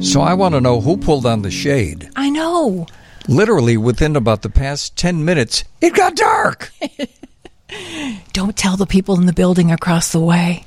[0.00, 2.08] So I want to know who pulled on the shade.
[2.14, 2.86] I know.
[3.26, 6.72] Literally within about the past 10 minutes, it got dark.
[8.32, 10.64] Don't tell the people in the building across the way.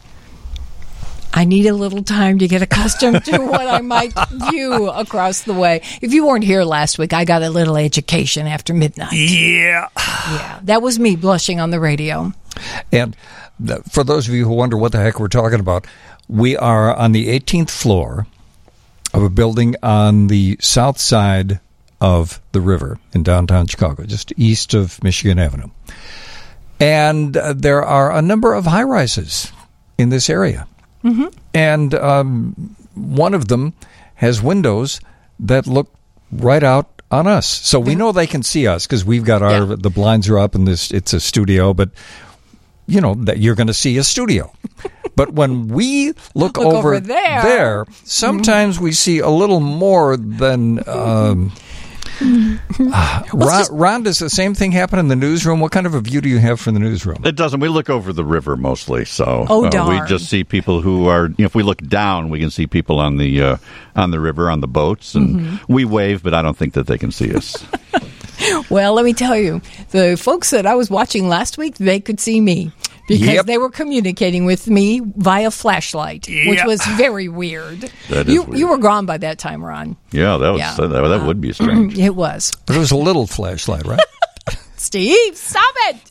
[1.34, 4.14] I need a little time to get accustomed to what I might
[4.50, 5.82] view across the way.
[6.02, 9.14] If you weren't here last week, I got a little education after midnight.
[9.14, 9.88] Yeah.
[9.98, 12.34] Yeah, that was me blushing on the radio.
[12.92, 13.16] And
[13.66, 15.88] th- for those of you who wonder what the heck we're talking about,
[16.28, 18.28] we are on the 18th floor
[19.14, 21.60] of a building on the south side
[22.00, 25.70] of the river in downtown Chicago, just east of Michigan Avenue.
[26.80, 29.52] And uh, there are a number of high rises
[29.98, 30.68] in this area.
[31.04, 31.28] Mm-hmm.
[31.54, 33.74] And um, one of them
[34.16, 35.00] has windows
[35.40, 35.94] that look
[36.32, 37.46] right out on us.
[37.46, 39.76] So we know they can see us because we've got our Yeah.
[39.78, 41.90] the blinds are up and this it's a studio, but
[42.88, 44.52] you know that you're going to see a studio.
[45.16, 47.42] but when we look, Look over there.
[47.44, 50.88] there, sometimes we see a little more than.
[50.88, 51.52] Um,
[52.94, 55.60] ah, Ron, Ron, does the same thing happen in the newsroom?
[55.60, 57.22] What kind of a view do you have from the newsroom?
[57.26, 57.60] It doesn't.
[57.60, 61.28] We look over the river mostly, so Oh, uh, we just see people who are.
[61.28, 63.58] You know, if we look down, we can see people on the uh,
[63.96, 65.74] on the river on the boats, and Mm-hmm.
[65.74, 67.64] we wave, but I don't think that they can see us.
[68.72, 72.20] Well, let me tell you, the folks that I was watching last week, they could
[72.20, 72.72] see me
[73.08, 73.46] because Yep.
[73.46, 77.92] they were communicating with me via flashlight, which was very weird.
[78.10, 78.60] That is you weird.
[78.60, 79.96] you were gone by that time, Ron.
[80.12, 80.76] yeah, that was Yeah.
[80.76, 81.98] that, that would be uh, strange.
[82.08, 82.52] It was.
[82.66, 84.00] But it was a little flashlight, right?
[84.78, 86.11] Steve, stop it.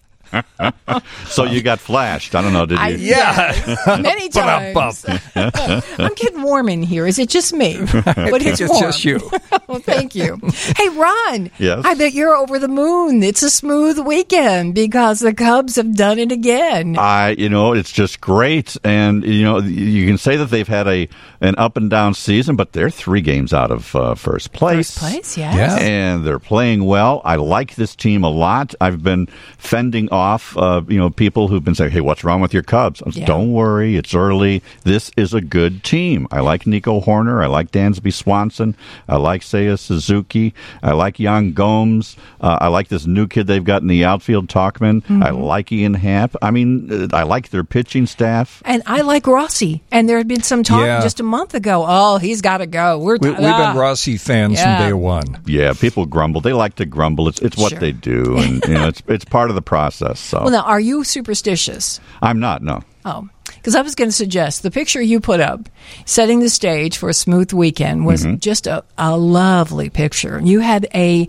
[1.28, 2.34] So you got flashed.
[2.34, 2.66] I don't know.
[2.66, 2.84] Did you?
[2.84, 3.76] I, Yeah.
[4.00, 5.04] many times.
[5.34, 7.06] I'm getting warm in here.
[7.06, 7.78] Is it just me?
[8.04, 8.82] But it's, it's warm.
[8.82, 9.18] just you.
[9.66, 10.38] well, thank you.
[10.76, 11.50] Hey, Ron.
[11.58, 11.84] Yes?
[11.84, 13.22] I bet you're over the moon.
[13.22, 16.96] It's a smooth weekend because the Cubs have done it again.
[16.98, 20.86] I, you know, it's just great, and you know, you can say that they've had
[20.86, 21.08] a
[21.40, 24.90] an up and down season, but they're three games out of uh, first place.
[24.90, 25.54] First place, yes.
[25.56, 25.76] Yeah.
[25.78, 27.22] and they're playing well.
[27.24, 28.74] I like this team a lot.
[28.80, 30.19] I've been fending off,
[30.56, 33.26] uh, you know, people who've been saying, "Hey, what's wrong with your Cubs?" I Yeah.
[33.26, 34.62] Don't worry, it's early.
[34.84, 36.26] This is a good team.
[36.30, 37.42] I like Nico Hoerner.
[37.42, 38.76] I like Dansby Swanson.
[39.08, 40.54] I like Seiya Suzuki.
[40.82, 42.16] I like Yan Gomes.
[42.40, 45.02] Uh, I like this new kid they've got in the outfield, Tauchman.
[45.02, 45.22] Mm-hmm.
[45.22, 46.36] I like Ian Happ.
[46.42, 48.62] I mean, uh, I like their pitching staff.
[48.64, 49.82] And I like Rossi.
[49.92, 51.00] And there had been some talk Yeah.
[51.02, 51.84] just a month ago.
[51.86, 52.98] Oh, he's got to go.
[52.98, 53.72] We're We, t- we've ah.
[53.72, 54.78] been Rossi fans Yeah.
[54.78, 55.38] from day one.
[55.46, 56.40] Yeah, people grumble.
[56.40, 57.28] They like to grumble.
[57.28, 57.78] It's it's what Sure.
[57.80, 60.09] they do, and you know, it's it's part of the process.
[60.14, 62.00] So Well, now, are you superstitious?
[62.22, 62.62] I'm not.
[62.62, 62.82] No.
[63.04, 65.68] Oh, because I was going to suggest the picture you put up,
[66.06, 68.36] setting the stage for a smooth weekend, was Mm-hmm.
[68.36, 70.40] just a, a lovely picture.
[70.42, 71.28] You had a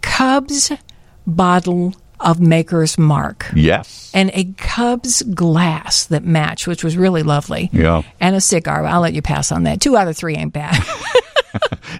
[0.00, 0.72] Cubs
[1.26, 4.10] bottle of Maker's Mark Yes.
[4.14, 7.68] and a Cubs glass that matched, which was really lovely.
[7.72, 8.02] Yeah.
[8.20, 8.84] And a cigar.
[8.84, 9.80] I'll let you pass on that.
[9.80, 10.80] Two out of three ain't bad.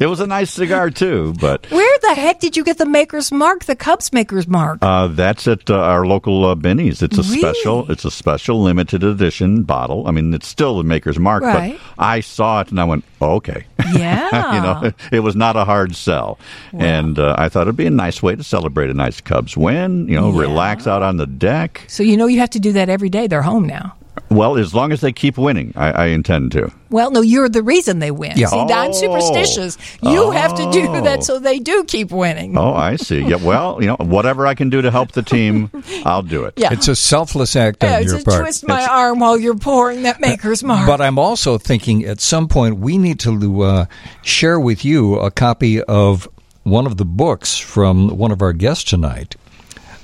[0.00, 3.30] It was a nice cigar too, but Where the heck did you get the Maker's
[3.30, 4.78] Mark, the Cubs Maker's Mark?
[4.82, 7.02] uh, that's at uh, our local uh, Benny's.
[7.02, 7.38] It's a Really?
[7.38, 7.90] special.
[7.90, 10.06] It's a special limited edition bottle.
[10.08, 11.78] I mean, it's still the maker's mark, Right.
[11.96, 13.64] but I saw it and I went, oh, okay.
[13.94, 14.54] yeah.
[14.54, 16.38] you know, it was not a hard sell,
[16.72, 20.08] and uh, I thought it'd be a nice way to celebrate a nice Cubs win.
[20.08, 20.40] You know, Yeah.
[20.40, 21.82] relax out on the deck.
[21.88, 23.26] So you know you have to do that every day.
[23.26, 23.94] They're home now.
[24.32, 26.72] Well, as long as they keep winning, I, I intend to.
[26.90, 28.32] Well, no, you're the reason they win.
[28.36, 28.46] Yeah.
[28.48, 28.92] See, I'm Oh.
[28.92, 29.78] superstitious.
[30.02, 31.00] You have to do Oh.
[31.02, 32.56] that so they do keep winning.
[32.58, 33.20] Oh, I see.
[33.22, 33.36] Yeah.
[33.36, 35.70] Well, you know, whatever I can do to help the team,
[36.04, 36.54] I'll do it.
[36.56, 36.72] Yeah.
[36.72, 38.40] It's a selfless act yeah, on it's your a part.
[38.40, 40.86] twist my arm while you're pouring that maker's mark.
[40.86, 43.84] But I'm also thinking at some point we need to uh,
[44.22, 46.28] share with you a copy of
[46.64, 49.34] one of the books from one of our guests tonight.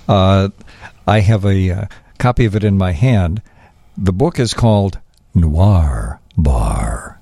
[0.08, 0.48] Uh,
[1.06, 1.84] I have a uh,
[2.18, 3.42] copy of it in my hand.
[4.00, 5.00] The book is called
[5.34, 7.18] Noir Bar.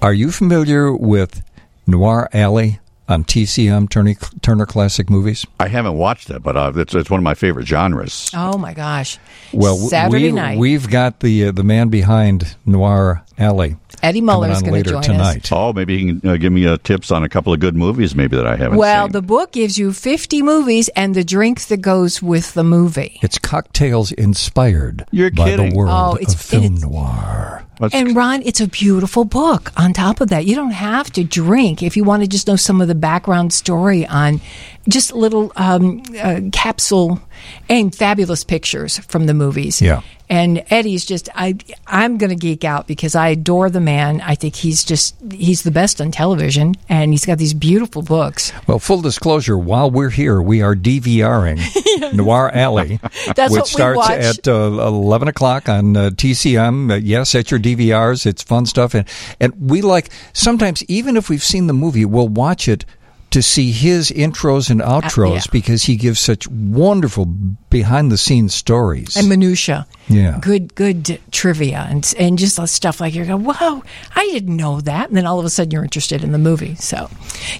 [0.00, 1.42] Are you familiar with
[1.86, 2.80] Noir Alley
[3.10, 5.44] on TCM Turner, Turner Classic Movies?
[5.60, 8.30] I haven't watched it, but uh, it's, it's one of my favorite genres.
[8.32, 9.18] oh my gosh!
[9.52, 13.76] Well, Saturday we, night, we've got the uh, the man behind Noir Alley.
[14.02, 15.06] Eddie Muller is going to later join us.
[15.06, 15.52] tonight.
[15.52, 18.14] Oh, maybe you can uh, give me uh, tips on a couple of good movies,
[18.14, 19.12] maybe that I haven't Well, seen.
[19.12, 23.18] the book gives you 50 movies and the drink that goes with the movie.
[23.22, 25.70] It's cocktails inspired You're by kidding.
[25.70, 27.64] the world Oh, it's- of film it's- noir.
[27.80, 29.70] Let's- And Ron, it's a beautiful book.
[29.76, 32.56] On top of that, you don't have to drink if you want to just know
[32.56, 34.40] some of the background story on
[34.88, 37.20] just little um, uh, capsule
[37.68, 39.80] and fabulous pictures from the movies.
[39.80, 40.00] Yeah.
[40.30, 44.20] And Eddie's just I I'm going to geek out because I adore the man.
[44.20, 48.52] I think he's just he's the best on television, and he's got these beautiful books.
[48.66, 51.58] Well, full disclosure, while we're here, we are DVRing
[52.14, 53.00] Noir Alley,
[53.34, 54.20] That's which what we starts watch.
[54.20, 56.90] at uh, 11 o'clock on uh, TCM.
[56.92, 58.26] Uh, yes, at your DVRs.
[58.26, 58.94] It's fun stuff.
[58.94, 59.08] And,
[59.40, 62.84] and we like, sometimes, even if we've seen the movie, we'll watch it
[63.30, 65.40] to see his intros and outros Uh, yeah.
[65.52, 67.26] because he gives such wonderful
[67.68, 69.16] behind the scenes stories.
[69.16, 69.86] and minutia.
[70.10, 70.38] Yeah.
[70.40, 73.82] good, good trivia and and just stuff like you go, whoa,
[74.16, 76.76] I didn't know that, and then all of a sudden you're interested in the movie.
[76.76, 77.10] So,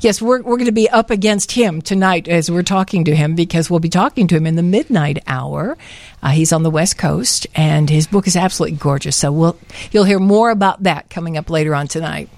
[0.01, 3.35] yes, we're we're going to be up against him tonight as we're talking to him
[3.35, 5.77] because we'll be talking to him in the midnight hour.
[6.23, 9.17] Uh, he's on the West Coast, and his book is absolutely gorgeous.
[9.17, 9.59] So we'll
[9.93, 12.31] you'll hear more about that coming up later on tonight.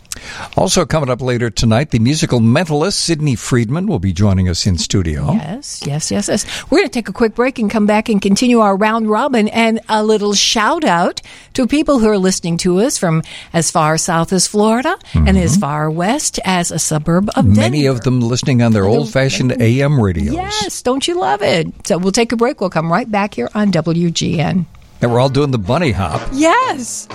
[0.57, 4.79] Also, coming up later tonight, the musical mentalist Sidney Friedman will be joining us in
[4.79, 5.33] studio.
[5.33, 6.65] Yes, yes, yes, yes.
[6.71, 9.49] We're going to take a quick break and come back and continue our round robin
[9.49, 11.21] and a little shout out
[11.55, 13.23] to people who are listening to us from
[13.53, 15.61] as far south as Florida and as mm-hmm.
[15.61, 17.61] far west as a suburb of Denver.
[17.61, 20.35] Many of them listening on their old fashioned AM radios.
[20.35, 21.87] Yes, don't you love it?
[21.87, 22.61] So we'll take a break.
[22.61, 24.67] We'll come right back here on WGN.
[25.03, 26.21] And we're all doing the bunny hop.
[26.33, 27.09] Yes.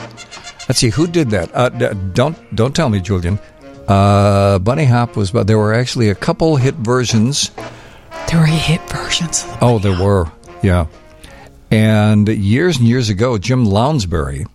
[0.67, 1.49] Let's see who did that.
[1.53, 3.39] Uh, d- don't don't tell me, Julian.
[3.87, 7.51] Uh, bunny hop was, but there were actually a couple hit versions.
[8.29, 9.45] There were hit versions.
[9.61, 10.31] Oh, there were,
[10.63, 10.87] yeah.
[11.69, 14.47] And years and years ago, Jim Lounsbury,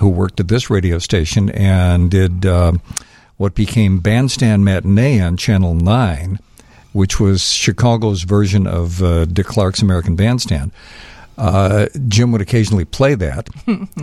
[0.00, 2.72] who worked at this radio station and did uh,
[3.36, 6.40] what became Bandstand Matinee on Channel Nine,
[6.92, 10.72] which was Chicago's version of uh, Dick Clark's American Bandstand.
[11.38, 13.48] Uh, Jim would occasionally play that,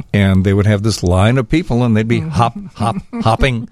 [0.13, 3.69] and they would have this line of people, and they'd be hop, hop, hopping.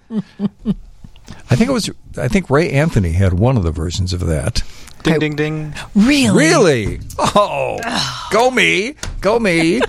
[1.49, 1.89] I think it was.
[2.17, 4.63] I think Ray Anthony had one of the versions of that.
[5.03, 5.73] Ding, ding, ding.
[5.95, 6.85] Really?
[6.87, 6.99] Really?
[7.17, 7.79] Oh,
[8.31, 9.81] go me, go me.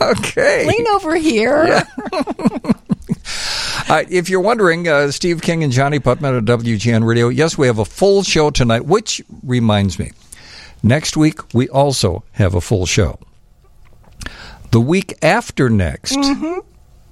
[0.00, 0.66] okay.
[0.66, 1.82] Lean over here.
[3.88, 7.28] Uh, if you're wondering, uh, Steve King and Johnnie Putman at WGN Radio.
[7.28, 10.12] Yes, we have a full show tonight, which reminds me,
[10.82, 13.18] next week we also have a full show.
[14.70, 16.18] The week after next,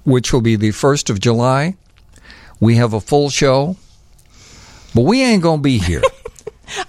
[0.03, 1.75] which will be the 1st of July,
[2.59, 3.75] we have a full show,
[4.95, 6.01] but we ain't going to be here.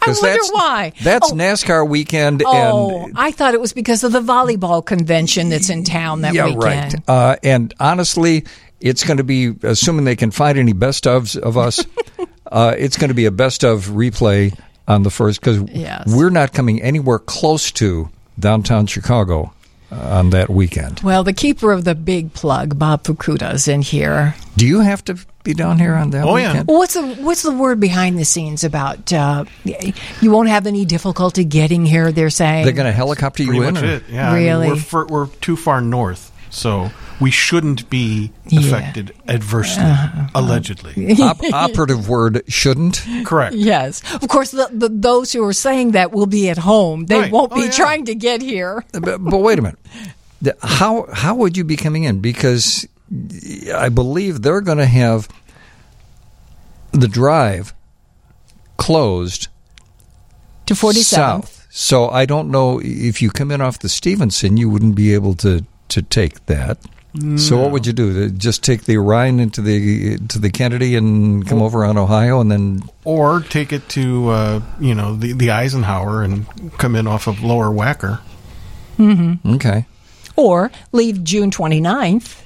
[0.00, 0.92] I wonder that's, why.
[1.02, 1.34] That's Oh.
[1.34, 5.82] NASCAR weekend, Oh, and I thought it was because of the volleyball convention that's in
[5.84, 6.94] town that yeah, weekend.
[6.94, 6.94] right.
[7.08, 8.44] Uh, and honestly,
[8.80, 11.84] it's going to be assuming they can find any best ofs of us.
[12.52, 14.56] uh, it's going to be a best of replay
[14.88, 16.04] on the first because Yes.
[16.06, 18.08] we're not coming anywhere close to
[18.38, 19.52] downtown Chicago
[19.90, 21.00] uh, on that weekend.
[21.00, 24.34] Well, the keeper of the big plug, Bob Fukuda, is in here.
[24.56, 26.48] Do you have to be down here on that Oh, yeah.
[26.50, 26.68] weekend?
[26.68, 29.12] Well, what's the what's the word behind the scenes about?
[29.12, 29.44] Uh,
[30.20, 32.10] you won't have any difficulty getting here.
[32.12, 33.74] They're saying They're going to helicopter Pretty you in?
[33.74, 34.04] much or- it.
[34.08, 34.30] Yeah.
[34.30, 34.68] I mean, Really?
[34.68, 38.60] we're, fur- we're too far north, so we shouldn't be Yeah.
[38.60, 38.68] Uh-huh.
[38.76, 39.84] affected adversely,
[40.34, 41.14] allegedly.
[41.22, 43.04] Op- operative word shouldn't.
[43.24, 43.54] Correct.
[43.54, 44.50] Yes, of course.
[44.50, 47.06] The, the, those who are saying that will be at home.
[47.06, 47.32] They Right.
[47.32, 47.70] won't Oh, be yeah.
[47.70, 48.84] trying to get here.
[48.92, 49.78] but, but wait a minute.
[50.40, 52.20] The- How how would you be coming in?
[52.20, 52.86] Because
[53.74, 55.28] I believe they're going to have
[56.92, 57.72] the drive
[58.76, 59.48] closed
[60.66, 61.46] To forty seventh.
[61.48, 61.66] south.
[61.70, 65.34] So I don't know if you come in off the Stevenson, you wouldn't be able
[65.36, 66.78] to to take that.
[67.36, 68.30] So what would you do?
[68.30, 72.50] Just take the Orion into the to the Kennedy and come over on Ohio, and
[72.50, 76.46] then Or take it to uh, you know the, the Eisenhower and
[76.78, 78.20] come in off of Lower Wacker.
[79.46, 79.86] okay,
[80.36, 82.38] Or leave June 29th.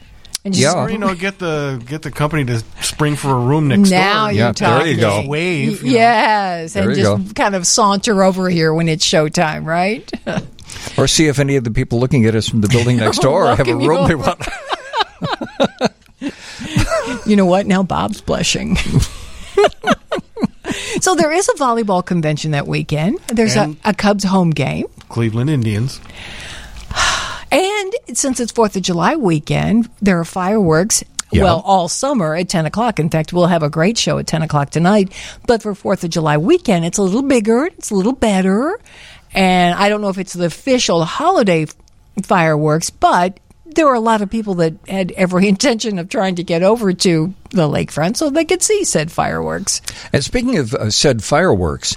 [0.45, 0.83] And just, Yeah.
[0.85, 4.27] Or you know get the get the company to spring for a room next Now
[4.27, 4.33] door.
[4.33, 5.25] you're Yeah, there you talking.
[5.25, 5.29] go.
[5.29, 5.83] Wave.
[5.85, 5.93] you.
[5.93, 10.11] Yes, There and you just kind of saunter over here when it's showtime, right?
[10.99, 13.47] or see if any of the people looking at us from the building next door
[13.55, 14.41] have a Welcome you room they want.
[17.27, 17.67] You know what?
[17.67, 18.77] Now Bob's blushing.
[21.01, 23.19] so there is a volleyball convention that weekend.
[23.29, 24.87] There's a, a Cubs home game.
[25.09, 26.01] Cleveland Indians.
[27.53, 31.05] And since it's 4th of July weekend, there are fireworks.
[31.31, 31.45] Yeah.
[31.45, 32.99] Well, all summer at 10 o'clock.
[32.99, 35.13] In fact, we'll have a great show at 10 o'clock tonight.
[35.47, 38.81] But for 4th of July weekend, it's a little bigger, it's a little better.
[39.37, 41.67] And I don't know if it's the official holiday
[42.23, 46.43] fireworks, but there were a lot of people that had every intention of trying to
[46.43, 49.83] get over to the lakefront so they could see said fireworks.
[50.13, 51.97] And speaking of uh, said fireworks,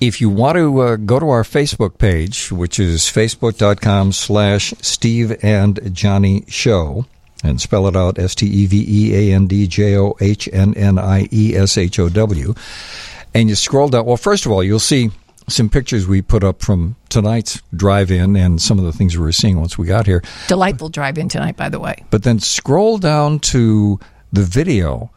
[0.00, 5.36] if you want to uh, go to our Facebook page, which is facebook.com slash Steve
[5.42, 7.04] and Johnnie Show,
[7.42, 10.48] and spell it out S T E V E A N D J O H
[10.52, 12.54] N N I E S H O W,
[13.34, 14.04] and you scroll down.
[14.04, 15.10] Well, first of all, you'll see
[15.50, 19.32] some pictures we put up from tonight's drive-in and some of the things we were
[19.32, 20.22] seeing once we got here.
[20.48, 22.04] Delightful drive in tonight, by the way.
[22.10, 23.98] But then scroll down to
[24.32, 25.10] the video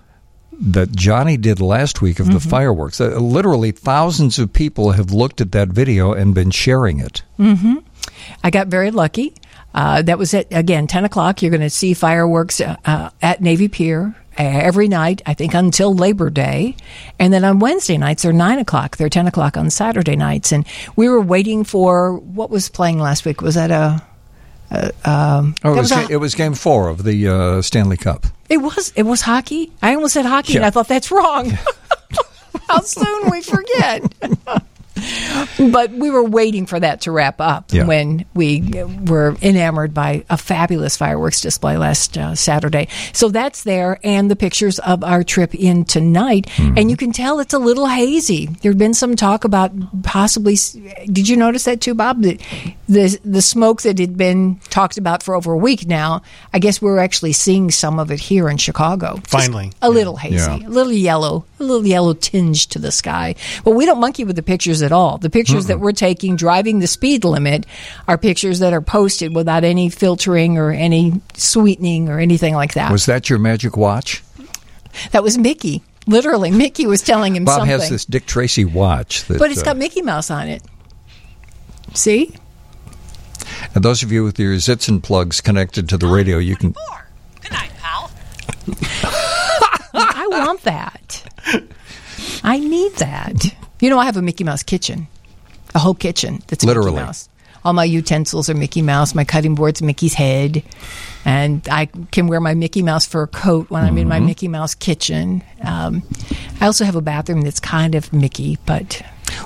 [0.59, 3.01] that Johnnie did last week of the fireworks.
[3.01, 7.23] Uh, literally, thousands of people have looked at that video and been sharing it.
[8.43, 9.33] I got very lucky.
[9.73, 11.41] Uh, that was at again ten o'clock.
[11.41, 15.21] You're going to see fireworks uh, uh, at Navy Pier every night.
[15.25, 16.75] I think until Labor Day,
[17.19, 18.97] and then on Wednesday nights they're nine o'clock.
[18.97, 20.51] They're ten o'clock on Saturday nights.
[20.51, 23.41] And we were waiting for what was playing last week.
[23.41, 24.01] Was that a?
[24.71, 27.97] a um, Oh, it was, a- ga- it was Game Four of the uh, Stanley
[27.97, 28.25] Cup.
[28.49, 29.71] it was it was hockey.
[29.81, 31.51] I almost said hockey, and I thought that's wrong.
[32.69, 34.03] How soon we forget.
[35.71, 37.85] but we were waiting for that to wrap up Yeah.
[37.85, 38.61] when we
[39.05, 42.87] were enamored by a fabulous fireworks display last uh, Saturday.
[43.13, 46.47] So that's there, and the pictures of our trip in tonight.
[46.59, 48.47] And you can tell it's a little hazy.
[48.61, 49.71] There had been some talk about
[50.03, 50.55] possibly.
[51.05, 52.21] Did you notice that too, Bob?
[52.21, 52.39] The
[52.89, 56.21] the, the smoke that had been talked about for over a week now.
[56.53, 59.15] I guess we're actually seeing some of it here in Chicago.
[59.17, 59.71] Just Finally.
[59.81, 60.67] a little hazy, Yeah.
[60.67, 63.35] a little yellow, a little yellow tinge to the sky.
[63.63, 65.17] But we don't monkey with the pictures at all.
[65.17, 67.65] The pictures that we're taking driving the speed limit
[68.07, 72.91] are pictures that are posted without any filtering or any sweetening or anything like that.
[72.91, 74.23] Was that your magic watch?
[75.11, 75.83] that was Mickey.
[76.07, 77.79] Literally, Mickey was telling him Bob something.
[77.79, 79.25] has this Dick Tracy watch.
[79.25, 80.61] That, but it's uh, got Mickey Mouse on it.
[81.93, 82.35] See?
[83.75, 86.73] and those of you with your Zitzen plugs connected to the radio, you can.
[87.41, 88.11] Good night, pal.
[89.93, 91.23] I want that.
[92.43, 93.55] I need that.
[93.83, 95.07] You know, I have a Mickey Mouse kitchen,
[95.75, 96.93] a whole kitchen that's Literally.
[96.93, 97.27] Mickey Mouse.
[97.65, 99.13] All my utensils are Mickey Mouse.
[99.13, 100.63] My cutting board's Mickey's head,
[101.25, 104.73] and I can wear my Mickey Mouse fur coat when I'm in my Mickey Mouse
[104.73, 105.43] kitchen.
[105.61, 106.01] Um,
[106.61, 109.01] I also have a bathroom that's kind of Mickey, but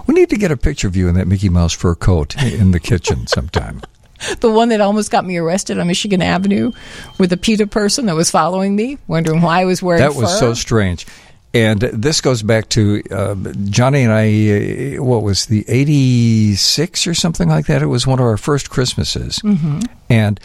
[0.05, 2.69] We need to get a picture of you in that Mickey Mouse fur coat in
[2.69, 3.81] the kitchen sometime.
[4.39, 6.71] the one that almost got me arrested on Michigan Avenue
[7.17, 10.31] with a PETA person that was following me, wondering why I was wearing That was
[10.33, 10.39] fur.
[10.39, 11.05] so strange.
[11.53, 13.35] And this goes back to uh,
[13.69, 14.97] Johnnie and I.
[14.97, 17.81] Uh, what was the '86 or something like that?
[17.81, 19.79] It was one of our first Christmases, mm-hmm.
[20.09, 20.39] and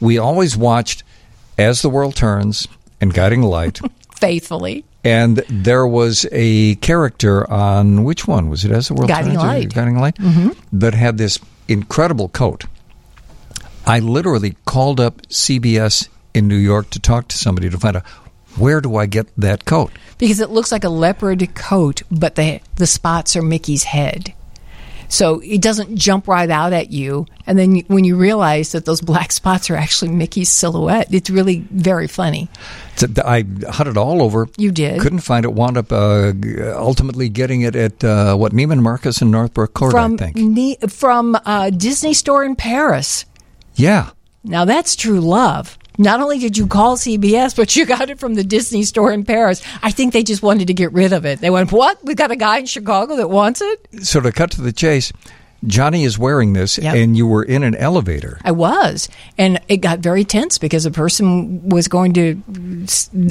[0.00, 1.02] we always watched
[1.56, 2.66] "As the World Turns"
[3.00, 3.80] and "Guiding Light."
[4.16, 4.84] faithfully.
[5.02, 8.72] and there was a character on which one was it?
[8.72, 9.72] "As the World Guiding Turns" or Light.
[9.72, 10.18] "Guiding Light"
[10.72, 11.38] that had this
[11.68, 12.64] incredible coat.
[13.86, 18.04] I literally called up CBS in New York to talk to somebody to find out
[18.56, 19.92] where do I get that coat.
[20.18, 24.34] because it looks like a leopard coat, but the the spots are Mickey's head.
[25.08, 29.00] So it doesn't jump right out at you, and then when you realize that those
[29.00, 32.48] black spots are actually Mickey's silhouette, it's really very funny.
[32.94, 34.46] So I hunted all over.
[34.56, 35.00] You did.
[35.00, 35.52] Couldn't find it.
[35.52, 36.32] Wound up uh,
[36.76, 40.36] ultimately getting it at uh, what Neiman Marcus in Northbrook Court, from I think.
[40.36, 43.24] Ne- from uh, Disney Store in Paris.
[43.74, 44.10] Yeah.
[44.44, 45.76] Now that's true love.
[46.00, 49.22] Not only did you call CBS, but you got it from the Disney Store in
[49.22, 49.62] Paris.
[49.82, 51.40] I think they just wanted to get rid of it.
[51.42, 52.02] They went, "What?
[52.02, 55.12] We got a guy in Chicago that wants it." So to cut to the chase,
[55.66, 56.94] Johnnie is wearing this, Yep.
[56.94, 58.38] and you were in an elevator.
[58.44, 62.42] I was, and it got very tense because the person was going to.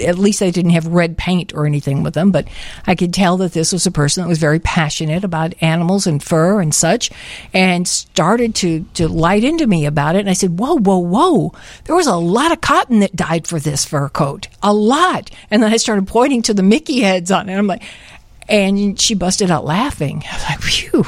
[0.05, 2.47] At least they didn't have red paint or anything with them, but
[2.85, 6.21] I could tell that this was a person that was very passionate about animals and
[6.21, 7.09] fur and such,
[7.53, 10.19] and started to to light into me about it.
[10.19, 11.53] And I said, "Whoa, whoa, whoa!
[11.85, 15.63] There was a lot of cotton that died for this fur coat, a lot." And
[15.63, 17.57] then I started pointing to the Mickey heads on it.
[17.57, 17.81] I'm like,
[18.47, 20.23] and she busted out laughing.
[20.31, 21.05] I was like, "Phew."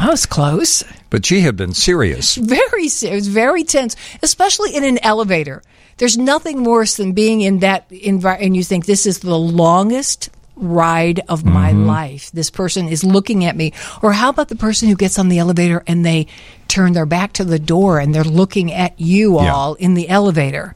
[0.00, 2.34] I was close But she had been serious.
[2.58, 5.62] very serious, very tense especially in an elevator
[5.98, 10.30] there's nothing worse than being in that environment and you think this is the longest
[10.56, 11.86] ride of my mm-hmm.
[11.86, 15.28] life this person is looking at me or how about the person who gets on
[15.28, 16.26] the elevator and they
[16.68, 19.52] turn their back to the door and they're looking at you Yeah.
[19.54, 20.74] all in the elevator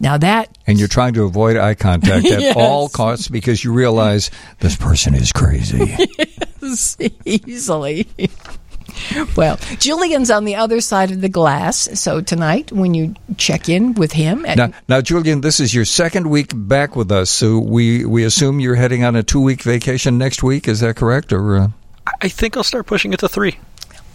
[0.00, 2.56] now that And you're trying to avoid eye contact at Yes.
[2.56, 5.96] all costs because you realize this person is crazy.
[7.24, 8.08] easily.
[9.36, 11.88] well, Julian's on the other side of the glass.
[11.98, 15.84] So tonight, when you check in with him, at, now, now, Julian, this is your
[15.84, 19.62] second week back with us, so we, we assume you're heading on a two week
[19.62, 20.68] vacation next week.
[20.68, 21.32] Is that correct?
[21.32, 21.68] Or uh...
[22.20, 23.56] I think I'll start pushing it to three.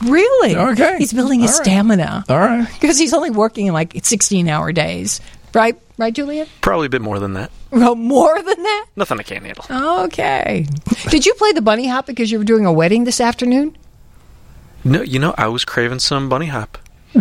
[0.05, 0.97] really, Okay.
[0.99, 1.65] he's building his All right.
[1.65, 2.67] stamina all right?
[2.79, 5.21] because he's only working like sixteen-hour days,
[5.55, 5.75] right?
[5.97, 6.47] Right, Julian?
[6.61, 7.49] Probably a bit more than that.
[7.71, 8.85] Well, more than that.
[8.95, 9.65] Nothing I can't handle.
[10.05, 10.65] Okay.
[11.09, 13.77] Did you play the bunny hop because you were doing a wedding this afternoon?
[14.83, 16.77] No, you know, I was craving some bunny hop.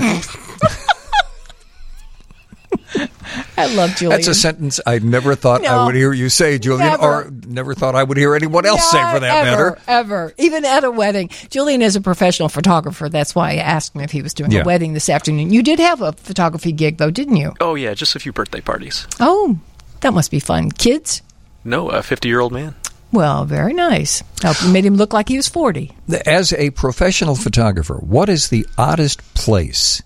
[3.58, 4.10] I love Julian.
[4.18, 7.02] That's a sentence I never thought I would hear you say, Julian, Never.
[7.26, 9.78] or never thought I would hear anyone else say for that ever, matter.
[9.88, 11.28] Ever, even at a wedding.
[11.50, 13.08] Julian is a professional photographer.
[13.08, 14.60] That's why I asked him if he was doing Yeah.
[14.62, 15.52] a wedding this afternoon.
[15.52, 17.54] You did have a photography gig, though, didn't you?
[17.60, 19.06] Oh yeah, just a few birthday parties.
[19.20, 19.58] Oh,
[20.00, 20.70] that must be fun.
[20.70, 21.22] Kids?
[21.64, 22.74] No, a 50 year old man.
[23.12, 24.22] Well, very nice.
[24.42, 25.92] Help- Made him look like he was 40.
[26.26, 30.02] As a professional photographer, what is the oddest place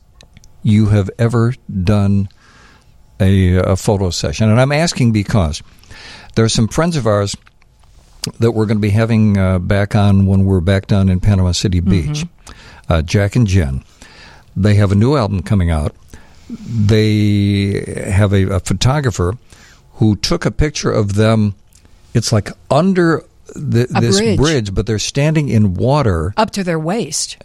[0.63, 2.29] you have ever done
[3.19, 4.49] a, a photo session?
[4.51, 5.63] And I'm asking because
[6.35, 7.35] there are some friends of ours
[8.39, 11.53] that we're going to be having uh, back on when we're back down in Panama
[11.53, 12.27] City Beach.
[12.89, 13.83] Uh, Jack and Jen.
[14.57, 15.95] They have a new album coming out.
[16.51, 19.37] They have a, a photographer
[20.01, 21.55] who took a picture of them.
[22.13, 23.23] It's like under
[23.55, 24.75] the, this bridge.
[24.75, 27.37] but they're standing in water, Up to their waist.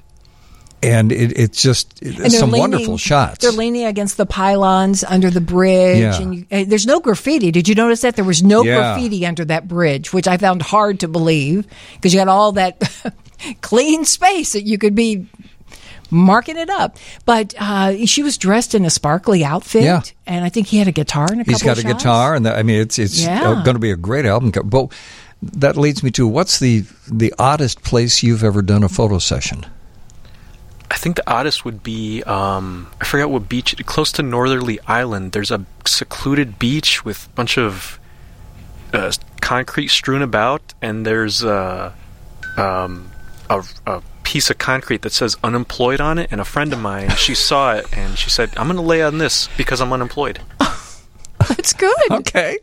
[0.83, 3.39] and it, it's just And they're some leaning- wonderful shots.
[3.43, 5.99] They're leaning against the pylons under the bridge.
[5.99, 6.19] Yeah.
[6.21, 7.51] And you, uh, there's no graffiti.
[7.51, 8.15] Did you notice that?
[8.15, 8.75] There was no Yeah.
[8.95, 12.81] graffiti under that bridge, which I found hard to believe because you had all that
[13.61, 15.25] clean space that you could be
[16.11, 16.97] marking it up.
[17.25, 19.83] But uh, she was dressed in a sparkly outfit.
[19.83, 20.01] Yeah.
[20.27, 22.03] And I think he had a guitar and a He's couple got a shots.
[22.03, 23.61] guitar, and the, I mean, it's it's Yeah.
[23.63, 24.51] going to be a great album.
[24.51, 24.91] co- But
[25.41, 29.65] that leads me to what's the the oddest place you've ever done a photo session?
[30.91, 35.31] I think the oddest would be um, I forgot what beach close to Northerly Island.
[35.31, 37.99] There's a secluded beach with a bunch of
[38.93, 41.91] uh, concrete strewn about, and there's uh,
[42.55, 43.11] um,
[43.49, 46.27] a, a piece of concrete that says unemployed on it.
[46.31, 49.01] And a friend of mine, she saw it and she said, "I'm going to lay
[49.01, 50.39] on this because I'm unemployed."
[51.47, 51.95] That's good.
[52.11, 52.57] Okay.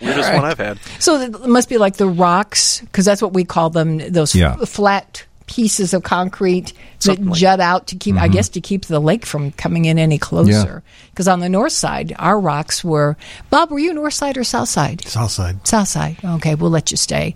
[0.00, 0.78] Weirdest one I've had.
[0.98, 3.98] So it must be like the rocks, because that's what we call them.
[4.12, 4.56] Those Yeah.
[4.60, 8.32] f- flat pieces of concrete Something that like jut out to keep, I Mm-hmm.
[8.32, 10.82] guess, to keep the lake from coming in any closer.
[11.10, 13.16] Because on the north side, our rocks were.
[13.50, 15.02] Bob, were you north side or south side?
[15.06, 15.64] South side.
[15.66, 16.16] South side.
[16.24, 17.34] Okay, we'll let you stay.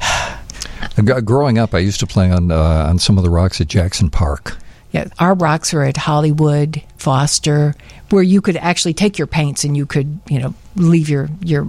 [1.24, 4.10] Growing up, I used to play on uh, on some of the rocks at Jackson
[4.10, 4.56] Park.
[4.92, 7.74] Yeah, our rocks are at Hollywood, Foster,
[8.10, 11.66] where you could actually take your paints and you could, you know, leave your your.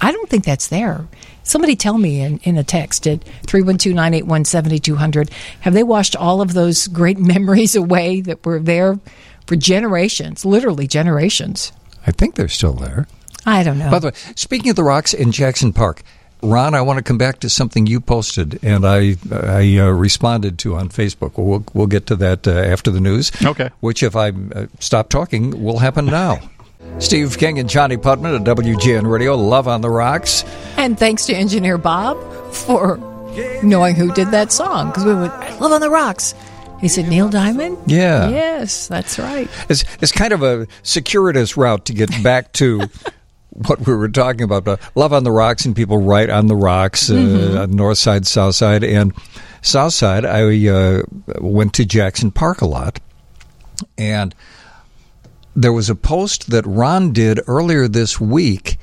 [0.00, 1.06] I don't think that's there.
[1.42, 5.30] Somebody tell me in, in a text at 312-981-7200,
[5.60, 9.00] have they washed all of those great memories away that were there
[9.46, 11.72] for generations, literally generations?
[12.06, 13.08] I think they're still there.
[13.46, 13.90] I don't know.
[13.90, 16.02] By the way, speaking of the rocks in Jackson Park,
[16.42, 20.58] Ron, I want to come back to something you posted and I I uh, responded
[20.60, 21.32] to on Facebook.
[21.36, 23.30] We'll we'll get to that uh, after the news.
[23.44, 23.70] Okay.
[23.80, 26.38] Which, if I uh, stop talking, will happen now.
[26.98, 29.36] Steve King and Johnnie Putman at WGN Radio.
[29.36, 30.44] Love on the rocks.
[30.76, 32.16] and thanks to engineer Bob
[32.52, 32.96] for
[33.62, 36.34] knowing who did that song because we went, love on the rocks.
[36.80, 37.76] He said, Neil Diamond?
[37.86, 38.30] Yeah.
[38.30, 39.48] Yes, that's right.
[39.68, 42.88] It's, it's kind of a circuitous route to get back to
[43.50, 44.64] what we were talking about.
[44.64, 48.26] But love on the rocks and people right on the rocks, uh, on north side,
[48.26, 49.12] south side, and
[49.62, 50.24] south side.
[50.24, 51.02] I uh,
[51.40, 53.00] went to Jackson Park a lot,
[53.98, 54.34] and
[55.54, 58.78] there was a post that Ron did earlier this week.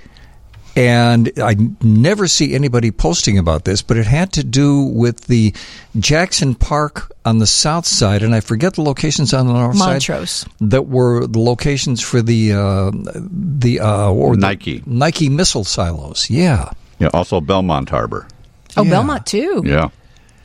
[0.77, 5.55] And I never see anybody posting about this, but it had to do with the
[5.97, 10.29] Jackson Park on the south side, and I forget the locations on the north Montrose.
[10.29, 14.83] side that were the locations for the uh, the uh, or the Nike.
[14.85, 16.29] Nike missile silos.
[16.29, 18.27] Yeah, Yeah, also Belmont Harbor.
[18.75, 18.89] Oh, Yeah.
[18.91, 19.63] Belmont too.
[19.65, 19.89] Yeah.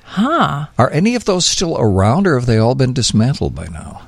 [0.04, 0.66] Huh.
[0.78, 4.02] are any of those still around, or have they all been dismantled by now?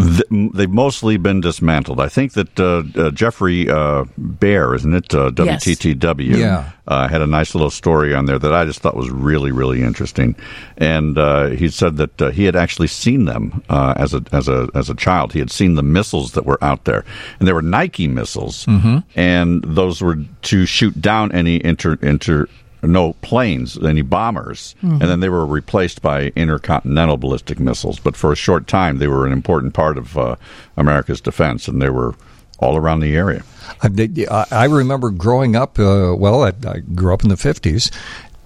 [0.00, 2.00] Th- They've mostly been dismantled.
[2.00, 5.14] I think that uh, uh, Geoffrey uh, Baer, isn't it?
[5.14, 5.64] Uh, Yes.
[5.64, 6.36] WTTW.
[6.36, 6.70] Yeah.
[6.86, 9.82] Uh, had a nice little story on there that I just thought was really, really
[9.82, 10.34] interesting.
[10.76, 14.48] And uh, he said that uh, he had actually seen them uh, as a as
[14.48, 15.32] a as a child.
[15.32, 17.04] He had seen the missiles that were out there,
[17.38, 18.66] and they were Nike missiles,
[19.14, 22.48] and those were to shoot down any inter inter
[22.82, 27.98] no planes, any bombers, and then they were replaced by intercontinental ballistic missiles.
[27.98, 30.36] But for a short time, they were an important part of uh,
[30.76, 32.14] America's defense, and they were
[32.58, 33.42] all around the area.
[33.82, 33.88] I,
[34.30, 35.78] I I remember growing up.
[35.78, 37.90] Uh, well, I, I grew up in the fifties,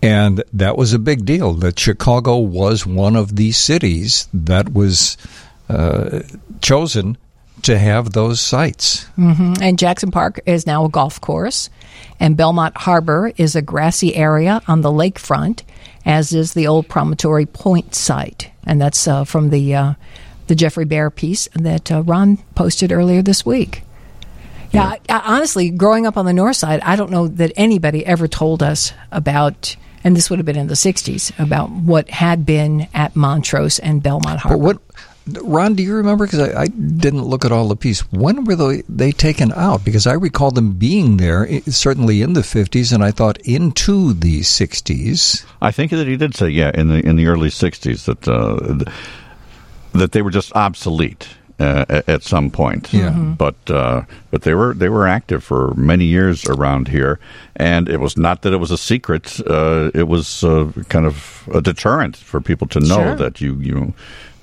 [0.03, 1.53] and that was a big deal.
[1.55, 5.17] That Chicago was one of the cities that was
[5.69, 6.21] uh,
[6.61, 7.17] chosen
[7.63, 9.07] to have those sites.
[9.63, 11.71] And Jackson Park is now a golf course,
[12.25, 15.61] and Belmont Harbor is a grassy area on the lakefront,
[16.07, 19.95] as is the old Promontory Point site, and that's uh, from the uh,
[20.47, 23.83] the Geoffrey Baer piece that uh, Ron posted earlier this week.
[24.71, 28.07] Yeah, I, I, honestly, growing up on the north side, I don't know that anybody
[28.07, 32.47] ever told us about, and this would have been in the '60s, about what had
[32.47, 34.57] been at Montrose and Belmont Harbor.
[34.57, 34.94] But what
[35.27, 36.27] Ron, do you remember?
[36.27, 38.01] Because I, I didn't look at all the piece.
[38.13, 39.83] When were they, they taken out?
[39.85, 44.41] Because I recall them being there, certainly in the 50s, and I thought into the
[44.41, 45.45] 60s.
[45.63, 48.85] I think that he did say, yeah, in the in the early '60s that uh,
[49.99, 52.93] that they were just obsolete uh, at, at some point.
[52.93, 53.11] Yeah.
[53.13, 53.39] Mhm.
[53.39, 57.19] but uh, but they were they were active for many years around here,
[57.57, 59.41] and it was not that it was a secret.
[59.47, 63.15] Uh, it was uh, kind of a deterrent for people to know Sure.
[63.17, 63.95] that you you.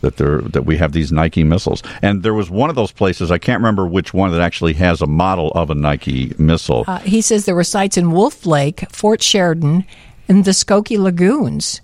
[0.01, 3.29] That there, that we have these Nike missiles, and there was one of those places
[3.29, 6.85] I can't remember which one that actually has a model of a Nike missile.
[6.87, 9.85] Uh, he says there were sites in Wolf Lake, Fort Sheridan,
[10.27, 11.81] and the Skokie Lagoons.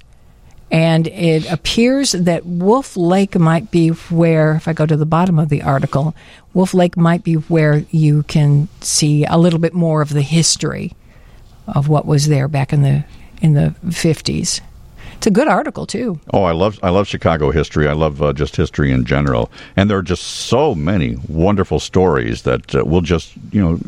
[0.70, 5.40] And it appears that Wolf Lake might be where, if I go to the bottom
[5.40, 6.14] of the article,
[6.54, 10.94] Wolf Lake might be where you can see a little bit more of the history
[11.68, 13.06] of what was there back in the
[13.42, 14.62] in the fifties.
[15.18, 16.20] It's a good article too.
[16.34, 17.88] Oh, I love I love Chicago history.
[17.88, 22.44] I love uh, just history in general, and there are just so many wonderful stories
[22.44, 23.80] that uh, will just you know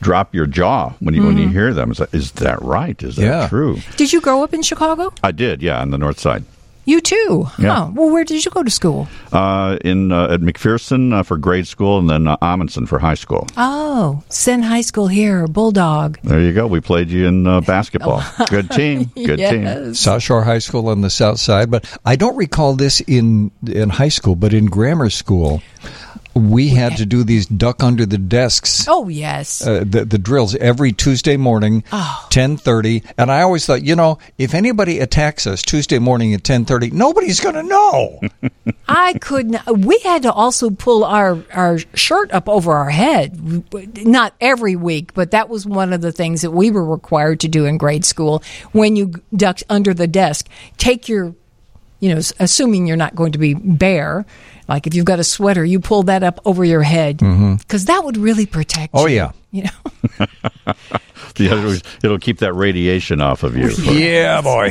[0.00, 1.90] drop your jaw when you when you hear them.
[1.90, 3.02] Is that, is that right?
[3.02, 3.48] Is that Yeah.
[3.48, 3.78] true?
[3.96, 5.12] Did you grow up in Chicago?
[5.22, 6.44] I did, yeah, on the north side.
[6.90, 7.46] You too.
[7.56, 7.86] Yeah.
[7.86, 7.90] Huh.
[7.94, 9.06] Well, where did you go to school?
[9.32, 13.14] Uh, in uh, at McPherson uh, for grade school, and then uh, Amundsen for high
[13.14, 13.46] school.
[13.56, 16.18] Oh, Senn High School here, Bulldog.
[16.24, 16.66] There you go.
[16.66, 18.24] We played you in uh, basketball.
[18.48, 19.04] Good team.
[19.14, 19.62] Good team.
[19.62, 20.00] Yes.
[20.00, 23.90] South Shore High School on the south side, but I don't recall this in in
[23.90, 25.62] high school, but in grammar school,
[26.34, 28.86] we had to do these duck under the desks.
[28.88, 29.66] Oh yes.
[29.66, 32.26] Uh, the, the drills every Tuesday morning, Oh.
[32.30, 36.44] ten thirty, and I always thought, you know, if anybody attacks us Tuesday morning at
[36.44, 38.20] ten thirty, nobody's going to know.
[38.88, 39.78] I could not.
[39.78, 43.64] We had to also pull our our shirt up over our head.
[44.06, 47.48] Not every week, but that was one of the things that we were required to
[47.48, 48.42] do in grade school.
[48.72, 51.34] When you ducked under the desk, take your,
[52.00, 54.24] you know, assuming you're not going to be bare.
[54.70, 58.04] Like if you've got a sweater, you pull that up over your head because that
[58.04, 58.92] would really protect.
[58.94, 59.32] Oh, you, yeah.
[59.50, 60.74] You know.
[61.40, 63.70] Yeah, it'll, it'll keep that radiation off of you.
[63.92, 64.70] yeah, boy.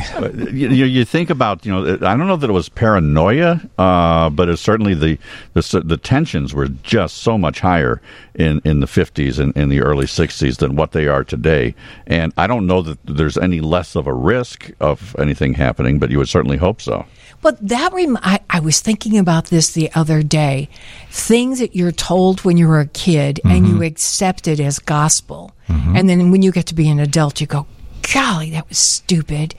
[0.52, 4.30] You, you you think about you know I don't know that it was paranoia, uh,
[4.30, 5.18] but it's certainly the,
[5.54, 8.02] the the tensions were just so much higher
[8.36, 11.74] in, in the fifties and in the early sixties than what they are today.
[12.06, 16.12] And I don't know that there's any less of a risk of anything happening, but
[16.12, 17.06] you would certainly hope so.
[17.42, 20.68] But that rem- I, I was thinking about this the other day.
[21.10, 23.78] Things that you're told when you were a kid and Mm-hmm.
[23.78, 25.52] you accept it as gospel.
[25.68, 27.68] And then when you get to be an adult, you go,
[28.14, 29.54] golly, that was stupid.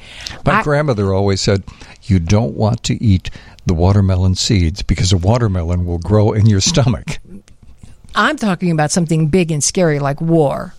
[0.44, 1.62] My I- grandmother always said,
[2.04, 3.30] "You don't want to eat
[3.64, 7.18] the watermelon seeds because a watermelon will grow in your stomach."
[8.14, 10.74] I'm talking about something big and scary like war.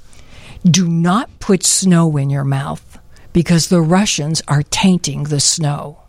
[0.65, 2.99] Do not put snow in your mouth
[3.31, 6.00] because the Russians are tainting the snow.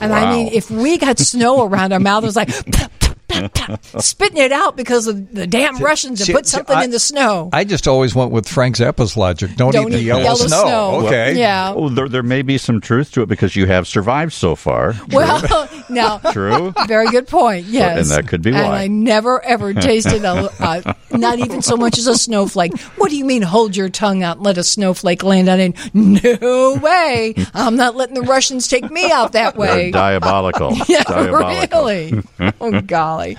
[0.00, 2.50] And I mean, if we got snow around our mouth, it was like
[3.98, 6.90] spitting it out because of the damn Russians see- have put see, something I- in
[6.90, 7.50] the snow.
[7.52, 9.54] I just always went with Frank Zappa's logic.
[9.56, 10.62] Don't, Don't eat the yellow, yellow snow.
[10.64, 11.06] snow.
[11.06, 11.38] Okay.
[11.38, 11.72] Yeah.
[11.76, 14.94] Oh, there, there may be some truth to it because you have survived so far.
[15.12, 16.72] Well, now, True.
[16.86, 17.66] very good point.
[17.66, 18.82] Yes, and that could be And why.
[18.82, 22.78] I never ever tasted a, uh, not even so much as a snowflake.
[22.96, 23.42] What do you mean?
[23.42, 25.74] Hold your tongue out and let a snowflake land on it?
[25.94, 27.34] No way!
[27.54, 29.90] I'm not letting the Russians take me out that They're way.
[29.90, 30.74] diabolical.
[30.88, 31.84] Yeah, diabolical.
[31.86, 32.22] really.
[32.60, 32.80] Oh
[33.18, 33.36] golly.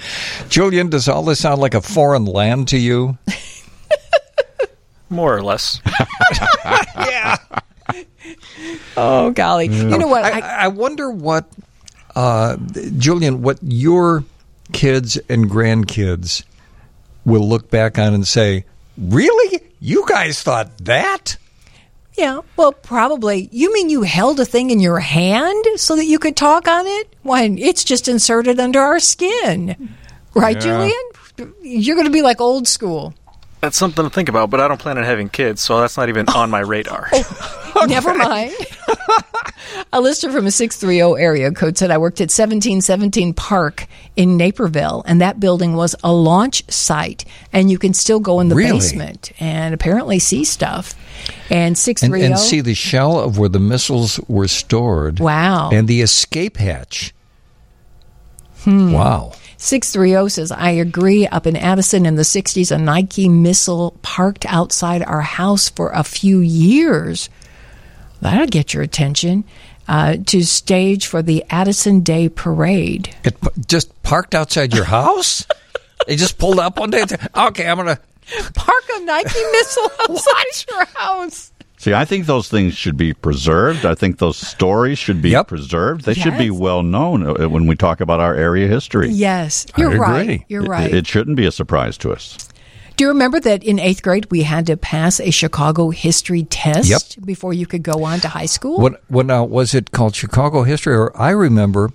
[0.50, 3.18] Julian, does all this sound like a foreign land to you?
[5.10, 5.82] More or less.
[6.96, 7.38] Yeah.
[8.96, 9.68] Oh golly.
[9.68, 10.24] You know what?
[10.24, 11.50] I, I, I wonder what,
[12.16, 12.58] uh,
[12.98, 14.24] Julian, what your
[14.74, 16.44] kids and grandkids
[17.26, 18.66] will look back on and say,
[18.98, 21.38] "Really, you guys thought that?"
[22.20, 22.42] Yeah.
[22.58, 23.50] Well, probably.
[23.52, 26.86] You mean you held a thing in your hand so that you could talk on
[26.86, 27.16] it?
[27.24, 29.96] When it's just inserted under our skin,
[30.34, 30.94] right, Julian?
[31.62, 33.14] You're going to be like old school.
[33.62, 36.08] That's something to think about, but I don't plan on having kids, so that's not
[36.10, 36.40] even oh.
[36.40, 37.10] on my radar.
[37.76, 38.52] Oh, never mind.
[39.94, 45.04] a listener from a 630 area code said I worked at 1717 Park in Naperville,
[45.06, 48.72] and that building was a launch site, and you can still go in the Really?
[48.72, 50.96] basement and apparently see stuff.
[51.50, 52.26] And And, 630.
[52.26, 55.20] and see the shell of where the missiles were stored.
[55.20, 55.70] Wow.
[55.72, 57.14] And the escape hatch.
[58.68, 59.34] Wow.
[59.58, 61.28] 630 says, I agree.
[61.28, 66.04] Up in Addison in the 60s, a Nike missile parked outside our house for a
[66.04, 67.30] few years.
[68.22, 69.44] That'll get your attention.
[69.88, 73.16] Uh, to stage for the Addison Day Parade.
[73.24, 75.48] It p- just parked outside your house?
[76.06, 77.02] they just pulled up one day.
[77.02, 78.00] and said, Okay, I'm going to.
[78.54, 81.52] Park a Nike missile outside your house.
[81.78, 83.86] See, I think those things should be preserved.
[83.86, 85.48] I think those stories should be Yep.
[85.48, 86.04] preserved.
[86.04, 89.10] They should be well known uh, when we talk about our area history.
[89.10, 90.22] Yes, I you're right.
[90.22, 90.46] agree.
[90.50, 90.94] You're It- right.
[90.94, 92.38] It, shouldn't be a surprise to us.
[92.98, 96.90] Do you remember that in eighth grade we had to pass a Chicago history test
[97.18, 97.26] Yep.
[97.26, 98.78] before you could go on to high school?
[98.78, 101.92] What what now was it called Chicago history or I remember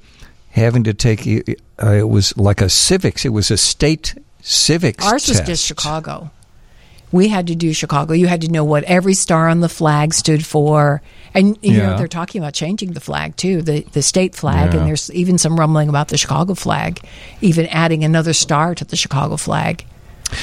[0.53, 3.27] having to take uh, it was like a civics.
[3.27, 4.15] It was a state
[4.45, 5.05] civics.
[5.05, 6.31] Ours was just Chicago.
[7.13, 8.13] We had to do Chicago.
[8.13, 11.01] You had to know what every star on the flag stood for.
[11.33, 14.79] And you know they're talking about changing the flag too, the the state flag, Yeah.
[14.81, 17.01] and there's even some rumbling about the Chicago flag,
[17.41, 19.85] even adding another star to the Chicago flag.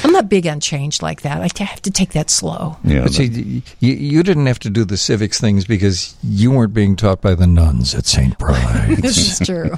[0.04, 1.42] I'm not big on change like that.
[1.42, 2.78] I have to take that slow.
[2.84, 6.74] Yeah, But see, you, you didn't have to do the civics things because you weren't
[6.74, 8.38] being taught by the nuns at St.
[8.38, 9.02] Bride's.
[9.02, 9.72] This is true,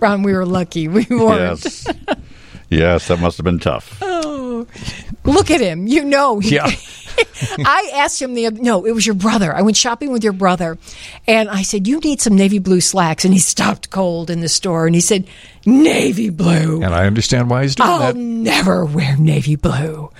[0.00, 0.22] Ron.
[0.22, 0.88] We were lucky.
[0.88, 1.64] We weren't.
[1.64, 1.86] yes,
[2.70, 3.98] yes, that must have been tough.
[4.02, 4.66] Oh,
[5.24, 5.86] look at him.
[5.86, 6.40] You know.
[6.50, 6.70] Yeah.
[7.64, 9.54] I asked him the no, it was your brother.
[9.54, 10.76] I went shopping with your brother,
[11.28, 14.48] and I said, "You need some navy blue slacks." And he stopped cold in the
[14.48, 15.28] store, and he said,
[15.64, 16.82] "Navy blue.
[16.82, 18.16] and I understand why he's doing I'll that.
[18.16, 20.10] never wear navy blue."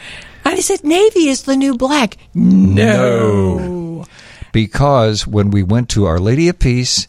[0.45, 4.05] And I said, "Navy is the new black." No.
[4.53, 7.09] Because when we went to Our Lady of Peace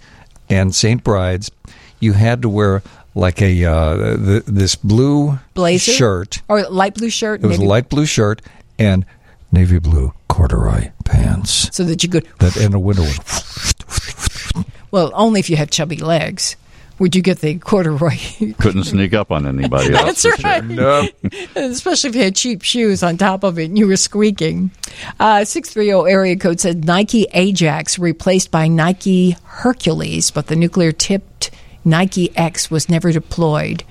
[0.50, 1.04] and St.
[1.04, 1.52] Bride's,
[2.00, 2.82] you had to wear
[3.16, 6.42] like a uh, the, this blue Blazer shirt.
[6.48, 8.42] or light blue shirt, It was a light blue shirt
[8.78, 9.06] and
[9.52, 11.70] navy blue corduroy pants.
[11.76, 12.28] so that you could.
[12.40, 13.08] That in a window.
[14.92, 16.56] Well, only if you had chubby legs
[17.00, 18.16] would you get the corduroy.
[18.60, 20.24] Couldn't sneak up on anybody else.
[20.24, 20.50] That's for sure.
[20.50, 20.64] right.
[20.64, 21.08] No.
[21.56, 24.72] especially if you had cheap shoes on top of it and you were squeaking.
[25.20, 31.52] Uh, 630 area code said Nike Ajax replaced by Nike Hercules, but the nuclear tipped
[31.86, 33.84] Nike X was never deployed.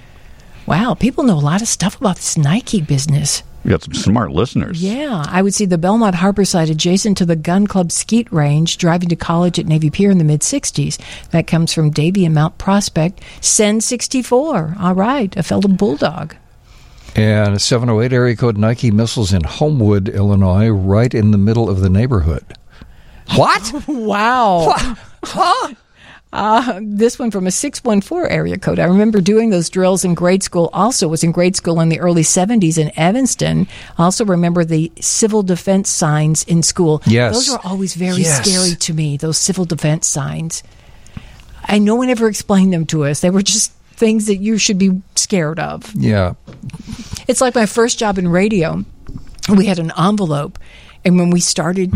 [0.66, 3.42] Wow, people know a lot of stuff about this Nike business.
[3.64, 4.82] We got some smart listeners.
[4.82, 9.08] Yeah, I would see the Belmont Harborside adjacent to the Gun Club Skeet Range, driving
[9.08, 10.98] to college at Navy Pier in the mid 60s.
[11.30, 13.22] That comes from Davy and Mount Prospect.
[13.40, 14.76] Senn 64.
[14.78, 16.36] All right, a fellow bulldog.
[17.16, 21.80] And a 708 area code Nike missiles in Homewood, Illinois, right in the middle of
[21.80, 22.44] the neighborhood.
[23.36, 23.72] What?
[23.88, 24.74] Wow.
[26.34, 28.80] Uh, this one from a 614 area code.
[28.80, 30.68] I remember doing those drills in grade school.
[30.72, 33.68] Also, was in grade school in the early 70s in Evanston.
[33.98, 37.00] Also, remember the civil defense signs in school.
[37.06, 37.34] Yes.
[37.34, 38.44] Those were always very Yes.
[38.44, 40.64] scary to me, those civil defense signs.
[41.68, 43.20] And no one ever explained them to us.
[43.20, 45.94] They were just things that you should be scared of.
[45.94, 46.34] Yeah.
[47.28, 48.84] It's like my first job in radio.
[49.56, 50.58] We had an envelope,
[51.04, 51.92] and when we started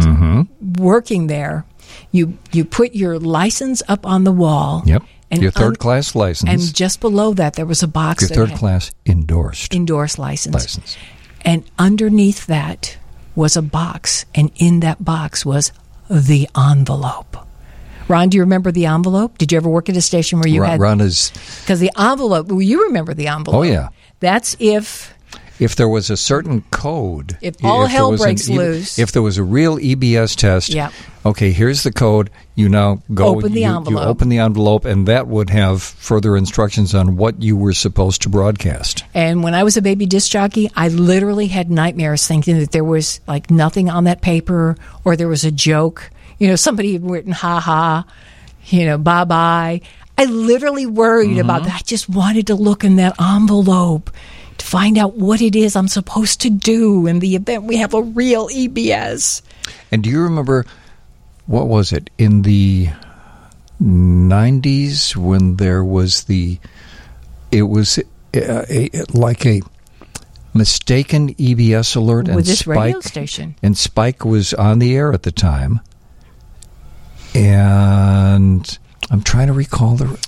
[0.78, 1.64] working there,
[2.12, 4.82] you you put your license up on the wall.
[4.86, 5.02] Yep.
[5.30, 6.48] And Your third un- class license.
[6.48, 8.22] And just below that, there was a box.
[8.30, 10.54] your third class endorsed endorsed license.
[10.54, 10.96] license.
[11.42, 12.96] And underneath that
[13.34, 15.70] was a box, and in that box was
[16.10, 17.36] the envelope.
[18.08, 19.36] Ron, do you remember the envelope?
[19.36, 21.92] Did you ever work at a station where you Ron, had Ron is because the
[21.96, 22.48] envelope?
[22.48, 23.58] Well, you remember the envelope?
[23.58, 23.90] Oh, yeah.
[24.20, 25.14] That's if
[25.58, 28.98] if there was a certain code, If all there hell an breaks E- loose.
[28.98, 30.74] if there was a real EBS test,
[31.26, 32.30] okay, here's the code.
[32.54, 34.02] You now go Open the you, envelope.
[34.04, 38.22] You open the envelope, and that would have further instructions on what you were supposed
[38.22, 39.04] to broadcast.
[39.14, 42.84] And when I was a baby disc jockey, I literally had nightmares thinking that there
[42.84, 46.10] was like nothing on that paper or there was a joke.
[46.38, 48.06] You know, somebody had written ha ha,
[48.66, 49.80] you know, bye bye.
[50.16, 51.40] I literally worried mm-hmm.
[51.40, 51.74] about that.
[51.74, 54.10] I just wanted to look in that envelope
[54.58, 57.94] to find out what it is I'm supposed to do in the event we have
[57.94, 59.42] a real EBS.
[59.90, 60.66] And do you remember
[61.46, 62.88] what was it in the
[63.80, 66.58] '90s when there was the?
[67.50, 69.62] It was uh, a, like a
[70.52, 73.54] mistaken EBS alert, and this Spike radio station.
[73.62, 75.80] and Spike was on the air at the time,
[77.34, 78.78] and
[79.10, 80.27] I'm trying to recall the.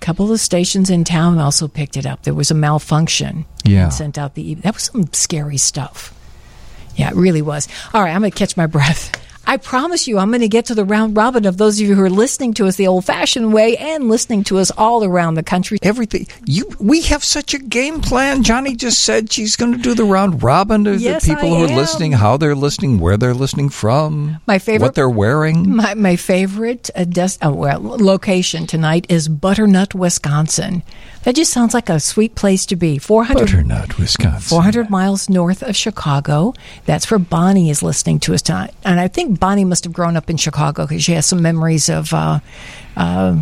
[0.00, 2.22] Couple of stations in town also picked it up.
[2.22, 3.44] There was a malfunction.
[3.64, 3.84] Yeah.
[3.84, 4.54] And sent out the.
[4.54, 6.14] That was some scary stuff.
[6.96, 7.68] Yeah, it really was.
[7.94, 9.12] All right, I'm going to catch my breath.
[9.48, 11.94] I promise you, I'm going to get to the round robin of those of you
[11.94, 15.34] who are listening to us the old fashioned way and listening to us all around
[15.34, 15.78] the country.
[15.82, 18.42] Everything you, we have such a game plan.
[18.42, 21.58] Johnnie just said she's going to do the round robin of Yes, the people I
[21.60, 25.74] who are listening, how they're listening, where they're listening from, My favorite- what they're wearing.
[25.74, 30.82] My, my favorite uh, des- oh, well, location tonight is Butternut, Wisconsin.
[31.24, 32.98] That just sounds like a sweet place to be.
[32.98, 34.40] 400, Butternut, Wisconsin.
[34.48, 36.54] 400 miles north of Chicago.
[36.86, 38.72] That's where Bonnie is listening to us tonight.
[38.84, 41.88] And I think Bonnie must have grown up in Chicago because she has some memories
[41.90, 42.38] of uh,
[42.96, 43.36] uh,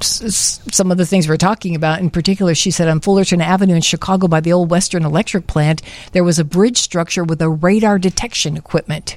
[0.00, 2.00] s- s- some of the things we're talking about.
[2.00, 5.82] In particular, she said on Fullerton Avenue in Chicago by the old Western Electric plant,
[6.12, 9.16] there was a bridge structure with a radar detection equipment.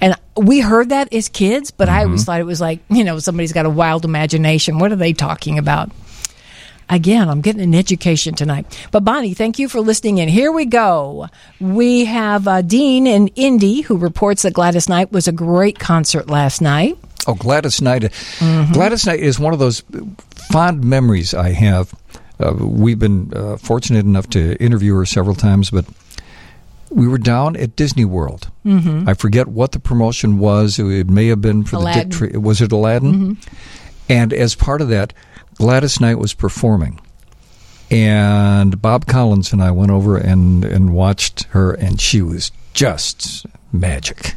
[0.00, 3.18] And we heard that as kids, but I always thought it was like, you know,
[3.18, 4.78] somebody's got a wild imagination.
[4.78, 5.90] What are they talking about?
[6.90, 8.66] Again, I'm getting an education tonight.
[8.90, 10.28] But Bonnie, thank you for listening in.
[10.28, 11.28] Here we go.
[11.60, 16.28] We have uh, Dean in Indy who reports that Gladys Knight was a great concert
[16.30, 16.96] last night.
[17.26, 18.10] Oh, Gladys Knight.
[18.72, 19.82] Gladys Knight is one of those
[20.50, 21.94] fond memories I have.
[22.40, 25.84] Uh, we've been uh, fortunate enough to interview her several times, but
[26.90, 28.48] we were down at Disney World.
[28.64, 29.08] Mm-hmm.
[29.08, 30.78] I forget what the promotion was.
[30.78, 32.08] It may have been for Aladdin.
[32.08, 33.36] the Dick Tra- was it Aladdin?
[34.08, 35.12] And as part of that,
[35.58, 37.00] Gladys Knight was performing.
[37.90, 43.46] And Bob Collins and I went over and, and watched her, and she was just
[43.72, 44.34] magic.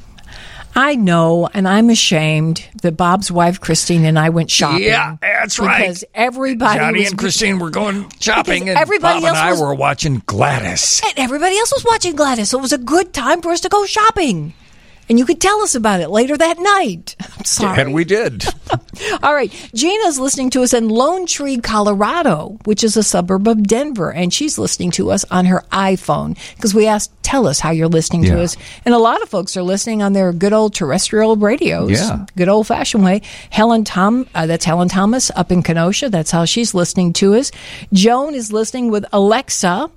[0.73, 4.83] I know, and I'm ashamed that Bob's wife Christine and I went shopping.
[4.83, 5.79] Yeah, that's right.
[5.79, 9.59] because everybody Johnnie and Christine were going shopping, and everybody Bob and else I was-
[9.59, 11.01] were watching Gladys.
[11.05, 13.69] and everybody else was watching Gladys, so it was a good time for us to
[13.69, 14.53] go shopping.
[15.09, 17.15] And you could tell us about it later that night.
[17.37, 17.81] I'm sorry.
[17.81, 18.45] And we did.
[19.23, 19.51] All right.
[19.73, 24.11] Gina's listening to us in Lone Tree, Colorado, which is a suburb of Denver.
[24.11, 27.87] And she's listening to us on her iPhone because we asked, tell us how you're
[27.87, 28.55] listening to us.
[28.85, 31.91] And a lot of folks are listening on their good old terrestrial radios.
[31.91, 32.25] Yeah.
[32.35, 33.21] Good old fashioned way.
[33.49, 36.09] Helen Tom, uh, that's Helen Thomas up in Kenosha.
[36.09, 37.51] That's how she's listening to us.
[37.93, 39.89] Joan is listening with Alexa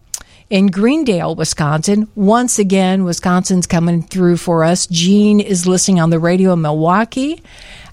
[0.54, 2.08] in Greendale, Wisconsin.
[2.14, 4.86] Once again, Wisconsin's coming through for us.
[4.86, 7.42] Gene is listening on the radio in Milwaukee.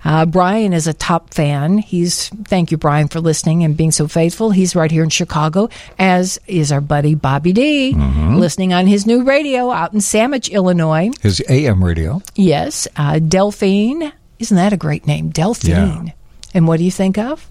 [0.06, 1.80] Uh, Brian is a top fan.
[1.80, 4.52] He's thank you, Brian, for listening and being so faithful.
[4.52, 9.24] He's right here in Chicago, as is our buddy Bobby D, listening on his new
[9.24, 11.10] radio out in Sandwich, Illinois.
[11.20, 12.22] His AM radio.
[12.36, 14.14] Yes, uh, Delphine.
[14.38, 16.14] Isn't that a great name, Delphine?
[16.54, 17.50] And what do you think of?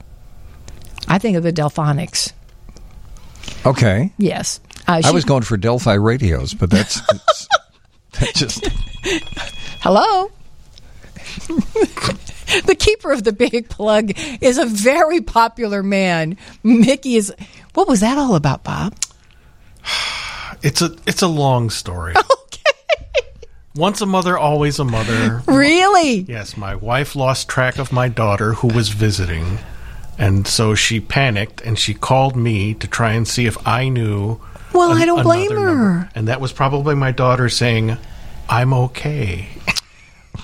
[1.08, 2.32] I think of the Delfonics.
[3.66, 4.12] Okay.
[4.16, 4.60] Yes,
[4.98, 7.48] uh, I was going for Delphi radios, but that's, that's
[8.12, 8.66] that just
[9.80, 10.30] Hello.
[12.66, 16.36] the keeper of the big plug is a very popular man.
[16.62, 17.32] Mickey is.
[17.74, 18.94] What was that all about, Bob?
[20.62, 22.14] It's a it's a long story.
[22.52, 22.62] Okay.
[23.76, 25.42] Once a mother, always a mother.
[25.46, 26.18] Really?
[26.28, 29.58] Yes, my wife lost track of my daughter who was visiting,
[30.18, 34.38] and so she panicked and she called me to try and see if I knew.
[34.72, 35.56] Well, I don't blame her.
[35.56, 36.10] number.
[36.14, 37.96] And that was probably my daughter saying,
[38.48, 39.48] "I'm okay."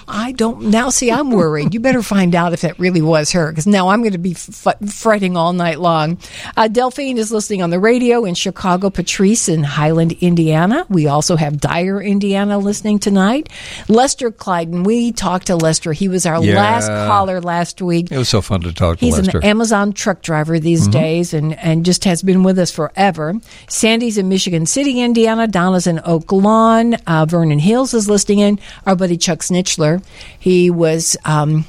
[0.08, 0.62] I don't.
[0.70, 1.74] Now, see, I'm worried.
[1.74, 4.32] You better find out if that really was her, because now I'm going to be
[4.32, 6.18] f- fretting all night long.
[6.56, 8.88] Uh, Delphine is listening on the radio in Chicago.
[8.90, 10.86] Patrice in Highland, Indiana.
[10.88, 13.48] We also have Dyer, Indiana, listening tonight.
[13.88, 14.84] Lester Clyden.
[14.84, 15.92] We talked to Lester.
[15.92, 16.54] He was our Yeah.
[16.56, 18.12] last caller last week.
[18.12, 19.38] it was so fun to talk to He's Lester.
[19.38, 23.34] an Amazon truck driver these days and, and just has been with us forever.
[23.68, 25.46] Sandy's in Michigan City, Indiana.
[25.48, 26.94] Donna's in Oak Lawn.
[27.06, 28.58] Uh, Vernon Hills is listening in.
[28.86, 29.95] Our buddy Chuck Snitchler.
[30.38, 31.64] He was um,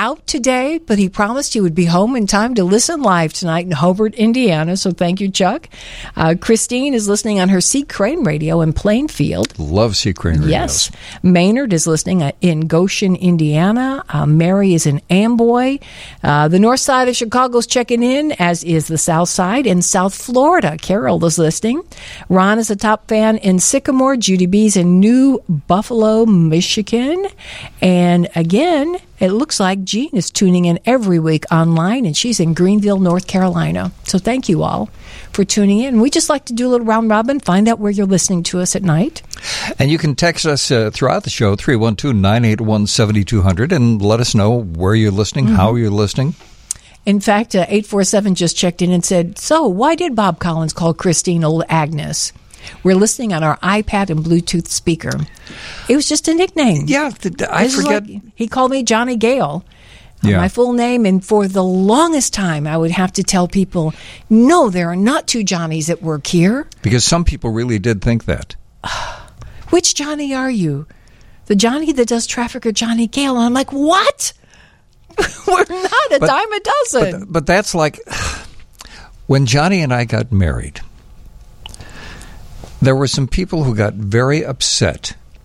[0.00, 3.66] out today, but he promised he would be home in time to listen live tonight
[3.66, 4.74] in Hobart, Indiana.
[4.78, 5.68] So thank you, Chuck.
[6.16, 9.58] Uh, Christine is listening on her C Crane radio in Plainfield.
[9.58, 10.48] Love C Crane radio.
[10.48, 10.90] Yes.
[11.22, 14.02] Maynard is listening uh, in Goshen, Indiana.
[14.08, 15.78] Uh, Mary is in Amboy.
[16.22, 19.66] Uh, the north side of Chicago's checking in, as is the south side.
[19.66, 21.82] In South Florida, Carol is listening.
[22.30, 24.16] Ron is a top fan in Sycamore.
[24.16, 27.26] Judy B's in New Buffalo, Michigan.
[27.82, 32.54] And again, it looks like Jean is tuning in every week online, and she's in
[32.54, 33.92] Greenville, North Carolina.
[34.04, 34.86] So thank you all
[35.32, 36.00] for tuning in.
[36.00, 38.60] We just like to do a little round robin, find out where you're listening to
[38.60, 39.22] us at night.
[39.78, 44.34] And you can text us uh, throughout the show, 312 981 7200, and let us
[44.34, 45.54] know where you're listening, Mm-hmm.
[45.56, 46.34] how you're listening.
[47.06, 50.92] In fact, uh, 847 just checked in and said, So, why did Bob Collins call
[50.92, 52.32] Christine Old Agnes?
[52.82, 55.12] We're listening on our iPad and Bluetooth speaker.
[55.88, 56.84] It was just a nickname.
[56.86, 58.06] Yeah, th- I This forget.
[58.08, 59.64] like- he called me Johnny Gale.
[60.22, 60.36] Yeah.
[60.36, 63.94] My full name, and for the longest time, I would have to tell people,
[64.28, 66.68] no, there are not two Johnnies at work here.
[66.82, 68.54] because some people really did think that.
[69.70, 70.86] Which Johnny are you?
[71.46, 73.34] The Johnny that does traffic or Johnny Gale?
[73.36, 74.32] And I'm like, what?
[75.48, 77.20] We're not a But- dime a dozen.
[77.20, 77.98] But, but that's like
[79.26, 80.80] when Johnnie and I got married,
[82.80, 85.14] there were some people who got very upset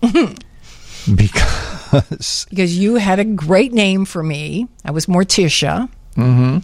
[1.14, 4.68] because because you had a great name for me.
[4.84, 5.88] I was Morticia.
[6.16, 6.58] Mm-hmm.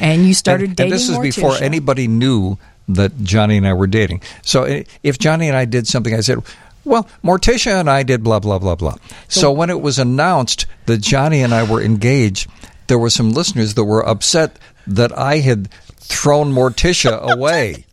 [0.00, 1.36] And you started and, dating and this is Morticia.
[1.36, 2.58] before anybody knew
[2.88, 4.22] that Johnnie and I were dating.
[4.42, 6.42] So if Johnnie and I did something, I said,
[6.84, 8.96] "Well, Morticia and I did blah blah blah blah."
[9.28, 12.50] So when it was announced that Johnnie and I were engaged,
[12.88, 17.86] there were some listeners that were upset that I had thrown Morticia away.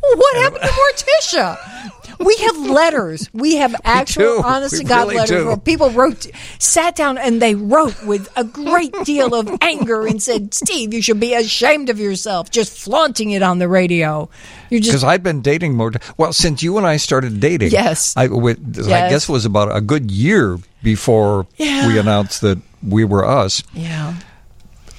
[0.00, 1.92] What happened to Morticia?
[2.20, 3.28] we have letters.
[3.32, 4.42] We have actual, do.
[4.44, 5.46] honest We to God really letters do.
[5.46, 6.26] where people wrote,
[6.58, 11.00] sat down and they wrote with a great deal of anger and said, "Steve, you
[11.02, 14.28] should be ashamed of yourself, just flaunting it on the radio.
[14.70, 15.92] You're Because I've been dating more.
[16.16, 18.14] Well, since you and I started dating, Yes.
[18.16, 21.86] I, with, I guess it was about a good year before Yeah.
[21.86, 23.62] we announced that we were us.
[23.74, 24.14] yeah.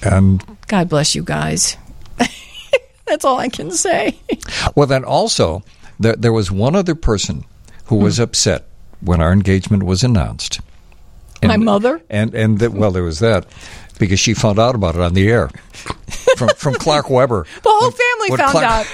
[0.02, 1.76] And God bless you guys.
[3.10, 4.16] That's all I can say.
[4.76, 5.64] well, then also
[5.98, 7.44] there, there was one other person
[7.86, 8.22] who was Hmm.
[8.22, 8.66] upset
[9.00, 10.60] when our engagement was announced.
[11.42, 12.00] My mother?
[12.08, 13.46] and and that well, there was that
[13.98, 15.50] because she found out about it on the air
[16.36, 17.46] from from Clark Weber.
[17.62, 18.86] The whole family when found Clark-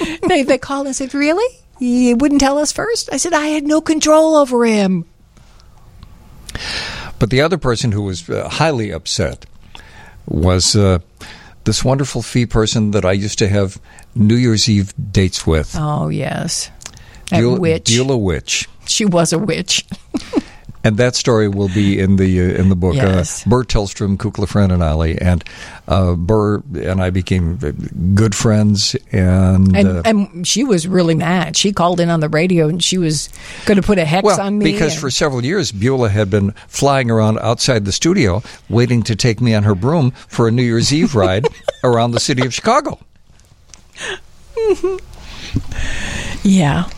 [0.00, 0.16] out.
[0.28, 1.58] they they called and said, "Really?
[1.80, 3.10] You wouldn't tell us first?
[3.12, 5.04] I said, "I had no control over him."
[7.18, 9.46] But the other person who was uh, highly upset
[10.26, 11.00] was uh,
[11.64, 13.80] this wonderful fee person that I used to have
[14.14, 15.74] New Year's Eve dates with.
[15.78, 16.70] Oh yes,
[17.30, 17.88] Beulah- witch.
[17.90, 18.68] a Witch.
[18.86, 19.84] She was a witch.
[20.82, 22.94] And that story will be in the uh, in the book.
[22.94, 23.46] Yes.
[23.46, 25.44] Uh, Burr Tillstrom, Kukla Fran, and Ollie, and
[25.86, 27.72] uh, Burr and I became uh,
[28.14, 28.96] good friends.
[29.12, 31.54] And, And uh, and she was really mad.
[31.54, 33.28] She called in on the radio and she was
[33.66, 34.72] going to put a hex well, on me.
[34.72, 39.14] because and- for several years Beulah had been flying around outside the studio, waiting to
[39.14, 41.46] take me on her broom for a New Year's Eve ride
[41.84, 42.98] around the city of Chicago.
[46.42, 46.88] yeah,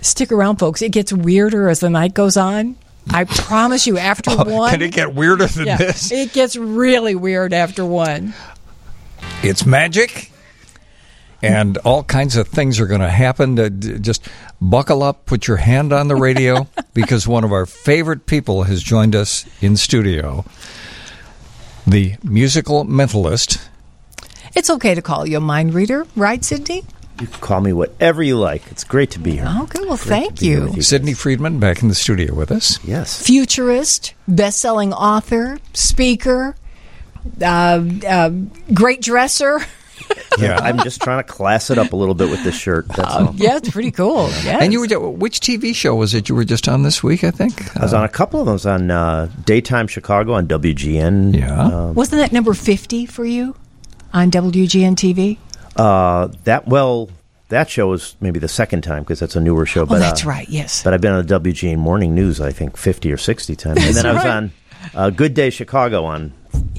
[0.00, 0.82] stick around, folks.
[0.82, 2.76] It gets weirder as the night goes on.
[3.10, 3.98] I promise you.
[3.98, 6.10] After one, Oh, Can it get weirder than yeah, this?
[6.12, 8.34] it gets really weird after one.
[9.42, 10.30] It's magic.
[11.44, 13.56] And all kinds of things are going to happen.
[13.56, 14.28] To just
[14.60, 18.80] buckle up, put your hand on the radio, because one of our favorite people has
[18.82, 20.44] joined us in studio.
[21.84, 23.66] The musical mentalist.
[24.54, 26.84] It's okay to call you a mind reader, right, Sidney?
[27.20, 28.62] You can call me whatever you like.
[28.70, 29.46] It's great to be here.
[29.62, 30.72] Okay, well, Great thank you.
[30.74, 30.82] you.
[30.82, 32.82] Sidney Friedman back in the studio with us.
[32.84, 33.22] Yes.
[33.22, 36.56] Futurist, best-selling author, speaker,
[37.40, 38.30] uh, uh,
[38.74, 39.60] great dresser.
[40.38, 40.58] Yeah.
[40.58, 42.88] I'm just trying to class it up a little bit with this shirt.
[42.88, 43.34] That's all.
[43.36, 44.28] Yeah, it's pretty cool.
[44.44, 44.62] Yes.
[44.62, 47.22] And you were which TV show was it you were just on this week?
[47.22, 47.76] I think.
[47.76, 51.38] I was on a couple of those on uh, Daytime Chicago on WGN.
[51.38, 51.62] Yeah.
[51.62, 53.54] Uh, Wasn't that number 50 for you
[54.12, 55.38] on WGN TV?
[55.76, 57.10] Uh, that well,
[57.48, 59.82] that show was maybe the second time because that's a newer show.
[59.82, 60.48] Oh, But that's uh, right.
[60.48, 60.82] Yes.
[60.82, 63.84] But I've been on the WGN Morning News, I think, 50 or 60 times.
[63.84, 64.52] and then I was on
[64.94, 66.32] uh, Good Day Chicago on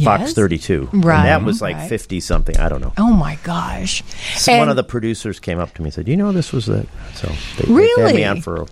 [0.03, 0.33] Fox Yes.
[0.33, 0.89] 32.
[0.93, 1.89] Right, And that was like right.
[1.89, 2.57] 50 something.
[2.57, 2.93] I don't know.
[2.97, 4.03] oh, my gosh.
[4.35, 6.67] So one of the producers came up to me and said, "You know, this was
[6.69, 8.13] it." So they, they had Really?
[8.13, 8.65] me on for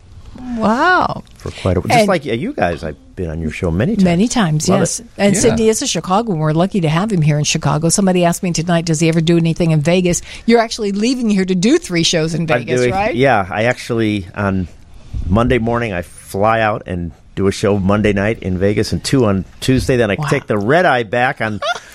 [0.58, 1.24] Wow.
[1.36, 1.88] for quite a while.
[1.88, 2.84] just And- like you guys.
[2.84, 4.04] I've been on your show many times.
[4.04, 5.00] Many times, Love yes.
[5.00, 5.06] it.
[5.18, 5.42] And Yeah.
[5.42, 6.38] Sidney is a Chicagoan.
[6.40, 7.90] We're lucky to have him here in Chicago.
[7.90, 10.22] Somebody asked me tonight, does he ever do anything in Vegas?
[10.46, 13.16] You're actually leaving here to do three shows in Vegas, doing- right?
[13.16, 14.68] Yeah, I actually on
[15.28, 19.26] Monday morning I fly out and do a show Monday night in Vegas, and two
[19.26, 19.96] on Tuesday.
[19.98, 20.26] Then I Wow.
[20.28, 21.60] take the red eye back on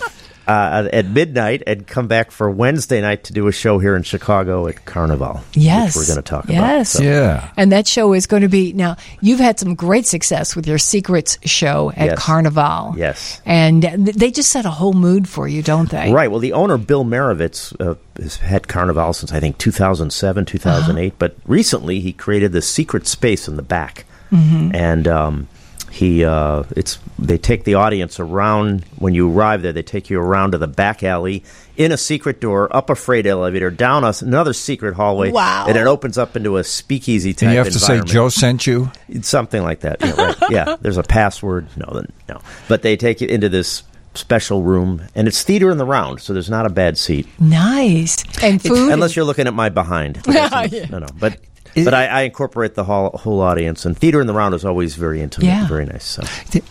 [0.47, 4.03] uh, at midnight and come back for Wednesday night to do a show here in
[4.05, 5.43] Chicago at Carnivale.
[5.55, 5.97] Yes.
[5.97, 6.55] which we're going to talk about.
[6.55, 6.91] Yes.
[6.91, 7.51] So- Yeah.
[7.57, 8.97] And that show is going to be now.
[9.21, 12.19] You've had some great success with your secrets show at Yes.
[12.19, 12.95] Carnivale.
[12.97, 13.41] Yes.
[13.45, 16.13] and they just set a whole mood for you, don't they?
[16.13, 16.31] Right.
[16.31, 21.07] Well, the owner, Bill Marovitz, uh, has had Carnivale since I think 2007, 2008.
[21.09, 21.17] Uh-huh.
[21.19, 24.75] But recently, he created the secret space in the back, Mm-hmm.
[24.75, 25.49] and um,
[25.97, 29.73] he uh, it's they take the audience around when you arrive there.
[29.73, 31.43] They take you around to the back alley,
[31.77, 35.67] in a secret door, up a freight elevator, down a, another secret hallway, Wow.
[35.69, 37.45] and it opens up into a speakeasy type.
[37.45, 38.11] And you have to say environment.
[38.11, 38.91] Joe sent you.
[39.09, 39.97] It's something like that.
[40.01, 40.37] Yeah, right.
[40.51, 41.67] yeah, there's a password.
[41.77, 42.41] No, then no.
[42.69, 43.83] But they take you into this
[44.15, 47.27] special room, and it's theater in the round, so there's not a bad seat.
[47.41, 48.23] Nice.
[48.43, 48.93] And food.
[48.93, 50.21] Unless you're looking at my behind.
[50.25, 50.35] But
[50.73, 50.87] Yeah.
[50.91, 51.07] No, no.
[51.19, 51.39] But
[51.85, 54.95] but I, I incorporate the whole, whole audience, and theater in the round is always
[54.95, 55.61] very intimate, Yeah.
[55.61, 56.05] and very nice.
[56.05, 56.23] So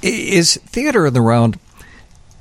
[0.02, 1.60] Is theater in the round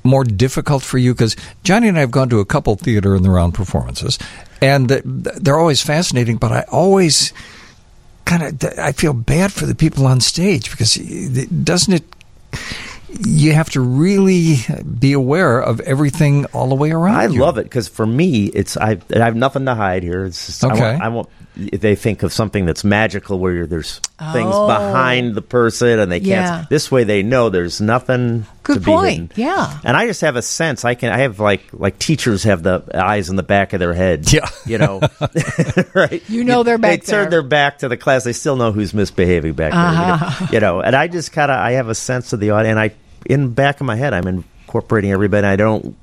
[0.03, 1.15] more difficult for you?
[1.15, 4.19] Because Johnnie and I have gone to a couple theater in the round performances,
[4.61, 6.37] and they're always fascinating.
[6.39, 7.33] But I always
[8.25, 12.05] kind of I feel bad for the people on stage because doesn't it?
[13.27, 14.57] You have to really
[14.99, 17.15] be aware of everything all the way around.
[17.15, 17.39] I you.
[17.41, 20.25] love it because for me, it's I, I have nothing to hide here.
[20.25, 20.83] It's just, Okay.
[20.83, 23.99] I want, I want they think of something that's magical where you're, there's
[24.33, 24.67] things Oh.
[24.67, 26.31] behind the person and they can't.
[26.31, 26.65] Yeah.
[26.69, 28.47] This way, they know there's nothing.
[28.65, 29.15] Good to be point.
[29.15, 29.31] hidden.
[29.37, 29.79] Yeah.
[29.85, 30.85] and I just have a sense.
[30.85, 31.13] I can.
[31.13, 34.33] I have like like teachers have the eyes in the back of their head.
[34.33, 34.49] Yeah.
[34.67, 35.01] you know,
[35.95, 36.23] right.
[36.29, 38.25] You know they're back They turn their back to the class.
[38.25, 39.81] They still know who's misbehaving back there.
[39.93, 40.13] you know?
[40.15, 40.47] Uh-huh.
[40.53, 42.73] You know, and I just kind of I have a sense of the audience.
[42.73, 42.91] And I
[43.27, 45.47] in back of my head, I'm incorporating everybody.
[45.47, 45.97] I don't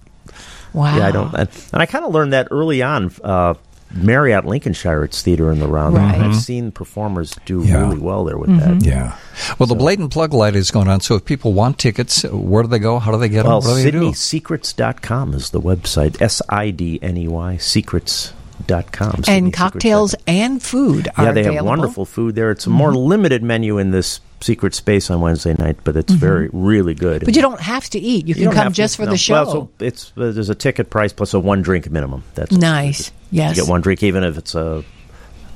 [0.74, 0.96] wow.
[0.98, 1.34] yeah, I don't.
[1.34, 3.56] And, and I kind of learned that early on uh,
[3.94, 5.96] Marriott Lincolnshire, it's theater in the round.
[5.98, 6.22] Right.
[6.22, 7.80] I've seen performers do Yeah.
[7.82, 8.80] really well there with Mm-hmm.
[8.80, 8.86] that.
[8.86, 9.16] Yeah.
[9.60, 11.02] Well, the blatant plug light is going on.
[11.02, 13.00] So if people want tickets, where do they go?
[13.00, 13.72] How do they get Well, them?
[13.72, 13.98] What do they?
[14.08, 16.22] SidneySecrets.com is the website.
[16.22, 19.24] S I D N E Y, secrets.com.
[19.28, 21.56] and cocktails and food are Yeah, they available.
[21.58, 22.52] have wonderful food there.
[22.52, 22.98] It's a more Mm-hmm.
[23.10, 27.18] limited menu in this secret space on Wednesday night, but it's very, really good.
[27.22, 27.26] Mm-hmm.
[27.26, 28.28] But you don't have to eat.
[28.28, 29.12] You You can come have to- just for no.
[29.12, 29.34] the show.
[29.34, 32.24] Well, so it's uh, there's a ticket price plus a one drink minimum.
[32.36, 33.12] That's Nice.
[33.32, 33.56] Yes.
[33.56, 34.84] You get one drink, even if it's a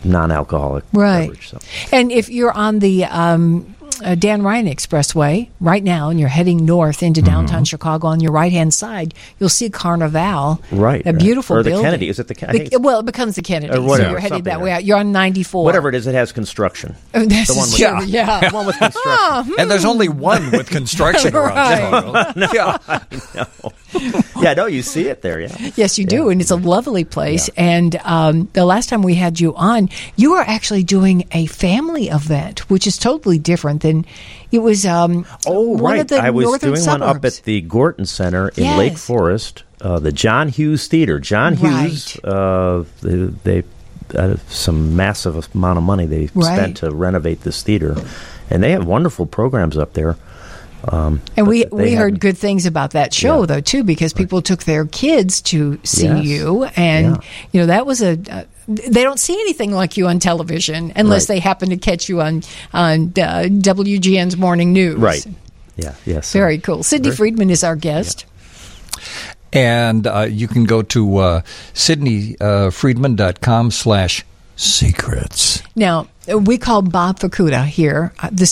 [0.04, 1.28] non-alcoholic Right.
[1.30, 1.50] beverage.
[1.50, 1.60] So.
[1.92, 6.66] And if you're on the um, uh, Dan Ryan Expressway right now and you're heading
[6.66, 7.30] north into Mm-hmm.
[7.32, 10.62] downtown Chicago on your right hand side, you'll see Carnivale.
[10.72, 11.20] Right, A right.
[11.20, 11.86] beautiful Or the building.
[11.86, 12.10] Kennedy.
[12.10, 13.72] Is it the Ken- I The- think it's- well, it becomes the Kennedy.
[13.74, 14.84] Or so whatever, you're headed that way out.
[14.84, 15.64] You're on 94.
[15.64, 16.96] Whatever it is, it has construction.
[17.14, 18.06] Oh, this The one with- true.
[18.12, 18.40] Yeah.
[18.50, 19.54] The one with construction.
[19.60, 22.14] And there's only one with construction around.
[22.14, 22.50] Right.
[22.54, 22.78] Yeah.
[24.42, 25.40] yeah, no, you see it there.
[25.40, 25.72] Yeah.
[25.76, 27.50] Yes, you do, and it's a lovely place.
[27.56, 32.10] And um, the last time we had you on, you were actually doing a family
[32.10, 34.06] event, which is totally different than
[34.52, 34.86] it was.
[34.86, 36.02] Um, Oh, one right.
[36.02, 36.88] of the I was doing suburbs.
[36.88, 38.78] one up at the Gorton Center in Yes.
[38.78, 41.20] Lake Forest, uh, the John Hughes Theater.
[41.20, 41.88] John Right.
[41.90, 43.64] Hughes, uh, they, they
[44.18, 46.56] uh, some massive amount of money they Right.
[46.58, 47.96] spent to renovate this theater,
[48.52, 50.16] and they have wonderful programs up there.
[50.88, 53.46] Um, And we, we heard good things about that show, Yeah.
[53.48, 56.26] though, too, because people took their kids to see Yes.
[56.26, 56.66] you.
[56.76, 57.22] And, Yeah.
[57.52, 58.20] you know, that was a.
[58.70, 61.36] Uh, they don't see anything like you on television unless Right.
[61.36, 62.44] they happen to catch you on,
[62.74, 64.98] on uh, WGN's Morning News.
[64.98, 65.26] Right.
[65.78, 65.94] Yeah.
[66.06, 66.32] Yes.
[66.34, 66.84] Very cool.
[66.84, 68.26] Sidney Very- Friedman is our guest.
[69.54, 71.42] And uh, you can go to uh,
[71.74, 75.62] sidneyfriedman.com slash secrets.
[75.76, 78.14] Now, uh, we call Bob Fukuda here.
[78.20, 78.46] Uh, the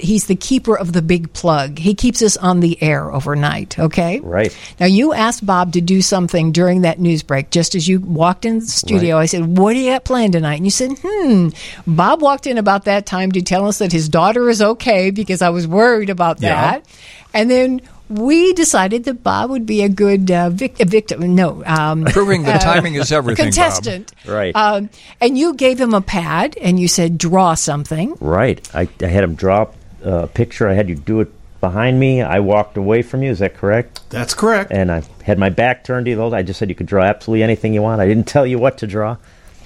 [0.00, 1.78] he's the keeper of the big plug.
[1.78, 4.20] He keeps us on the air overnight, okay?
[4.20, 4.56] Right.
[4.78, 7.50] Now, you asked Bob to do something during that news break.
[7.50, 10.56] Just as you walked in the studio, I said, What do you got planned tonight?
[10.56, 11.48] And you said, Hmm.
[11.86, 15.42] Bob walked in about that time to tell us that his daughter is okay because
[15.42, 16.54] I was worried about Yeah.
[16.54, 16.84] that.
[17.32, 17.80] And then
[18.10, 21.34] we decided that Bob would be a good uh, vic- a victim.
[21.34, 21.62] No.
[21.64, 23.54] Um, Proving that timing is everything, Bob.
[23.54, 24.12] contestant.
[24.26, 24.54] Right.
[24.54, 24.90] Um,
[25.20, 28.16] and you gave him a pad and you said, draw something.
[28.20, 28.68] Right.
[28.74, 29.68] I, I had him draw
[30.02, 30.68] a picture.
[30.68, 32.20] I had you do it behind me.
[32.22, 33.30] I walked away from you.
[33.30, 34.00] Is that correct?
[34.10, 34.72] That's correct.
[34.72, 36.22] And I had my back turned to you.
[36.34, 38.00] I just said you could draw absolutely anything you want.
[38.00, 39.16] I didn't tell you what to draw.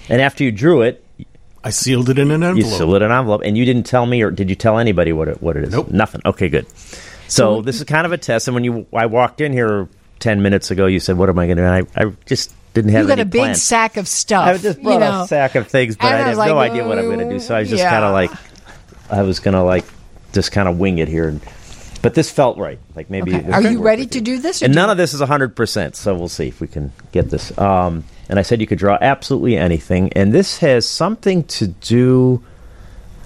[0.08, 1.02] And after you drew it,
[1.62, 2.56] I sealed it in an envelope.
[2.58, 2.78] you envelope.
[2.78, 5.14] sealed it in an envelope, and you didn't tell me, or did you tell anybody
[5.14, 5.70] what it what it is?
[5.72, 5.90] Nope.
[5.90, 6.20] Nothing.
[6.26, 6.66] Okay, good.
[7.28, 8.48] So this is kind of a test.
[8.48, 11.46] And when you, I walked in here ten minutes ago, you said, "What am I
[11.46, 13.62] going to do?" I, I just didn't have You got a big plans.
[13.62, 14.48] sack of stuff.
[14.48, 15.22] I just brought you know.
[15.22, 17.20] a sack of things, but And I I had was no idea what I'm going
[17.20, 17.38] to do.
[17.38, 17.90] So I was just yeah.
[17.90, 18.30] kind of like,
[19.10, 19.84] I was going to like
[20.32, 21.28] just kind of wing it here.
[21.28, 21.40] And,
[22.02, 22.80] but this felt right.
[22.96, 23.34] Like maybe.
[23.34, 23.50] Okay.
[23.50, 24.24] Are you ready to you.
[24.24, 24.60] do this?
[24.60, 27.56] or And none of this is 100%, so we'll see if we can get this.
[27.56, 30.12] Um, and I said you could draw absolutely anything.
[30.14, 32.42] And this has something to do.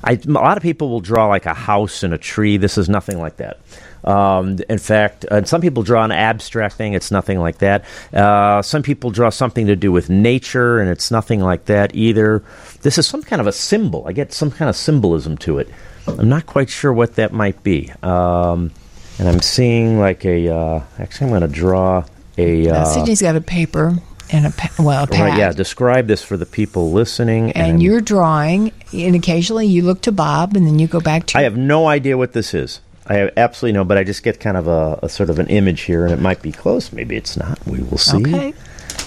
[0.04, 2.58] I, a lot of people will draw like a house and a tree.
[2.58, 3.60] This is nothing like that.
[4.08, 6.94] Um, in fact, uh, some people draw an abstract thing.
[6.94, 7.84] It's nothing like that.
[8.12, 12.42] Uh, some people draw something to do with nature, and it's nothing like that either.
[12.82, 14.04] This is some kind of a symbol.
[14.06, 15.68] I get some kind of symbolism to it.
[16.06, 17.92] I'm not quite sure what that might be.
[18.02, 18.70] Um,
[19.18, 20.48] and I'm seeing like a.
[20.54, 22.04] Uh, actually, I'm going to draw
[22.38, 22.68] a.
[22.68, 23.94] Uh, Sidney's got a paper
[24.32, 25.20] and a pa- well a pad.
[25.20, 27.52] right, yeah, describe this for the people listening.
[27.52, 31.38] and you're drawing, and occasionally you look to Bob, and then you go back to.
[31.38, 32.80] I have no idea what this is.
[33.08, 35.46] I have absolutely no, but I just get kind of a, a sort of an
[35.48, 36.92] image here, and it might be close.
[36.92, 37.58] Maybe it's not.
[37.66, 38.18] We will see.
[38.18, 38.54] Okay.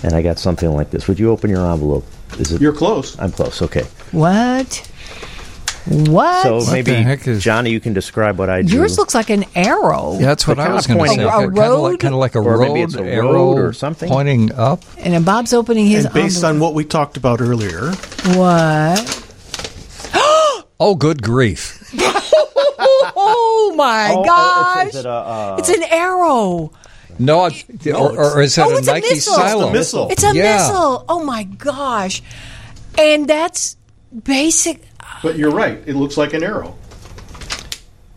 [0.03, 1.07] And I got something like this.
[1.07, 2.05] Would you open your envelope?
[2.39, 2.61] Is it?
[2.61, 3.19] You're close.
[3.19, 3.61] I'm close.
[3.61, 3.83] Okay.
[4.11, 4.87] What?
[5.87, 6.43] What?
[6.43, 8.73] So the maybe heck is- Johnnie, you can describe what I do.
[8.75, 10.13] Yours looks like an arrow.
[10.19, 11.15] Yeah, that's what I was going to say.
[11.17, 11.33] pointing up.
[11.33, 11.99] A kind of like, road?
[11.99, 14.07] kind of like a Or road, maybe it's a arrow road or something.
[14.09, 14.83] pointing up.
[14.99, 17.91] And then Bob's opening his And based on what we talked about earlier,
[18.35, 19.27] what?
[20.83, 21.77] Oh, good grief!
[22.83, 24.87] Oh my Oh, gosh!
[24.87, 26.71] Is it a, uh, it's an arrow.
[27.19, 27.63] No, I-
[27.93, 29.33] or, or is it Oh, a it's a missile.
[29.35, 29.61] silo?
[29.61, 30.07] It's a missile.
[30.09, 30.55] It's a Yeah.
[30.57, 31.05] missile.
[31.09, 32.21] Oh my gosh!
[32.97, 33.77] And that's
[34.23, 34.81] basic.
[35.23, 35.79] but you're right.
[35.85, 36.75] It looks like an arrow.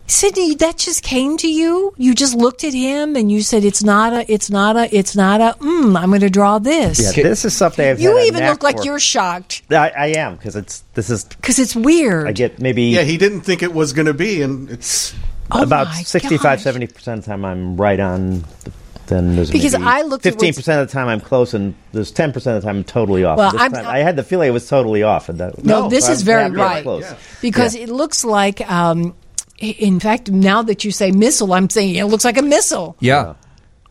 [0.06, 1.94] Sidney, that just came to you.
[1.96, 4.30] You just looked at him and you said, "It's not a.
[4.30, 4.94] It's not a.
[4.94, 5.56] It's not a.
[5.60, 8.40] Mm, I'm going to draw this." yeah, this is something I've You had a even
[8.40, 8.84] knack look like for.
[8.84, 12.28] you're shocked I, I am because it's this is because it's weird.
[12.28, 15.14] I get maybe Yeah, he didn't think it was going to be, and it's
[15.50, 18.40] Oh about my 65 70 percent of the time I'm right on.
[18.64, 18.72] The,
[19.06, 22.32] then there's Because I looked fifteen percent of the time I'm close, and there's 10
[22.32, 23.36] percent of the time I'm totally off.
[23.38, 25.28] Well, This I'm- time, I had the feeling it was totally off.
[25.30, 27.02] And that, No, No, this so is I'm very happy right close.
[27.02, 27.16] Yeah.
[27.42, 27.82] because Yeah.
[27.84, 28.60] it looks like.
[28.70, 29.23] Um, i-
[29.58, 32.96] in fact, now that you say missile, I'm saying it looks like a missile.
[33.00, 33.34] Yeah.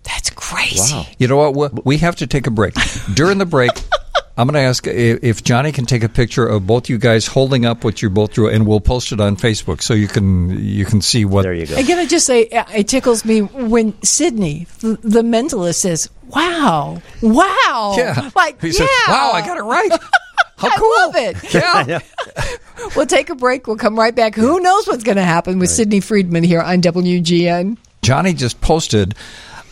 [0.03, 0.93] That's crazy.
[0.93, 1.05] Wow.
[1.18, 1.74] You know what?
[1.76, 2.74] We- We have to take a break.
[3.14, 3.72] During the break,
[4.38, 7.66] I'm going to ask if Johnnie can take a picture of both you guys holding
[7.66, 10.86] up what you both drew, and we'll post it on Facebook so you can you
[10.86, 11.43] can see what.
[11.43, 11.76] There you go.
[11.76, 16.99] Again, I gotta just say, uh, it tickles me when Sidney, the mentalist, says, "Wow,
[17.22, 19.91] wow!" Yeah, like he yeah, said, "Wow, I got it right."
[20.64, 20.89] How I cool!
[20.97, 21.53] love it.
[21.88, 21.99] Yeah.
[22.95, 23.66] We'll take a break.
[23.68, 24.36] We'll come right back.
[24.36, 27.78] Who knows what's going to happen with Sidney Friedman here on WGN?
[28.01, 29.16] Johnnie just posted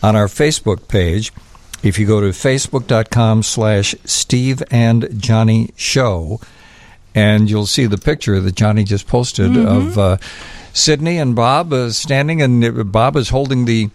[0.02, 1.32] on our Facebook page.
[1.82, 6.40] If you go to facebook.com slash Steve and Johnnie Show,
[7.14, 10.16] and you'll see the picture that Johnnie just posted of uh,
[10.72, 13.90] Sidney and Bob uh, standing, and Bob is holding the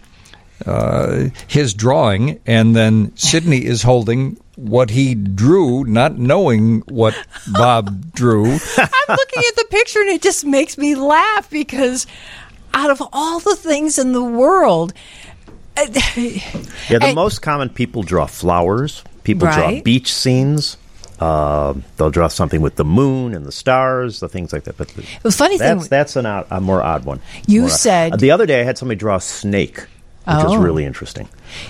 [0.66, 7.14] uh, his drawing, and then Sidney is holding what he drew, not knowing what
[7.52, 8.44] Bob drew.
[8.44, 8.58] I'm
[9.08, 12.06] looking at the picture and it just makes me laugh because
[12.74, 14.92] out of all the things in the world,
[15.76, 15.86] uh,
[16.16, 19.04] Yeah, the And- most common people draw flowers.
[19.22, 20.76] People draw beach scenes.
[21.20, 24.76] Uh, they'll draw something with the moon and the stars, the things like that.
[24.76, 27.20] But the, The funny thing- that's that's an odd, a more odd one.
[27.46, 29.86] You More said- Uh, the other day I had somebody draw a snake,
[30.36, 30.58] which was Oh.
[30.58, 31.28] really interesting.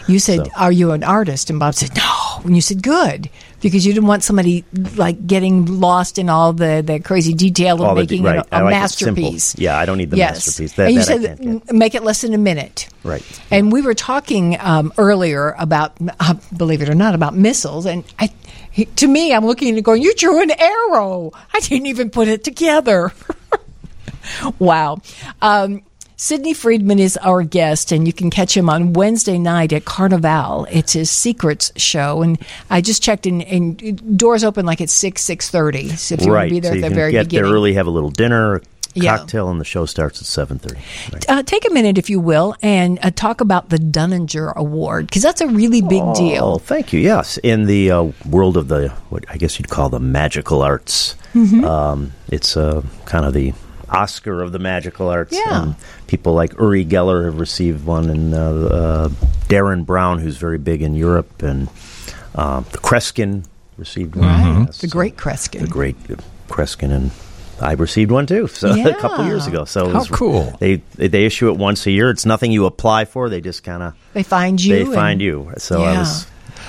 [0.09, 3.31] you said, So- "Are you an artist?" And Bob said, "No." And you said, "Good,"
[3.61, 4.65] because you didn't want somebody
[4.97, 8.39] like getting lost in all the, the crazy detail of All the- making right.
[8.51, 9.57] a, a like masterpiece.
[9.59, 10.47] Yeah, I don't need the yes.
[10.47, 10.73] masterpiece.
[10.75, 11.71] That- and you said, can't get.
[11.71, 12.89] "M- make it less than a minute.
[13.05, 13.23] Right.
[13.51, 17.87] And we were talking um, earlier about, uh, believe it or not, about missiles.
[17.87, 18.31] And I,
[18.71, 21.33] he, to me, I'm looking and going, "You drew an arrow.
[21.55, 23.13] I didn't even put it together."
[24.59, 24.99] wow.
[25.43, 25.83] Um,
[26.21, 30.67] Sidney Friedman is our guest, and you can catch him on Wednesday night at Carnivale.
[30.69, 32.37] It's his Secrets show, and
[32.69, 35.91] I just checked, and, and doors open like at six six thirty.
[35.91, 36.49] So if you want right.
[36.49, 37.91] to be there so at you the can very get beginning, there early, have a
[37.91, 38.61] little dinner, a
[38.95, 39.17] Yeah.
[39.17, 40.81] cocktail, and the show starts at seven thirty.
[41.29, 45.23] uh, take a minute, if you will, and uh, talk about the Dunninger Award because
[45.23, 46.59] that's a really big Oh, deal.
[46.59, 46.99] thank you.
[46.99, 51.15] Yes, in the uh, world of the what I guess you'd call the magical arts,
[51.35, 51.65] Mm-hmm.
[51.65, 53.53] um, it's uh, kind of the
[53.91, 55.33] Oscar of the magical arts.
[55.37, 55.63] Yeah.
[55.63, 55.75] And
[56.07, 59.09] people like Uri Geller have received one, and uh, uh,
[59.49, 61.69] Derren Brown, who's very big in Europe, and
[62.35, 63.45] uh, the Kreskin
[63.77, 64.27] received one.
[64.29, 64.65] Right.
[64.67, 65.61] Yes, The great Kreskin.
[65.61, 65.97] the great
[66.49, 67.11] Kreskin, and
[67.61, 68.47] I received one too.
[68.59, 69.65] So a couple years ago.
[69.65, 70.57] So it How was- cool.
[70.61, 72.11] They they issue it once a year.
[72.11, 73.29] It's nothing you apply for.
[73.29, 74.75] They just kind of They find you.
[74.75, 75.53] they and- find you.
[75.59, 75.99] So I Yeah.
[76.01, 76.27] was.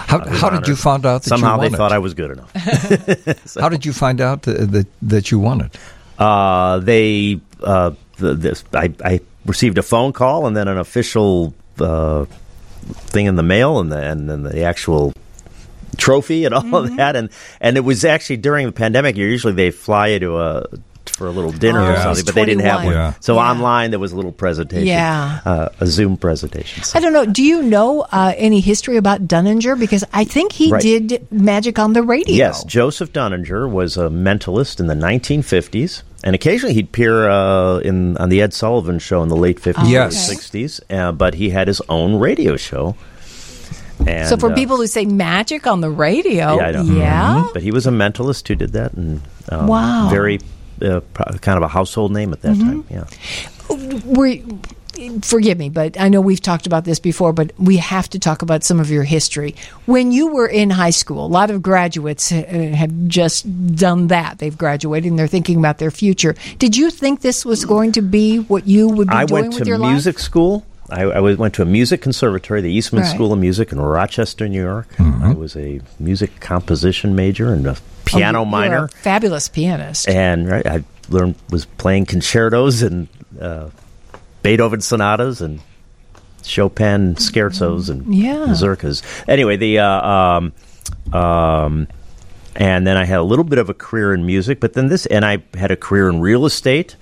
[0.07, 1.91] How, I was how did you find out that Somehow you they won thought?
[1.91, 2.51] I was good enough.
[3.59, 5.75] How did you find out that that, that you won it?
[6.19, 12.25] Uh, they, uh, this, I, I received a phone call and then an official uh,
[13.07, 15.13] thing in the mail, and, the, and then the actual
[15.97, 16.73] trophy and all Mm-hmm.
[16.75, 17.15] of that.
[17.15, 17.29] And
[17.61, 19.15] and it was actually during the pandemic.
[19.15, 20.65] Usually they fly you to a
[21.13, 22.93] for a little dinner Oh, or something, but they didn't have one.
[22.93, 23.13] Yeah.
[23.19, 23.49] So Yeah.
[23.51, 25.39] online there was a little presentation, Yeah.
[25.43, 26.83] uh, a Zoom presentation.
[26.83, 27.25] So- I don't know.
[27.25, 29.77] Do you know uh, any history about Dunninger?
[29.77, 30.81] Because I think he Right.
[30.81, 32.35] did magic on the radio.
[32.35, 38.17] Yes, Joseph Dunninger was a mentalist in the 1950s, and occasionally he'd appear uh, in
[38.17, 40.29] on the Ed Sullivan Show in the late 50s Oh, Yes.
[40.31, 40.81] 60s.
[40.89, 42.95] Uh, but he had his own radio show.
[44.07, 46.83] And, so for uh, people who say magic on the radio, yeah, I know.
[46.83, 47.43] yeah?
[47.43, 47.53] Mhm.
[47.53, 50.03] but he was a mentalist who did that, and um, Wow.
[50.03, 50.09] Mm-hmm.
[50.09, 50.39] very
[50.81, 51.01] uh,
[51.41, 52.85] kind of a household name at that time.
[52.89, 53.03] Yeah,
[54.05, 54.45] we
[55.21, 58.41] forgive me, but I know we've talked about this before, but we have to talk
[58.41, 59.55] about some of your history.
[59.85, 62.43] When you were in high school, a lot of graduates uh,
[62.75, 63.45] have just
[63.75, 64.39] done that.
[64.39, 66.35] They've graduated and they're thinking about their future.
[66.57, 69.53] Did you think this was going to be what you would be I doing went
[69.65, 70.65] to music school.
[70.91, 73.13] I, I went to a music conservatory, the Eastman Right.
[73.13, 74.87] School of Music in Rochester, New York.
[74.95, 75.23] Mm-hmm.
[75.23, 78.85] I was a music composition major and a piano Oh, minor.
[78.85, 80.09] a fabulous pianist.
[80.09, 83.07] and right, I learned was playing concertos and
[83.39, 83.69] uh,
[84.43, 85.59] Beethoven sonatas and
[86.43, 88.45] Chopin scherzos and Yeah.
[88.47, 89.01] mazurkas.
[89.27, 90.53] Anyway, the uh, um,
[91.13, 91.87] um,
[92.55, 95.05] and then I had a little bit of a career in music, but then this,
[95.05, 96.95] and I had a career in real estate.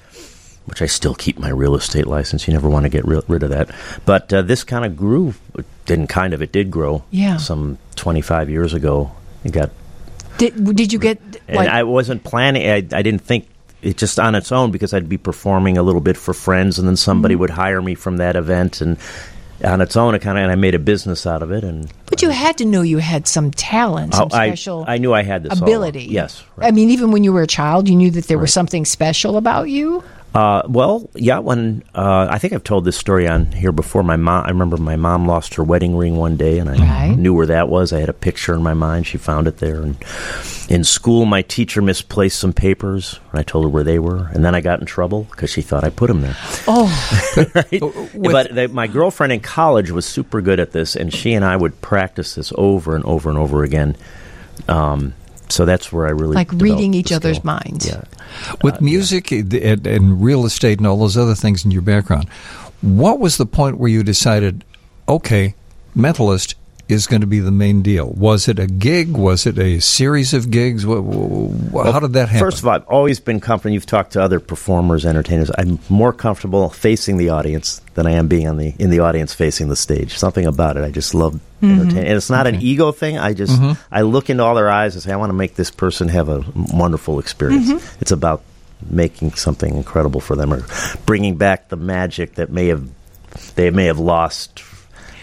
[0.66, 2.46] Which I still keep my real estate license.
[2.46, 3.70] You never want to get ri- rid of that.
[4.06, 5.34] But uh, this kind of grew.
[5.58, 6.42] It didn't kind of.
[6.42, 7.06] It did grow.
[7.10, 7.38] Yeah.
[7.38, 9.12] Some twenty five years ago,
[9.46, 9.70] it got
[10.38, 12.70] Did, did you get and like I wasn't planning.
[12.70, 13.48] I, I didn't think
[13.82, 16.88] it just on its own because I'd be performing a little bit for friends, and
[16.88, 17.42] then somebody Mm-hmm.
[17.42, 18.98] would hire me from that event, and
[19.64, 21.64] on its own, it kind of and I made a business out of it.
[21.64, 25.14] And But you had to know you had some talent, some I, special I knew
[25.14, 26.06] I had this all ability.
[26.06, 28.86] Yes, I mean, even when you were a child, you knew that there was something
[28.86, 30.04] special about you.
[30.38, 31.40] Uh, well, yeah.
[31.40, 34.04] When uh, I think I've told this story on here before.
[34.04, 34.46] My mom.
[34.46, 37.18] I remember my mom lost her wedding ring one day, and I Right.
[37.18, 37.92] knew where that was.
[37.92, 39.08] I had a picture in my mind.
[39.08, 39.82] She found it there.
[39.82, 39.96] And
[40.70, 43.20] in school, my teacher misplaced some papers.
[43.32, 45.64] And I told her where they were, and then I got in trouble because she
[45.64, 46.36] thought I put them there.
[46.68, 46.86] Oh,
[47.56, 47.82] right?
[48.14, 51.56] but the, my girlfriend in college was super good at this, and she and I
[51.58, 53.96] would practice this over and over and over again.
[54.68, 55.14] um,
[55.50, 57.88] so that's where I really like reading the each other's minds.
[57.88, 58.04] Yeah.
[58.64, 61.82] With uh, music eh, and, and real estate and all those other things in your
[61.82, 62.30] background,
[62.82, 64.64] what was the point where you decided,
[65.08, 65.56] okay,
[65.96, 66.56] mentalist
[66.90, 68.10] is going to be the main deal?
[68.10, 69.16] Was it a gig?
[69.18, 70.84] Was it a series of gigs?
[70.84, 72.40] How did that happen?
[72.40, 73.74] First of all, I've always been comfortable.
[73.74, 75.52] You've talked to other performers, entertainers.
[75.58, 79.34] I'm more comfortable facing the audience than I am being on the in the audience
[79.34, 80.18] facing the stage.
[80.18, 80.84] Something about it.
[80.84, 81.72] I just love mm-hmm.
[81.72, 83.18] entertaining, and it's not an ego thing.
[83.18, 83.82] I just mm-hmm.
[83.92, 86.30] I look into all their eyes and say, I want to make this person have
[86.30, 87.70] a wonderful experience.
[87.70, 88.02] Mm-hmm.
[88.02, 88.44] It's about
[88.90, 90.66] making something incredible for them, or
[91.06, 92.88] bringing back the magic that may have
[93.56, 94.64] they may have lost.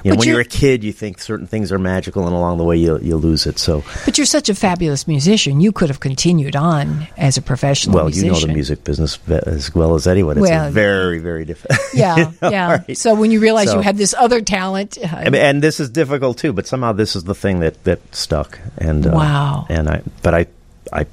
[0.05, 2.59] You know, when you're- you're a kid, you think certain things are magical, and along
[2.59, 3.59] the way, you you lose it.
[3.59, 5.61] So, But you're such a fabulous musician.
[5.63, 8.27] You could have continued on as a professional well, musician.
[8.27, 10.37] you know the music business as well as anyone.
[10.37, 11.79] It's Well, very, very difficult.
[11.95, 12.71] Yeah, yeah.
[12.87, 12.99] right.
[12.99, 15.89] So when you realize So- you had this other talent, uh, mean, and this is
[15.89, 18.59] difficult too, but somehow this is the thing that that stuck.
[18.77, 19.67] And uh, Wow.
[19.71, 20.47] And I, but I,
[20.93, 21.07] I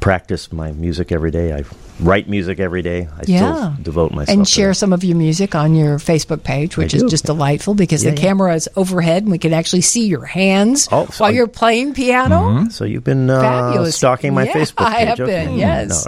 [0.00, 1.54] practice my music every day.
[1.54, 1.62] I
[2.00, 3.08] write music every day.
[3.16, 3.38] I Yeah.
[3.38, 4.74] still devote myself and share that.
[4.74, 8.16] some of your music on your Facebook page, which is just delightful because Yeah, the
[8.16, 8.22] yeah.
[8.28, 11.46] camera is overhead and we can actually see your hands Oh, so while I'm- you're
[11.46, 12.66] playing piano.
[12.70, 13.94] So you've been uh, Fabulous.
[13.96, 14.96] stalking my Yeah, Facebook page.
[14.96, 15.46] I have okay.
[15.46, 16.06] been, yes.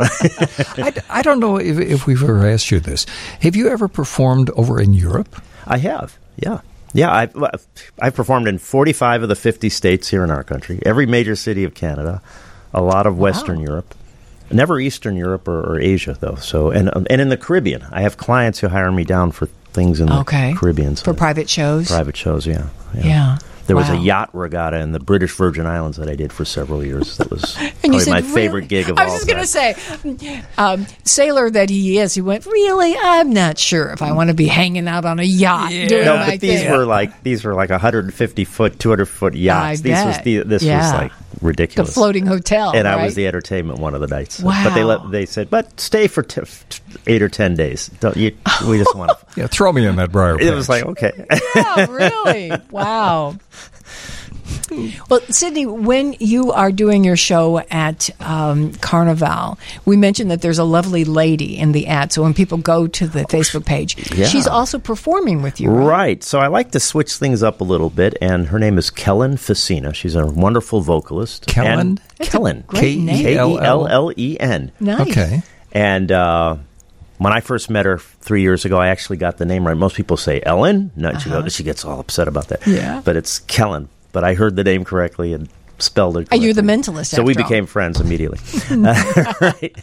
[0.77, 0.85] No.
[0.85, 3.07] I, I don't know if, if we've ever asked you this.
[3.43, 5.41] Have you ever performed over in Europe?
[5.67, 6.17] I have.
[6.37, 6.61] Yeah.
[6.95, 7.37] Yeah, I've,
[8.01, 11.63] I've performed in 45 of the 50 states here in our country, every major city
[11.65, 12.23] of Canada,
[12.73, 13.95] a lot of Western Europe.
[14.51, 16.37] Never Eastern Europe or, or Asia, though.
[16.37, 19.47] So, and um, and in the Caribbean, I have clients who hire me down for
[19.73, 20.25] things in the
[20.59, 20.97] Caribbean.
[20.97, 21.89] so- For private shows.
[21.89, 22.47] private shows.
[22.47, 23.39] Yeah, Yeah.
[23.67, 26.85] There was a yacht regatta in the British Virgin Islands that I did for several
[26.85, 27.17] years.
[27.17, 29.01] That was probably said, my "Really?" favorite gig of all.
[29.03, 32.95] I was all just going to say, um, sailor that he is, he went, Really?
[32.97, 36.17] I'm not sure if I want to be hanging out on a yacht doing No,
[36.17, 36.71] my but these thing.
[36.71, 39.81] were like these were like 150 foot, 200 foot yachts.
[39.81, 40.79] I these was the, this Yeah.
[40.83, 41.13] was like
[41.47, 41.95] the ridiculous.
[41.95, 42.73] floating hotel.
[42.75, 44.41] and I was the entertainment one of the nights.
[44.41, 47.89] But they let they said, but stay for t- t- eight or ten days.
[48.01, 48.37] Don't you?
[48.69, 49.17] We just want to.
[49.37, 50.39] Yeah, throw me in that briar.
[50.39, 50.47] Patch.
[50.47, 51.13] It was like okay.
[51.57, 52.53] Oh, really?
[52.71, 53.37] Wow.
[55.09, 60.59] Well, Sidney, when you are doing your show at um, Carnivale, we mentioned that there's
[60.59, 62.13] a lovely lady in the ad.
[62.13, 64.27] So when people go to the Facebook page, Yeah.
[64.27, 65.71] she's also performing with you.
[65.71, 65.87] Right?
[65.97, 66.25] Right.
[66.25, 69.37] So I like to switch things up a little bit, and her name is Kellen
[69.37, 69.95] Facina.
[69.95, 71.47] She's a wonderful vocalist.
[71.47, 71.79] Kellen?
[71.81, 72.65] And Kellen.
[72.67, 72.81] great.
[73.09, 74.73] K E L L E N.
[74.81, 75.01] Nice.
[75.11, 75.43] Okay.
[75.73, 76.57] And uh,
[77.19, 79.77] when I first met her three years ago, I actually got the name right.
[79.77, 80.91] Most people say Ellen.
[80.97, 82.61] No, she, goes, she gets all upset about that.
[82.63, 82.71] Uh-huh.
[82.73, 83.03] Yeah.
[83.05, 83.89] But it's Kellen.
[84.17, 85.47] But I heard the name correctly and
[85.79, 87.49] spelled it And you're the mentalist, So we after all.
[87.51, 88.39] became friends immediately.
[89.43, 89.77] right.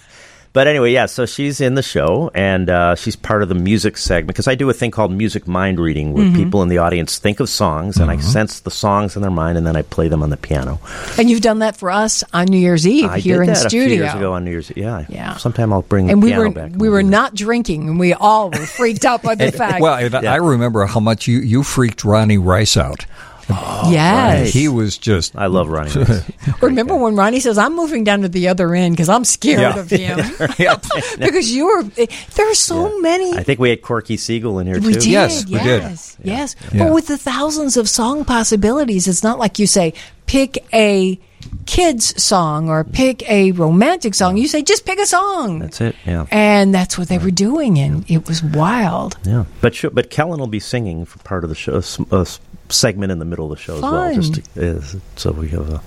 [0.54, 3.98] But anyway, yeah, so she's in the show and uh, she's part of the music
[3.98, 6.36] segment because I do a thing called music mind reading where Mm-hmm.
[6.36, 9.58] people in the audience think of songs and I sense the songs in their mind
[9.58, 10.80] and then I play them on the piano.
[11.18, 13.70] And you've done that for us on New Year's Eve I here did in that
[13.70, 13.84] studio.
[13.84, 15.06] a few years ago on New Year's Yeah.
[15.10, 15.38] Yeah.
[15.38, 16.72] Sometime I'll bring and the we piano were back.
[16.72, 17.12] and we were do that.
[17.12, 19.82] not drinking, and we all were freaked out by the fact.
[19.82, 23.06] Well, and I remember how much you, you freaked Ronnie Rice out.
[23.50, 24.54] Oh, yes.
[24.54, 25.91] He was just I love Ronnie.
[26.62, 29.80] Remember when Ronnie says, "I'm moving down to the other end because I'm scared Yeah.
[29.80, 30.20] of him,"
[30.58, 30.86] Yep.
[31.20, 33.34] because you were eh, there are so many.
[33.34, 35.00] I think we had Corky Siegel in here we too.
[35.02, 35.64] did, Yes, we did.
[35.84, 36.56] yes, yes.
[36.74, 36.86] Yeah.
[36.86, 39.94] But with the thousands of song possibilities, it's not like you say
[40.26, 41.20] pick a
[41.66, 44.38] kids song or pick a romantic song.
[44.38, 45.60] You say just pick a song.
[45.60, 45.96] That's it.
[46.06, 46.26] Yeah.
[46.32, 49.18] and that's what they were doing, and it was wild.
[49.26, 52.00] Yeah, but sh- but Kellen will be singing for part of the show, a s-
[52.12, 52.39] a s-
[52.70, 54.82] segment in the middle of the show as well, just to, uh,
[55.16, 55.82] so we have a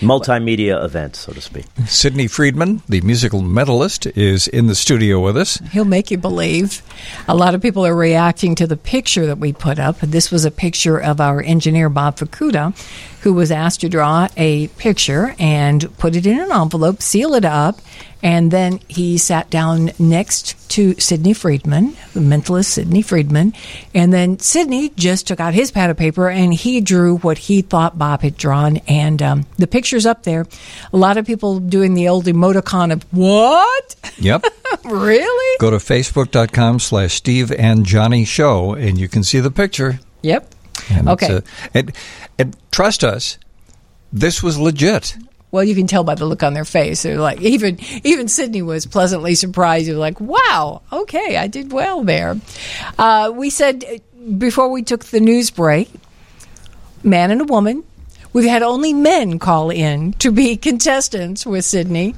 [0.00, 1.66] multimedia event, so to speak.
[1.86, 5.56] Sidney Friedman, the musical mentalist, is in the studio with us.
[5.72, 6.82] He'll make you believe.
[7.28, 9.98] A lot of people are reacting to the picture that we put up.
[10.00, 12.74] This was a picture of our engineer, Bob Fukuda,
[13.22, 17.44] who was asked to draw a picture and put it in an envelope, seal it
[17.44, 17.80] up,
[18.22, 23.54] and then he sat down next to Sidney Friedman, the mentalist Sidney Friedman,
[23.94, 27.62] and then Sidney just took out his pad of paper and he drew what he
[27.62, 30.46] thought Bob had drawn, and um, the picture's up there.
[30.92, 33.96] A lot of people doing the old emoticon of what?
[34.18, 34.44] Yep.
[34.84, 35.56] really?
[35.58, 39.98] Go to facebook.com slash Steve and Johnnie Show, and you can see the picture.
[40.22, 40.54] Yep.
[40.90, 41.36] And Okay.
[41.36, 41.40] uh,
[41.74, 41.92] and,
[42.38, 43.38] and trust us,
[44.12, 45.16] this was legit.
[45.52, 47.02] Well, you can tell by the look on their face.
[47.02, 49.88] They're like, even even Sidney was pleasantly surprised.
[49.88, 52.36] Was like, "Wow, okay, I did well there."
[52.98, 53.98] Uh, we said uh,
[54.38, 55.90] before we took the news break,
[57.02, 57.84] man and a woman
[58.32, 62.14] We've had only men call in to be contestants with Sidney.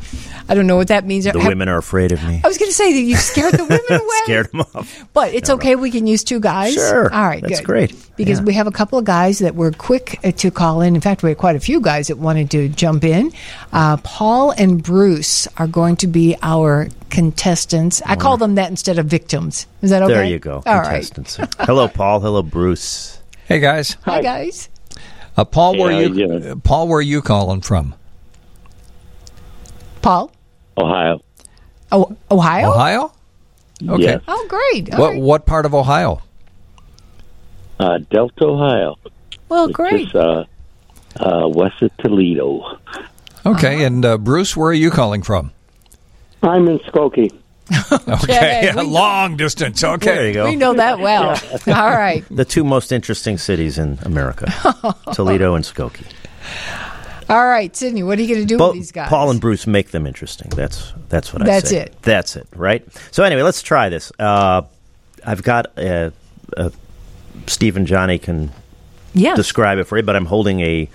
[0.48, 1.24] I don't know what that means.
[1.24, 2.40] The Have- women are afraid of me.
[2.44, 4.16] I was going to say that you scared the women away.
[4.24, 5.04] Scared them off.
[5.14, 5.74] But it's okay.
[5.76, 6.74] We can use two guys.
[6.74, 7.12] Sure.
[7.12, 7.40] All right.
[7.42, 7.66] That's good.
[7.66, 8.08] great.
[8.16, 8.44] Because Yeah.
[8.44, 10.94] we have a couple of guys that were quick uh, to call in.
[10.94, 13.32] In fact, we had quite a few guys that wanted to jump in.
[13.72, 18.02] Uh, Paul and Bruce are going to be our contestants.
[18.04, 19.66] I call them that instead of victims.
[19.80, 20.12] Is that okay?
[20.14, 20.62] There you go.
[20.66, 21.10] All right.
[21.10, 21.38] contestants.
[21.60, 22.20] Hello, Paul.
[22.20, 23.18] Hello, Bruce.
[23.46, 24.68] Hey guys, Hi, guys.
[25.36, 26.50] Uh, Paul, where Hey, how you, you doing?
[26.52, 27.94] uh, Paul, where are you calling from?
[30.02, 30.32] Paul.
[30.78, 31.20] Ohio.
[31.90, 32.70] Oh, Ohio.
[32.70, 33.12] Ohio.
[33.86, 34.02] Okay.
[34.02, 34.22] Yes.
[34.28, 34.92] Oh, great.
[34.94, 35.20] All What right.
[35.20, 36.22] what part of Ohio?
[37.78, 38.96] Uh, Delta, Ohio.
[39.48, 40.04] Well, It's great.
[40.04, 40.44] Just, uh,
[41.20, 42.78] uh, west of Toledo.
[43.44, 45.50] Okay, and uh, Bruce, where are you calling from?
[46.42, 47.36] I'm in Skokie.
[48.22, 48.88] Okay, we know.
[48.88, 49.82] long distance.
[49.82, 50.44] Okay, There you go.
[50.44, 51.30] We know that well.
[51.66, 52.24] All right.
[52.30, 54.46] The two most interesting cities in America
[55.12, 56.06] Toledo and Skokie.
[57.28, 59.08] All right, Sidney, what are you going to do Bo- with these guys?
[59.08, 60.50] Paul and Bruce make them interesting.
[60.50, 61.94] That's that's what I That's it.
[62.02, 62.46] That's it.
[62.54, 62.86] Right.
[63.10, 64.12] So anyway, let's try this.
[64.18, 64.62] Uh,
[65.24, 66.10] I've got uh,
[66.56, 66.70] uh,
[67.46, 68.52] Steve and Johnnie can
[69.14, 69.34] yeah.
[69.34, 70.88] describe it for you, but I'm holding a,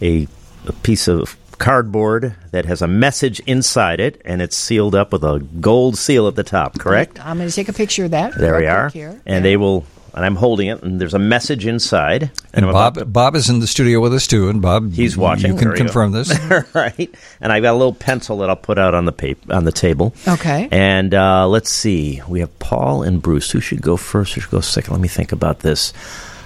[0.00, 0.26] a
[0.66, 5.24] a piece of cardboard that has a message inside it, and it's sealed up with
[5.24, 6.78] a gold seal at the top.
[6.78, 7.24] Correct.
[7.24, 8.36] I'm going to take a picture of that.
[8.36, 8.88] There we are.
[8.88, 9.20] Here.
[9.26, 9.84] And they will.
[10.14, 12.30] And I'm holding it, and there's a message inside.
[12.52, 15.16] And I'm about Bob Bob is in the studio with us too, and Bob, He's
[15.16, 15.52] watching.
[15.52, 16.38] You can There you confirm this.
[16.74, 17.14] right?
[17.40, 19.72] And I've got a little pencil that I'll put out on the paper on the
[19.72, 20.14] table.
[20.28, 20.68] Okay.
[20.70, 23.50] And uh, let's see, we have Paul and Bruce.
[23.52, 24.34] Who should go first?
[24.34, 24.92] Who should go second?
[24.92, 25.94] Let me think about this.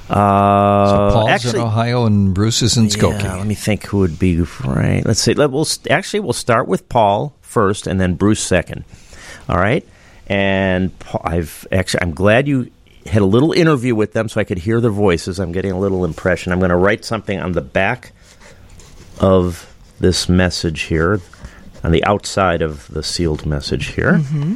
[0.09, 3.23] Uh, So Paul's actually, in Ohio and Bruce is in Skokie.
[3.23, 5.03] yeah, let me think who would be right.
[5.05, 5.35] Let's see.
[5.35, 8.85] Let, we'll actually we'll start with Paul first, and then Bruce second.
[9.49, 9.87] All right.
[10.29, 12.71] And Paul, I've actually I'm glad you
[13.07, 15.39] had a little interview with them so I could hear their voices.
[15.39, 16.53] I'm getting a little impression.
[16.53, 18.13] I'm going to write something on the back
[19.21, 21.21] of this message here,
[21.85, 24.15] on the outside of the sealed message here.
[24.15, 24.55] Mm-hmm.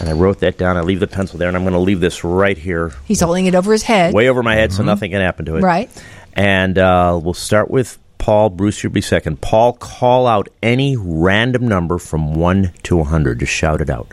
[0.00, 0.76] And I wrote that down.
[0.76, 3.46] I leave the pencil there, and I'm going to leave this right here He's holding
[3.46, 4.14] it over his head.
[4.14, 5.62] way over my head so nothing can happen to it.
[5.62, 5.90] Right.
[6.34, 8.50] And uh, we'll start with Paul.
[8.50, 9.40] Bruce, you'll be second.
[9.40, 13.40] Paul, call out any random number from 1 to 100.
[13.40, 14.12] Just shout it out.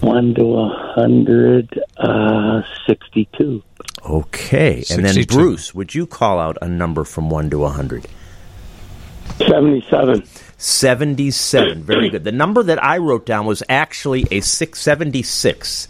[0.00, 3.62] 1 to a 100, uh, 62.
[4.04, 4.84] Okay.
[4.90, 8.06] And then Bruce, would you call out a number from 1 to 100?
[9.38, 10.22] 77.
[10.62, 11.82] 77.
[11.82, 12.24] Very good.
[12.24, 15.88] The number that I wrote down was actually a 676.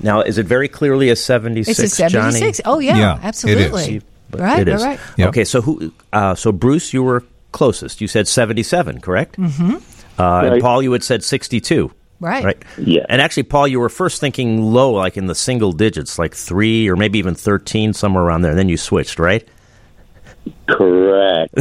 [0.00, 2.58] Now, is it very clearly a 76, It's a 76.
[2.58, 2.74] Johnnie?
[2.76, 3.24] Oh, yeah, Yeah, it is.
[3.24, 3.84] absolutely.
[3.84, 4.00] See,
[4.30, 4.82] but Right, it is.
[4.82, 5.18] right, right.
[5.18, 5.28] Yep.
[5.28, 5.92] Okay, so who?
[6.12, 7.22] Uh, so Bruce, you were
[7.52, 8.00] closest.
[8.00, 9.38] You said seventy-seven, correct?
[9.38, 9.76] Mm-hmm.
[10.20, 11.90] Uh, And Paul, you had said sixty-two.
[12.20, 12.44] Right.
[12.44, 12.62] Right.
[12.78, 13.06] Yeah.
[13.08, 16.88] And actually, Paul, you were first thinking low, like in the single digits, like three
[16.88, 18.50] or maybe even thirteen, somewhere around there.
[18.50, 19.46] And then you switched, right?
[20.66, 21.52] Correct.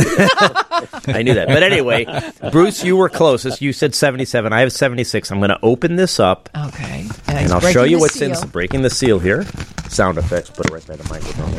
[1.08, 1.48] I knew that.
[1.48, 2.06] But anyway,
[2.52, 3.62] Bruce, you were closest.
[3.62, 4.54] You said seventy-seven.
[4.54, 5.32] I have seventy-six.
[5.32, 6.50] I'm going to open this up.
[6.56, 7.02] Okay.
[7.04, 8.38] he's And I'll show you what's seal.
[8.40, 9.44] in breaking the seal here.
[9.90, 10.50] Sound effects.
[10.50, 11.54] Put it right by the microphone.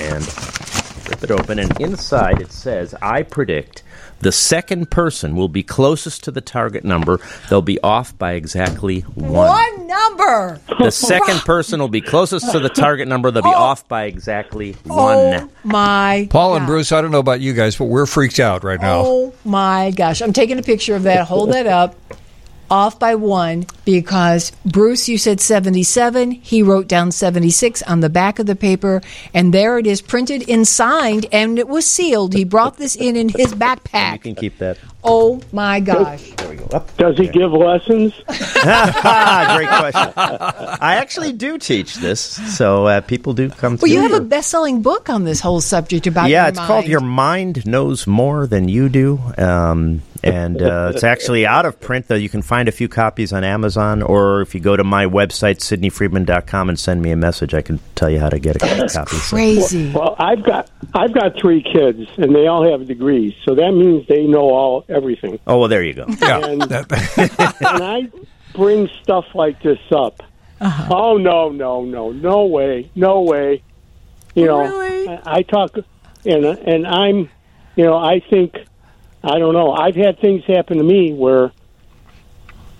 [0.00, 0.24] And
[1.08, 1.58] rip it open.
[1.58, 3.82] And inside it says, "I predict
[4.20, 7.18] the second person will be closest to the target number.
[7.48, 9.48] They'll be off by exactly one.
[9.48, 10.60] One number.
[10.78, 13.30] The second person will be closest to the target number.
[13.30, 13.54] They'll be oh.
[13.54, 15.34] off by exactly oh one.
[15.34, 16.28] Oh my.
[16.30, 16.66] Paul and God.
[16.66, 19.02] Bruce, I don't know about you guys, but we're freaked out right now.
[19.04, 20.22] Oh my gosh.
[20.22, 21.26] I'm taking a picture of that.
[21.26, 21.94] Hold that up.
[22.70, 26.30] Off by one because Bruce, you said 77.
[26.30, 29.02] He wrote down 76 on the back of the paper,
[29.32, 32.34] and there it is printed and signed, and it was sealed.
[32.34, 34.14] He brought this in in his backpack.
[34.14, 34.78] You can keep that.
[35.04, 36.30] Oh my gosh.
[36.36, 36.64] There we go.
[36.72, 36.96] Up.
[36.96, 38.14] Does he give lessons?
[38.26, 40.12] Great question.
[40.16, 43.76] I actually do teach this, so uh, people do come.
[43.76, 44.10] To Well, to you me.
[44.10, 46.32] have a best selling book on this whole subject about it.
[46.32, 46.86] yeah, your it's called.
[46.86, 49.20] Your Mind Knows More Than You Do.
[49.38, 52.14] Um, and uh, it's actually out of print, though.
[52.14, 55.56] You can find a few copies on Amazon, or if you go to my website,
[55.58, 58.88] sidneyfriedman.com, and send me a message, I can tell you how to get a copy.
[58.88, 59.92] So- Crazy.
[59.92, 64.06] Well, I've got I've got three kids, and they all have degrees, so that means
[64.08, 65.38] they know all everything.
[65.46, 66.06] Oh, well, there you go.
[66.20, 66.90] Yeah, And- that-
[67.60, 68.08] when I
[68.54, 70.22] bring stuff like this up,
[70.60, 73.62] oh no, no, no, no way, no way.
[74.34, 75.08] You know, Really?
[75.08, 75.76] I, I talk,
[76.24, 77.28] and and I'm,
[77.76, 78.54] you know, I think,
[79.22, 79.72] I don't know.
[79.72, 81.52] I've had things happen to me where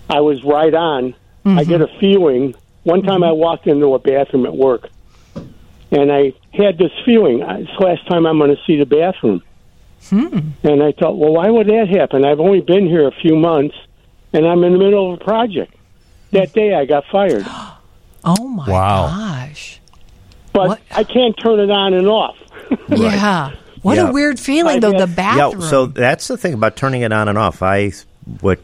[0.09, 1.15] I was right on.
[1.45, 2.55] I get a feeling.
[2.83, 4.89] One time I walked into a bathroom at work,
[5.91, 7.43] and I had this feeling.
[7.43, 9.43] "Uh, It's the last time I'm going to see the bathroom.
[10.11, 12.23] And I thought, well, why would that happen?
[12.25, 13.75] I've only been here a few months,
[14.33, 15.73] and I'm in the middle of a project.
[16.31, 17.45] That day, I got fired,
[18.23, 19.07] oh my Wow.
[19.07, 19.79] gosh.
[20.53, 20.81] but What?
[20.91, 22.35] I can't turn it on and off.
[22.89, 23.51] Yeah.
[23.83, 24.09] What Yeah.
[24.09, 24.91] a weird feeling, I though.
[24.91, 25.61] The guess- bathroom.
[25.61, 27.61] Yeah, so that's the thing about turning it on and off.
[27.61, 27.91] I,
[28.41, 28.59] what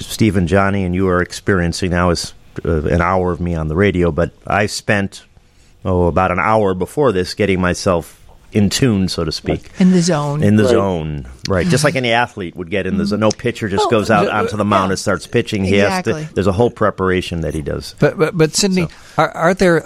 [0.00, 2.34] Steve and Johnnie and you are experiencing now is
[2.64, 5.24] uh, an hour of me on the radio, but I spent
[5.84, 8.17] oh about an hour before this getting myself
[8.52, 9.70] in tune, so to speak.
[9.78, 10.42] in the zone.
[10.42, 10.70] In the Right.
[10.70, 11.66] zone, right?
[11.66, 13.08] Just like any athlete would get in the mm-hmm.
[13.10, 13.20] zone.
[13.20, 14.92] No pitcher just Oh, goes out onto the mound yeah.
[14.92, 15.64] and starts pitching.
[15.64, 16.28] He has to.
[16.34, 17.94] There's a whole preparation that he does.
[17.98, 19.84] But but, but Sidney, are, are there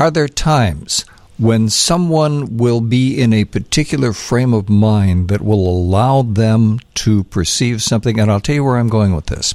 [0.00, 1.04] are there times
[1.38, 7.22] when someone will be in a particular frame of mind that will allow them to
[7.24, 8.18] perceive something?
[8.18, 9.54] And I'll tell you where I'm going with this.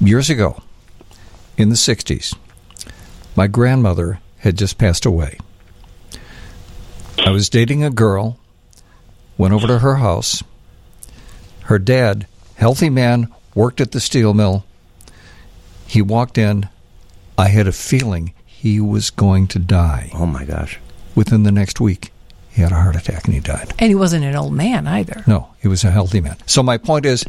[0.00, 0.62] Years ago,
[1.56, 2.36] in the '60s,
[3.34, 5.38] my grandmother had just passed away.
[7.24, 8.38] I was dating a girl,
[9.36, 10.42] went over to her house.
[11.64, 14.64] Her dad, healthy man, worked at the steel mill.
[15.86, 16.68] He walked in.
[17.36, 20.10] I had a feeling he was going to die.
[20.14, 20.78] Oh my gosh!
[21.14, 22.12] Within the next week,
[22.50, 23.72] he had a heart attack and he died.
[23.78, 25.22] and he wasn't an old man either.
[25.26, 26.36] No, he was a healthy man.
[26.46, 27.24] So my point is,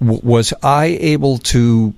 [0.00, 1.94] w- was I able to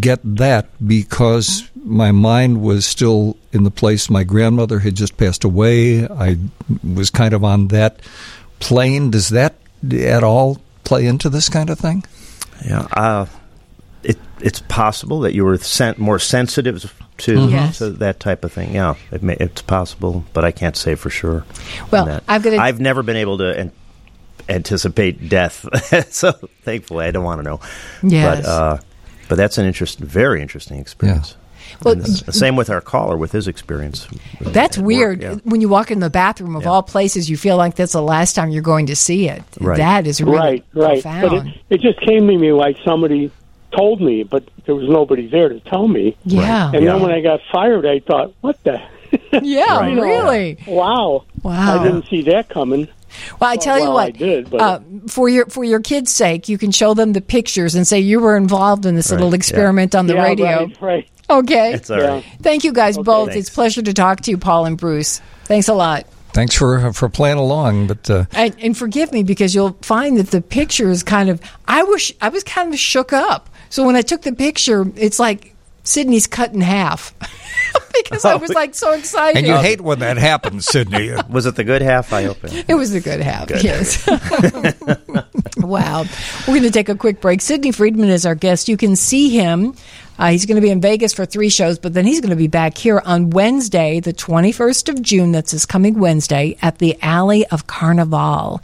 [0.00, 5.44] get that because my mind was still in the place my grandmother had just passed
[5.44, 6.06] away?
[6.06, 6.38] I
[6.82, 8.00] was kind of on that
[8.60, 9.10] plane.
[9.10, 9.54] Does that
[9.92, 12.04] at all play into this kind of thing?
[12.66, 13.26] Yeah, uh,
[14.02, 17.78] it it's possible that you were sen- more sensitive to, Yes.
[17.78, 18.74] to that type of thing.
[18.74, 21.44] Yeah, it may, it's possible, but I can't say for sure.
[21.90, 22.20] Well.
[22.28, 23.72] I've got to- I've never been able to an-
[24.48, 25.66] anticipate death,
[26.12, 26.32] so
[26.62, 27.60] thankfully I don't want to know.
[28.02, 28.42] Yes.
[28.42, 28.78] but uh,
[29.28, 31.36] but that's an interest, very interesting experience.
[31.84, 34.08] Well, the same with our caller with his experience.
[34.40, 35.22] That's at work, weird.
[35.22, 35.34] yeah.
[35.44, 36.70] When you walk in the bathroom of Yeah.
[36.70, 39.42] all places, you feel like that's the last time you're going to see it.
[39.60, 39.76] Right.
[39.76, 41.02] That is really right, right.
[41.02, 41.30] profound.
[41.30, 43.30] But it, it just came to me like somebody
[43.76, 46.16] told me, but there was nobody there to tell me.
[46.24, 46.70] yeah.
[46.72, 46.92] And Yeah.
[46.94, 48.80] then when I got fired, I thought, what the?
[49.42, 50.56] Yeah, You know, really.
[50.66, 51.24] Wow.
[51.42, 51.80] Wow.
[51.80, 52.88] I didn't see that coming.
[53.40, 56.12] Well, I tell you well, what, I did, but- uh, for your for your kids'
[56.12, 59.16] sake, you can show them the pictures and say you were involved in this Right,
[59.16, 59.36] little yeah.
[59.36, 60.46] experiment on the yeah, radio.
[60.46, 61.08] Right, right.
[61.30, 61.74] Okay.
[61.74, 62.22] It's all Yeah.
[62.40, 63.28] Thank you guys both.
[63.30, 63.40] Thanks.
[63.40, 65.20] It's a pleasure to talk to you, Paul and Bruce.
[65.44, 66.06] Thanks a lot.
[66.32, 70.28] Thanks for for playing along, but uh, And, and forgive me because you'll find that
[70.30, 71.40] the picture is kind of.
[71.66, 73.48] I was I was kind of shook up.
[73.70, 75.54] So when I took the picture, it's like
[75.88, 77.14] Sidney's cut in half
[78.02, 78.54] because I was oh.
[78.54, 79.38] like so excited.
[79.38, 81.12] and you hate when that happens, Sidney.
[81.30, 82.12] Was it the good half?
[82.12, 82.44] I hope.
[82.44, 84.06] it- It was the good half, yes.
[85.56, 86.04] wow.
[86.46, 87.40] We're going to take a quick break.
[87.40, 88.68] Sidney Friedman is our guest.
[88.68, 89.74] You can see him.
[90.18, 92.36] Uh, he's going to be in Vegas for three shows, but then he's going to
[92.36, 95.32] be back here on Wednesday, the 21st of June.
[95.32, 98.60] That's this coming Wednesday at the Alley of Carnivale.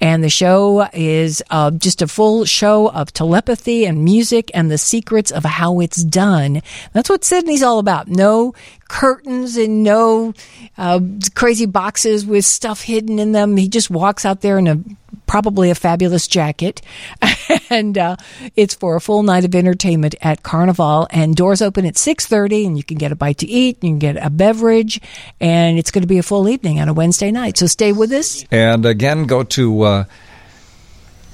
[0.00, 4.78] And the show is uh, just a full show of telepathy and music and the
[4.78, 6.62] secrets of how it's done.
[6.92, 8.08] That's what Sidney's all about.
[8.08, 8.54] No
[8.88, 10.32] curtains and no
[10.78, 11.00] uh,
[11.34, 13.56] crazy boxes with stuff hidden in them.
[13.56, 14.80] He just walks out there in a
[15.26, 16.82] probably a fabulous jacket,
[17.70, 18.16] and uh,
[18.54, 21.06] it's for a full night of entertainment at Carnivale.
[21.10, 23.90] And doors open at six thirty, and you can get a bite to eat, you
[23.90, 25.00] can get a beverage,
[25.40, 27.56] and it's going to be a full evening on a Wednesday night.
[27.58, 28.44] So stay with us.
[28.50, 30.04] And again, go to uh,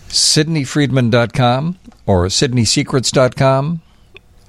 [0.08, 3.80] SidneyFriedman.com or SidneySecrets.com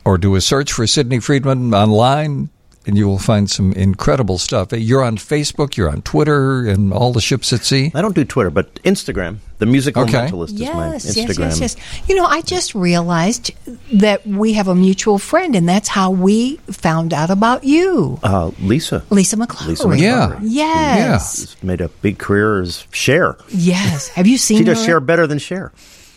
[0.05, 2.49] or do a search for Sidney Friedman online,
[2.85, 4.71] and you will find some incredible stuff.
[4.73, 7.91] You're on Facebook, you're on Twitter, and all the ships at sea.
[7.95, 9.37] I don't do Twitter, but Instagram.
[9.59, 10.27] The musical Okay.
[10.27, 11.75] mentalist is my Yes, yes, yes, yes.
[12.09, 13.51] You know, I just realized
[13.93, 18.51] that we have a mutual friend, and that's how we found out about you, Uh,
[18.61, 19.03] Lisa.
[19.09, 19.67] Lisa McClowry.
[19.67, 20.39] Lisa McClowry.
[20.41, 20.41] Yeah.
[20.41, 21.39] Yes.
[21.39, 23.37] She's made a big career as Cher.
[23.49, 24.09] Yes.
[24.09, 24.85] Have you seen She does her?
[24.85, 25.71] Cher better than Cher.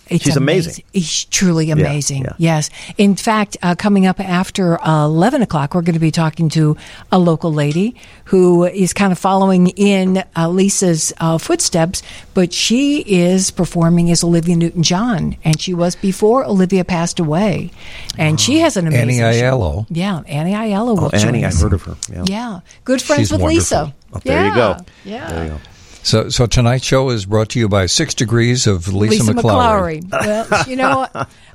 [0.09, 0.84] It's She's amazing.
[0.94, 2.22] It's truly amazing.
[2.24, 2.32] yeah.
[2.38, 2.70] Yes.
[2.96, 6.76] In fact, uh, coming up after uh, 11 o'clock, we're going to be talking to
[7.11, 7.96] a local lady
[8.26, 12.02] who is kind of following in uh, Lisa's uh, footsteps,
[12.34, 17.70] but she is performing as Olivia Newton John, and she was before Olivia passed away.
[18.16, 19.38] And she has an amazing Annie.
[19.40, 19.86] Aiello.
[19.90, 21.44] Yeah, Annie Aiello will Oh, Annie.
[21.44, 21.96] I've heard of her.
[22.12, 22.24] Yeah.
[22.26, 22.61] Yeah.
[22.84, 23.74] Good friends She's with Lisa.
[23.76, 24.00] wonderful.
[24.14, 24.76] Oh, there you go.
[25.04, 25.28] Yeah.
[25.30, 25.59] There you go.
[26.07, 30.02] So, so tonight's show is brought to you by Six Degrees of Lisa, Lisa McClowry.
[30.04, 30.46] McClowry.
[30.50, 31.09] Well, you know,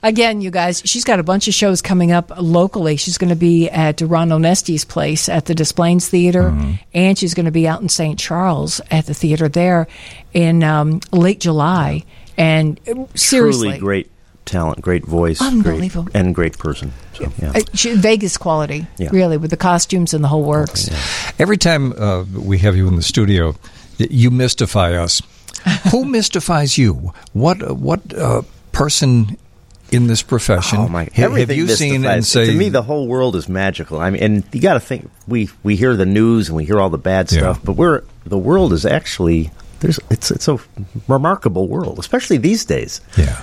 [0.04, 2.98] again, you guys, she's got a bunch of shows coming up locally.
[2.98, 6.72] She's going to be at Ron Onesti's place at the Des Plaines Theater, Mm-hmm.
[6.94, 8.20] and she's going to be out in St.
[8.20, 9.88] Charles at the theater there
[10.34, 12.04] in um, late July.
[12.38, 14.12] And uh, seriously, Truly great
[14.44, 16.04] talent, great voice, Unbelievable.
[16.12, 16.92] great, and great person.
[17.14, 17.54] So, yeah.
[17.56, 17.62] uh,
[18.02, 19.10] Vegas quality, Yeah.
[19.14, 20.90] really, with the costumes and the whole works.
[21.40, 23.56] Every time uh, we have you in the studio, y-
[24.10, 25.22] you mystify us.
[25.92, 27.14] Who mystifies you?
[27.34, 28.42] What what uh,
[28.72, 29.38] person
[29.92, 30.78] in this profession.
[30.80, 31.04] Oh my!
[31.04, 34.00] Ha- have Everything you seen mystifies- and say to me the whole world is magical.
[34.00, 36.80] I mean, and you got to think we we hear the news and we hear
[36.80, 37.40] all the bad Yeah.
[37.40, 40.58] stuff, but we're the world is actually there's it's it's a
[41.08, 43.02] remarkable world, especially these days.
[43.18, 43.42] yeah.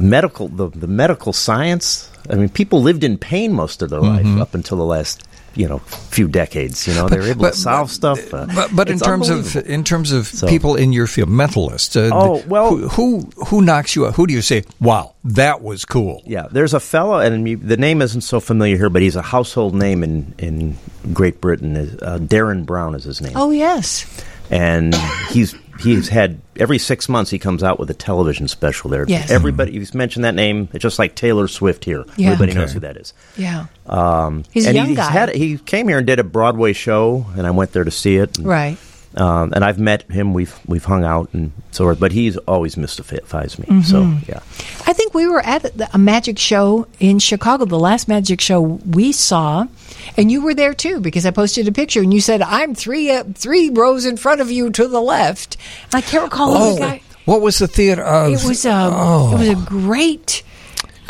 [0.00, 2.08] Medical the the medical science.
[2.30, 4.34] I mean, people lived in pain most of their Mm-hmm.
[4.38, 5.22] life up until the last
[5.54, 5.78] you know
[6.10, 6.86] few decades.
[6.86, 8.32] You know, they're able but- to solve stuff.
[8.32, 11.96] uh, But, but in terms of in terms of So- people in your field, mentalists.
[11.96, 14.14] Uh, Oh, well- who, who who knocks you out?
[14.14, 14.62] Who do you say?
[14.80, 16.22] Wow, that was cool.
[16.26, 19.74] Yeah, there's a fellow, and the name isn't so familiar here, but he's a household
[19.74, 20.76] name in in
[21.12, 21.76] Great Britain.
[21.76, 23.32] Uh, Derren Brown is his name.
[23.36, 24.06] Oh yes.
[24.50, 24.94] and
[25.30, 29.04] he's he's had every six months he comes out with a television special there.
[29.08, 29.30] Yes.
[29.30, 30.68] Everybody, he's mentioned that name.
[30.72, 32.04] It's just like Taylor Swift here.
[32.16, 32.28] Yeah.
[32.28, 32.60] Everybody Okay.
[32.60, 33.12] knows who that is.
[33.36, 33.66] Yeah.
[33.86, 35.10] Um, He's a and young he's guy.
[35.10, 38.16] Had, he came here and did a Broadway show, and I went there to see
[38.16, 38.38] it.
[38.38, 38.76] And, Right.
[39.16, 40.34] Um, and I've met him.
[40.34, 41.98] We've we've hung out and so forth.
[41.98, 43.82] But he's always mystifies me.
[43.82, 44.30] So Mm-hmm.
[44.30, 44.38] yeah.
[44.86, 49.10] I think we were at a magic show in Chicago, the last magic show we
[49.12, 49.66] saw,
[50.16, 53.10] and you were there too because I posted a picture and you said, "I'm three
[53.10, 55.56] uh, three rows in front of you to the left."
[55.92, 57.02] I can't recall who Oh, the guy.
[57.24, 58.04] what was the theater?
[58.04, 59.34] Of, It was um, oh.
[59.34, 60.44] it was a great.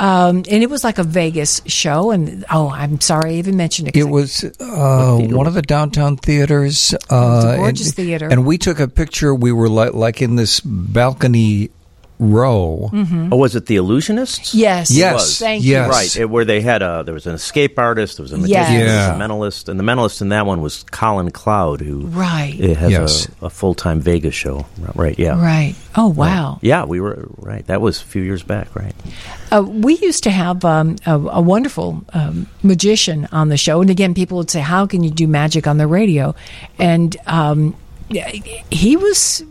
[0.01, 3.89] Um, and it was like a Vegas show, and oh, I'm sorry I even mentioned
[3.89, 3.97] it.
[3.97, 6.95] It was uh, one of the downtown theaters.
[7.11, 8.29] Uh, a gorgeous and, theater.
[8.31, 9.35] and we took a picture.
[9.35, 11.69] We were like, like in this balcony
[12.21, 12.91] row.
[13.33, 14.55] Oh, was it the Illusionists?
[14.55, 15.39] Yes, Yes, was.
[15.39, 15.87] Thank yes.
[15.87, 15.91] you.
[15.91, 18.63] Right, it, where they had a there was an escape artist, there was a magician,
[18.75, 18.87] Yes.
[18.87, 22.55] there was a mentalist, and the mentalist in that one was Colin Cloud, who Right.
[22.61, 23.29] it has Yes.
[23.41, 24.67] a, a full time Vegas show.
[24.95, 25.75] Right, yeah, Right.
[25.97, 26.59] Oh wow.
[26.63, 26.85] yeah.
[26.85, 27.67] We were right.
[27.67, 28.95] That was a few years back, right?
[29.51, 33.91] Uh, we used to have um, a, a wonderful um, magician on the show, and
[33.91, 36.35] again, people would say, "How can you do magic on the radio?"
[36.79, 37.75] And um,
[38.71, 39.43] he was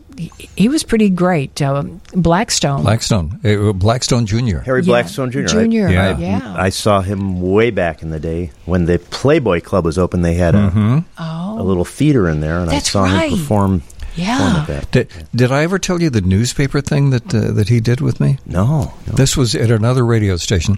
[0.55, 1.61] he was pretty great.
[1.61, 2.81] Um, Blackstone.
[2.83, 4.59] Blackstone, uh, Blackstone Jr.
[4.59, 4.85] Harry Yeah.
[4.91, 5.41] Blackstone Jr.
[5.43, 6.17] Jr., I, Yeah.
[6.17, 6.55] yeah.
[6.57, 10.21] I saw him way back in the day when the Playboy Club was open.
[10.21, 12.71] They had a, a little theater in there, and Oh.
[12.71, 13.31] That's I saw right.
[13.31, 13.79] him perform.
[13.81, 14.81] perform Yeah.
[14.91, 18.19] Did, did I ever tell you the newspaper thing that uh, that he did with
[18.19, 18.37] me?
[18.45, 19.13] No, no.
[19.13, 20.77] This was at another radio station,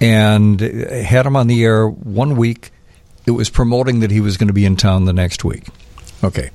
[0.00, 2.70] and had him on the air one week.
[3.26, 5.68] It was promoting that he was going to be in town the next week.
[6.24, 6.50] Okay,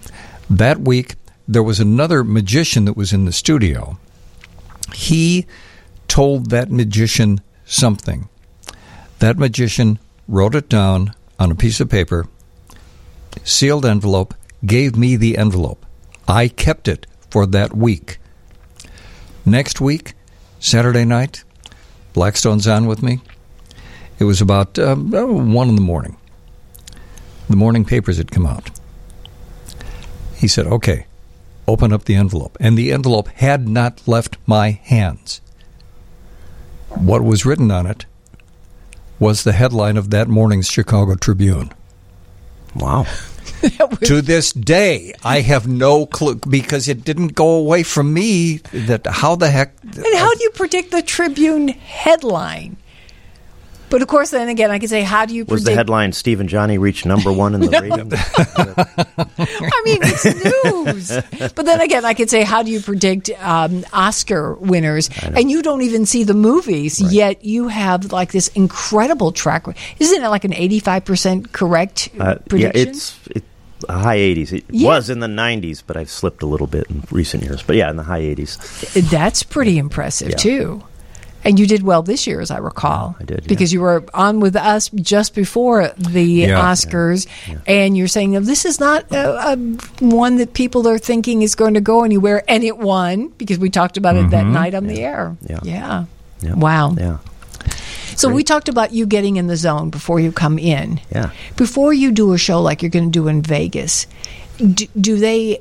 [0.50, 1.16] that week
[1.48, 3.98] there was another magician that was in the studio.
[4.94, 5.46] He
[6.08, 8.30] told that magician something.
[9.20, 12.28] That magician wrote it down on a piece of paper,
[13.44, 14.34] sealed envelope,
[14.66, 15.86] gave me the envelope.
[16.28, 18.18] I kept it for that week.
[19.46, 20.14] Next week,
[20.60, 21.44] Saturday night,
[22.14, 23.22] Blackstone's on with me.
[24.18, 26.18] It was about um, oh, one in the morning.
[27.50, 28.72] The morning papers had come out.
[30.36, 31.06] He said, "Okay,
[31.68, 35.42] open up the envelope," and the envelope had not left my hands.
[36.90, 38.06] What was written on it
[39.20, 41.72] was the headline of that morning's Chicago Tribune.
[42.76, 43.06] Wow.
[44.04, 48.58] to this day, I have no clue because it didn't go away from me.
[48.74, 49.74] That how the heck?
[49.84, 52.78] And how do you predict the Tribune headline?
[53.90, 55.66] But of course, then again, I could say, how do you Was predict?
[55.66, 58.14] the headline Steve and Johnnie reached number one in the ratings?
[59.38, 60.26] I mean, it's
[61.40, 61.52] news.
[61.54, 65.10] But then again, I could say, how do you predict um, Oscar winners?
[65.24, 69.66] And you don't even see the movies, yet you have like this incredible track.
[70.00, 73.44] Isn't it like an eighty-five percent correct Uh, yeah, it's it,
[73.90, 74.52] high 80s.
[74.54, 74.88] It Yeah.
[74.90, 77.62] was in the 90s, but I've slipped a little bit in recent years.
[77.62, 79.10] But yeah, in the high 80s.
[79.12, 80.36] That's pretty impressive Yeah.
[80.38, 80.84] too.
[81.46, 83.16] And you did well this year, as I recall.
[83.20, 83.48] I did, yeah.
[83.48, 86.60] because you were on with us just before the Yeah.
[86.60, 87.28] Oscars,
[87.68, 89.56] and you're saying "Oh, this is not a, a
[90.04, 93.70] one that people are thinking is going to go anywhere, and it won because we
[93.70, 95.38] talked about it that night on the air.
[95.44, 95.68] Mm-hmm.
[95.68, 95.76] Yeah.
[95.76, 96.06] yeah.
[96.42, 96.56] Yeah.
[96.56, 96.96] Wow.
[96.98, 97.18] Yeah.
[98.16, 101.00] So we talked about you getting in the zone before you come in.
[101.14, 101.32] Yeah.
[101.58, 104.08] Before you do a show like you're going to do in Vegas,
[104.58, 105.60] do, do they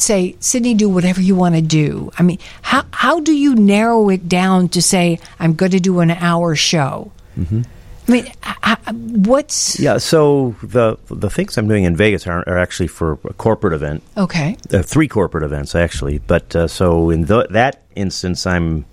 [0.00, 2.10] say, Sidney, do whatever you want to do?
[2.18, 6.00] I mean, how how do you narrow it down to say I'm going to do
[6.00, 7.12] an hour show?
[7.38, 7.62] Mm-hmm.
[8.08, 8.94] I mean, h- h-
[9.26, 13.32] what's Yeah, so the the things I'm doing in Vegas are, are actually for a
[13.34, 14.56] corporate event, okay?
[14.72, 16.18] uh, three corporate events actually.
[16.18, 18.84] But uh, so in the, that instance, I'm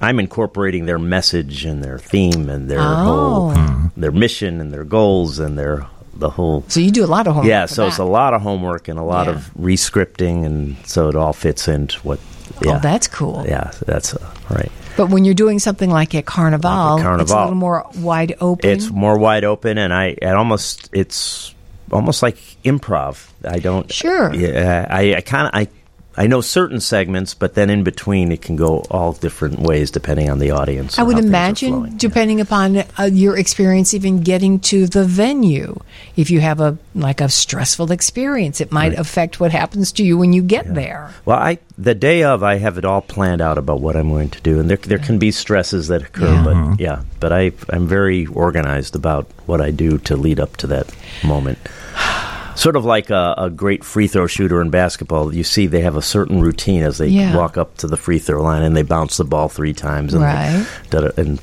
[0.00, 3.50] I'm incorporating their message and their theme and their Oh.
[3.52, 5.86] whole their mission and their goals and their
[6.18, 7.48] the whole So you do a lot of homework.
[7.50, 7.66] yeah.
[7.66, 9.34] So it's a lot of homework and a lot Yeah.
[9.34, 12.18] of rescripting, and so it all fits into what.
[12.62, 13.44] Yeah, Oh, that's cool.
[13.46, 14.70] yeah, that's uh, right.
[14.96, 18.34] But when you're doing something like at Carnivale, Like at it's a little more wide
[18.40, 18.70] open.
[18.70, 21.54] It's more wide open, and I it almost it's
[21.92, 23.26] almost like improv.
[23.44, 24.32] I don't Sure.
[24.34, 25.68] Yeah, I, I kind of I
[26.18, 30.30] I know certain segments, but then in between it can go all different ways depending
[30.30, 30.98] on the audience.
[30.98, 31.96] I would how things are imagine, flowing.
[31.98, 35.78] depending upon uh, your experience, even getting to the venue.
[36.16, 40.16] If you have a like a stressful experience, it might affect what happens to you
[40.16, 41.12] when you get there.
[41.26, 44.30] Well, I the day of I have it all planned out about what I'm going
[44.30, 46.44] to do, and there there can be stresses that occur, Yeah.
[46.44, 50.66] but yeah, but I I'm very organized about what I do to lead up to
[50.68, 50.90] that
[51.22, 51.58] moment.
[52.56, 55.32] Sort of like a, a great free throw shooter in basketball.
[55.34, 57.36] You see, they have a certain routine as they Yeah.
[57.36, 60.22] walk up to the free throw line and they bounce the ball three times, and,
[60.22, 60.66] Right.
[60.90, 61.38] da-da, and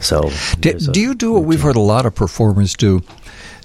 [0.00, 0.30] so.
[0.60, 3.00] Do, do you do what we've heard a lot of performers do?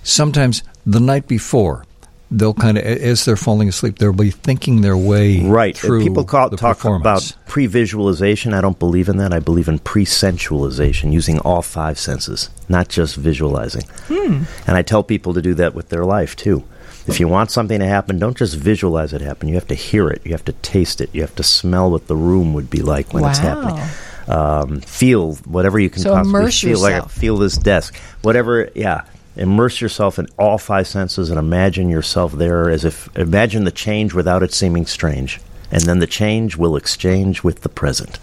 [0.03, 1.83] Sometimes the night before,
[2.29, 5.77] they'll kind of, as they're falling asleep, they'll be thinking their way Right.
[5.77, 8.53] Through people call, the talk about pre-visualization.
[8.53, 9.33] I don't believe in that.
[9.33, 13.83] I believe in pre-sensualization, using all five senses, not just visualizing.
[14.07, 14.43] Hmm.
[14.67, 16.63] And I tell people to do that with their life too.
[17.07, 19.47] If you want something to happen, don't just visualize it happen.
[19.47, 20.21] You have to hear it.
[20.25, 21.09] You have to taste it.
[21.13, 23.81] You have to smell what the room would be like when it's happening.
[24.27, 26.81] Um, feel whatever you can So possibly immerse feel.
[26.81, 27.13] Like yourself.
[27.13, 27.95] feel this desk.
[28.23, 28.69] Whatever.
[28.75, 29.05] Yeah.
[29.37, 34.13] Immerse yourself in all five senses and imagine yourself there as if imagine the change
[34.13, 35.39] without it seeming strange,
[35.71, 38.19] and then the change will exchange with the present.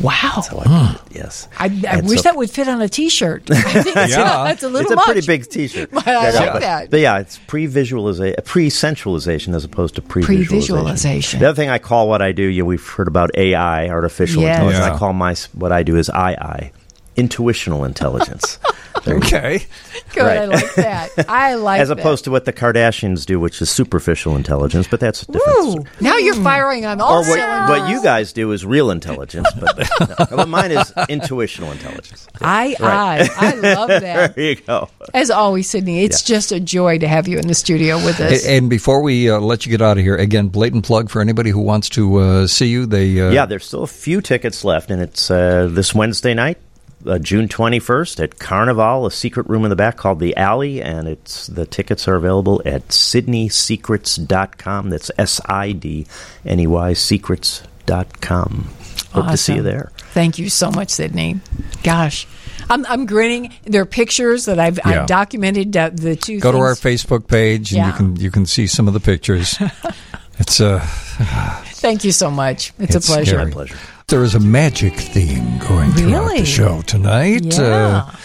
[0.00, 0.40] Wow.
[0.40, 3.48] So I, yes, I, I wish so- that would fit on a T-shirt.
[3.50, 4.06] I think Yeah.
[4.44, 5.04] that's a little it's a much.
[5.04, 5.90] pretty big T-shirt.
[5.92, 6.90] But I Yeah, like but, that.
[6.90, 10.48] But yeah, it's pre-visualization, pre-sensualization as opposed to pre-visualization.
[10.48, 11.40] Pre-visualization.
[11.40, 14.42] The other thing I call what I do, you know, we've heard about AI, artificial
[14.42, 14.56] Yes.
[14.56, 14.86] intelligence.
[14.86, 14.94] Yeah.
[14.94, 16.72] I call my what I do is II,
[17.16, 18.58] intuitional intelligence.
[19.04, 19.26] There you go.
[19.26, 19.66] Okay.
[20.12, 20.22] Good.
[20.22, 21.08] I like that.
[21.28, 21.98] I like As that.
[21.98, 25.58] opposed to what the Kardashians do, which is superficial intelligence, but that's a different.
[25.78, 25.84] Woo!
[26.00, 27.68] Now you're firing on all Or what, cylinders.
[27.80, 29.76] what you guys do is real intelligence, but
[30.30, 32.28] no, but mine is intuitional intelligence.
[32.40, 33.28] I, Right.
[33.40, 34.36] I, I love that.
[34.36, 34.88] There you go.
[35.14, 38.44] As always, Sidney, it's just a joy to have you in the studio with us.
[38.46, 41.20] A- And before we uh, let you get out of here, again, blatant plug for
[41.20, 42.86] anybody who wants to uh, see you.
[42.86, 46.58] They uh, Yeah, there's still a few tickets left, and it's uh, this Wednesday night,
[47.06, 51.08] uh, June 21st, at Carnivale, a secret room in the back called the Alley, and
[51.08, 54.90] it's the tickets are available at sidneysecrets.com.
[54.90, 56.06] That's S I D
[56.44, 58.68] N E Y secrets.com.
[59.12, 59.92] Hope to see you there.
[60.12, 61.40] Thank you so much, Sidney.
[61.82, 62.26] Gosh,
[62.70, 63.52] I'm, I'm grinning.
[63.64, 65.02] There are pictures that I've, Yeah.
[65.02, 65.76] I've documented.
[65.76, 66.74] Uh, the two go to our.
[66.74, 69.58] Facebook page and you can you can see some of the pictures.
[70.38, 70.80] it's uh,
[71.82, 72.72] Thank you so much.
[72.78, 73.30] It's, It's a pleasure.
[73.32, 73.44] scary.
[73.46, 73.76] My pleasure.
[74.08, 77.56] There is a magic theme going throughout the show tonight.
[77.58, 78.06] Yeah.
[78.06, 78.16] Uh,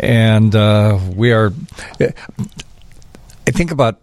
[0.00, 1.52] and uh, we are,
[2.00, 4.00] I think about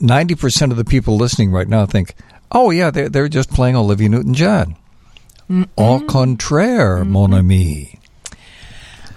[0.00, 2.14] 90% of the people listening right now think,
[2.52, 4.76] oh, yeah, they're, they're just playing Olivia Newton John.
[5.78, 7.98] Au contraire, mon ami.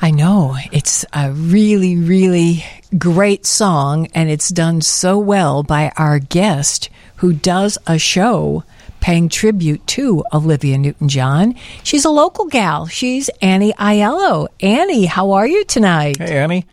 [0.02, 0.56] I know.
[0.72, 2.66] It's a really, really
[2.98, 8.64] great song, and it's done so well by our guest who does a show
[9.02, 11.56] paying tribute to Olivia Newton John.
[11.84, 12.86] She's a local gal.
[12.86, 14.48] She's Annie Aiello.
[14.62, 16.18] Annie, how are you tonight?
[16.18, 16.66] Hey, Annie.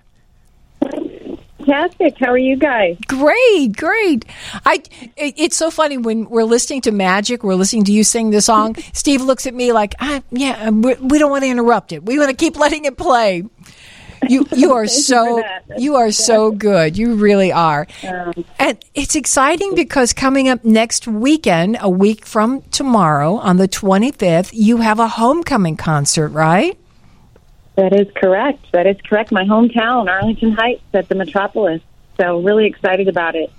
[1.68, 2.16] Fantastic.
[2.18, 2.96] How are you guys?
[3.09, 4.24] Great, great.
[4.64, 4.82] I.
[5.16, 7.44] It, it's so funny when we're listening to Magic.
[7.44, 8.76] We're listening to you sing the song.
[8.94, 12.05] Steve looks at me like, ah, "Yeah, we, we don't want to interrupt it.
[12.05, 13.44] We want to keep letting it play."
[14.28, 15.42] You you are so
[15.76, 16.96] you are so good.
[16.96, 17.86] You really are.
[18.06, 23.68] Um, and it's exciting because coming up next weekend, a week from tomorrow, on the
[23.68, 26.78] twenty fifth, you have a homecoming concert, right?
[27.76, 28.66] That is correct.
[28.72, 29.30] That is correct.
[29.30, 31.80] My hometown, Arlington Heights, at the Metropolis.
[32.20, 33.52] So really excited about it.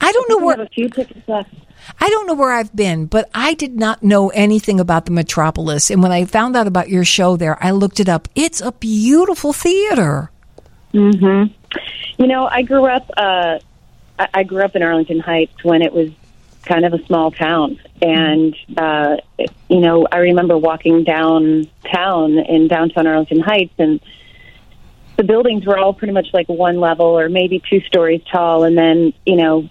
[0.00, 1.52] I don't know We where have a few tickets left.
[2.00, 5.90] I don't know where I've been, but I did not know anything about the Metropolis.
[5.90, 8.28] And when I found out about your show there, I looked it up.
[8.34, 10.30] It's a beautiful theater.
[10.92, 11.44] Hmm
[12.18, 13.10] You know, I grew up.
[13.16, 13.58] Uh,
[14.18, 16.10] I grew up in Arlington Heights when it was
[16.64, 19.16] kind of a small town, and uh,
[19.68, 24.00] you know, I remember walking downtown in downtown Arlington Heights, and
[25.16, 28.76] the buildings were all pretty much like one level or maybe two stories tall, and
[28.76, 29.68] then you know,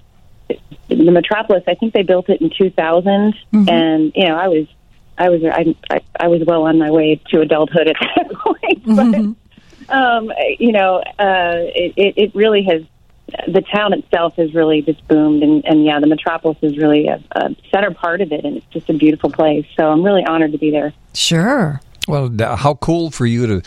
[0.87, 1.63] the Metropolis.
[1.67, 3.35] I think they built it in 2000,
[3.69, 4.67] and you know, I was.
[5.17, 8.83] I was I, I, I was well on my way to adulthood at that point,
[8.85, 12.83] but um, you know, uh, it, it, it really has.
[13.47, 17.23] The town itself has really just boomed, and, and yeah, the metropolis is really a,
[17.31, 19.65] a center part of it, and it's just a beautiful place.
[19.77, 20.93] So I'm really honored to be there.
[21.13, 21.81] Sure.
[22.07, 23.61] Well, how cool for you to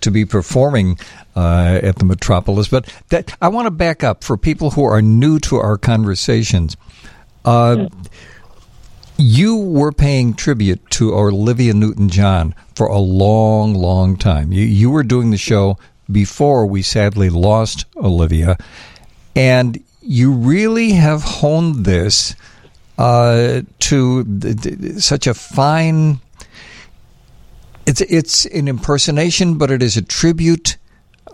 [0.00, 0.98] to be performing
[1.36, 2.68] uh, at the Metropolis.
[2.68, 6.76] But that, I want to back up for people who are new to our conversations.
[7.44, 7.88] Uh,
[9.16, 14.52] you were paying tribute to Olivia Newton John for a long, long time.
[14.52, 15.78] You, you were doing the show
[16.10, 18.56] before we sadly lost Olivia,
[19.34, 22.34] and you really have honed this
[22.96, 26.20] uh, to th- th- such a fine.
[27.88, 30.76] It's it's an impersonation, but it is a tribute,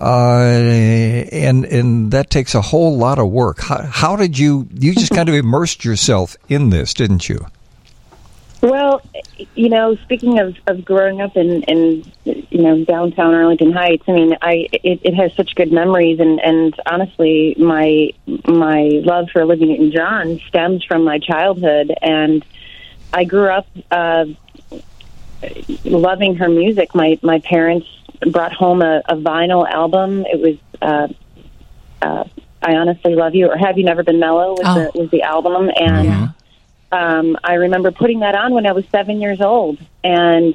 [0.00, 3.58] uh, and and that takes a whole lot of work.
[3.60, 7.44] How, how did you you just kind of immersed yourself in this, didn't you?
[8.60, 9.02] Well,
[9.56, 14.12] you know, speaking of, of growing up in, in you know downtown Arlington Heights, I
[14.12, 18.12] mean, I it, it has such good memories, and and honestly, my
[18.46, 22.44] my love for Olivia Newton John stems from my childhood, and
[23.12, 24.26] I grew up uh,
[25.84, 26.94] loving her music.
[26.94, 27.86] My my parents
[28.30, 30.24] brought home a, a vinyl album.
[30.26, 31.08] It was uh,
[32.02, 32.24] uh,
[32.62, 34.90] "I Honestly Love You" or "Have You Never Been Mellow" was Oh.
[34.92, 36.28] the was the album, and Yeah.
[36.92, 40.54] um, I remember putting that on when I was seven years old, and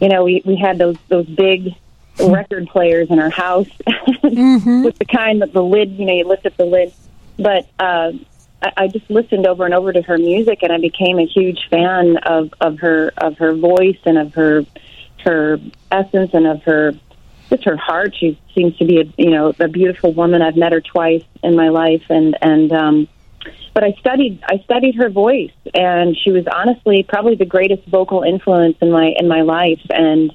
[0.00, 1.74] you know we we had those those big
[2.18, 3.68] record players in our house
[4.22, 6.92] with the kind that the lid you know you lift up the lid,
[7.38, 8.12] but uh,
[8.62, 12.16] I, just listened over and over to her music, and I became a huge fan
[12.18, 14.64] of of her of her voice and of her
[15.24, 15.58] her
[15.90, 16.92] essence and of her
[17.50, 18.14] just her heart.
[18.18, 20.42] She seems to be a you know a beautiful woman.
[20.42, 23.08] I've met her twice in my life, and and um,
[23.74, 28.22] but I studied I studied her voice, and she was honestly probably the greatest vocal
[28.22, 29.82] influence in my in my life.
[29.90, 30.34] And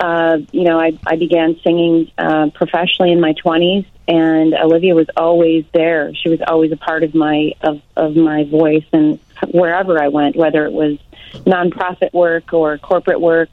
[0.00, 5.08] uh, you know, I I began singing uh, professionally in my twenties, and Olivia was
[5.16, 6.14] always there.
[6.14, 9.18] She was always a part of my of of my voice, and
[9.50, 10.98] wherever I went, whether it was
[11.44, 13.50] nonprofit work or corporate work,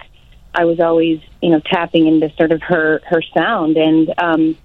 [0.53, 4.13] I was always you know tapping into sort of her her sound and.
[4.17, 4.57] um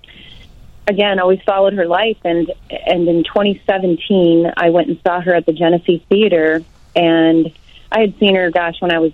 [0.86, 5.46] again always followed her life and and in 2017 I went and saw her at
[5.46, 6.64] the Genesee Theater
[6.96, 7.52] and
[7.92, 9.12] I had seen her gosh when I was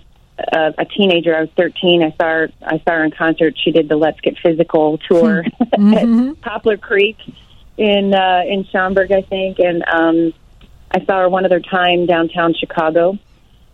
[0.51, 3.55] uh, a teenager I was 13 I saw her I saw her in concert.
[3.63, 5.43] She did the Let's Get Physical tour
[5.73, 7.17] at Poplar Creek
[7.77, 9.59] in uh in Schaumburg I think.
[9.59, 10.33] And um
[10.91, 13.17] I saw her one other time downtown Chicago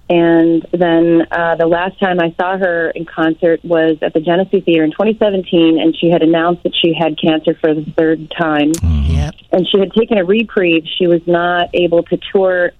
[0.10, 4.60] and then uh, the last time I saw her in concert was at the Genesee
[4.60, 8.74] Theater in 2017, and she had announced that she had cancer for the third time.
[8.84, 9.36] Yep.
[9.54, 10.84] And she had taken a reprieve.
[10.98, 12.72] She was not able to tour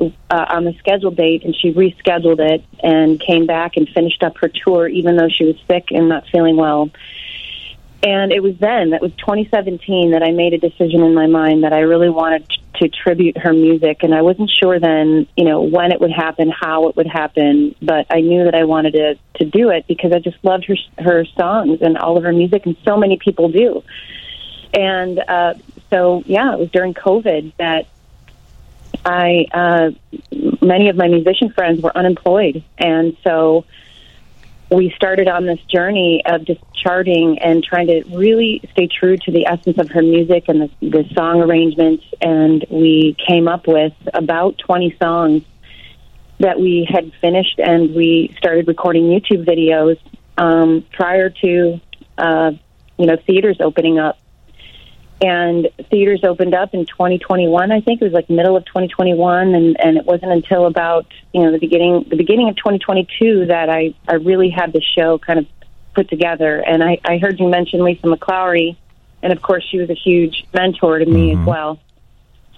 [0.00, 4.36] uh, on the scheduled date, and she rescheduled it and came back and finished up
[4.38, 6.90] her tour, even though she was sick and not feeling well.
[8.06, 11.64] And it was then, that was 2017, that I made a decision in my mind
[11.64, 14.04] that I really wanted to tribute her music.
[14.04, 17.74] And I wasn't sure then, you know, when it would happen, how it would happen,
[17.82, 20.76] but I knew that I wanted to, to do it because I just loved her,
[21.02, 23.82] her songs and all of her music, and so many people do.
[24.72, 25.54] And uh,
[25.90, 27.88] so, yeah, it was during COVID that
[29.04, 29.90] I, uh,
[30.62, 32.62] many of my musician friends were unemployed.
[32.78, 33.64] And so,
[34.70, 39.30] we started on this journey of just charting and trying to really stay true to
[39.30, 42.04] the essence of her music and the, the song arrangements.
[42.20, 45.42] And we came up with about 20 songs
[46.38, 49.98] that we had finished, and we started recording YouTube videos
[50.36, 51.80] um, prior to,
[52.18, 52.52] uh,
[52.98, 54.18] you know, theaters opening up.
[55.20, 57.72] And theaters opened up in 2021.
[57.72, 61.42] I think it was like middle of 2021, and and it wasn't until about you
[61.42, 65.38] know the beginning the beginning of 2022 that I I really had the show kind
[65.38, 65.46] of
[65.94, 66.58] put together.
[66.60, 68.76] And I I heard you mention Lisa McClowry,
[69.22, 71.80] and of course she was a huge mentor to me as well.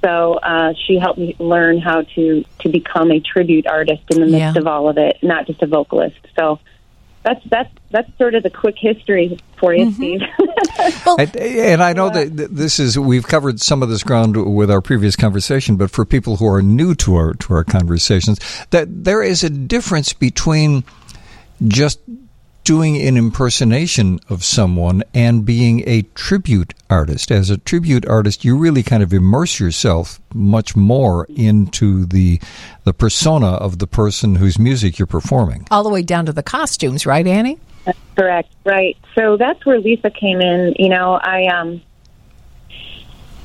[0.04, 4.26] So uh, she helped me learn how to to become a tribute artist in the
[4.26, 4.58] midst Yeah.
[4.58, 6.18] of all of it, not just a vocalist.
[6.36, 6.58] So
[7.22, 9.94] that's that's that's sort of the quick history for you, mm-hmm.
[9.94, 10.20] Steve.
[11.18, 14.80] And, and I know that this is we've covered some of this ground with our
[14.80, 18.38] previous conversation, but for people who are new to our to our conversations,
[18.70, 20.84] that there is a difference between
[21.66, 22.00] just
[22.68, 27.30] doing an impersonation of someone and being a tribute artist.
[27.30, 32.38] As a tribute artist, you really kind of immerse yourself much more into the
[32.84, 35.66] the persona of the person whose music you're performing.
[35.70, 37.58] All the way down to the costumes, right, Annie?
[38.14, 38.52] Correct.
[38.66, 38.98] Right.
[39.14, 40.74] So that's where Lisa came in.
[40.78, 41.80] You know, I um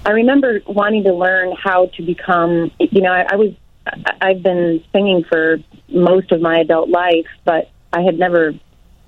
[0.05, 3.53] I remember wanting to learn how to become, you know, I, I was
[4.19, 8.53] I've been singing for most of my adult life, but I had never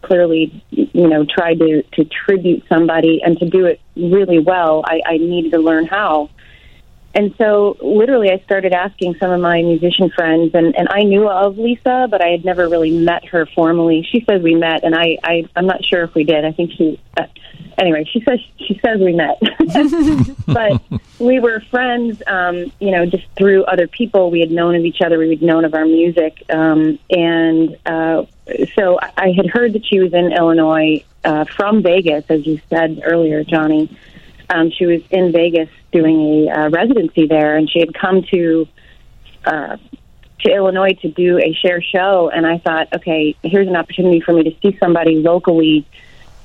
[0.06, 4.84] clearly, you know, tried to to tribute somebody and to do it really well.
[4.86, 6.30] I, I needed to learn how.
[7.16, 11.30] And so, literally, I started asking some of my musician friends, and, and I knew
[11.30, 14.06] of Lisa, but I had never really met her formally.
[14.12, 16.44] She says we met, and I, I I'm not sure if we did.
[16.44, 17.28] I think she, uh,
[17.78, 19.40] anyway, she says she says we met,
[20.46, 20.82] but
[21.18, 22.22] we were friends.
[22.28, 25.18] Um, you know, just through other people, we had known of each other.
[25.18, 28.26] We had known of our music, um, and uh,
[28.76, 32.60] so I I had heard that she was in Illinois uh, from Vegas, as you
[32.70, 33.90] said earlier, Johnnie
[34.50, 38.68] um, she was in Vegas doing a uh, residency there, and she had come to
[39.46, 39.78] uh,
[40.40, 44.34] to Illinois to do a Cher show, and I thought, okay, here's an opportunity for
[44.34, 45.86] me to see somebody locally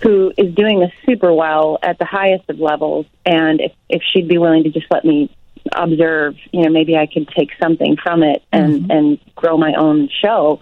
[0.02, 4.28] who is doing this super well at the highest of levels, and if if she'd
[4.28, 5.34] be willing to just let me
[5.72, 10.08] observe, you know, maybe I could take something from it and and grow my own
[10.22, 10.60] show.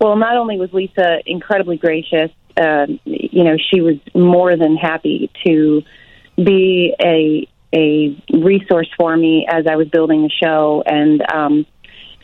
[0.00, 5.30] Well, not only was Lisa incredibly gracious, um, you know, she was more than happy
[5.44, 5.82] to
[6.42, 11.66] be a a resource for me as I was building the show, and um,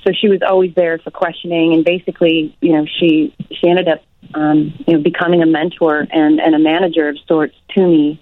[0.04, 1.74] so she was always there for questioning.
[1.74, 4.02] And basically, you know, she she ended up,
[4.34, 8.20] um, you know, becoming a mentor and and a manager of sorts to me.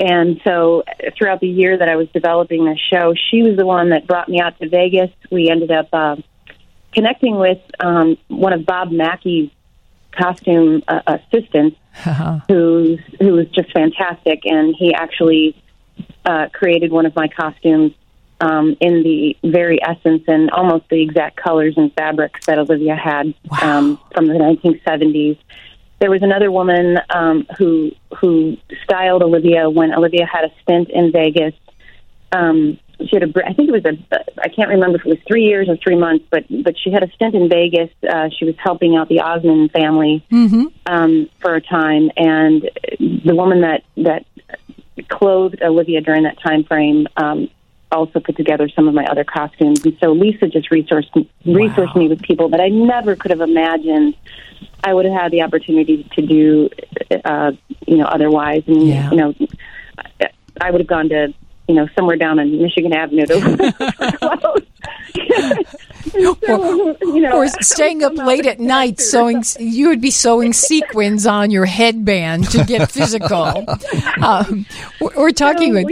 [0.00, 0.84] And so,
[1.16, 4.28] throughout the year that I was developing the show, she was the one that brought
[4.28, 5.10] me out to Vegas.
[5.30, 6.16] We ended up uh,
[6.92, 9.50] connecting with um, one of Bob Mackie's
[10.16, 11.76] costume uh, assistants
[12.48, 15.56] who's who was just fantastic, and he actually
[16.24, 17.92] uh, created one of my costumes
[18.40, 23.34] um, in the very essence and almost the exact colors and fabrics that Olivia had
[23.62, 25.38] um, from the 1970s.
[25.98, 31.12] There was another woman um, who who styled Olivia when Olivia had a stint in
[31.12, 31.54] Vegas.
[32.32, 35.08] Um, she had a, br- I think it was a, I can't remember if it
[35.08, 37.90] was three years or three months, but but she had a stint in Vegas.
[38.08, 40.24] Uh, she was helping out the Osmond family
[40.86, 44.24] um, for a time, and the woman that that
[45.08, 47.50] clothed Olivia during that time frame um,
[47.92, 49.84] also put together some of my other costumes.
[49.84, 51.10] And so Lisa just resourced
[51.44, 54.14] resourced me with people that I never could have imagined
[54.82, 56.70] I would have had the opportunity to do,
[57.24, 57.52] uh,
[57.86, 58.62] you know, otherwise.
[58.66, 59.10] And Yeah.
[59.10, 59.34] you know,
[60.20, 61.34] I- I would have gone to.
[61.68, 63.26] You know, somewhere down on Michigan Avenue
[66.46, 71.26] So, you know, or staying up late at night sewing you would be sewing sequins
[71.26, 73.64] on your headband to get physical
[74.22, 74.64] um,
[75.00, 75.86] we're we're talking with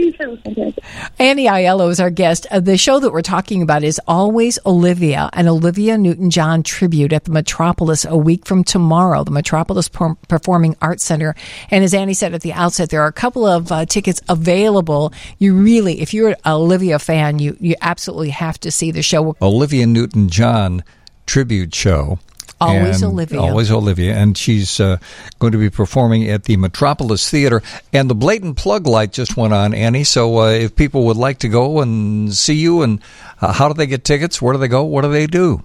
[1.19, 2.47] Annie Aiello is our guest.
[2.49, 7.11] Uh, the show that we're talking about is Always Olivia, an Olivia Newton John tribute
[7.11, 11.35] at the Metropolis a week from tomorrow, the Metropolis Per- Performing Arts Center.
[11.69, 15.11] And as Annie said at the outset, there are a couple of uh, tickets available.
[15.37, 19.35] You really, if you're an Olivia fan, you, you absolutely have to see the show.
[19.41, 20.83] Olivia Newton John
[21.25, 22.19] tribute show.
[22.61, 23.41] Always And- Olivia.
[23.41, 24.15] Always Olivia.
[24.15, 24.97] And she's uh,
[25.39, 27.61] going to be performing at the Metropolis Theater.
[27.91, 30.05] And the blatant plug light just went on, Annie.
[30.05, 33.01] So uh, if people would like to go and see you, and
[33.41, 34.41] uh, how do they get tickets?
[34.41, 34.83] Where do they go?
[34.83, 35.63] What do they do?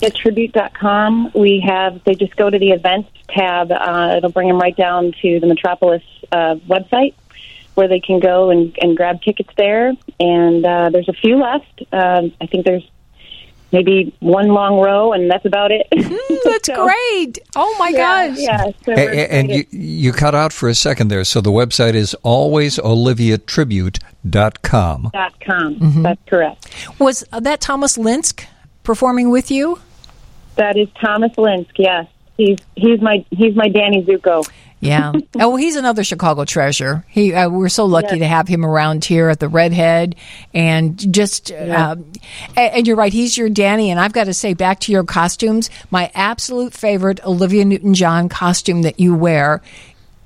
[0.00, 1.32] at tribute.com.
[1.34, 3.70] We have, they just go to the events tab.
[3.72, 7.14] Uh, it'll bring them right down to the Metropolis uh, website
[7.78, 9.92] where they can go and, and grab tickets there.
[10.18, 11.82] And uh, there's a few left.
[11.92, 12.84] Um, I think there's
[13.70, 15.86] maybe one long row, and that's about it.
[16.44, 17.38] That's So, great.
[17.54, 18.38] Oh my Yeah, gosh.
[18.40, 18.64] yeah.
[18.84, 21.22] So A- and you, you cut out for a second there.
[21.24, 25.10] So the website is alwaysoliviatribute.com.
[25.12, 25.76] Dot com.
[25.76, 26.02] Mm-hmm.
[26.02, 26.66] That's correct.
[26.98, 28.44] Was that Thomas Linsk
[28.82, 29.78] performing with you?
[30.56, 31.70] That is Thomas Linsk.
[31.76, 32.06] Yes,
[32.36, 34.44] he's he's my he's my Danny Zuko.
[34.80, 35.12] Yeah.
[35.36, 37.04] oh, well, he's another Chicago treasure.
[37.08, 38.18] He, uh, we're so lucky Yes.
[38.20, 40.14] to have him around here at the Redhead,
[40.54, 41.96] and just, uh,
[42.56, 43.12] and, and you're right.
[43.12, 47.24] He's your Danny, and I've got to say, back to your costumes, my absolute favorite
[47.24, 49.62] Olivia Newton-John costume that you wear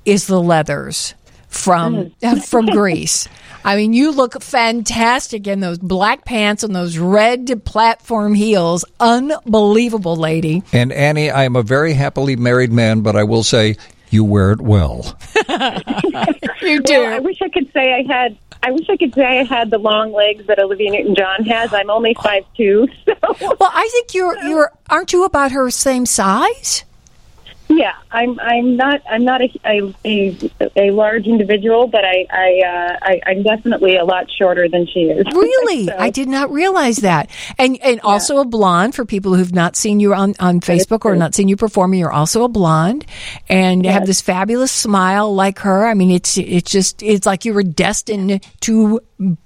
[0.05, 1.15] is the leathers
[1.47, 2.11] from
[2.45, 3.27] from Grease.
[3.65, 8.83] I mean, you look fantastic in those black pants and those red platform heels.
[8.99, 10.63] Unbelievable, lady.
[10.73, 13.77] And Annie, I am a very happily married man, but I will say
[14.13, 15.17] you wear it well.
[16.61, 16.93] You do.
[16.99, 18.37] Well, I wish I could say I had.
[18.61, 21.73] I wish I could say I had the long legs that Olivia Newton-John has.
[21.73, 26.05] I'm only five two, so Well, I think you're you're aren't you about her same
[26.05, 26.85] size?
[27.77, 28.39] Yeah, I'm.
[28.39, 29.01] I'm not.
[29.09, 33.97] I'm not a a, a, a large individual, but I I, uh, I I'm definitely
[33.97, 35.25] a lot shorter than she is.
[35.33, 35.87] Really?
[35.87, 37.29] So- I did not realize that.
[37.57, 41.15] And and also a blonde for people who've not seen you on, on Facebook or
[41.15, 43.05] not seen you performing, you're also a blonde
[43.49, 45.85] and you have this fabulous smile like her.
[45.85, 48.99] I mean it's it's just it's like you were destined to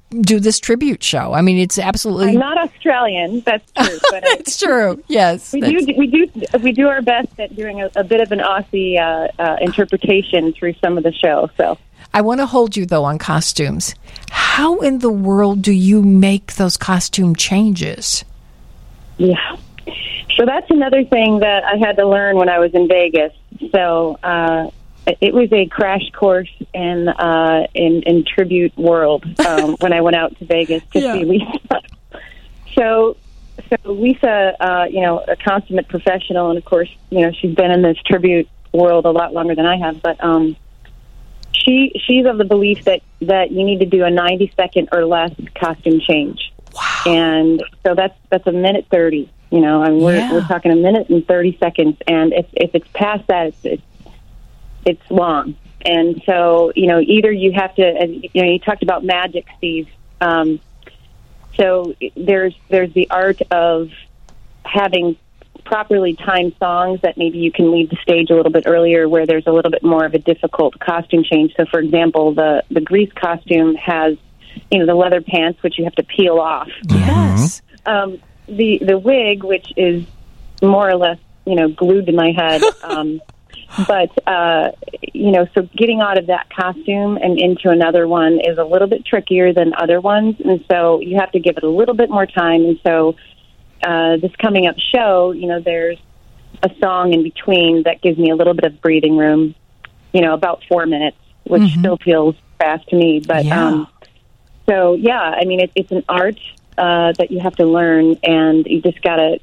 [0.09, 1.33] do this tribute show.
[1.33, 3.41] I mean it's absolutely I'm not Australian.
[3.41, 5.03] That's true, but it's true.
[5.07, 5.53] Yes.
[5.53, 6.27] we That's- do we do
[6.61, 10.53] we do our best at doing a, a bit of an Aussie uh, uh, interpretation
[10.53, 11.49] through some of the show.
[11.57, 11.77] So.
[12.13, 13.93] I want to hold you though on costumes.
[14.29, 18.23] How in the world do you make those costume changes?
[19.17, 19.57] Yeah.
[20.35, 23.33] So that's another thing that I had to learn when I was in Vegas.
[23.71, 24.69] So uh,
[25.21, 30.15] it was a crash course in uh, in, in tribute world um, when I went
[30.15, 31.13] out to Vegas to Yeah.
[31.13, 31.81] see Lisa.
[32.77, 33.17] So.
[33.83, 37.71] So Lisa, uh, you know, a consummate professional, and of course, you know, she's been
[37.71, 39.99] in this tribute world a lot longer than I have.
[39.99, 40.55] But um,
[41.53, 45.05] she she's of the belief that that you need to do a 90 second or
[45.05, 46.53] less costume change.
[46.71, 47.01] Wow.
[47.07, 49.27] And so that's that's a minute 30.
[49.49, 50.31] You know, I mean, we're Yeah.
[50.31, 51.97] we're talking a minute and 30 seconds.
[52.07, 53.83] And if if it's past that, it's it's,
[54.87, 55.55] it's long.
[55.85, 59.87] And so you know, either you have to, you know, you talked about magic, Steve.
[60.19, 60.59] Um,
[61.55, 63.89] so there's there's the art of
[64.63, 65.17] having
[65.65, 69.25] properly timed songs that maybe you can leave the stage a little bit earlier where
[69.25, 71.53] there's a little bit more of a difficult costume change.
[71.55, 74.17] So for example, the the grease costume has
[74.71, 76.69] you know the leather pants which you have to peel off.
[76.89, 77.61] Yes.
[77.85, 80.05] Um, the the wig which is
[80.61, 82.61] more or less you know glued to my head.
[82.83, 83.21] Um,
[83.87, 84.71] but uh,
[85.13, 88.87] you know, so getting out of that costume and into another one is a little
[88.87, 92.09] bit trickier than other ones, and so you have to give it a little bit
[92.09, 92.63] more time.
[92.65, 93.15] And so
[93.83, 95.97] uh, this coming up show, you know, there's
[96.63, 99.53] a song in between that gives me a little bit of breathing room.
[100.13, 103.19] You know, about four minutes, which still feels fast to me.
[103.19, 103.67] But Yeah.
[103.67, 103.87] um,
[104.67, 106.39] so yeah, I mean, it, it's an art
[106.77, 109.39] uh, that you have to learn, and you just gotta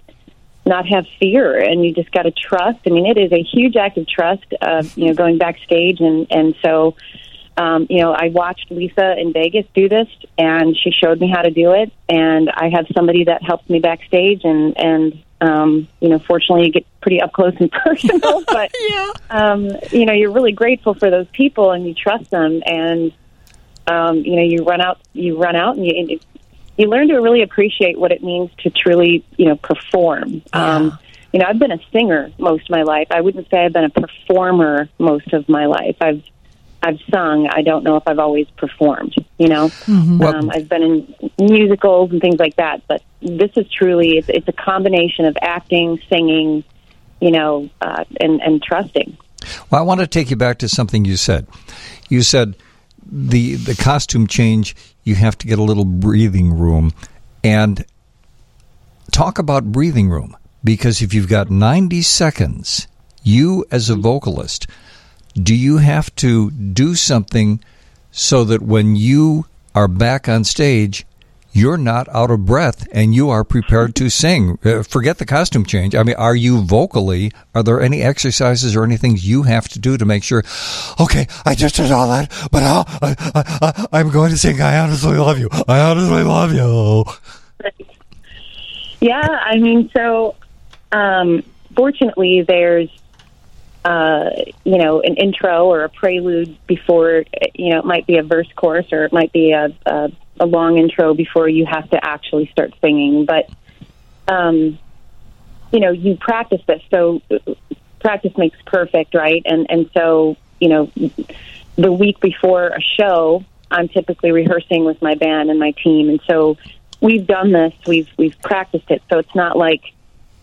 [0.66, 2.78] not have fear, and you just gotta trust.
[2.86, 4.44] I mean, it is a huge act of trust.
[4.60, 6.96] Uh, you know, going backstage, and and so.
[7.56, 11.40] Um, you know, I watched Lisa in Vegas do this, and she showed me how
[11.40, 11.92] to do it.
[12.08, 16.72] And I have somebody that helps me backstage, and and um, you know, fortunately, you
[16.72, 18.42] get pretty up close and personal.
[18.48, 19.12] but Yeah.
[19.30, 23.12] um, you know, you're really grateful for those people, and you trust them, and
[23.86, 26.10] um, you know, you run out, you run out, and you and
[26.76, 30.42] you learn to really appreciate what it means to truly, you know, perform.
[30.52, 30.98] Um,
[31.32, 33.08] you know, I've been a singer most of my life.
[33.10, 35.96] I wouldn't say I've been a performer most of my life.
[36.00, 36.22] I've
[36.82, 37.48] I've sung.
[37.50, 39.14] I don't know if I've always performed.
[39.38, 42.82] You know, Well- um, I've been in musicals and things like that.
[42.86, 46.62] But this is truly it's, it's a combination of acting, singing,
[47.20, 49.16] you know, uh, and and trusting.
[49.70, 51.46] Well, I want to take you back to something you said.
[52.08, 52.54] You said
[53.10, 54.76] the the costume change.
[55.04, 56.92] You have to get a little breathing room,
[57.42, 57.84] and
[59.12, 62.88] talk about breathing room because if you've got ninety seconds,
[63.22, 64.66] you as a vocalist,
[65.34, 67.62] do you have to do something
[68.10, 71.04] so that when you are back on stage?
[71.56, 74.58] You're not out of breath and you are prepared to sing.
[74.64, 75.94] Uh, forget the costume change.
[75.94, 77.30] I mean, are you vocally?
[77.54, 80.42] Are there any exercises or anything you have to do to make sure,
[80.98, 83.14] okay, I just did all that, but I, I,
[83.62, 85.48] I, I'm going to sing I Honestly Love You.
[85.68, 87.04] I Honestly Love You.
[89.00, 90.34] Yeah, I mean, so
[90.90, 91.44] um,
[91.76, 92.88] fortunately, there's
[93.84, 94.30] uh,
[94.64, 97.24] you know an intro or a prelude before.
[97.54, 100.10] You know, it might be a verse chorus or it might be a, a,
[100.40, 103.24] a long intro before you have to actually start singing.
[103.24, 103.48] But
[104.28, 104.78] um,
[105.72, 107.20] you know, you practice this, so
[108.00, 109.42] practice makes perfect, right?
[109.44, 110.90] And and so you know,
[111.76, 116.20] the week before a show, I'm typically rehearsing with my band and my team, and
[116.28, 116.56] so
[117.00, 117.74] we've done this.
[117.86, 119.82] We've we've practiced it, so it's not like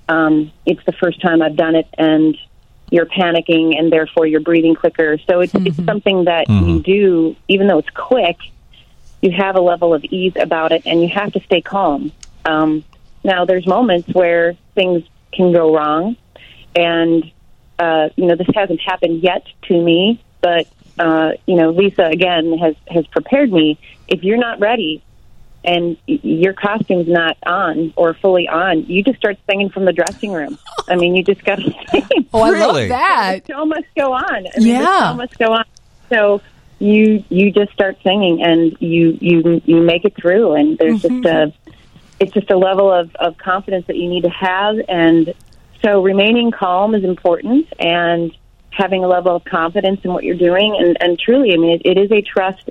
[0.09, 2.37] um, it's the first time I've done it and
[2.91, 5.17] you're panicking and therefore you're breathing quicker.
[5.29, 8.37] So it's it's something that you do, even though it's quick.
[9.21, 12.11] You have a level of ease about it, and you have to stay calm.
[12.45, 12.83] Um,
[13.23, 16.17] now, there's moments where things can go wrong,
[16.75, 17.31] and
[17.77, 20.67] uh, you know this hasn't happened yet to me, but
[20.99, 23.77] uh, you know Lisa again has has prepared me.
[24.07, 25.03] If you're not ready,
[25.63, 30.31] and your costume's not on or fully on, you just start singing from the dressing
[30.31, 30.57] room.
[30.89, 32.27] I mean, you just got to sing.
[32.33, 32.81] Oh, I Really?
[32.81, 33.45] love that.
[33.45, 34.47] The show must go on.
[34.47, 34.81] I mean, Yeah.
[34.81, 35.65] the show must go on.
[36.09, 36.41] So
[36.81, 41.25] you you just start singing and you you you make it through, and there's just
[41.25, 41.53] a
[42.19, 45.33] it's just a level of of confidence that you need to have, and
[45.83, 48.35] so remaining calm is important and
[48.71, 51.81] having a level of confidence in what you're doing, and and truly, I mean, it,
[51.85, 52.69] it is a trust.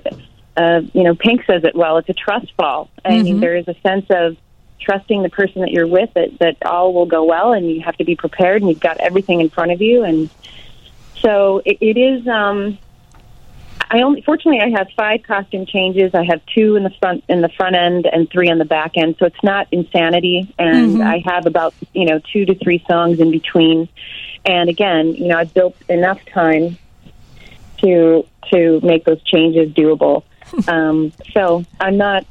[0.57, 1.97] Uh, you know, Pink says it well.
[1.97, 2.89] It's a trust fall.
[3.05, 4.35] I mean, there is a sense of
[4.81, 7.95] trusting the person that you're with that that all will go well, and you have
[7.97, 10.29] to be prepared, and you've got everything in front of you, and
[11.21, 12.27] so it, it is.
[12.27, 12.77] Um,
[13.93, 16.15] I only fortunately I have five costume changes.
[16.15, 18.93] I have two in the front in the front end and three on the back
[18.95, 19.17] end.
[19.19, 23.31] So it's not insanity, and I have about you know two to three songs in
[23.31, 23.89] between.
[24.45, 26.77] And again, you know, I've built enough time
[27.79, 30.23] to to make those changes doable.
[30.69, 32.25] um, so I'm not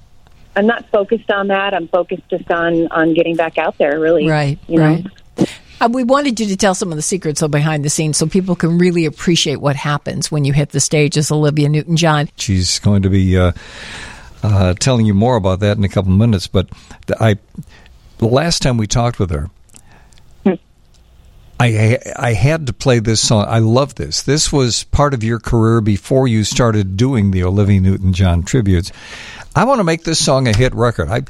[0.56, 1.74] I'm not focused on that.
[1.74, 4.00] I'm focused just on on getting back out there.
[4.00, 4.94] Really, Right, You know?
[4.94, 5.06] right.
[5.80, 8.54] Uh, we wanted you to tell some of the secrets behind the scenes so people
[8.54, 12.28] can really appreciate what happens when you hit the stage as Olivia Newton John.
[12.36, 13.52] She's going to be uh,
[14.42, 16.46] uh, telling you more about that in a couple minutes.
[16.46, 16.68] But
[17.18, 17.38] I,
[18.18, 19.48] the last time we talked with her,
[21.60, 23.44] I I had to play this song.
[23.46, 24.22] I love this.
[24.22, 28.90] This was part of your career before you started doing the Olivia Newton-John tributes.
[29.54, 31.08] I want to make this song a hit record.
[31.08, 31.22] I,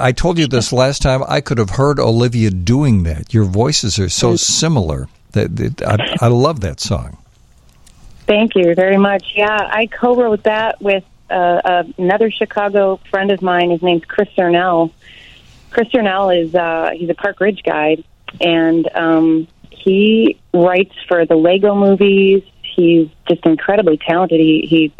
[0.00, 1.22] I, told you this last time.
[1.28, 3.34] I could have heard Olivia doing that.
[3.34, 5.08] Your voices are so similar.
[5.32, 7.18] That, that I, I love that song.
[8.26, 9.32] Thank you very much.
[9.36, 13.70] Yeah, I co-wrote that with uh, another Chicago friend of mine.
[13.70, 14.92] His name's Chris Cernell.
[15.70, 18.02] Chris Cernell is uh, he's a Park Ridge guide,
[18.40, 19.46] and um,
[19.84, 22.42] he writes for the Lego movies.
[22.62, 24.40] He's just incredibly talented.
[24.40, 24.92] He he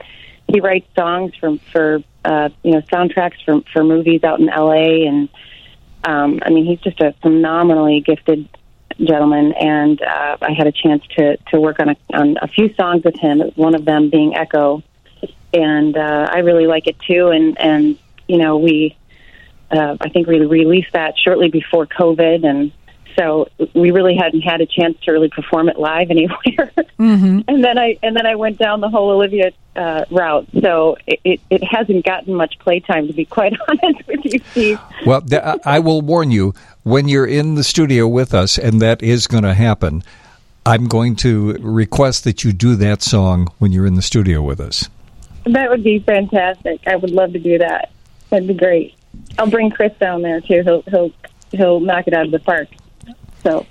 [0.48, 5.06] he writes songs from for uh, you know soundtracks for for movies out in L.A.
[5.06, 5.28] and
[6.04, 8.48] um, I mean he's just a phenomenally gifted
[9.00, 9.52] gentleman.
[9.52, 13.04] And uh, I had a chance to to work on a on a few songs
[13.04, 13.40] with him.
[13.56, 14.82] One of them being Echo,
[15.52, 17.28] and uh, I really like it too.
[17.28, 18.96] And and you know we
[19.70, 22.72] uh, I think we released that shortly before COVID, and
[23.18, 26.70] so we really hadn't had a chance to really perform it live anywhere.
[26.98, 27.40] Mm-hmm.
[27.48, 31.20] and then I and then I went down the whole Olivia uh, route, so it,
[31.24, 34.80] it, it hasn't gotten much playtime to be quite honest with you, Steve.
[35.06, 38.80] Well, th- I- I will warn you when you're in the studio with us, and
[38.82, 40.02] that is going to happen.
[40.66, 44.60] I'm going to request that you do that song when you're in the studio with
[44.60, 44.88] us.
[45.44, 46.80] That would be fantastic.
[46.86, 47.90] I would love to do that.
[48.30, 48.94] That'd be great.
[49.38, 50.62] I'll bring Chris down there too.
[50.62, 51.12] He'll he'll
[51.52, 52.68] he'll knock it out of the park.
[53.42, 53.66] So.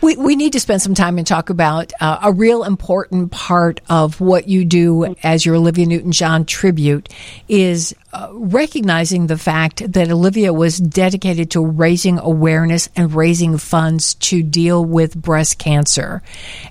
[0.00, 3.80] We, we need to spend some time and talk about uh, a real important part
[3.88, 7.08] of what you do as your Olivia Newton John tribute
[7.48, 14.14] is uh, recognizing the fact that Olivia was dedicated to raising awareness and raising funds
[14.14, 16.22] to deal with breast cancer.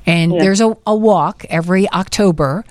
[0.06, 2.64] And there's a, a walk every October.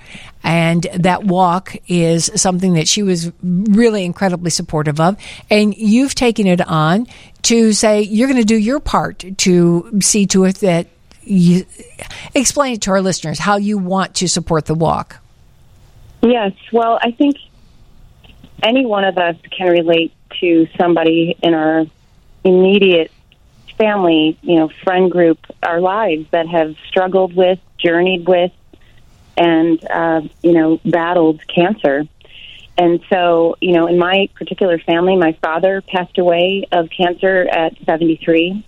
[0.43, 5.17] And that walk is something that she was really incredibly supportive of.
[5.49, 7.07] And you've taken it on
[7.43, 10.87] to say you're going to do your part to see to it that
[11.23, 11.65] you
[12.33, 15.17] explain it to our listeners how you want to support the walk.
[16.21, 17.35] yes, well, I think
[18.61, 21.85] any one of us can relate to somebody in our
[22.43, 23.11] immediate
[23.77, 28.51] family, you know, friend group, our lives that have struggled with, journeyed with,
[29.37, 32.03] and uh, you know, battled cancer.
[32.77, 37.75] And so, you know, in my particular family, my father passed away of cancer at
[37.85, 38.63] 73.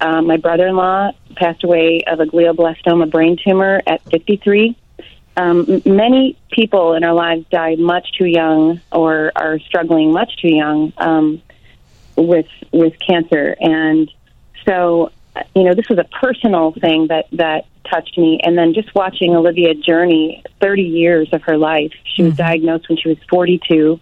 [0.00, 4.76] Uh, my brother-in-law passed away of a glioblastoma brain tumor at 53.
[5.36, 10.54] Um, many people in our lives die much too young or are struggling much too
[10.54, 11.42] young um,
[12.16, 14.10] with with cancer, and
[14.66, 18.40] so uh, you know this was a personal thing that that touched me.
[18.42, 21.92] And then just watching Olivia journey 30 years of her life.
[22.04, 24.00] She was diagnosed when she was 42.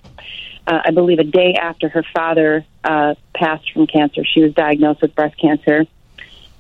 [0.67, 5.03] Uh, I believe a day after her father uh, passed from cancer, she was diagnosed
[5.03, 5.87] with breast cancer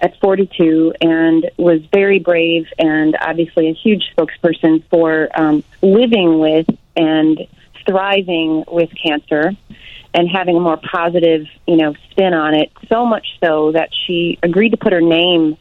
[0.01, 6.67] at 42 and was very brave and obviously a huge spokesperson for um, living with
[6.97, 7.47] and
[7.87, 9.53] thriving with cancer
[10.13, 12.73] and having a more positive, you know, spin on it.
[12.89, 15.57] So much so that she agreed to put her name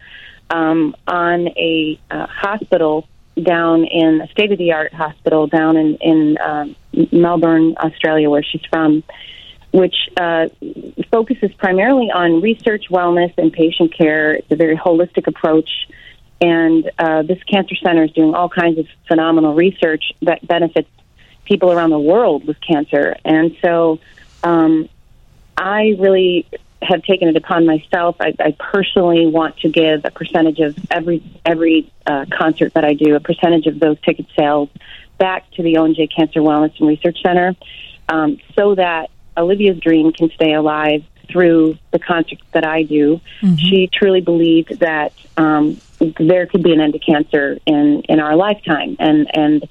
[0.49, 3.07] um, on a uh, hospital
[3.41, 6.75] down in a state of the art hospital down in in um,
[7.11, 9.03] Melbourne, Australia, where she's from,
[9.71, 10.47] which uh,
[11.11, 14.33] focuses primarily on research, wellness, and patient care.
[14.33, 15.69] It's a very holistic approach.
[16.41, 20.89] And uh, this cancer center is doing all kinds of phenomenal research that benefits
[21.45, 23.15] people around the world with cancer.
[23.25, 23.99] And so
[24.43, 24.89] um,
[25.57, 26.47] I really
[26.81, 28.15] have taken it upon myself.
[28.19, 32.93] I, I personally want to give a percentage of every every uh, concert that I
[32.93, 34.69] do, a percentage of those ticket sales
[35.17, 37.55] back to the ONJ Cancer Wellness and Research Center,
[38.07, 39.09] um, so that
[39.39, 43.21] Olivia's dream can stay alive through the concerts that I do.
[43.57, 45.79] She truly believed that um,
[46.19, 49.67] there could be an end to cancer in in our lifetime, and and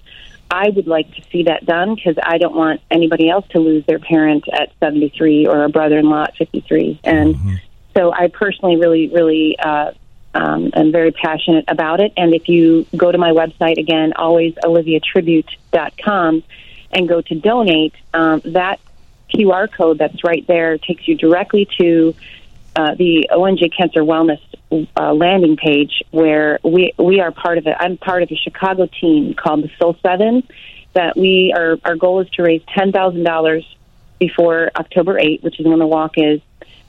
[0.50, 3.84] I would like to see that done because I don't want anybody else to lose
[3.86, 7.00] their parent at 73 or a brother-in-law at 53.
[7.04, 7.36] And
[7.94, 9.92] so I personally really, really uh,
[10.34, 12.12] um, am very passionate about it.
[12.16, 16.42] And if you go to my website again, always oliviatribute.com,
[16.92, 18.80] and go to donate, um, that
[19.34, 22.14] QR code that's right there takes you directly to
[22.76, 24.40] uh, the ONJ Cancer Wellness
[24.96, 27.74] uh, landing page where we we are part of it.
[27.78, 30.46] I'm part of a Chicago team called the Soul Seven.
[30.94, 33.64] That we are our goal is to raise ten thousand dollars
[34.18, 36.40] before October 8, which is when the walk is,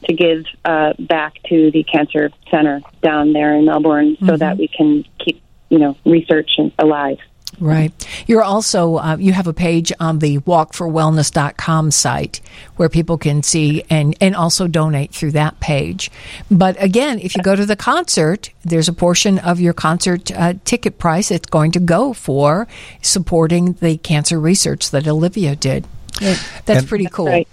[0.06, 4.68] to give uh, back to the cancer center down there in Melbourne, so that we
[4.68, 7.18] can keep you know research alive.
[7.60, 8.08] Right.
[8.28, 12.42] You're also, uh, you have a page on the walkforwellness.com site
[12.78, 16.12] where people can see and, and also donate through that page.
[16.50, 20.54] But again, if you go to the concert, there's a portion of your concert uh,
[20.66, 22.68] ticket price that's going to go for
[23.02, 25.86] supporting the cancer research that Olivia did.
[26.20, 27.28] That's And- pretty cool.
[27.28, 27.48] Right.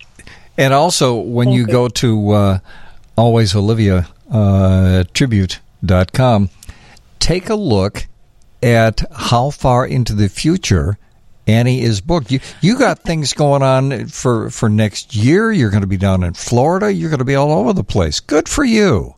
[0.59, 2.59] And also, when you go to uh,
[3.17, 5.05] Always Olivia uh,
[7.19, 8.07] take a look
[8.67, 10.99] at how far into the future
[11.47, 12.33] Annie is booked.
[12.33, 15.53] You you got things going on for for next year.
[15.53, 16.93] You're going to be down in Florida.
[16.93, 18.19] You're going to be all over the place.
[18.21, 19.15] Good for you.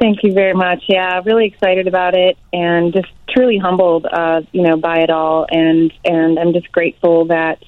[0.00, 0.84] Thank you very much.
[0.88, 5.46] Yeah, really excited about it, and just truly humbled, uh, you know, by it all,
[5.50, 7.62] and and I'm just grateful that,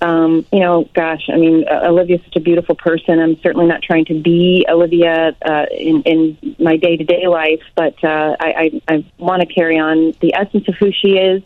[0.00, 3.18] um, you know, gosh, I mean, uh, Olivia's such a beautiful person.
[3.18, 7.62] I'm certainly not trying to be Olivia uh, in in my day to day life,
[7.74, 11.42] but uh, I I, I want to carry on the essence of who she is,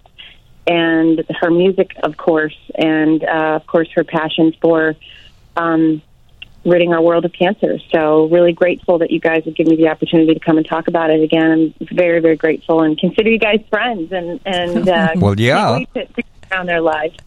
[0.66, 4.97] and her music, of course, and uh, of course her passion for.
[5.56, 6.02] Um,
[6.64, 7.78] ridding our world of cancer.
[7.90, 10.89] So really grateful that you guys have given me the opportunity to come and talk
[10.89, 11.74] about it again.
[11.81, 15.78] I'm very, very grateful and consider you guys friends and, and, uh, Well, yeah.
[15.78, 17.16] can't wait to, to get around their lives.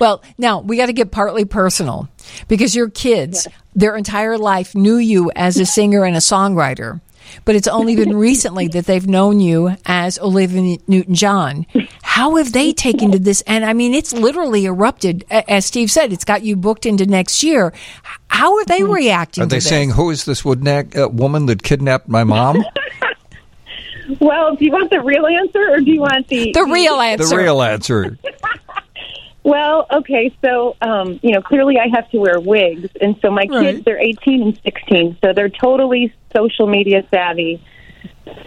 [0.00, 2.08] Well, now we got to get partly personal
[2.48, 7.00] because your kids, their entire life, knew you as a singer and a songwriter.
[7.44, 11.66] But it's only been recently that they've known you as Olivia Newton John.
[12.02, 13.42] How have they taken to this?
[13.46, 15.24] And I mean, it's literally erupted.
[15.30, 17.72] As Steve said, it's got you booked into next year.
[18.28, 19.68] How are they reacting Are they to this?
[19.68, 22.64] saying who is this woodneck uh, woman that kidnapped my mom?
[24.20, 27.28] well, do you want the real answer or do you want the the real answer?
[27.28, 28.18] the real answer.
[29.42, 33.46] Well, okay, so um, you know, clearly I have to wear wigs, and so my
[33.48, 33.74] Right.
[33.74, 37.62] kids they're 18 and 16, so they're totally social media savvy.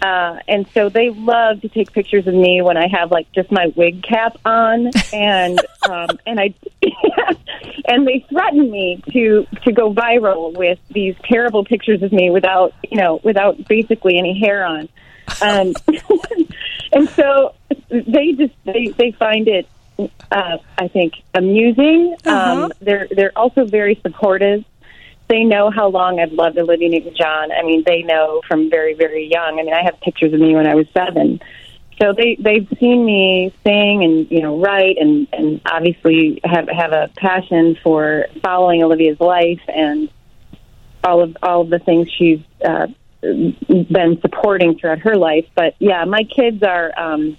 [0.02, 3.52] Uh, and so they love to take pictures of me when I have like just
[3.52, 5.60] my wig cap on, and
[5.90, 6.54] um, and I
[7.88, 12.74] and they threaten me to to go viral with these terrible pictures of me without
[12.90, 14.90] you know without basically any hair on,
[15.42, 15.74] um,
[16.94, 17.56] and so
[17.90, 19.68] they just they they find it
[20.32, 22.16] uh, I think amusing.
[22.26, 22.66] Uh-huh.
[22.66, 24.64] Um, they're they're also very supportive.
[25.30, 27.52] They know how long I've loved Olivia Newton-John.
[27.52, 29.60] I mean, they know from very very young.
[29.60, 31.40] I mean, I have pictures of me when I was seven.
[32.02, 36.92] So they they've seen me sing and you know write and and obviously have have
[36.92, 40.10] a passion for following Olivia's life and
[41.04, 42.88] all of all of the things she's uh,
[43.24, 45.46] been supporting throughout her life.
[45.56, 46.92] But yeah, my kids are.
[46.98, 47.38] Um,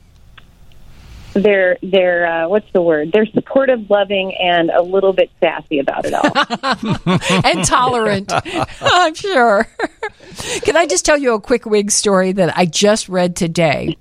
[1.35, 3.11] they're they're uh, what's the word?
[3.13, 7.11] They're supportive, loving, and a little bit sassy about it all.
[7.45, 8.33] and tolerant,
[8.81, 9.69] I'm sure.
[10.63, 13.97] Can I just tell you a quick wig story that I just read today?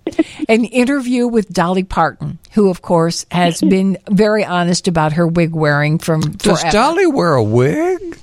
[0.48, 5.54] An interview with Dolly Parton, who, of course, has been very honest about her wig
[5.54, 6.72] wearing from Does forever.
[6.72, 8.20] Dolly wear a wig?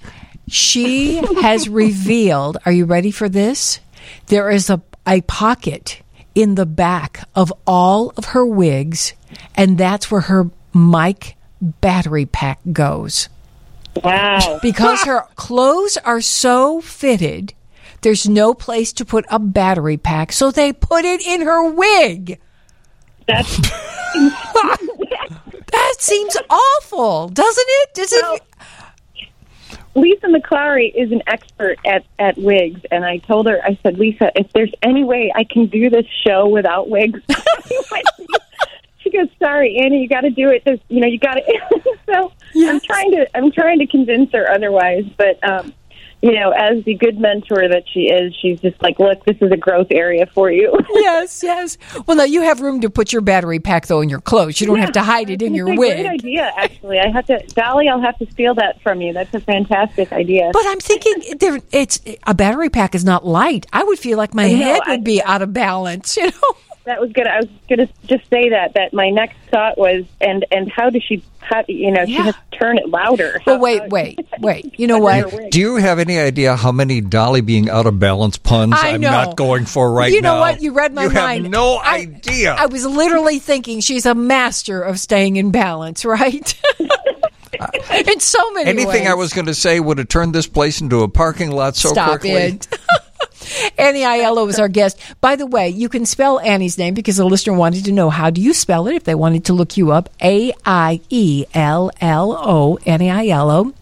[0.51, 3.79] She has revealed, are you ready for this?
[4.27, 6.03] There is a, a pocket
[6.35, 9.13] in the back of all of her wigs,
[9.55, 13.29] and that's where her mic battery pack goes.
[14.03, 14.59] wow.
[14.61, 17.55] Because her clothes are so fitted,
[18.01, 22.41] there's no place to put a battery pack, so they put it in her wig.
[23.27, 23.57] That's
[25.73, 27.95] That seems awful, doesn't it?
[27.95, 28.43] Does it?
[30.01, 34.33] Lisa McClowry is an expert at, at wigs, and I told her, I said, Lisa,
[34.35, 37.21] if there's any way I can do this show without wigs,
[38.99, 40.63] she goes, "Sorry, Annie, you got to do it.
[40.65, 44.51] There's, you know, you got to." so I'm trying to, I'm trying to convince her
[44.51, 45.73] otherwise, but um,
[46.23, 49.51] you know, as the good mentor that she is, she's just like, "Look, this is
[49.51, 51.79] a growth area for you." yes, yes.
[52.07, 54.61] Well, now you have room to put your battery pack though in your clothes.
[54.61, 55.97] You don't have to hide it in your a wig.
[56.05, 56.99] Great idea, actually.
[56.99, 57.89] I have to, Dolly.
[57.89, 59.13] I'll have to steal that from you.
[59.13, 60.51] That's a fantastic idea.
[60.53, 63.67] But I'm thinking there, it's a battery pack is not light.
[63.73, 66.17] I would feel like my know, head I- would be out of balance.
[66.21, 66.57] You know.
[66.85, 67.27] That was good.
[67.27, 68.75] I was going to just say that.
[68.75, 71.23] That my next thought was, and and how does she?
[71.39, 73.41] How you know she has to turn it louder?
[73.47, 74.79] Well, How- wait, how- wait, wait.
[74.79, 75.51] You know what?
[75.51, 79.01] Do you have any idea how many Dolly being out of balance puns I am
[79.01, 80.15] not going for right now?
[80.15, 80.61] you know what?
[80.63, 81.45] You read my you mind.
[81.45, 82.55] have no I- idea.
[82.55, 86.55] I was literally thinking she's a master of staying in balance, right?
[88.07, 91.03] in so many Anything I was going to say would have turned this place into
[91.03, 92.31] a parking lot so Stop quickly.
[92.31, 92.69] it.
[93.79, 95.01] Annie Aiello is our guest.
[95.21, 98.31] By the way, you can spell Annie's name because a listener wanted to know how
[98.31, 100.09] do you spell it if they wanted to look you up.
[100.23, 103.75] A I E L L O, Annie Aiello.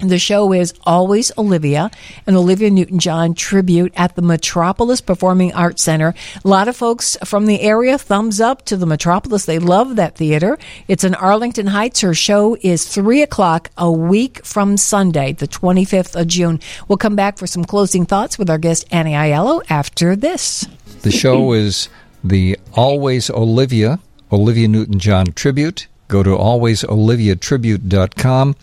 [0.00, 1.88] The show is Always Olivia,
[2.26, 6.12] an Olivia Newton John tribute at the Metropolis Performing Arts Center.
[6.44, 9.44] A lot of folks from the area, thumbs up to the Metropolis.
[9.44, 10.58] They love that theater.
[10.88, 12.00] It's in Arlington Heights.
[12.00, 16.58] Her show is 3 o'clock a week from Sunday, the 25th of June.
[16.88, 20.66] We'll come back for some closing thoughts with our guest, Annie Aiello, after this.
[21.02, 21.88] The show is
[22.24, 24.00] the Always Olivia,
[24.32, 25.86] Olivia Newton John tribute.
[26.08, 28.56] Go to alwaysoliviatribute.com.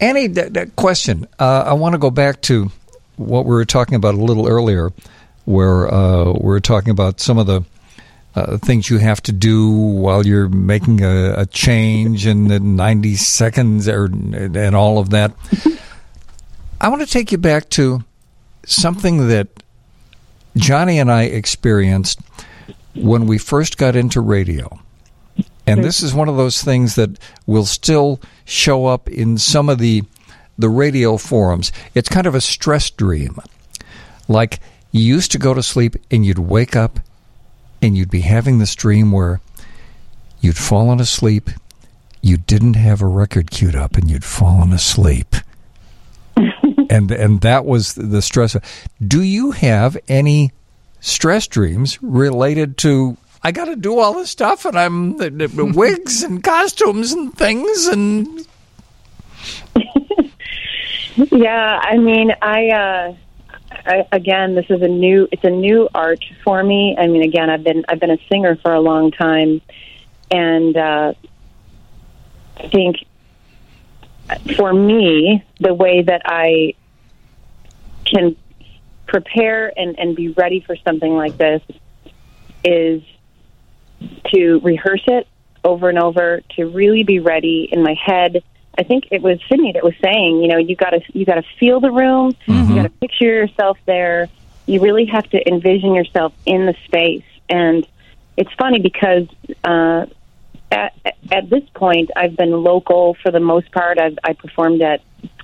[0.00, 1.26] Annie, that question.
[1.38, 2.70] Uh, I want to go back to
[3.16, 4.92] what we were talking about a little earlier,
[5.44, 7.64] where uh, we were talking about some of the
[8.34, 13.14] uh, things you have to do while you're making a, a change in the 90
[13.16, 15.32] seconds or, and all of that.
[16.80, 18.02] I want to take you back to
[18.66, 19.48] something that
[20.56, 22.20] Johnny and I experienced
[22.94, 24.80] when we first got into radio.
[25.66, 29.78] And this is one of those things that will still show up in some of
[29.78, 30.02] the
[30.56, 31.72] the radio forums.
[31.94, 33.38] It's kind of a stress dream.
[34.28, 34.60] Like
[34.92, 37.00] you used to go to sleep and you'd wake up
[37.82, 39.40] and you'd be having this dream where
[40.40, 41.50] you'd fallen asleep,
[42.22, 45.34] you didn't have a record queued up and you'd fallen asleep.
[46.90, 48.56] and and that was the stress.
[49.04, 50.52] Do you have any
[51.00, 53.16] stress dreams related to
[53.46, 57.36] I got to do all this stuff, and I'm the, the wigs and costumes and
[57.36, 58.46] things, and
[61.30, 63.16] yeah, I mean, I, uh,
[63.70, 65.28] I again, this is a new.
[65.30, 66.96] It's a new art for me.
[66.98, 69.60] I mean, again, I've been I've been a singer for a long time,
[70.30, 71.12] and uh,
[72.56, 72.96] I think
[74.56, 76.74] for me, the way that I
[78.06, 78.36] can
[79.06, 81.62] prepare and, and be ready for something like this
[82.64, 83.02] is
[84.32, 85.26] to rehearse it
[85.62, 88.42] over and over, to really be ready in my head.
[88.76, 91.36] I think it was Sidney that was saying, you know, you got to you got
[91.36, 92.70] to feel the room, Mm-hmm.
[92.70, 94.28] you got to picture yourself there.
[94.66, 97.86] You really have to envision yourself in the space, and
[98.36, 99.28] it's funny because
[99.62, 100.06] uh,
[100.72, 100.94] at
[101.30, 103.98] at this point, I've been local for the most part.
[103.98, 105.02] I've I performed at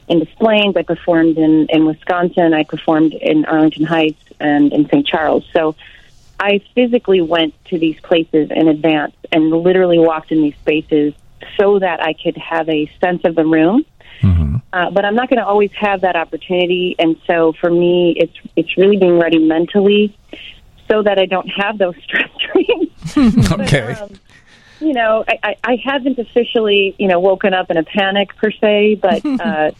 [0.08, 4.86] in Des Plaines, I performed in in Wisconsin, I performed in Arlington Heights and in
[4.88, 5.06] St.
[5.06, 5.44] Charles.
[5.52, 5.76] So
[6.40, 11.14] I physically went to these places in advance and literally walked in these spaces
[11.58, 13.84] so that I could have a sense of the room.
[14.72, 18.36] Uh, but I'm not going to always have that opportunity, and so for me, it's
[18.54, 20.16] it's really being ready mentally,
[20.88, 23.50] so that I don't have those stress dreams.
[23.52, 23.94] okay.
[23.94, 24.10] um,
[24.80, 28.50] you know, I, I, I haven't officially, you know, woken up in a panic per
[28.52, 29.72] se, but uh,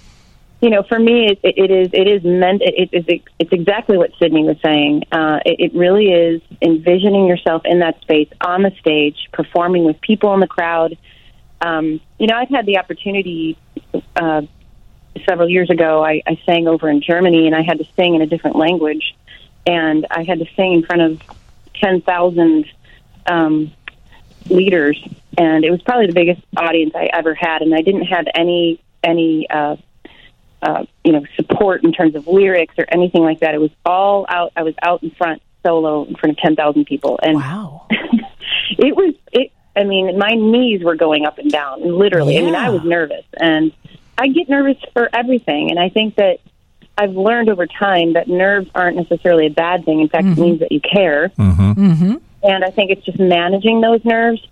[0.61, 2.61] you know, for me, it, it is it is meant.
[2.63, 5.05] It, it, it's exactly what Sidney was saying.
[5.11, 10.01] Uh, it, it really is envisioning yourself in that space on the stage, performing with
[10.03, 10.99] people in the crowd.
[11.63, 13.57] Um, you know, I've had the opportunity
[14.17, 14.43] uh,
[15.27, 16.05] several years ago.
[16.05, 19.17] I, I sang over in Germany, and I had to sing in a different language,
[19.67, 21.23] and I had to sing in front of
[21.75, 22.67] ten thousand
[23.25, 23.73] um,
[24.51, 25.03] leaders,
[25.39, 27.63] and it was probably the biggest audience I ever had.
[27.63, 29.77] And I didn't have any any uh,
[30.63, 33.55] uh, you know support in terms of lyrics or anything like that.
[33.55, 34.53] It was all out.
[34.57, 37.87] I was out in front solo in front of ten thousand people, and Wow.
[37.91, 39.53] it was it.
[39.77, 42.37] I mean, my knees were going up and down, literally.
[42.39, 43.73] I mean, I was nervous, and
[44.19, 45.71] I get nervous for everything.
[45.71, 46.41] And I think that
[46.99, 50.01] I've learned over time that nerves aren't necessarily a bad thing.
[50.01, 51.29] In fact, it means that you care.
[51.31, 52.17] Mm-hmm.
[52.43, 54.47] And I think it's just managing those nerves,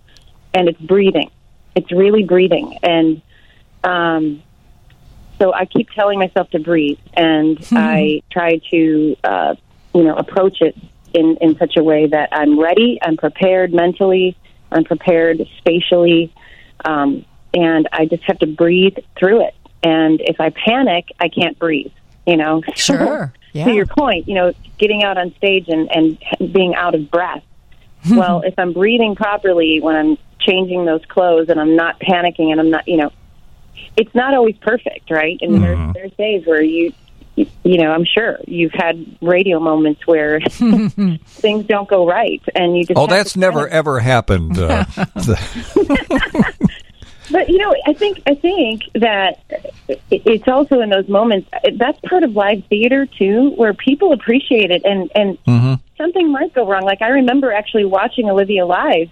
[0.54, 1.30] and it's breathing.
[1.74, 3.20] It's really breathing, and
[3.84, 4.42] um,
[5.38, 9.54] so I keep telling myself to breathe, and I try to, uh,
[9.94, 10.76] you know, approach it
[11.14, 14.36] in in such a way that I'm ready, I'm prepared mentally,
[14.70, 16.32] I'm prepared spatially,
[16.84, 17.24] um,
[17.54, 19.54] and I just have to breathe through it.
[19.82, 21.92] And if I panic, I can't breathe.
[22.26, 23.32] You know, Sure.
[23.54, 23.64] Yeah.
[23.64, 27.42] to your point, you know, getting out on stage and, and being out of breath.
[28.10, 32.60] well, if I'm breathing properly when I'm changing those clothes and I'm not panicking and
[32.60, 33.10] I'm not, you know,
[33.96, 35.38] it's not always perfect, right?
[35.40, 36.92] And there's, there's days where you,
[37.36, 42.76] you, you know, I'm sure you've had radio moments where things don't go right and
[42.76, 44.58] you just Oh, that's never ever happened.
[44.58, 44.84] Uh,
[47.30, 49.42] But you know, I think I think that
[50.10, 51.50] it's also in those moments.
[51.76, 55.38] That's part of live theater too, where people appreciate it, and and
[55.98, 56.84] something might go wrong.
[56.84, 59.10] Like I remember actually watching Olivia live,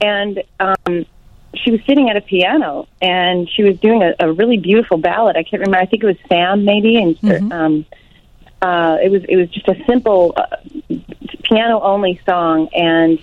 [0.00, 1.06] and um,
[1.54, 5.36] she was sitting at a piano, and she was doing a, a really beautiful ballad.
[5.36, 5.78] I can't remember.
[5.78, 7.86] I think it was Sam, maybe, and um,
[8.60, 10.56] uh, it was it was just a simple uh,
[11.44, 13.18] piano only song, and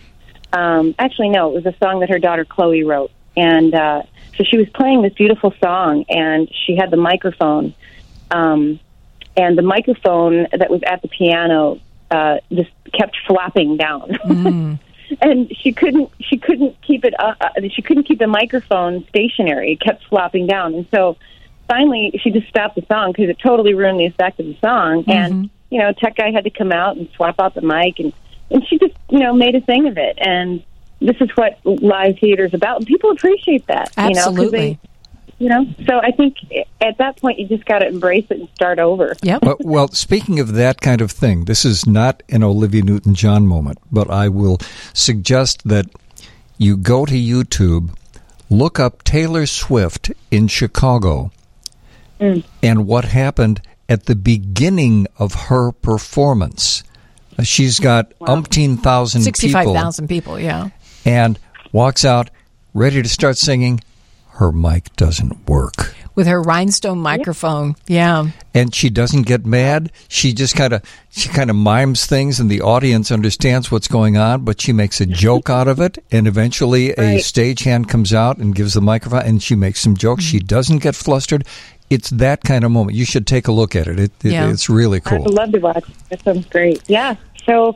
[0.53, 4.03] um, actually no, it was a song that her daughter Chloe wrote, and uh,
[4.37, 7.73] so she was playing this beautiful song, and she had the microphone,
[8.31, 8.79] um,
[9.37, 11.79] and the microphone that was at the piano
[12.09, 14.79] uh, just kept flopping down.
[15.21, 19.73] and she couldn't she couldn't keep it up uh, she couldn't keep the microphone stationary.
[19.73, 20.73] It kept flopping down.
[20.73, 21.17] And so
[21.67, 25.03] finally she just stopped the song because it totally ruined the effect of the song.
[25.07, 27.99] And you know tech guy had to come out and swap out the mic.
[27.99, 28.13] And
[28.49, 30.17] and she just you know made a thing of it.
[30.19, 30.63] And
[30.99, 32.77] this is what live theater is about.
[32.77, 34.79] And people appreciate that you know Absolutely.
[35.39, 36.37] You know so i think
[36.81, 39.87] at that point you just got to embrace it and start over yeah well, well,
[39.89, 44.09] speaking of that kind of thing, this is not an Olivia Newton John moment, but
[44.09, 44.57] I will
[44.93, 45.85] suggest that
[46.57, 47.95] you go to YouTube,
[48.49, 51.31] look up Taylor Swift in Chicago,
[52.19, 56.83] and what happened at the beginning of her performance.
[57.37, 59.37] Uh, She's got umpteen thousand people.
[59.37, 60.69] 65,000 people, yeah.
[61.03, 61.37] and
[61.71, 62.29] walks out
[62.73, 63.81] ready to start singing.
[64.35, 65.95] Her mic doesn't work.
[66.13, 67.75] With her rhinestone microphone.
[67.87, 68.31] Yeah.
[68.53, 69.93] And she doesn't get mad.
[70.09, 74.17] She just kind of she kind of mimes things, and the audience understands what's going
[74.17, 74.43] on.
[74.43, 77.21] But she makes a joke out of it, and eventually a Right.
[77.21, 80.23] stagehand comes out and gives the microphone, and she makes some jokes.
[80.25, 80.47] She mm-hmm.
[80.47, 81.45] doesn't get flustered.
[81.89, 82.97] It's that kind of moment.
[82.97, 83.99] You should take a look at it.
[83.99, 84.49] it, it Yeah.
[84.49, 85.19] It's really cool.
[85.19, 85.85] I would love to watch.
[86.09, 86.81] That sounds great.
[86.87, 87.15] Yeah.
[87.45, 87.75] So,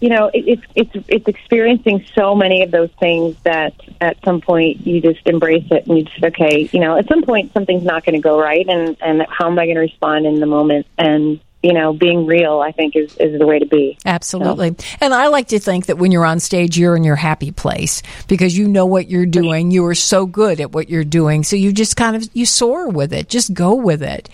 [0.00, 4.40] you know, it, it's it's it's experiencing so many of those things that at some
[4.40, 6.68] point you just embrace it and you just okay.
[6.72, 9.58] You know, at some point something's not going to go right, and and how am
[9.58, 10.86] I going to respond in the moment?
[10.96, 13.98] And you know, being real, I think, is is the way to be.
[14.06, 14.74] Absolutely.
[15.00, 18.02] And I like to think that when you're on stage, you're in your happy place
[18.28, 19.70] because you know what you're doing.
[19.70, 21.44] You are so good at what you're doing.
[21.44, 23.28] So you just kind of, you soar with it.
[23.28, 24.30] Just go with it.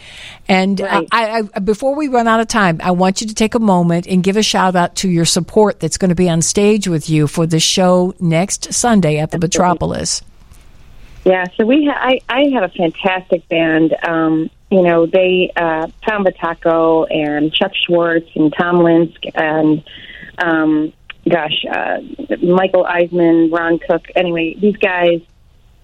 [0.48, 1.08] And Right.
[1.10, 4.06] I, I, before we run out of time, I want you to take a moment
[4.06, 7.10] and give a shout out to your support that's going to be on stage with
[7.10, 10.22] you for the show next Sunday at the Metropolis.
[11.26, 13.96] Yeah, so we ha- I I have a fantastic band.
[14.06, 19.82] Um, you know, they uh, Tom Bataco and Chuck Schwartz and Tom Linsk and
[20.38, 20.92] um,
[21.28, 21.98] gosh, uh,
[22.42, 24.04] Michael Eisman, Ron Cook.
[24.14, 25.20] Anyway, these guys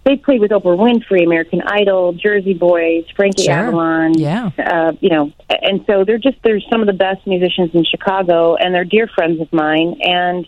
[0.05, 3.55] they played with Oprah Winfrey, American Idol, Jersey Boys, Frankie Sure.
[3.55, 4.15] Avalon.
[4.19, 4.51] Yeah.
[4.59, 8.55] uh, you know, and so they're just they're some of the best musicians in Chicago,
[8.55, 10.47] and they're dear friends of mine, and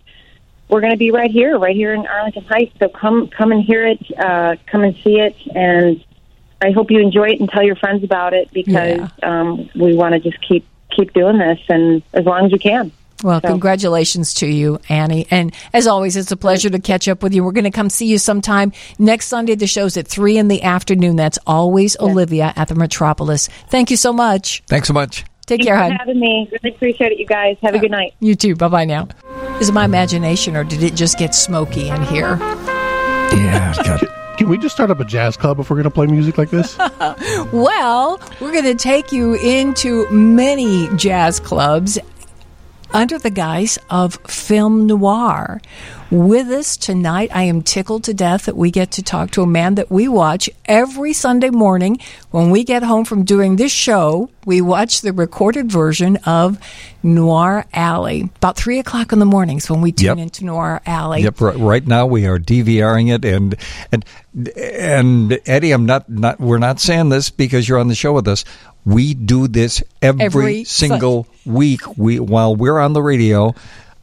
[0.69, 2.75] we're going to be right here, right here in Arlington Heights.
[2.79, 6.03] So come, come and hear it, uh, come and see it, and
[6.63, 10.15] I hope you enjoy it and tell your friends about it because um, we want
[10.15, 10.67] to just keep
[10.97, 12.93] keep doing this, and as long as we can.
[13.23, 15.27] Well, So- congratulations to you, Annie.
[15.31, 17.43] And as always, it's a pleasure to catch up with you.
[17.43, 19.55] We're going to come see you sometime next Sunday.
[19.55, 21.17] The show's at 3 in the afternoon.
[21.17, 23.49] That's always Olivia at the Metropolis.
[23.71, 24.63] Thank you so much.
[24.69, 25.25] Thanks so much.
[25.47, 25.93] Take Thanks care, for hon.
[25.93, 26.49] having me.
[26.63, 27.57] Really appreciate it, you guys.
[27.63, 28.15] Have a good night.
[28.21, 28.57] You too.
[28.57, 29.09] Bye bye now.
[29.61, 32.37] Is it my imagination or did it just get smoky in here?
[32.41, 34.01] Yeah, God.
[34.37, 36.51] Can we just start up a jazz club if we're going to play music like
[36.51, 36.77] this?
[37.53, 41.99] Well, we're going to take you into many jazz clubs
[42.95, 45.61] under the guise of film noir.
[46.11, 49.47] With us tonight, I am tickled to death that we get to talk to a
[49.47, 51.99] man that we watch every Sunday morning
[52.31, 54.31] when we get home from doing this show.
[54.47, 56.59] We watch the recorded version of
[57.03, 60.19] Noir Alley about three o'clock in the mornings when we tune Yep.
[60.19, 61.23] into Noir Alley.
[61.23, 61.41] Yep.
[61.41, 63.57] Right, right now we are DVRing it, and
[63.91, 64.05] and
[64.57, 68.29] and Eddie, I'm not not we're not saying this because you're on the show with
[68.29, 68.45] us.
[68.85, 71.81] We do this every, Every single week.
[71.97, 73.55] We while we're on the radio,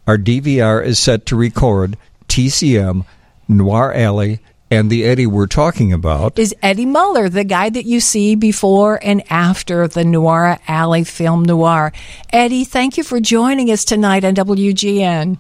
[0.08, 1.98] our DVR is set to record
[2.28, 3.06] TCM
[3.48, 4.40] Noir Alley
[4.72, 6.40] and the Eddie we're talking about.
[6.40, 11.44] is Eddie Muller, the guy that you see before and after the Noir Alley film
[11.44, 11.92] noir.
[12.32, 15.38] Eddie, thank you for joining us tonight on WGN.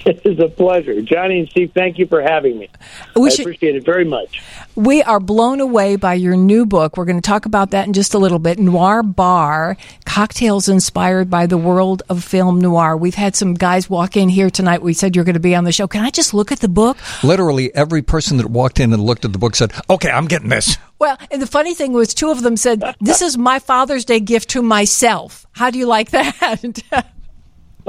[0.06, 1.00] It is a pleasure.
[1.02, 2.68] Johnny and Steve, thank you for having me.
[3.16, 4.42] We I should- appreciate it very much.
[4.74, 6.96] We are blown away by your new book.
[6.96, 8.58] We're going to talk about that in just a little bit.
[8.58, 9.76] Noir Bar,
[10.06, 12.96] cocktails inspired by the world of film noir.
[12.96, 14.80] We've had some guys walk in here tonight.
[14.82, 15.88] We said you're going to be on the show.
[15.88, 16.96] Can I just look at the book?
[17.24, 20.48] Literally every person that walked in and looked at the book said, "Okay, I'm getting
[20.48, 24.04] this." Well, and the funny thing was, two of them said, This is my Father's
[24.04, 25.46] Day gift to myself.
[25.52, 26.82] How do you like that?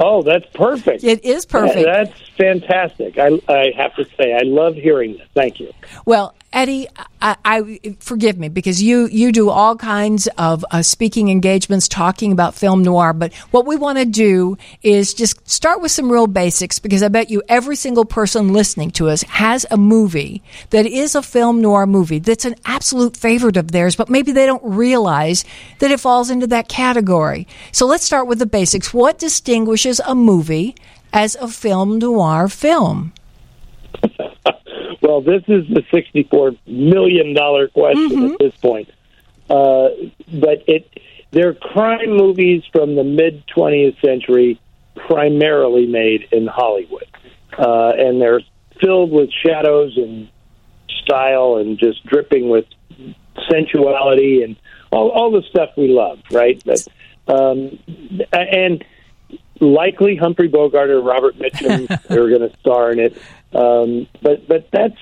[0.00, 1.04] Oh, that's perfect.
[1.04, 1.84] it is perfect.
[1.84, 3.18] That's fantastic.
[3.18, 5.28] I, I have to say, I love hearing this.
[5.34, 5.72] Thank you.
[6.06, 6.88] Well, Eddie,
[7.22, 12.32] I, I forgive me because you you do all kinds of uh, speaking engagements talking
[12.32, 13.12] about film noir.
[13.12, 17.08] But what we want to do is just start with some real basics because I
[17.08, 21.60] bet you every single person listening to us has a movie that is a film
[21.60, 25.44] noir movie that's an absolute favorite of theirs, but maybe they don't realize
[25.78, 27.46] that it falls into that category.
[27.70, 28.92] So let's start with the basics.
[28.92, 30.74] What distinguishes a movie
[31.12, 33.12] as a film noir film?
[35.10, 38.88] Well, this is the sixty-four million dollar question at this point.
[39.48, 39.88] Uh,
[40.32, 40.88] but it
[41.32, 44.60] they're crime movies from the mid twentieth century,
[44.94, 47.08] primarily made in Hollywood,
[47.58, 48.42] uh, and they're
[48.80, 50.28] filled with shadows and
[51.02, 52.66] style and just dripping with
[53.50, 54.54] sensuality and
[54.92, 56.62] all, all the stuff we love, right?
[56.64, 56.86] But
[57.26, 57.80] um,
[58.32, 58.84] and
[59.60, 63.20] likely Humphrey Bogart or Robert Mitchum are going to star in it.
[63.52, 64.98] Um, but but that's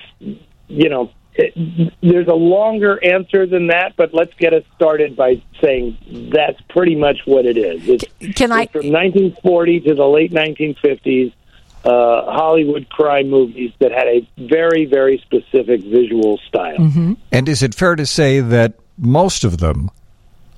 [0.67, 3.93] you know it, there's a longer answer than that.
[3.95, 7.87] But let's get us started by saying that's pretty much what it is.
[7.87, 8.63] It's, Can I?
[8.63, 11.33] it's from 1940 to the late 1950s.
[11.81, 17.15] Uh, Hollywood crime movies that had a very, very specific visual style.
[17.31, 19.89] And is it fair to say that most of them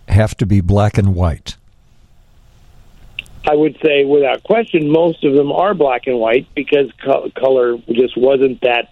[0.08, 1.58] have to be black and white?
[3.46, 7.78] I would say, without question, most of them are black and white because co- color
[7.92, 8.90] just wasn't that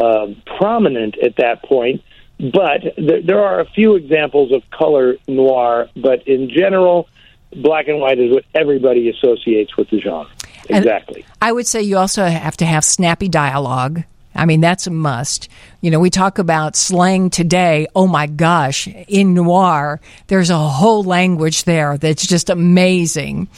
[0.00, 0.28] uh,
[0.58, 2.02] prominent at that point.
[2.38, 7.08] But there, there are a few examples of color noir, but in general,
[7.54, 10.26] black and white is what everybody associates with the genre.
[10.70, 11.24] And- Exactly.
[11.42, 14.04] I would say you also have to have snappy dialogue.
[14.34, 15.48] I mean, that's a must.
[15.80, 17.86] You know, we talk about slang today.
[17.94, 23.48] Oh my gosh, in noir, there's a whole language there that's just amazing.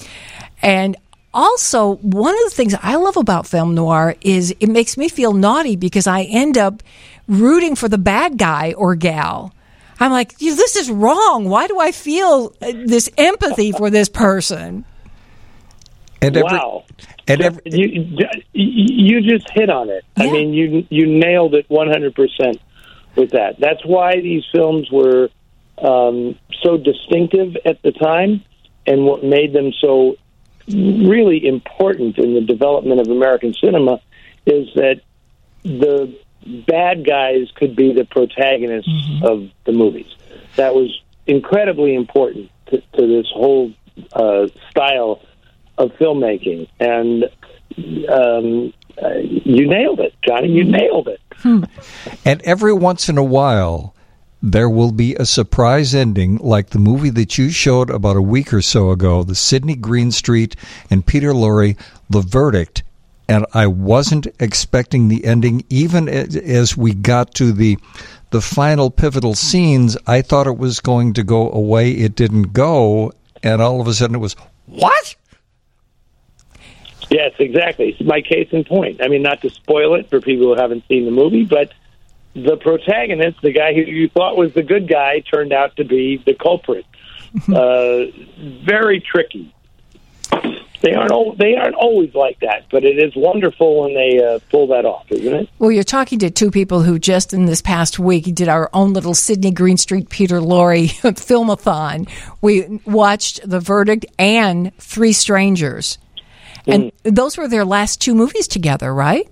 [0.62, 0.96] And
[1.34, 5.32] also, one of the things I love about film noir is it makes me feel
[5.32, 6.82] naughty because I end up
[7.26, 9.54] rooting for the bad guy or gal.
[9.98, 11.48] I'm like, this is wrong.
[11.48, 14.84] Why do I feel uh, this empathy for this person?
[16.22, 16.84] And every, wow.
[17.26, 18.14] and every, you
[18.52, 20.04] you just hit on it.
[20.16, 22.60] I mean, you you nailed it one hundred percent
[23.16, 23.58] with that.
[23.58, 25.30] That's why these films were
[25.78, 28.44] um, so distinctive at the time,
[28.86, 30.16] and what made them so
[30.68, 34.00] really important in the development of American cinema
[34.46, 35.00] is that
[35.64, 36.16] the
[36.66, 38.90] bad guys could be the protagonists
[39.24, 40.14] of the movies.
[40.54, 43.72] That was incredibly important to, to this whole
[44.12, 45.20] uh, style
[45.78, 47.24] of filmmaking, and
[48.08, 48.72] um,
[49.02, 50.48] uh, you nailed it, Johnny.
[50.48, 51.20] You nailed it.
[52.24, 53.94] and every once in a while,
[54.42, 58.52] there will be a surprise ending, like the movie that you showed about a week
[58.52, 60.56] or so ago, the Sidney Greenstreet
[60.90, 61.76] and Peter Lorre,
[62.10, 62.82] The Verdict.
[63.28, 67.78] And I wasn't expecting the ending, even as we got to the
[68.30, 69.96] the final pivotal scenes.
[70.06, 71.92] I thought it was going to go away.
[71.92, 73.12] It didn't go,
[73.42, 74.34] and all of a sudden it was
[74.66, 75.14] what?
[77.12, 77.90] Yes, exactly.
[77.90, 79.02] It's my case in point.
[79.02, 81.72] I mean, not to spoil it for people who haven't seen the movie, but
[82.34, 86.22] the protagonist, the guy who you thought was the good guy, turned out to be
[86.24, 86.86] the culprit.
[87.54, 88.04] uh,
[88.64, 89.54] very tricky.
[90.80, 94.40] They aren't al- they aren't always like that, but it is wonderful when they uh,
[94.50, 95.48] pull that off, isn't it?
[95.58, 98.92] Well, you're talking to two people who just in this past week did our own
[98.92, 102.08] little Sidney Greenstreet Peter Lorre filmathon.
[102.40, 105.98] We watched The Verdict and Three Strangers.
[106.66, 109.28] And those were their last two movies together, right?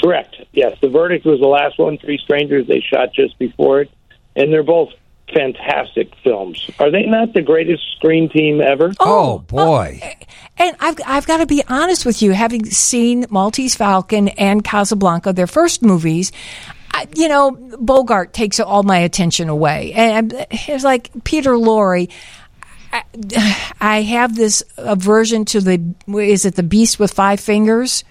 [0.00, 0.36] Correct.
[0.52, 1.96] Yes, the verdict was the last one.
[1.98, 3.90] Three Strangers they shot just before it,
[4.36, 4.90] and they're both
[5.32, 6.70] fantastic films.
[6.78, 8.92] Are they not the greatest screen team ever?
[9.00, 10.16] Oh, oh, oh boy.
[10.58, 15.32] And I've, I've got to be honest with you, having seen Maltese Falcon and Casablanca,
[15.32, 16.32] their first movies,
[16.92, 19.92] I, you know, Bogart takes all my attention away.
[19.94, 22.10] And it's like Peter Lorre.
[22.92, 28.04] I, have this aversion to the, is it the beast with five fingers?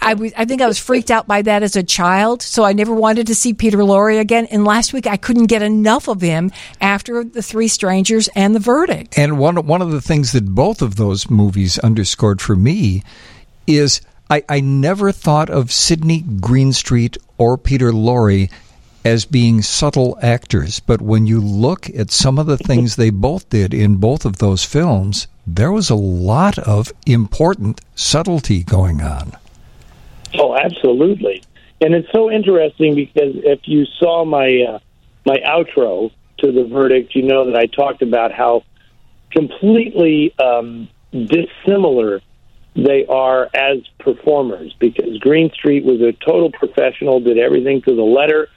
[0.00, 2.72] I was- I think I was freaked out by that as a child, so I
[2.72, 4.46] never wanted to see Peter Lorre again.
[4.50, 6.50] And last week I couldn't get enough of him
[6.80, 9.16] after The Three Strangers and The Verdict.
[9.16, 13.04] And one one of the things that both of those movies underscored for me
[13.68, 18.50] is I, I never thought of Sidney Greenstreet or Peter Lorre
[19.04, 23.48] as being subtle actors, but when you look at some of the things they both
[23.48, 29.32] did in both of those films, there was a lot of important subtlety going on.
[30.38, 31.42] Oh, absolutely.
[31.80, 34.78] And it's so interesting because if you saw my uh,
[35.26, 38.62] my outro to the verdict, you know that I talked about how
[39.30, 42.20] completely um, dissimilar
[42.74, 44.74] they are as performers.
[44.78, 48.48] Because Greenstreet was a total professional, did everything to the letter,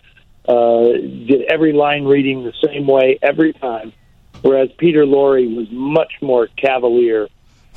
[0.47, 3.93] uh, did every line reading the same way every time,
[4.41, 7.27] whereas Peter Lorre was much more cavalier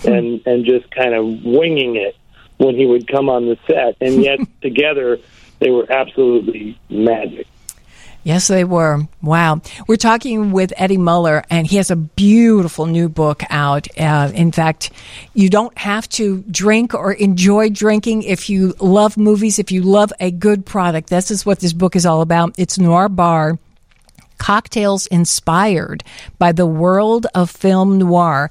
[0.04, 2.16] and and just kind of winging it
[2.58, 5.18] when he would come on the set, and yet together
[5.60, 7.46] they were absolutely magic.
[8.24, 9.06] Yes, they were.
[9.22, 9.62] Wow.
[9.86, 13.88] We're talking with Eddie Muller, and he has a beautiful new book out.
[13.98, 14.90] Uh, in fact,
[15.34, 20.12] you don't have to drink or enjoy drinking if you love movies, if you love
[20.20, 21.08] a good product.
[21.08, 22.54] This is what this book is all about.
[22.58, 23.58] It's Noir Bar
[24.38, 26.02] cocktails inspired
[26.38, 28.50] by the world of film noir.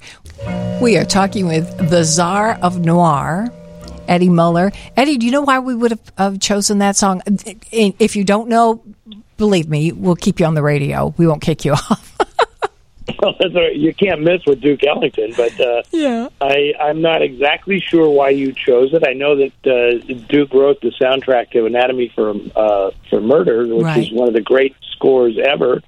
[0.80, 3.48] We are talking with the czar of noir,
[4.06, 4.70] Eddie Muller.
[4.96, 7.22] Eddie, do you know why we would have uh, chosen that song?
[7.72, 8.82] If you don't know,
[9.38, 11.14] believe me, we'll keep you on the radio.
[11.16, 12.14] We won't kick you off.
[13.22, 13.74] well, that's all right.
[13.74, 18.30] you can't miss with Duke Ellington, but uh, yeah, I, I'm not exactly sure why
[18.30, 19.02] you chose it.
[19.06, 23.84] I know that uh, Duke wrote the soundtrack to Anatomy for uh, for Murder, which
[23.84, 23.98] Right.
[24.04, 25.80] is one of the great scores ever.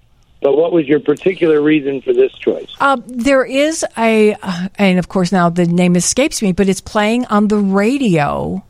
[0.42, 2.74] But what was your particular reason for this choice?
[2.80, 6.80] Um, there is a, uh, and of course now the name escapes me, but it's
[6.80, 8.64] playing on the radio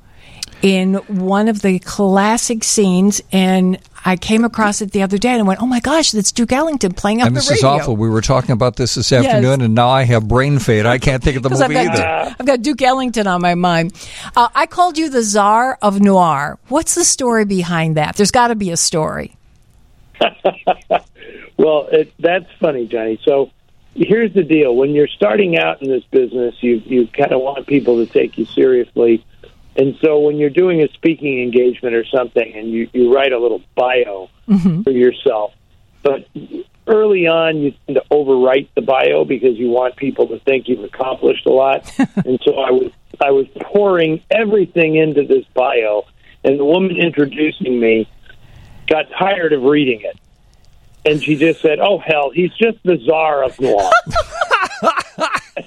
[0.62, 5.40] in one of the classic scenes, and I came across it the other day, and
[5.40, 7.80] I went, "Oh my gosh, that's Duke Ellington playing on And the this radio." is
[7.82, 7.96] awful.
[7.96, 9.24] We were talking about this this Yes.
[9.26, 10.86] afternoon, and now I have brain fade.
[10.86, 12.36] I can't think of the Because I've movie got, either.
[12.40, 13.92] I've got Duke Ellington on my mind.
[14.34, 16.58] Uh, I called you the czar of noir.
[16.68, 18.16] What's the story behind that?
[18.16, 19.36] There's got to be a story.
[21.56, 23.20] Well, it, that's funny, Johnny.
[23.22, 23.50] So
[23.94, 27.66] here's the deal: when you're starting out in this business, you you kind of want
[27.66, 29.22] people to take you seriously,
[29.80, 33.38] and so when you're doing a speaking engagement or something, and you you write a
[33.38, 34.82] little bio mm-hmm.
[34.82, 35.54] for yourself,
[36.02, 36.28] but
[36.86, 40.84] early on you tend to overwrite the bio because you want people to think you've
[40.84, 42.92] accomplished a lot, and so I was
[43.22, 46.04] I was pouring everything into this bio,
[46.44, 48.06] and the woman introducing me
[48.86, 50.18] got tired of reading it.
[51.06, 53.90] And she just said, "Oh hell, he's just the czar of noir."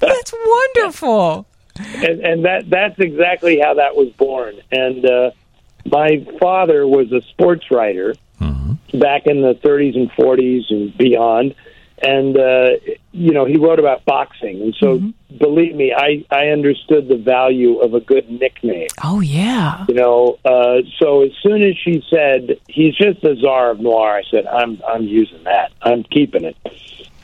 [0.00, 1.46] That's wonderful.
[1.78, 4.56] And, and that that's exactly how that was born.
[4.70, 5.30] And uh,
[5.84, 8.14] my father was a sports writer
[8.98, 11.54] back in the 30s and 40s and beyond,
[11.98, 12.70] and uh,
[13.12, 14.60] you know he wrote about boxing.
[14.60, 15.00] And so,
[15.38, 18.88] believe me, I I understood the value of a good nickname.
[19.02, 19.84] Oh yeah.
[19.88, 24.16] You know, uh, so as soon as she said he's just the czar of noir,
[24.16, 25.72] I said I'm I'm using that.
[25.82, 26.56] I'm keeping it.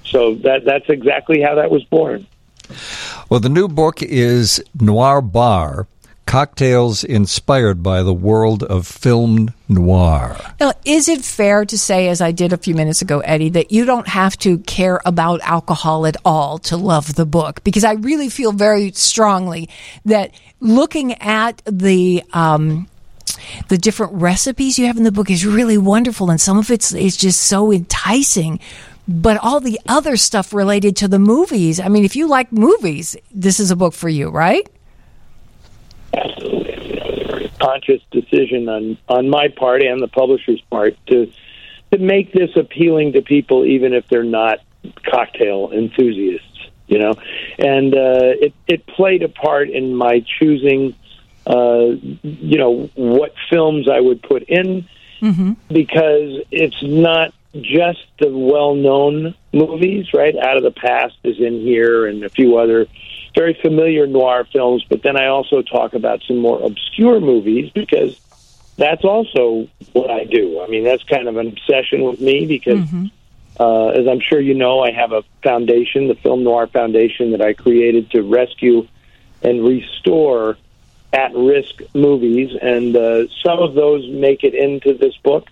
[0.04, 2.26] So that that's exactly how that was born.
[3.32, 5.86] Well, the new book is Noir Bar
[6.26, 10.36] Cocktails Inspired by the World of Film Noir.
[10.60, 13.72] Now, is it fair to say, as I did a few minutes ago, Eddie, that
[13.72, 17.64] you don't have to care about alcohol at all to love the book?
[17.64, 19.70] Because I really feel very strongly
[20.04, 22.86] that looking at the um,
[23.68, 26.92] the different recipes you have in the book is really wonderful, and some of it's
[26.92, 28.60] is just so enticing.
[29.08, 33.16] But all the other stuff related to the movies, I mean, if you like movies,
[33.32, 34.68] this is a book for you, right?
[36.14, 36.88] absolutely.
[36.88, 40.94] You know, it was a conscious decision on on my part and the publisher's part
[41.06, 41.32] to
[41.90, 44.58] to make this appealing to people even if they're not
[45.04, 46.52] cocktail enthusiasts
[46.86, 47.14] you know?
[47.58, 50.94] And uh it it played a part in my choosing
[51.46, 54.86] uh you know what films I would put in
[55.68, 60.36] because it's not just the well-known movies, right?
[60.36, 62.86] Out of the Past is in here, and a few other
[63.34, 64.84] very familiar noir films.
[64.88, 68.18] But then I also talk about some more obscure movies because
[68.76, 70.62] that's also what I do.
[70.62, 72.88] I mean, that's kind of an obsession with me because,
[73.60, 77.42] uh, as I'm sure you know, I have a foundation, the Film Noir Foundation, that
[77.42, 78.88] I created to rescue
[79.42, 80.56] and restore
[81.12, 85.48] at-risk movies, and uh, some of those make it into this book,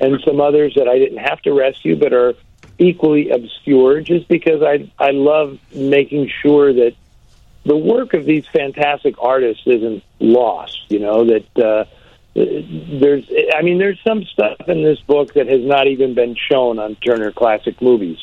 [0.00, 2.34] and some others that I didn't have to rescue, but are
[2.78, 4.00] equally obscure.
[4.00, 6.94] Just because I I love making sure that
[7.64, 10.90] the work of these fantastic artists isn't lost.
[10.90, 11.58] You know that.
[11.58, 11.84] Uh,
[12.32, 16.78] there's, I mean, there's some stuff in this book that has not even been shown
[16.78, 18.18] on Turner Classic Movies.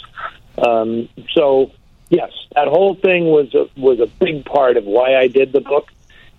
[0.57, 1.71] Um, so,
[2.09, 5.59] yes, that whole thing was a, was a big part of why I did the
[5.59, 5.91] book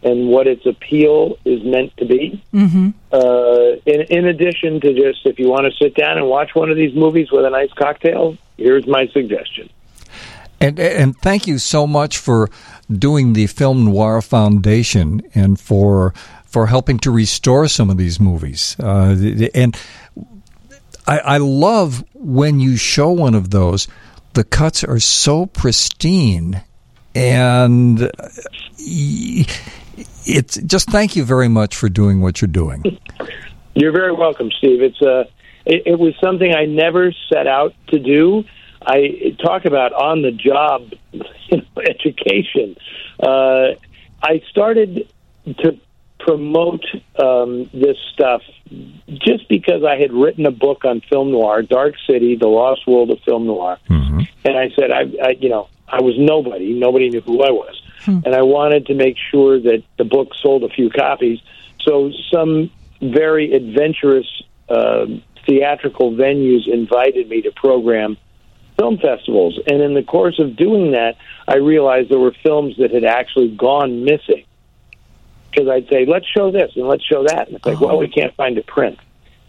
[0.02, 2.42] and what its appeal is meant to be.
[2.52, 2.90] Mm-hmm.
[3.12, 6.70] Uh, in, in addition to just, if you want to sit down and watch one
[6.70, 9.68] of these movies with a nice cocktail, here's my suggestion.
[10.60, 12.50] And and thank you so much for
[12.90, 16.12] doing the Film Noir Foundation and for
[16.46, 18.76] for helping to restore some of these movies.
[18.80, 19.14] Uh,
[19.54, 19.76] and
[21.06, 23.86] I, I love when you show one of those.
[24.32, 26.62] The cuts are so pristine,
[27.14, 28.10] and
[30.26, 32.98] it's just thank you very much for doing what you're doing.
[33.74, 34.82] You're very welcome, Steve.
[34.82, 35.24] It's uh,
[35.64, 38.44] it, it was something I never set out to do.
[38.84, 41.22] I talk about on the job you
[41.58, 42.76] know, education.
[43.22, 43.74] Uh,
[44.22, 45.12] I started
[45.60, 45.78] to
[46.20, 46.84] promote
[47.22, 48.42] um, this stuff
[49.08, 53.10] just because I had written a book on film noir, Dark City: The Lost World
[53.10, 54.20] of Film Noir, Mm-hmm.
[54.44, 56.72] and I said, I, I, you know, I was nobody.
[56.78, 60.64] Nobody knew who I was, and I wanted to make sure that the book sold
[60.64, 61.40] a few copies.
[61.82, 62.70] So some
[63.00, 64.26] very adventurous
[64.68, 65.06] uh,
[65.46, 68.16] theatrical venues invited me to program
[68.78, 71.16] film festivals, and in the course of doing that,
[71.48, 74.44] I realized there were films that had actually gone missing.
[75.50, 78.08] Because I'd say, let's show this and let's show that, and it's like, well, we
[78.08, 78.98] can't find a print.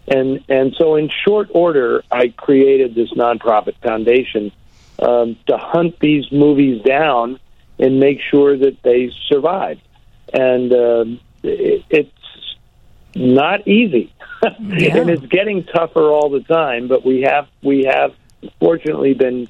[0.08, 4.50] And and so in short order, I created this nonprofit foundation
[4.98, 7.38] um, to hunt these movies down
[7.80, 9.78] and make sure that they survive.
[10.32, 12.10] And um it, it's
[13.14, 14.12] not easy,
[14.42, 16.88] and it's getting tougher all the time.
[16.88, 18.14] But we have we have
[18.58, 19.48] fortunately been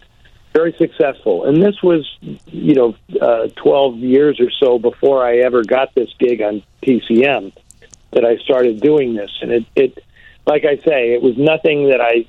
[0.53, 1.45] very successful.
[1.45, 6.11] And this was, you know, uh, 12 years or so before I ever got this
[6.19, 7.53] gig on TCM
[8.13, 9.31] that I started doing this.
[9.43, 10.05] And it, it
[10.47, 12.27] like I say, it was nothing that I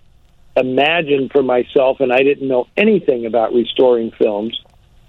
[0.56, 4.60] imagined for myself, and I didn't know anything about restoring films.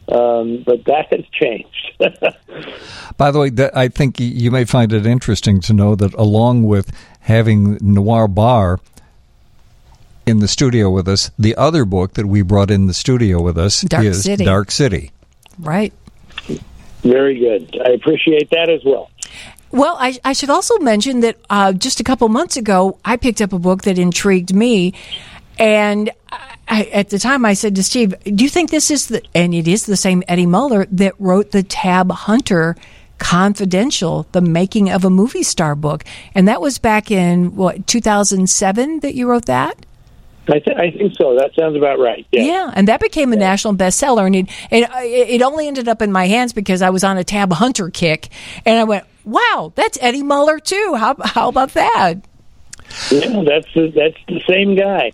[0.09, 1.93] Um, but that has changed.
[3.17, 6.93] By the way, I think you may find it interesting to know that along with
[7.21, 8.81] having Noir Bar
[10.27, 13.59] in the studio with us, the other book that we brought in the studio with
[13.59, 14.45] us Dark is City.
[14.45, 15.13] Dark City.
[15.59, 15.93] Right.
[17.03, 17.81] very good.
[17.85, 19.11] I appreciate that as well.
[19.71, 23.41] Well, I, I should also mention that uh, just a couple months ago, I picked
[23.41, 24.93] up a book that intrigued me.
[25.59, 26.11] And
[26.69, 29.55] I, at the time, I said to Steve, Do you think this is the, and
[29.55, 32.77] it is the same Eddie Muller that wrote the Tab Hunter
[33.19, 36.05] Confidential, the making of a movie star book?
[36.35, 39.85] And that was back in, what, 2007 that you wrote that?
[40.49, 41.37] I, th- I think so.
[41.37, 42.27] That sounds about right.
[42.33, 42.43] Yeah.
[42.43, 46.11] Yeah, and that became a national bestseller, and it, it it only ended up in
[46.11, 48.29] my hands because I was on a Tab Hunter kick,
[48.67, 50.97] and I went, "Wow, that's Eddie Muller too.
[50.99, 52.15] How how about that?"
[53.11, 55.13] Yeah, that's the, that's the same guy.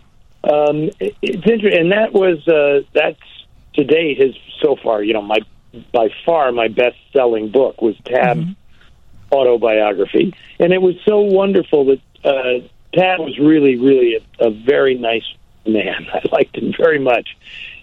[0.48, 3.20] Um, it- it's interesting, and that was uh, that's
[3.74, 5.02] to date his so far.
[5.02, 5.38] You know, my
[5.92, 8.46] by far my best selling book was Tab's
[9.32, 14.94] autobiography, and it was so wonderful that uh, Tab was really, really a, a very
[14.96, 15.26] nice
[15.66, 16.06] man.
[16.12, 17.36] I liked him very much,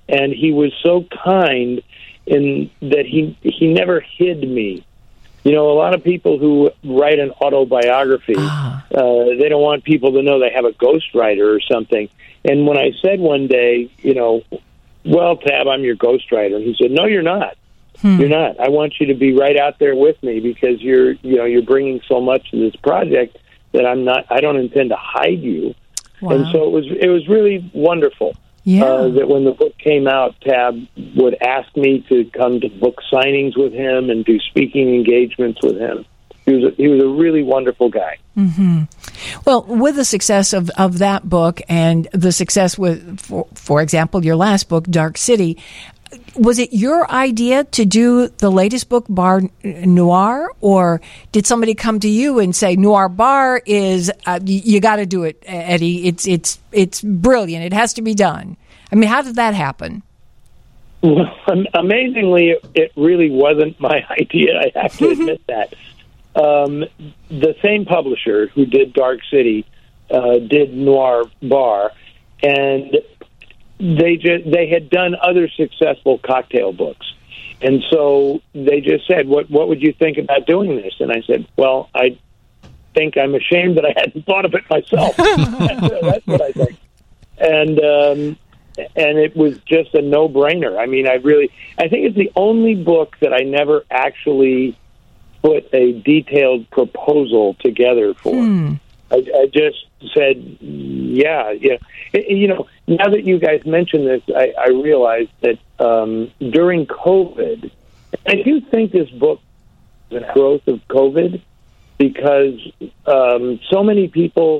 [0.09, 1.81] and he was so kind
[2.25, 4.83] in that he he never hid me.
[5.43, 10.13] You know, a lot of people who write an autobiography, uh, they don't want people
[10.13, 12.09] to know they have a ghostwriter or something.
[12.47, 14.43] And when I said one day, you know,
[15.03, 17.57] well, Tab, I'm your ghostwriter, he said, no, you're not.
[18.19, 18.59] You're not.
[18.59, 21.63] I want you to be right out there with me because you're, you know, you're
[21.63, 23.37] bringing so much to this project
[23.71, 24.25] that I'm not.
[24.29, 25.73] I don't intend to hide you.
[26.21, 26.85] And so it was.
[26.87, 28.35] It was really wonderful.
[28.63, 28.83] Yeah.
[28.83, 30.75] Uh, that when the book came out, Tab
[31.15, 35.77] would ask me to come to book signings with him and do speaking engagements with
[35.77, 36.05] him.
[36.45, 38.17] He was a, he was a really wonderful guy.
[39.45, 44.23] Well, with the success of, of that book and the success with, for, for example,
[44.25, 45.57] your last book, Dark City,
[46.37, 51.01] was it your idea to do the latest book, Bar Noir, or
[51.31, 55.05] did somebody come to you and say Noir Bar is uh, you, you got to
[55.05, 56.07] do it, Eddie?
[56.07, 57.65] It's it's it's brilliant.
[57.65, 58.55] It has to be done.
[58.91, 60.03] I mean, how did that happen?
[61.01, 61.25] Well,
[61.73, 64.59] amazingly, it- it really wasn't my idea.
[64.59, 65.73] I have to admit that.
[66.35, 66.83] Um,
[67.29, 69.65] the same publisher who did Dark City
[70.11, 71.91] uh, did Noir Bar,
[72.43, 72.97] and
[73.79, 77.05] they just they had done other successful cocktail books,
[77.61, 81.21] and so they just said, "What what would you think about doing this?" And I
[81.21, 82.17] said, "Well, I
[82.93, 85.15] think I'm ashamed that I hadn't thought of it myself.
[85.17, 86.77] that's, what I think."
[87.37, 88.37] And um,
[88.77, 90.77] and it was just a no brainer.
[90.77, 94.77] I mean, I really, I think it's the only book that I never actually
[95.45, 98.33] put a detailed proposal together for.
[99.11, 99.79] I, I just
[100.15, 101.77] said, yeah, yeah.
[102.13, 106.81] I- You know, now that you guys mention this, I, I realize that um, during
[106.87, 107.59] COVID,
[108.25, 109.39] I do think this book
[110.09, 111.41] The growth of COVID
[111.97, 112.59] because
[113.05, 114.51] um, so many people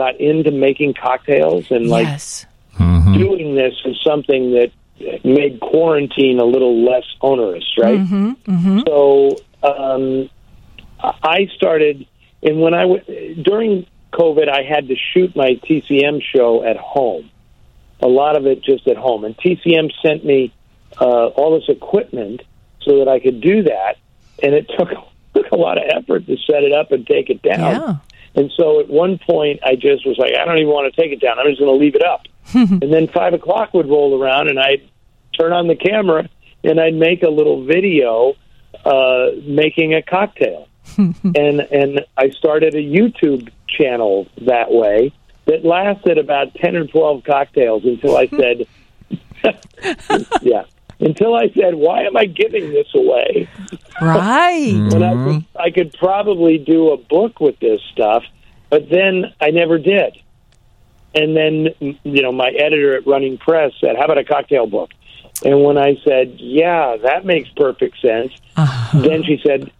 [0.00, 2.46] got into making cocktails and like yes.
[2.78, 4.70] doing this is something that
[5.24, 8.00] made quarantine a little less onerous, right?
[8.00, 8.30] Mm-hmm.
[8.54, 8.78] Mm-hmm.
[8.86, 10.30] So um,
[11.00, 12.06] I started,
[12.42, 17.30] and when I w- during COVID, I had to shoot my TCM show at home.
[18.00, 20.52] A lot of it just at home, and TCM sent me
[21.00, 22.42] uh, all this equipment
[22.82, 23.96] so that I could do that,
[24.42, 24.88] and it took
[25.34, 27.58] took a lot of effort to set it up and take it down.
[27.58, 27.96] Yeah.
[28.36, 31.12] And so at one point, I just was like, I don't even want to take
[31.12, 31.38] it down.
[31.38, 32.22] I'm just going to leave it up.
[32.54, 34.82] and then five o'clock would roll around, and I'd
[35.38, 36.28] turn on the camera
[36.62, 38.34] and I'd make a little video
[38.84, 40.68] uh, making a cocktail.
[40.98, 45.12] and and I started a YouTube channel that way
[45.46, 48.66] that lasted about 10 or 12 cocktails until I said,
[50.42, 50.64] yeah,
[51.00, 53.48] until I said, why am I giving this away?
[54.00, 54.88] Right.
[54.90, 58.24] When I could, I could probably do a book with this stuff,
[58.70, 60.16] but then I never did.
[61.14, 61.68] And then,
[62.02, 64.90] you know, my editor at Running Press said, how about a cocktail book?
[65.42, 69.00] And when I said, yeah, that makes perfect sense, uh-huh.
[69.00, 69.70] then she said,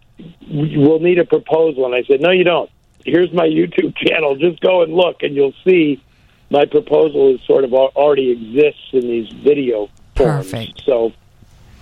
[0.49, 1.85] we'll need a proposal.
[1.85, 2.69] And I said, no, you don't.
[3.05, 4.35] Here's my YouTube channel.
[4.35, 6.01] Just go and look, and you'll see
[6.49, 10.51] my proposal is sort of already exists in these video forms.
[10.51, 10.81] Perfect.
[10.85, 11.13] So,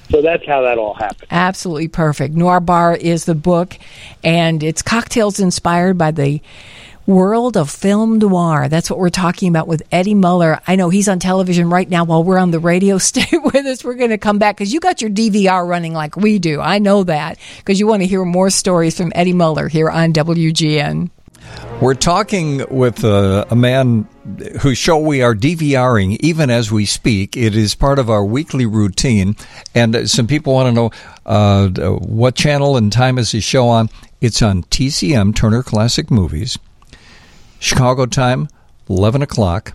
[0.09, 1.27] so that's how that all happened.
[1.31, 2.35] Absolutely perfect.
[2.35, 3.77] Noir Bar is the book,
[4.23, 6.41] and it's cocktails inspired by the
[7.05, 8.67] world of film noir.
[8.69, 10.59] That's what we're talking about with Eddie Muller.
[10.67, 12.97] I know he's on television right now while we're on the radio.
[13.03, 13.83] Stay with us.
[13.83, 16.61] We're going to come back because you got your DVR running like we do.
[16.61, 20.13] I know that because you want to hear more stories from Eddie Muller here on
[20.13, 21.09] WGN.
[21.81, 24.07] We're talking with uh, a man
[24.61, 27.35] whose show we are DVRing even as we speak.
[27.35, 29.35] It is part of our weekly routine.
[29.75, 30.91] And some people want to know
[31.25, 33.89] uh, what channel and time is his show on.
[34.21, 36.57] It's on TCM, Turner Classic Movies.
[37.63, 38.49] Chicago time,
[38.89, 39.73] 11 o'clock.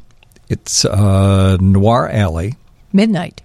[0.51, 2.55] It's uh, Noir Alley.
[2.93, 3.41] Midnight.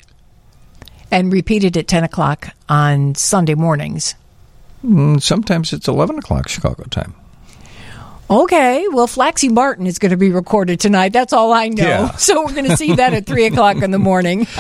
[1.12, 4.16] And repeated at 10 o'clock on Sunday mornings.
[4.86, 7.16] Mm, Sometimes it's 11 o'clock Chicago time.
[8.30, 11.14] Okay, well, Flaxy Martin is going to be recorded tonight.
[11.14, 11.84] That's all I know.
[11.88, 12.12] Yeah.
[12.18, 14.46] So we're going to see that at 3 o'clock in the morning.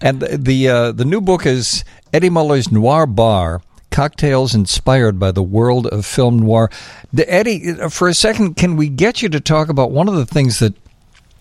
[0.00, 1.82] And the uh, the new book is
[2.12, 3.60] Eddie Muller's Noir Bar:
[3.98, 6.70] Cocktails Inspired by the World of Film Noir.
[7.18, 10.60] Eddie, for a second, can we get you to talk about one of the things
[10.60, 10.72] that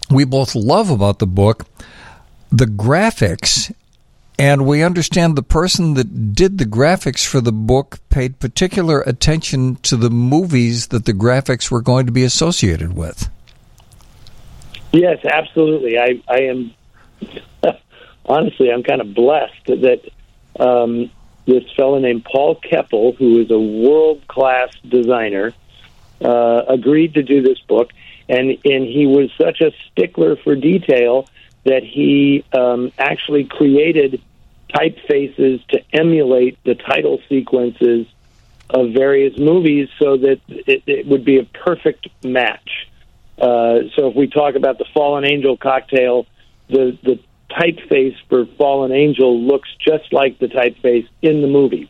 [0.10, 1.68] we both love about the book,
[2.52, 3.72] the graphics,
[4.40, 9.76] and we understand the person that did the graphics for the book paid particular attention
[9.84, 13.30] to the movies that the graphics were going to be associated with.
[14.92, 16.00] Yes, absolutely.
[16.00, 16.74] I, I am
[18.26, 20.02] honestly, I'm kind of blessed that
[20.60, 21.12] um,
[21.48, 25.54] this fellow named Paul Kepple, who is a world class designer,
[26.24, 27.92] uh, agreed to do this book,
[28.28, 31.28] and and he was such a stickler for detail
[31.64, 34.22] that he um, actually created
[34.74, 38.06] typefaces to emulate the title sequences
[38.70, 42.90] of various movies, so that it, it would be a perfect match.
[43.38, 46.26] Uh, so if we talk about the Fallen Angel cocktail,
[46.68, 47.20] the the
[47.50, 51.90] typeface for Fallen Angel looks just like the typeface in the movie,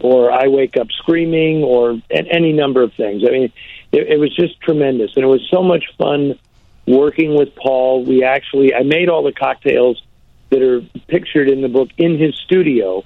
[0.00, 3.22] or I Wake Up Screaming, or any number of things.
[3.26, 3.52] I mean,
[3.92, 6.38] it, it was just tremendous, and it was so much fun
[6.86, 8.04] working with Paul.
[8.04, 10.02] We actually I made all the cocktails
[10.50, 13.04] that are pictured in the book in his studio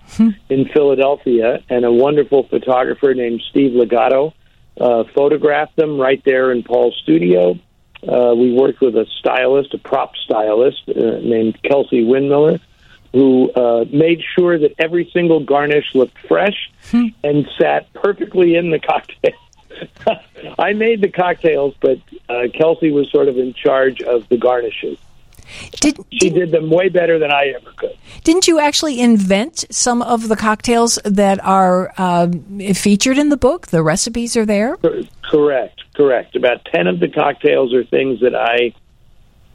[0.49, 4.35] in Philadelphia, and a wonderful photographer named Steve Legato
[4.81, 7.59] uh, photographed them right there in Paul's studio.
[8.09, 12.61] Uh, we worked with a stylist, a prop stylist uh, named Kelsey Windmiller,
[13.13, 16.71] who uh, made sure that every single garnish looked fresh
[17.25, 19.33] and sat perfectly in the cocktail.
[20.59, 24.99] I made the cocktails, but uh, Kelsey was sort of in charge of the garnishes.
[25.81, 27.97] Did, She did them way better than I ever could.
[28.25, 33.69] Didn't you actually invent some of the cocktails that are um, featured in the book?
[33.69, 34.77] The recipes are there.
[35.23, 36.37] Correct, correct.
[36.37, 38.75] About 10 of the cocktails are things that I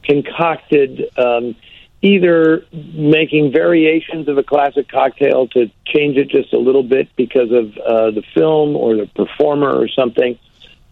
[0.02, 1.54] concocted, um,
[2.02, 7.52] either making variations of a classic cocktail to change it just a little bit because
[7.52, 10.38] of uh, the film or the performer or something,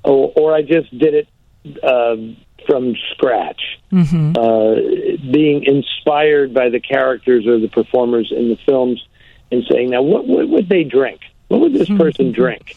[0.04, 1.28] or, or I just did it
[1.82, 2.16] uh,
[2.66, 3.60] from scratch,
[4.36, 4.74] uh,
[5.32, 9.04] being inspired by the characters or the performers in the films
[9.50, 11.20] and saying, now, what, what would they drink?
[11.48, 12.76] What would this person drink?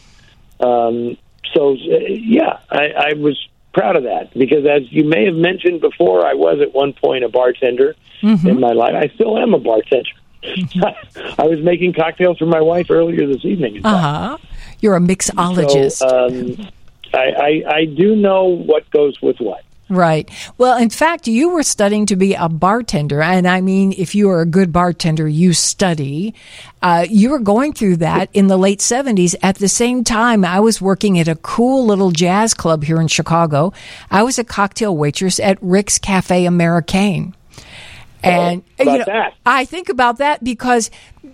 [0.60, 1.16] Um,
[1.52, 3.38] so, uh, yeah, I, I was
[3.72, 7.24] proud of that because, as you may have mentioned before, I was at one point
[7.24, 7.94] a bartender
[8.48, 8.94] in my life.
[8.94, 10.10] I still am a bartender.
[10.44, 13.84] I was making cocktails for my wife earlier this evening.
[13.84, 14.38] Uh huh.
[14.80, 15.98] You're a mixologist.
[15.98, 16.68] So, um,
[17.14, 19.64] I, I, I do know what goes with what.
[19.94, 20.28] Right.
[20.58, 23.22] Well, in fact, you were studying to be a bartender.
[23.22, 26.34] And I mean, if you are a good bartender, you study.
[26.82, 29.36] Uh, you were going through that in the late 70s.
[29.40, 33.06] At the same time, I was working at a cool little jazz club here in
[33.06, 33.72] Chicago.
[34.10, 37.34] I was a cocktail waitress at Rick's Cafe Americaine.
[38.24, 39.34] And about you know, that?
[39.46, 40.90] I think about that because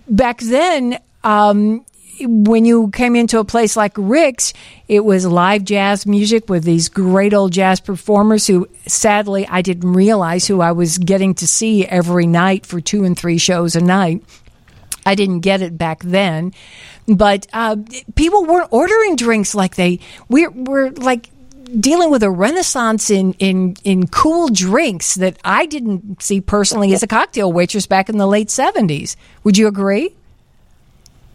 [0.07, 1.83] back then, um,
[2.19, 4.53] when you came into a place like Rick's,
[4.87, 9.93] it was live jazz music with these great old jazz performers who, sadly, I didn't
[9.93, 13.81] realize who I was getting to see every night for two and three shows a
[13.81, 14.23] night.
[15.05, 16.53] I didn't get it back then,
[17.07, 17.77] but uh,
[18.15, 21.29] people weren't ordering drinks like they we're we're like
[21.79, 27.01] dealing with a renaissance in, in, in cool drinks that I didn't see personally as
[27.01, 29.15] a cocktail waitress back in the late 70s.
[29.43, 30.13] Would you agree?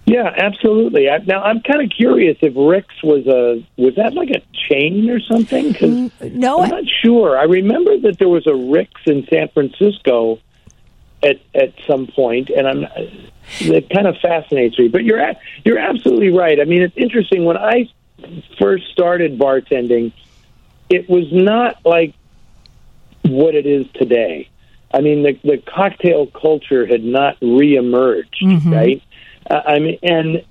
[0.06, 1.10] Yeah, absolutely.
[1.10, 5.10] I, now I'm kind of curious if Rick's was a was that like a chain
[5.10, 5.74] or something?
[5.74, 7.36] 'Cause mm, No, I'm not sure.
[7.36, 10.38] I remember that there was a Rick's in San Francisco
[11.24, 12.86] at at some point, and I'm
[13.60, 14.86] it kind of fascinates me.
[14.88, 16.60] But you're a- you're absolutely right.
[16.60, 17.88] I mean, it's interesting when I
[18.58, 20.12] first started bartending,
[20.88, 22.14] it was not like
[23.22, 24.48] what it is today.
[24.94, 28.72] I mean, the the cocktail culture had not reemerged, mm-hmm.
[28.72, 29.02] right?
[29.48, 30.44] Uh, I mean, and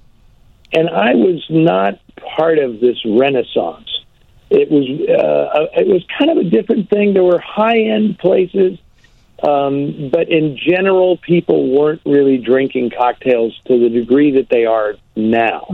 [0.74, 2.00] and I was not
[2.38, 3.90] part of this renaissance.
[4.50, 7.14] It was uh, it was kind of a different thing.
[7.14, 8.78] There were high end places,
[9.44, 14.96] um, but in general, people weren't really drinking cocktails to the degree that they are
[15.16, 15.66] now.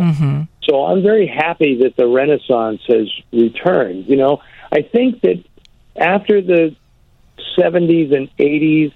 [0.64, 4.08] So I'm very happy that the Renaissance has returned.
[4.08, 4.42] You know,
[4.72, 5.44] I think that
[5.96, 6.76] after the
[7.58, 8.94] 70s and 80s,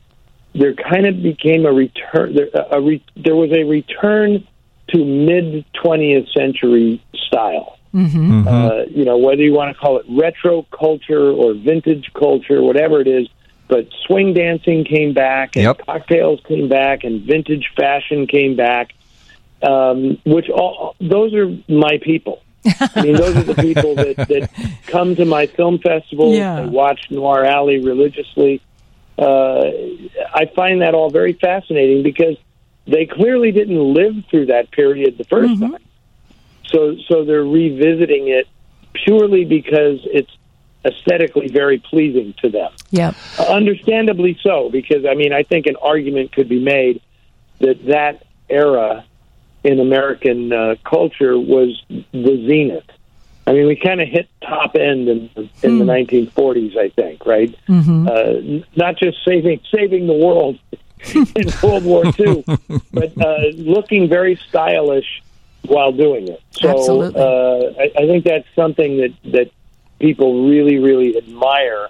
[0.58, 2.36] there kind of became a return.
[2.36, 4.48] There, a re, there was a return
[4.90, 7.78] to mid 20th century style.
[8.48, 13.00] Uh, you know, whether you want to call it retro culture or vintage culture, whatever
[13.02, 13.28] it is.
[13.68, 15.86] But swing dancing came back, and Yep.
[15.88, 18.94] cocktails came back, and vintage fashion came back.
[19.64, 22.42] Um, which all those are my people.
[22.66, 24.50] I mean, those are the people that, that
[24.88, 26.34] come to my film festival.
[26.34, 26.62] Yeah.
[26.62, 28.62] They watch Noir Alley religiously.
[29.18, 29.72] Uh,
[30.34, 32.38] I find that all very fascinating because
[32.86, 35.82] they clearly didn't live through that period the 1st time.
[36.66, 38.48] So, so they're revisiting it
[38.94, 40.32] purely because it's
[40.84, 42.72] aesthetically very pleasing to them.
[42.92, 43.14] yeah.
[43.50, 47.02] Understandably so, because I mean, I think an argument could be made
[47.60, 49.06] that that era
[49.64, 52.86] in American uh, culture was the zenith.
[53.48, 55.30] I mean, we kind of hit top end in,
[55.64, 57.54] in the 1940s, I think, right?
[58.08, 60.58] Uh, n- not just saving saving the world
[61.14, 62.44] in World War II,
[62.94, 65.22] but uh, looking very stylish
[65.64, 66.42] while doing it.
[66.54, 69.52] So Uh, I, I think that's something that that
[70.00, 71.90] people really, really admire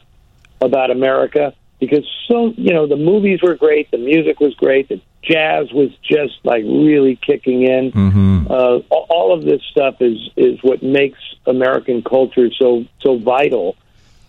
[0.61, 1.53] about America
[1.85, 5.91] because so you know the movies were great, the music was great, the jazz was
[6.03, 7.91] just like really kicking in.
[7.91, 8.47] Mm-hmm.
[8.49, 13.75] Uh, all of this stuff is is what makes American culture so so vital,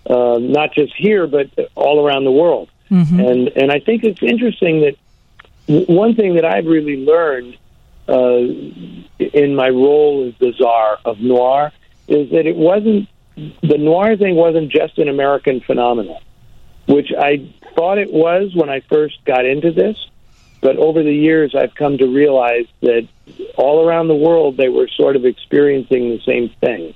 [0.09, 2.69] uh, not just here but all around the world.
[3.21, 4.97] And and I think it's interesting that
[5.67, 7.57] w- one thing that I've really learned
[8.09, 8.39] uh,
[9.19, 11.73] in my role as the czar of noir
[12.07, 16.21] is that it wasn't the noir thing wasn't just an American phenomenon,
[16.87, 19.97] which I thought it was when I first got into this.
[20.61, 23.07] But over the years, I've come to realize that
[23.57, 26.95] all around the world, they were sort of experiencing the same thing.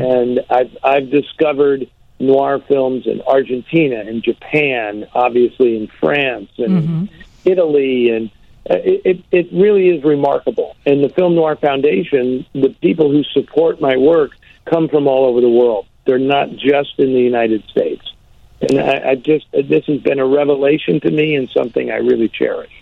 [0.00, 7.08] And I've, I've discovered noir films in Argentina and Japan, obviously in France and
[7.44, 8.30] Italy, and
[8.70, 10.76] uh, it, it, it really is remarkable.
[10.86, 14.32] And the Film Noir Foundation, the people who support my work
[14.64, 15.86] come from all over the world.
[16.06, 18.02] They're not just in the United States.
[18.60, 22.28] And I, I just, this has been a revelation to me and something I really
[22.28, 22.72] cherish.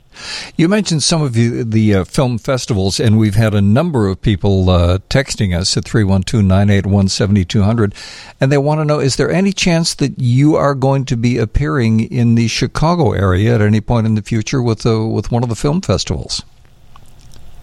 [0.57, 4.23] You mentioned some of the, the uh, film festivals, and we've had a number of
[4.23, 7.95] people uh, texting us at 312 981 7200,
[8.41, 11.39] and they want to know is there any chance that you are going to be
[11.39, 15.43] appearing in the Chicago area at any point in the future with, uh, with one
[15.43, 16.43] of the film festivals?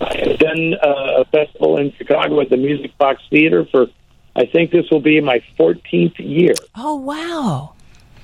[0.01, 3.88] I've done uh, a festival in Chicago at the Music Box Theater for,
[4.35, 6.55] I think this will be my 14th year.
[6.75, 7.73] Oh, wow.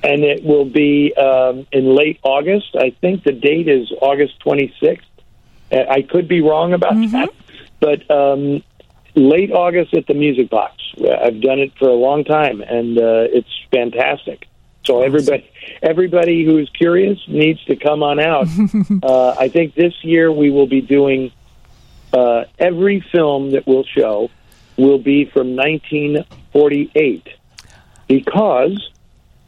[0.08, 2.76] And it will be um, in late August.
[2.80, 5.02] I think the date is August 26th.
[5.70, 7.30] Uh, I could be wrong about that,
[7.82, 8.64] but um,
[9.16, 10.76] late August at the Music Box.
[10.98, 14.48] Uh, I've done it for a long time, and uh, it's fantastic.
[14.86, 15.46] So everybody,
[15.84, 18.48] everybody who's curious needs to come on out.
[19.04, 21.34] uh, I think this year we will be doing
[22.14, 24.30] uh, every film that we'll show
[24.78, 27.28] will be from 1948
[28.08, 28.90] because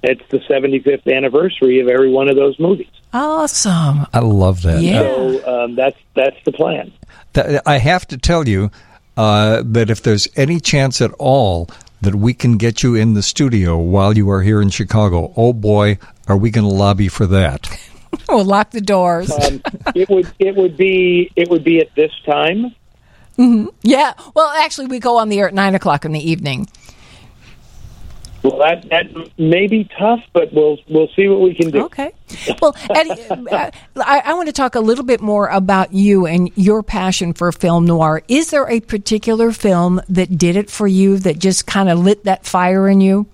[0.04, 2.90] it's the 75th anniversary of every one of those movies.
[3.14, 4.06] Awesome.
[4.14, 4.82] I love that.
[4.82, 5.02] Yeah.
[5.02, 6.92] So um, that's that's the plan.
[7.34, 8.72] Th- I have to tell you
[9.18, 11.70] uh, that if there's any chance at all
[12.02, 15.52] that we can get you in the studio while you are here in Chicago, oh
[15.52, 15.98] boy,
[16.28, 17.68] are we going to lobby for that?
[18.28, 19.32] We'll lock the doors.
[19.32, 19.62] Um,
[19.96, 22.76] it would it would be it would be at this time.
[23.38, 24.14] yeah.
[24.34, 26.68] Well, actually, we go on the air at 9 o'clock in the evening.
[28.42, 31.84] Well, that that may be tough, but we'll we'll see what we can do.
[31.86, 32.14] Okay.
[32.62, 36.50] Well, Eddie, uh, I, I want to talk a little bit more about you and
[36.56, 38.24] your passion for film noir.
[38.30, 42.24] Is there a particular film that did it for you that just kind of lit
[42.24, 43.28] that fire in you?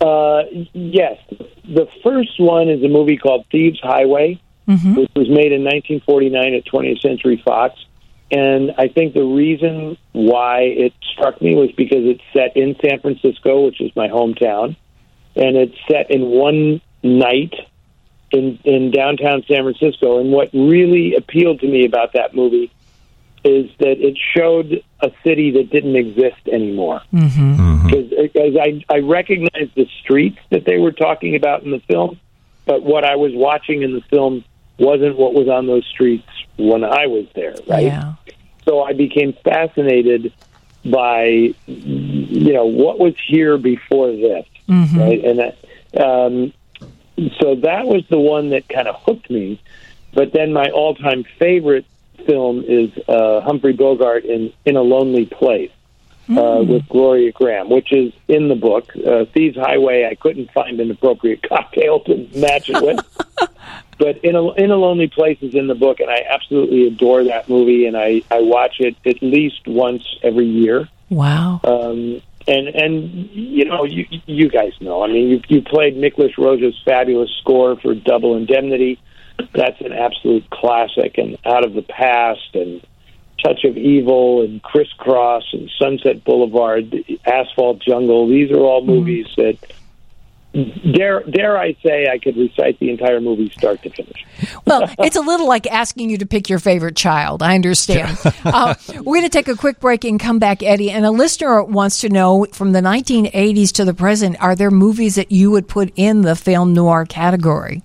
[0.00, 0.42] Uh,
[0.72, 1.18] yes.
[1.64, 6.64] The first one is a movie called Thieves Highway, which was made in 1949 at
[6.64, 7.84] 20th Century Fox.
[8.30, 13.00] And I think the reason why it struck me was because it's set in San
[13.00, 14.76] Francisco, which is my hometown,
[15.34, 17.54] and it's set in one night
[18.30, 20.20] in in downtown San Francisco.
[20.20, 22.70] And what really appealed to me about that movie
[23.42, 27.02] is that it showed a city that didn't exist anymore.
[27.12, 27.54] Mm-hmm.
[27.54, 28.22] Mm-hmm.
[28.22, 32.20] Because I, I recognized the streets that they were talking about in the film,
[32.66, 34.44] but what I was watching in the film
[34.80, 37.84] wasn't what was on those streets when I was there, right?
[37.84, 38.14] Yeah.
[38.64, 40.32] So I became fascinated
[40.84, 44.46] by, you know, what was here before this,
[44.98, 45.24] right?
[45.24, 45.56] And that,
[46.02, 46.52] um,
[47.40, 49.60] so that was the one that kind of hooked me.
[50.12, 51.84] But then my all-time favorite
[52.26, 55.70] film is uh, Humphrey Bogart in In a Lonely Place
[56.38, 58.90] uh, with Gloria Grahame, which is in the book.
[58.96, 63.00] Uh, Thieves Highway, I couldn't find an appropriate cocktail to match it with.
[63.98, 67.24] but in a, in a Lonely Place is in the book, and I absolutely adore
[67.24, 70.88] that movie, and I, I watch it at least once every year.
[71.08, 71.60] Wow.
[71.64, 75.02] Um, and and you know you you guys know.
[75.02, 78.98] I mean, you you played Nicholas Rozsa's fabulous score for Double Indemnity.
[79.54, 82.84] That's an absolute classic and out of the past and
[83.42, 86.94] Touch of Evil and Crisscross and Sunset Boulevard,
[87.24, 88.28] Asphalt Jungle.
[88.28, 89.56] These are all movies that
[90.52, 94.26] dare dare I say I could recite the entire movie start to finish.
[94.66, 97.42] Well, it's a little like asking you to pick your favorite child.
[97.42, 98.16] I understand.
[98.44, 100.90] uh, we're going to take a quick break and come back, Eddie.
[100.90, 105.16] And a listener wants to know from the 1980s to the present, are there movies
[105.16, 107.82] that you would put in the film noir category?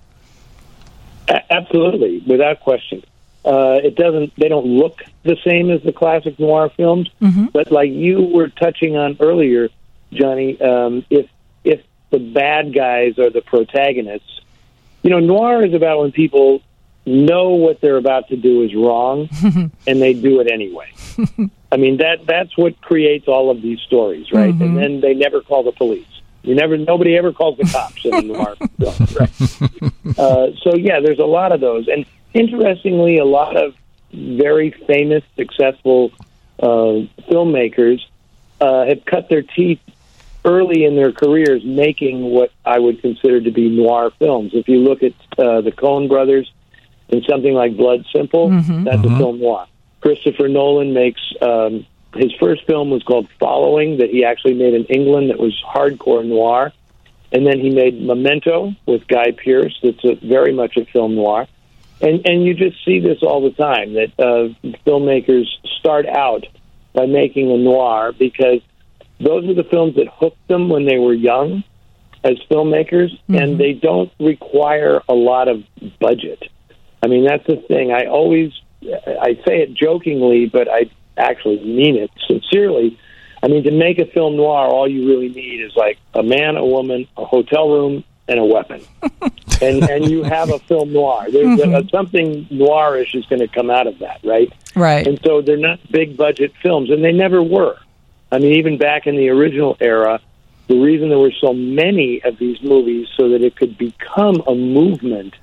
[1.28, 3.02] A- absolutely, without question.
[3.46, 4.34] Uh, it doesn't.
[4.36, 7.08] They don't look the same as the classic noir films,
[7.52, 9.68] but like you were touching on earlier,
[10.12, 11.28] Johnnie, um, if
[11.62, 14.40] if the bad guys are the protagonists,
[15.02, 16.60] you know, noir is about when people
[17.04, 19.28] know what they're about to do is wrong
[19.86, 20.92] and they do it anyway.
[21.72, 24.52] I mean that that's what creates all of these stories, right?
[24.52, 26.06] And then they never call the police.
[26.42, 28.12] You never, nobody ever calls the cops in
[28.78, 30.18] film, right?
[30.18, 32.06] Uh, so yeah, there's a lot of those, and
[32.36, 33.74] interestingly, a lot of
[34.12, 36.12] very famous, successful
[36.60, 38.00] uh, filmmakers
[38.60, 39.80] uh, have cut their teeth
[40.44, 44.52] early in their careers making what I would consider to be noir films.
[44.54, 46.50] If you look at uh, the Coen brothers
[47.08, 48.50] and something like Blood Simple,
[48.84, 49.66] that's a film noir.
[50.00, 51.84] Christopher Nolan makes um,
[52.14, 56.24] his first film was called Following that he actually made in England that was hardcore
[56.24, 56.72] noir.
[57.32, 59.76] And then he made Memento with Guy Pearce.
[59.82, 61.48] That's a, very much a film noir.
[62.00, 64.52] And and you just see this all the time that uh,
[64.86, 65.46] filmmakers
[65.78, 66.44] start out
[66.92, 68.60] by making a noir because
[69.18, 71.64] those are the films that hooked them when they were young
[72.22, 75.62] as filmmakers, and they don't require a lot of
[76.00, 76.42] budget.
[77.02, 77.92] I mean, that's the thing.
[77.92, 78.52] I always
[78.82, 82.98] I say it jokingly, but I actually mean it sincerely.
[83.42, 86.56] I mean, to make a film noir, all you really need is like a man,
[86.56, 88.82] a woman, a hotel room, and a weapon,
[89.62, 91.26] and and you have a film noir.
[91.30, 91.88] There's a, mm-hmm.
[91.88, 94.52] something noirish is going to come out of that, right?
[94.74, 95.06] Right.
[95.06, 97.76] And so they're not big budget films, and they never were.
[98.30, 100.20] I mean, even back in the original era,
[100.68, 104.54] the reason there were so many of these movies so that it could become a
[104.54, 105.34] movement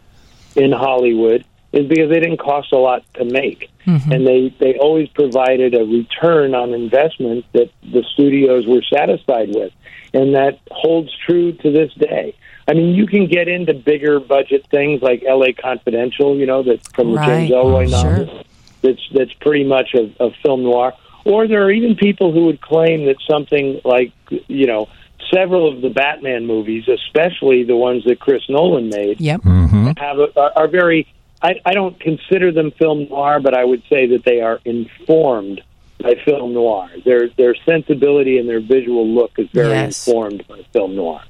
[0.55, 4.11] in Hollywood is because they didn't cost a lot to make, mm-hmm.
[4.11, 9.73] and they they always provided a return on investment that the studios were satisfied with,
[10.13, 12.35] and that holds true to this day.
[12.67, 15.53] I mean, you can get into bigger budget things like L.A.
[15.53, 17.49] Confidential, you know, that from the Right.
[17.49, 18.43] James Ellroy Sure.
[18.81, 20.93] That's that's pretty much a, a film noir.
[21.25, 24.11] Or there are even people who would claim that something like
[24.47, 24.89] you know
[25.33, 29.41] several of the Batman movies, especially the ones that Chris Nolan made, Yep.
[29.41, 29.91] Mm-hmm.
[29.97, 31.07] have a, are, are very.
[31.41, 35.61] I, I don't consider them film noir, but I would say that they are informed
[36.01, 36.89] by film noir.
[37.05, 40.05] Their their sensibility and their visual look is very Yes.
[40.07, 41.21] informed by film noir.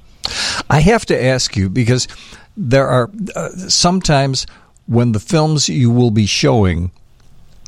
[0.70, 2.08] I have to ask you because
[2.56, 4.46] there are uh, sometimes
[4.86, 6.90] when the films you will be showing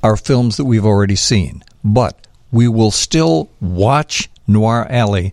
[0.02, 5.32] are films that we've already seen, but we will still watch Noir Alley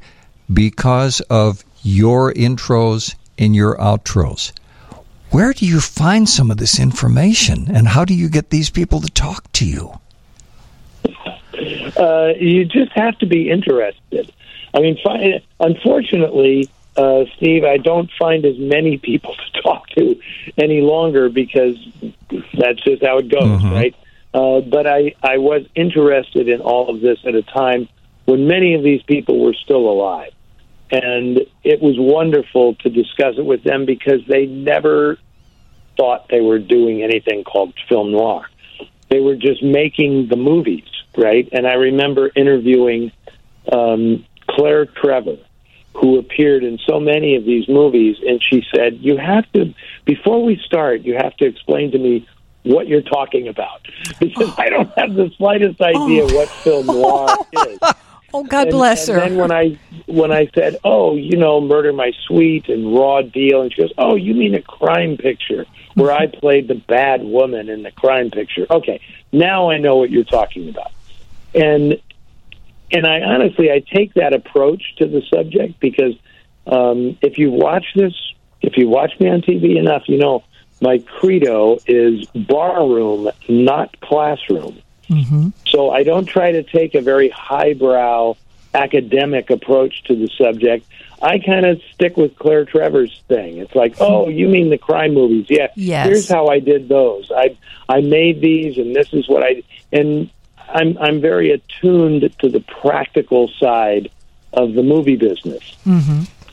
[0.51, 4.51] because of your intros and your outros.
[5.31, 9.01] Where do you find some of this information and how do you get these people
[9.01, 9.99] to talk to you?
[11.97, 14.31] Uh, you just have to be interested.
[14.73, 20.19] I mean, fi- unfortunately, uh, Steve, I don't find as many people to talk to
[20.57, 21.77] any longer because
[22.29, 23.95] that's just how it goes, right?
[24.33, 27.87] Uh, but I, I was interested in all of this at a time
[28.25, 30.31] when many of these people were still alive.
[30.91, 35.17] And it was wonderful to discuss it with them because they never
[35.97, 38.47] thought they were doing anything called film noir.
[39.09, 41.47] They were just making the movies, right?
[41.51, 43.11] And I remember interviewing
[43.71, 45.37] um, Claire Trevor,
[45.95, 49.73] who appeared in so many of these movies, and she said, "You have to
[50.05, 52.27] before we start, you have to explain to me
[52.63, 53.81] what you're talking about
[54.19, 56.33] because I don't have the slightest idea oh.
[56.35, 57.27] what film noir
[57.67, 57.79] is."
[58.35, 59.19] Oh, God And- bless her.
[59.19, 63.21] and then when I when I said, "Oh, you know, Murder My Sweet" and Raw
[63.21, 67.23] Deal, and she goes, "Oh, you mean a crime picture where I played the bad
[67.23, 68.99] woman in the crime picture?" Okay,
[69.31, 70.91] now I know what you're talking about,
[71.53, 71.99] and
[72.93, 76.13] and I honestly I take that approach to the subject because
[76.67, 78.13] um, if you watch this,
[78.61, 80.43] if you watch me on TV enough, you know
[80.79, 84.81] my credo is barroom, not classroom.
[85.65, 88.35] So I don't try to take a very highbrow
[88.73, 90.85] academic approach to the subject.
[91.21, 93.57] I kind of stick with Claire Trevor's thing.
[93.57, 95.45] It's like, oh, you mean the crime movies?
[95.49, 95.67] Yeah.
[95.75, 96.07] Yes.
[96.07, 97.31] Here's how I did those.
[97.35, 97.57] I
[97.87, 100.29] I made these, and this is what I and
[100.69, 104.09] I'm I'm very attuned to the practical side
[104.53, 105.75] of the movie business.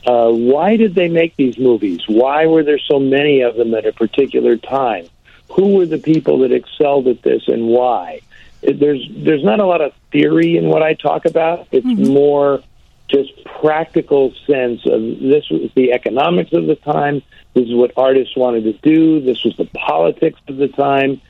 [0.05, 2.01] Uh, why did they make these movies?
[2.07, 5.07] Why were there so many of them at a particular time?
[5.51, 8.21] Who were the people that excelled at this, and why?
[8.61, 11.67] There's there's not a lot of theory in what I talk about.
[11.71, 12.63] It's more
[13.07, 17.21] just practical sense of this was the economics of the time.
[17.53, 19.19] This is what artists wanted to do.
[19.19, 21.21] This was the politics of the time.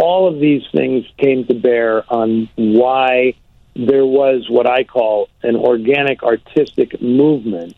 [0.00, 3.34] All of these things came to bear on why
[3.76, 7.76] there was what I call an organic artistic movement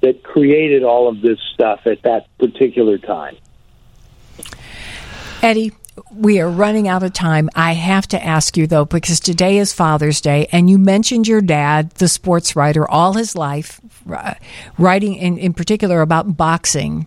[0.00, 3.36] that created all of this stuff at that particular time.
[5.42, 5.72] Eddie,
[6.12, 7.48] we are running out of time.
[7.54, 11.40] I have to ask you though, because today is Father's Day, and you mentioned your
[11.40, 13.80] dad, the sports writer, all his life,
[14.10, 14.34] uh,
[14.78, 17.06] writing in, in particular about boxing.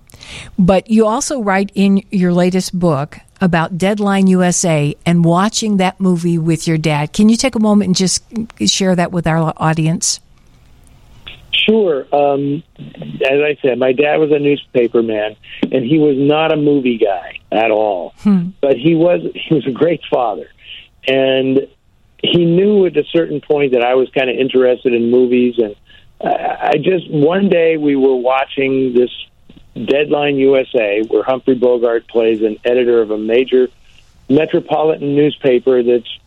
[0.58, 6.38] But you also write in your latest book about Deadline USA and watching that movie
[6.38, 7.14] with your dad.
[7.14, 8.24] Can you take a moment and just
[8.66, 10.20] share that with our audience?
[11.68, 12.08] Sure.
[12.14, 16.58] Um, as I said, my dad was a newspaper man, and he was not a
[16.58, 18.14] movie guy at all.
[18.62, 20.50] But he was he was a great father,
[21.08, 21.68] and
[22.20, 25.56] he knew at a certain point that I was kind of interested in movies.
[25.58, 25.76] And
[26.22, 29.12] I, I just one day we were watching this
[29.86, 33.70] Deadline USA, where Humphrey Bogart plays an editor of a major
[34.30, 36.20] metropolitan newspaper that's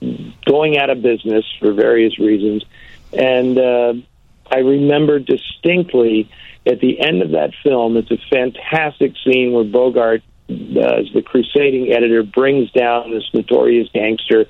[0.47, 2.65] going out of business for various reasons,
[3.13, 3.59] and.
[3.59, 3.95] Uh,
[4.51, 6.29] I remember distinctly
[6.67, 11.23] at the end of that film, it's a fantastic scene where Bogart, uh, as the
[11.25, 14.47] crusading editor, brings down this notorious gangster,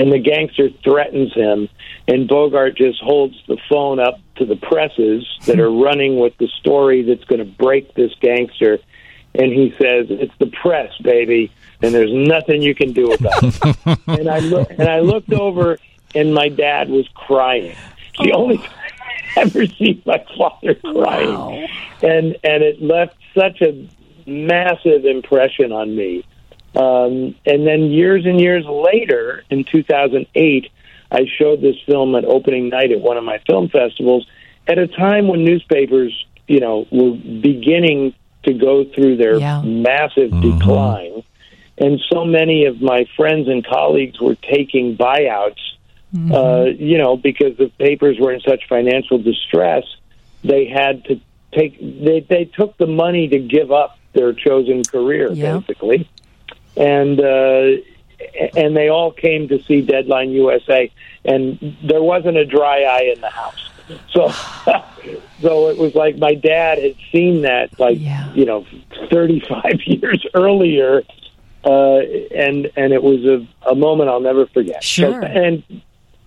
[0.00, 1.68] and the gangster threatens him,
[2.08, 6.48] and Bogart just holds the phone up to the presses that are running with the
[6.58, 8.78] story that's going to break this gangster,
[9.34, 13.98] and he says, "It's the press, baby." And there's nothing you can do about it.
[14.06, 15.76] and I look, and I looked over,
[16.14, 17.76] and my dad was crying.
[18.18, 18.38] The oh.
[18.38, 18.70] only time
[19.36, 21.68] I ever seen my father crying,
[22.02, 23.86] and and it left such a
[24.26, 26.24] massive impression on me.
[26.74, 30.70] Um, and then years and years later, in 2008,
[31.10, 34.26] I showed this film at opening night at one of my film festivals
[34.68, 36.12] at a time when newspapers,
[36.46, 39.62] you know, were beginning to go through their Yeah.
[39.62, 41.22] massive decline.
[41.78, 45.58] And so many of my friends and colleagues were taking buyouts,
[46.32, 49.84] uh, you know, because the papers were in such financial distress.
[50.44, 51.20] They had to
[51.52, 55.58] take, they, they took the money to give up their chosen career, Yeah.
[55.58, 56.08] basically.
[56.76, 57.82] And, uh,
[58.56, 60.90] and they all came to see Deadline USA,
[61.24, 63.70] and there wasn't a dry eye in the house.
[64.12, 64.28] So,
[65.42, 68.32] so it was like my dad had seen that, like Yeah.
[68.34, 68.66] you know,
[69.10, 71.02] thirty-five years earlier,
[71.64, 71.96] uh,
[72.34, 74.84] and and it was a, a moment I'll never forget.
[74.84, 75.22] So- Sure.
[75.22, 75.62] and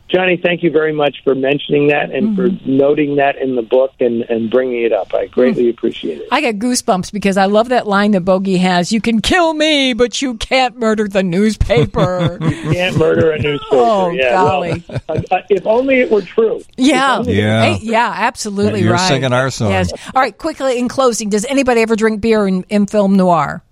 [0.09, 3.93] Johnnie, thank you very much for mentioning that and for noting that in the book
[3.99, 5.11] and, and bringing it up.
[5.13, 6.27] I greatly appreciate it.
[6.31, 8.91] I get goosebumps because I love that line that Bogey has.
[8.91, 12.37] You can kill me, but you can't murder the newspaper.
[12.73, 13.63] Can't murder a newspaper.
[13.75, 14.83] Oh, yeah, golly.
[14.87, 16.61] well, uh, uh, if only it were true.
[16.77, 17.21] yeah.
[17.23, 17.63] Yeah.
[17.75, 19.07] Hey, yeah, absolutely You're right.
[19.07, 19.71] singing our song.
[19.71, 19.91] Yes.
[20.13, 23.63] All right, quickly in closing, does anybody ever drink beer in, in film noir?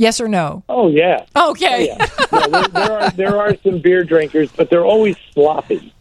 [0.00, 0.62] Yes or no?
[0.66, 1.26] Oh yeah.
[1.36, 1.88] Okay.
[1.88, 5.92] Yeah, there, there are there are some beer drinkers, but they're always sloppy.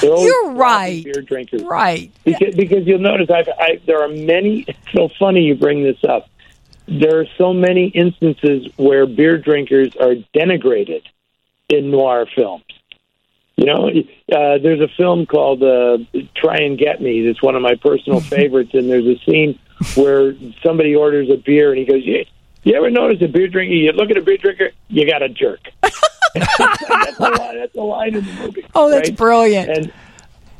[0.00, 1.04] They're always You're sloppy right.
[1.04, 1.62] Beer drinkers.
[1.64, 2.12] Right.
[2.24, 4.60] Because, because you'll notice I've, I, there are many.
[4.68, 6.30] It's so funny you bring this up.
[6.86, 11.02] There are so many instances where beer drinkers are denigrated
[11.68, 12.62] in noir films.
[13.56, 15.98] You know, uh, there's a film called uh,
[16.36, 19.58] "Try and Get Me." That's one of my personal favorites, and there's a scene
[19.96, 22.04] where somebody orders a beer, and he goes,
[22.62, 23.72] "You, you ever notice a beer drinker?
[23.72, 25.60] You look at a beer drinker, you got a jerk."
[26.34, 28.64] that's, a line, that's a line in the movie.
[28.74, 29.18] Oh, that's right?
[29.18, 29.92] brilliant.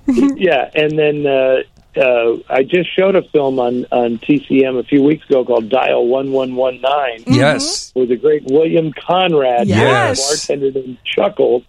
[0.07, 1.62] And yeah, and then uh,
[1.97, 6.07] uh, I just showed a film on on TCM a few weeks ago called Dial
[6.07, 7.93] One One One Nine Yes.
[7.94, 10.18] with the great William Conrad, Yes.
[10.18, 11.65] a bartender named Chuckles,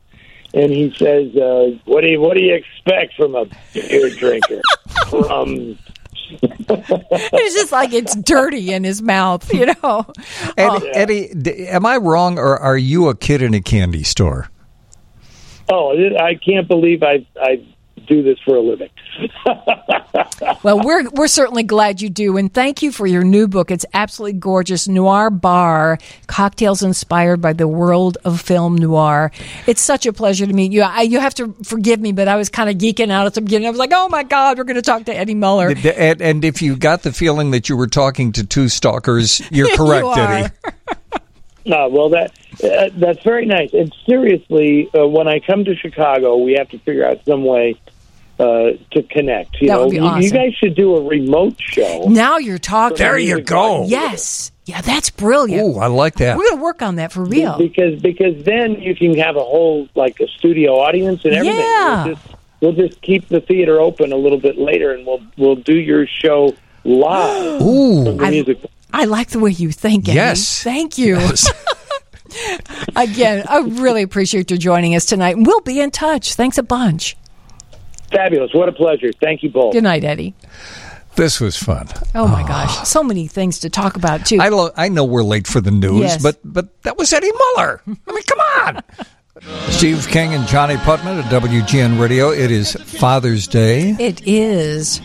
[0.53, 4.61] and he says, uh, "What do you what do you expect from a beer drinker?"
[5.09, 5.77] from
[6.31, 10.05] it's just like it's dirty in his mouth, you know.
[10.57, 10.91] Eddie, oh.
[10.93, 14.49] Eddie am I wrong, or are you a kid in a candy store?
[15.69, 17.63] oh, I can't believe I I
[17.99, 18.89] do this for a living.
[20.63, 23.71] Well, we're we're certainly glad you do, and thank you for your new book.
[23.71, 25.97] It's absolutely gorgeous, Noir Bar:
[26.27, 29.31] Cocktails Inspired by the World of Film Noir.
[29.67, 30.81] It's such a pleasure to meet you.
[30.81, 33.41] I, you have to forgive me, but I was kind of geeking out at the
[33.41, 33.67] beginning.
[33.67, 36.45] I was like, "Oh my God, we're going to talk to Eddie Muller." And, and
[36.45, 40.13] if you got the feeling that you were talking to two stalkers, you're correct, You.
[40.13, 40.53] Eddie.
[41.65, 42.31] No, well, that
[42.63, 43.73] uh, that's very nice.
[43.73, 47.75] And seriously, uh, when I come to Chicago, we have to figure out some way
[48.39, 49.61] uh, to connect.
[49.61, 52.05] You That know, would be You- you guys should do a remote show.
[52.07, 52.97] Now you're talking.
[52.97, 53.85] There you go.
[53.85, 55.75] Yes, yeah, that's brilliant.
[55.75, 56.37] Ooh, I like that.
[56.37, 57.57] We're going to work on that for real.
[57.57, 61.59] because because then you can have a whole like a studio audience and everything.
[61.59, 62.05] Yeah.
[62.05, 62.27] We'll just,
[62.61, 66.07] we'll just keep the theater open a little bit later, and we'll we'll do your
[66.07, 66.55] show
[66.85, 67.61] live.
[67.61, 68.05] Ooh.
[68.05, 68.59] from the I- music.
[68.93, 70.07] I like the way you think.
[70.09, 70.15] Eddie.
[70.15, 70.63] Yes.
[70.63, 71.19] Thank you.
[72.95, 75.35] Again, I really appreciate you joining us tonight.
[75.35, 76.35] And we'll be in touch.
[76.35, 77.17] Thanks a bunch.
[78.11, 78.51] Fabulous!
[78.53, 79.11] What a pleasure.
[79.21, 79.73] Thank you both.
[79.73, 80.33] Good night, Eddie.
[81.15, 81.87] This was fun.
[82.15, 84.37] Oh my gosh, so many things to talk about too.
[84.39, 86.23] I, lo- I know we're late for the news, Yes.
[86.23, 87.81] but but that was Eddie Muller.
[87.87, 88.83] I mean, come on.
[89.71, 92.29] Steve King and Johnnie Putman at WGN Radio.
[92.31, 93.95] It is Father's Day.
[93.99, 95.01] It is.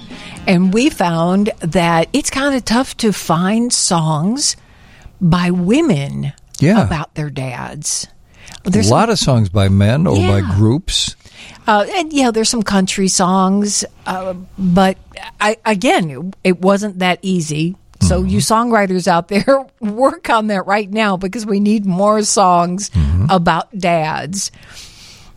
[0.46, 4.56] And we found that it's kind of tough to find songs
[5.20, 6.84] by women Yeah.
[6.84, 8.06] about their dads.
[8.64, 11.16] There's a lot of songs by men or by groups.
[11.66, 14.96] Uh, and yeah, there's some country songs, uh, but
[15.40, 17.76] I, again, it wasn't that easy.
[18.02, 22.90] So you songwriters out there, work on that right now because we need more songs
[23.30, 24.50] about dads.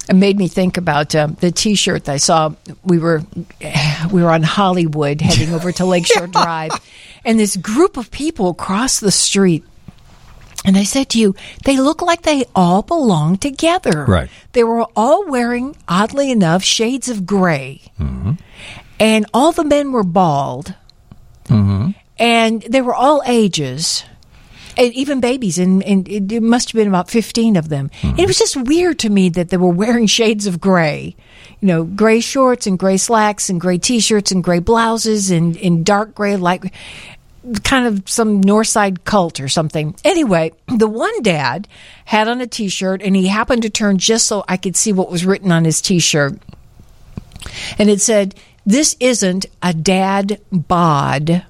[0.10, 2.54] It made me think about uh, the T-shirt that I saw.
[2.84, 3.24] We were
[4.12, 6.72] we were on Hollywood heading over to Lakeshore Drive,
[7.26, 9.64] and this group of people across the street.
[10.66, 14.04] And I said to you, they look like they all belong together.
[14.06, 14.30] Right.
[14.52, 17.82] They were all wearing, oddly enough, shades of gray.
[19.00, 20.74] And all the men were bald.
[21.48, 21.92] Hmm.
[22.18, 24.04] And they were all ages.
[24.78, 27.90] And even babies, and, and it, must have been about 15 of them.
[28.04, 31.16] And it was just weird to me that they were wearing shades of gray.
[31.60, 35.58] You know, gray shorts and gray slacks and gray t shirts and gray blouses and,
[35.58, 36.72] and dark gray, like
[37.64, 39.96] kind of some north side cult or something.
[40.04, 41.68] Anyway, the one dad
[42.06, 44.94] had on a t shirt and he happened to turn just so I could see
[44.94, 46.40] what was written on his t shirt.
[47.78, 51.46] And it said, This isn't a dad bod,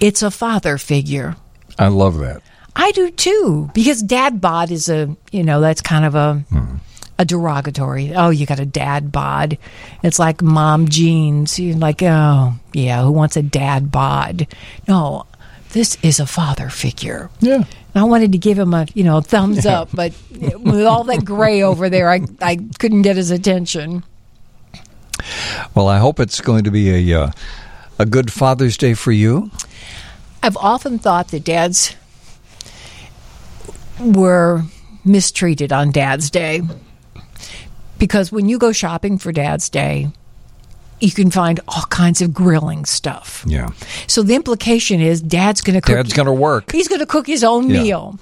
[0.00, 1.36] it's a father figure.
[1.78, 2.42] I love that.
[2.74, 6.44] I do too, because dad bod is a, you know, that's kind of a.
[7.18, 8.14] A derogatory.
[8.14, 9.56] Oh, you got a dad bod.
[10.02, 11.58] It's like mom jeans.
[11.58, 14.46] You're like, oh, yeah, who wants a dad bod?
[14.86, 15.24] No,
[15.70, 17.30] this is a father figure.
[17.40, 17.54] Yeah.
[17.54, 21.24] And I wanted to give him a, you know, thumbs up, but with all that
[21.24, 24.04] gray over there, I, I couldn't get his attention.
[25.74, 27.30] Well, I hope it's going to be a uh,
[27.98, 29.50] a good Father's Day for you.
[30.46, 31.96] I've often thought that dads
[34.00, 34.62] were
[35.04, 36.62] mistreated on Dad's Day
[37.98, 40.08] because when you go shopping for Dad's Day,
[41.00, 43.44] you can find all kinds of grilling stuff.
[43.46, 43.70] Yeah.
[44.06, 45.96] So the implication is Dad's going to cook.
[45.96, 46.70] Dad's going to work.
[46.70, 47.82] He's going to cook his own Yeah.
[47.82, 48.18] meal,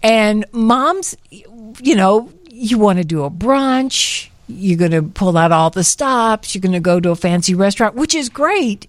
[0.00, 4.28] and moms, you know, you want to do a brunch.
[4.46, 6.54] You're going to pull out all the stops.
[6.54, 8.86] You're going to go to a fancy restaurant, which is great.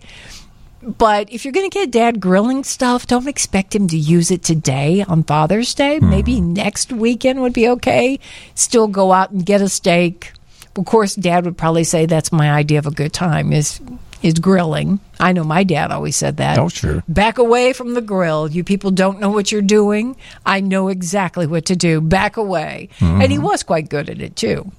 [0.85, 4.43] But if you're going to get dad grilling stuff, don't expect him to use it
[4.43, 5.99] today on Father's Day.
[5.99, 8.19] Maybe next weekend would be okay.
[8.53, 10.31] Still go out and get a steak.
[10.75, 13.79] Of course, dad would probably say that's my idea of a good time is
[14.21, 14.99] is grilling.
[15.19, 16.57] I know my dad always said that.
[16.57, 17.03] Oh, sure.
[17.07, 18.49] Back away from the grill.
[18.49, 20.15] You people don't know what you're doing.
[20.45, 22.01] I know exactly what to do.
[22.01, 22.89] Back away.
[22.99, 24.71] And he was quite good at it too.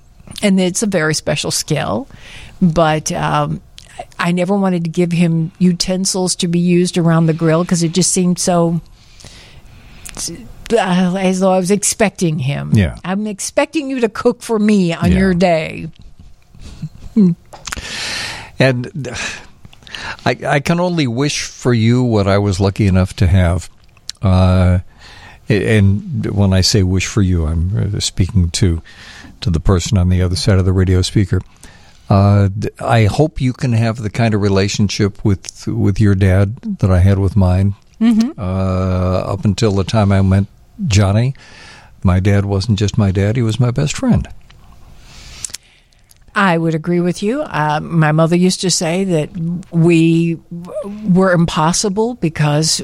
[0.43, 2.09] and it's a very special skill.
[2.61, 3.61] But um,
[4.19, 7.93] I never wanted to give him utensils to be used around the grill because it
[7.93, 8.81] just seemed so.
[10.73, 12.73] Uh, as though I was expecting him.
[12.75, 12.99] Yeah.
[13.05, 15.19] I'm expecting you to cook for me on Yeah.
[15.19, 15.89] your day.
[18.59, 19.09] And
[20.25, 23.71] I, I can only wish for you what I was lucky enough to have.
[24.23, 24.81] Uh,
[25.49, 28.83] and when I say wish for you, I'm uh, speaking to
[29.43, 31.41] to the person on the other side of the radio speaker.
[32.09, 36.91] Uh, I hope you can have the kind of relationship with with your dad that
[36.91, 37.75] I had with mine.
[38.39, 40.47] Uh, up until the time I met
[40.87, 41.35] Johnnie,
[42.03, 44.29] my dad wasn't just my dad; he was my best friend.
[46.37, 47.41] I would agree with you.
[47.41, 49.31] Uh, my mother used to say that
[49.71, 50.39] we
[51.09, 52.83] were impossible because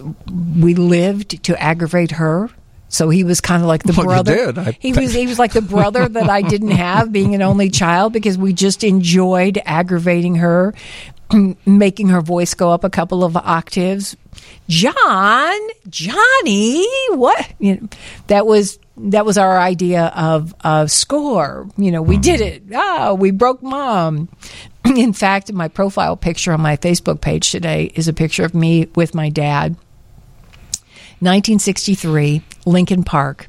[0.59, 2.49] we lived to aggravate her.
[2.93, 4.53] So he was kind of like the Well, brother.
[4.55, 7.71] I- he was he was like the brother that I didn't have, being an only
[7.71, 10.75] child, because we just enjoyed aggravating her,
[11.67, 14.15] making her voice go up a couple of octaves.
[14.69, 17.51] John, Johnny, what?
[17.59, 17.89] You know,
[18.27, 21.67] that was that was our idea of of score.
[21.79, 22.63] You know, we did it.
[22.75, 24.29] Oh, we broke mom.
[24.85, 28.89] In fact, my profile picture on my Facebook page today is a picture of me
[28.95, 29.77] with my dad.
[31.23, 33.47] 1963, Lincoln Park.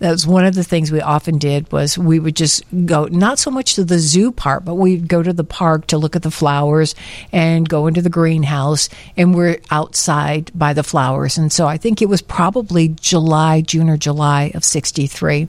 [0.00, 3.38] That was one of the things we often did was we would just go not
[3.38, 6.22] so much to the zoo part, but we'd go to the park to look at
[6.22, 6.96] the flowers
[7.30, 11.38] and go into the greenhouse and we're outside by the flowers.
[11.38, 15.46] And so I think it was probably July, June or July of 63.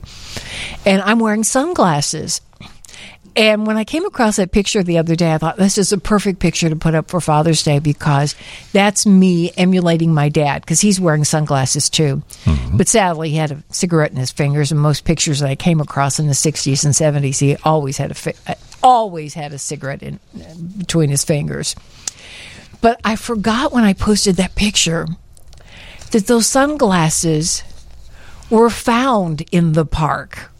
[0.86, 2.40] And I'm wearing sunglasses.
[3.36, 5.98] And when I came across that picture the other day, I thought this is a
[5.98, 8.34] perfect picture to put up for Father's Day because
[8.72, 12.22] that's me emulating my dad because he's wearing sunglasses too.
[12.72, 15.80] But sadly, he had a cigarette in his fingers, and most pictures that I came
[15.80, 19.58] across in the 60s and 70s, he always had a fi- uh, always had a
[19.58, 21.76] cigarette in uh, between his fingers.
[22.80, 25.06] But I forgot when I posted that picture
[26.12, 27.62] that those sunglasses
[28.48, 30.50] were found in the park.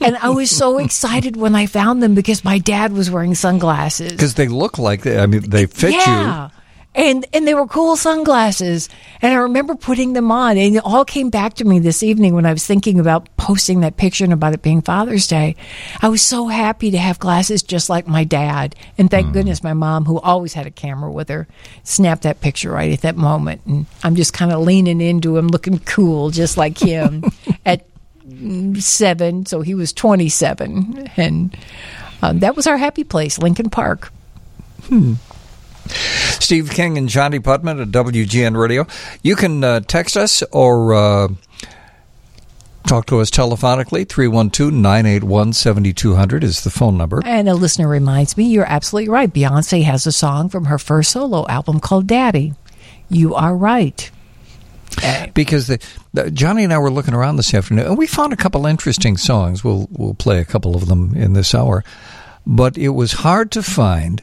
[0.00, 4.12] And I was so excited when I found them because my dad was wearing sunglasses.
[4.12, 6.50] Because they look like I mean they fit you.
[6.94, 8.90] And and they were cool sunglasses.
[9.22, 12.34] And I remember putting them on and it all came back to me this evening
[12.34, 15.56] when I was thinking about posting that picture and about it being Father's Day.
[16.02, 18.76] I was so happy to have glasses just like my dad.
[18.98, 19.32] And thank hmm.
[19.32, 21.48] goodness my mom, who always had a camera with her,
[21.82, 23.62] snapped that picture right at that moment.
[23.64, 27.24] And I'm just kind of leaning into him looking cool just like him
[27.64, 27.86] at
[28.80, 31.10] seven, so he was 27.
[31.16, 31.56] And
[32.22, 34.12] um, that was our happy place, Lincoln Park.
[34.88, 35.14] you.
[35.86, 38.86] Steve King and Johnnie Putman at WGN Radio.
[39.22, 41.28] You can uh, text us or uh,
[42.86, 44.08] talk to us telephonically.
[44.08, 47.20] 312 981 7200 is the phone number.
[47.24, 49.32] And a listener reminds me, you're absolutely right.
[49.32, 52.54] Beyonce has a song from her first solo album called Daddy.
[53.08, 54.10] You are right.
[55.34, 55.78] Because the,
[56.12, 59.16] the, Johnnie and I were looking around this afternoon, and we found a couple interesting
[59.16, 59.64] songs.
[59.64, 61.84] We'll we'll play a couple of them in this hour,
[62.46, 64.22] but it was hard to find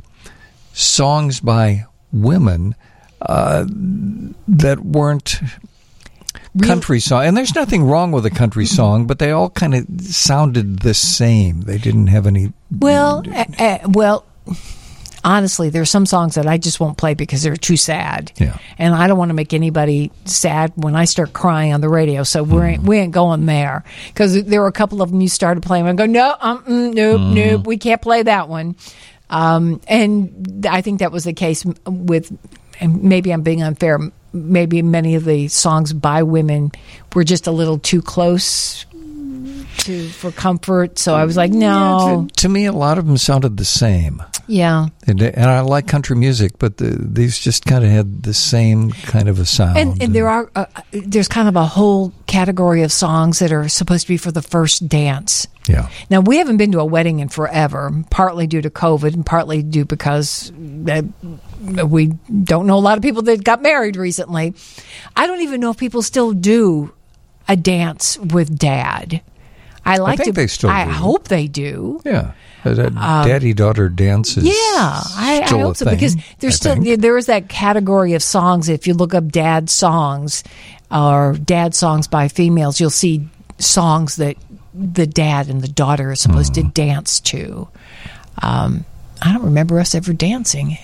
[0.73, 2.75] songs by women
[3.21, 3.65] uh,
[4.47, 5.39] that weren't
[6.61, 7.25] country song.
[7.25, 10.93] And there's nothing wrong with a country song, but they all kind of sounded the
[10.93, 11.61] same.
[11.61, 12.53] They didn't have any.
[12.71, 14.25] Well, uh, uh, well,
[15.23, 18.31] honestly, there are some songs that I just won't play because they're too sad.
[18.37, 18.57] Yeah.
[18.77, 22.23] And I don't want to make anybody sad when I start crying on the radio.
[22.23, 25.29] So we ain't we ain't going there because there were a couple of them you
[25.29, 25.87] started playing.
[25.87, 28.75] I go no, um, mm, nope, nope, we can't play that one.
[29.29, 32.35] Um, and I think that was the case with.
[32.81, 33.99] And maybe I'm being unfair.
[34.31, 36.71] Maybe many of the songs by women
[37.13, 38.85] were just a little too close
[39.89, 40.99] to for comfort.
[40.99, 44.21] So I was like, no, To me, a lot of them sounded the same.
[44.47, 44.87] yeah.
[45.07, 48.91] And, and I like country music, but the, these just kind of had the same
[48.91, 49.77] kind of a sound.
[49.77, 53.67] and, and there are uh, there's kind of a whole category of songs that are
[53.67, 55.47] supposed to be for the first dance.
[55.67, 55.89] yeah.
[56.09, 59.63] Now we haven't been to a wedding in forever, partly due to COVID and partly
[59.63, 60.51] due because
[60.87, 61.01] uh,
[61.87, 62.07] we
[62.43, 64.53] don't know a lot of people that got married recently.
[65.15, 66.93] I don't even know if people still do
[67.47, 69.21] a dance with dad.
[69.93, 70.31] I like think to.
[70.33, 70.91] they still I do.
[70.91, 72.01] hope they do.
[72.05, 72.31] Yeah.
[72.63, 76.55] That daddy daughter dance is Um, Yeah, I, I hope so thing, because I there's
[76.55, 76.99] still think.
[77.01, 78.67] there is that category of songs.
[78.67, 80.43] If you look up dad songs
[80.91, 83.27] or dad songs by females, you'll see
[83.59, 84.35] songs that
[84.73, 86.63] the dad and the daughter are supposed Hmm.
[86.67, 87.69] to dance to.
[88.41, 88.83] Um,
[89.21, 90.77] I don't remember us ever dancing.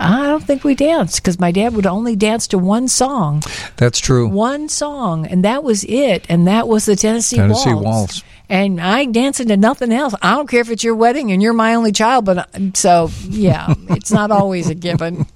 [0.00, 3.42] I don't think we danced because my dad would only dance to one song,
[3.76, 4.26] That's true.
[4.28, 6.24] one song, and that was it.
[6.28, 7.84] And that was the Tennessee, Tennessee Waltz.
[7.84, 8.22] Waltz.
[8.48, 10.14] and I ain't dancing to nothing else.
[10.22, 13.10] I don't care if it's your wedding and you're my only child, but I- so
[13.28, 15.26] yeah, it's not always a given.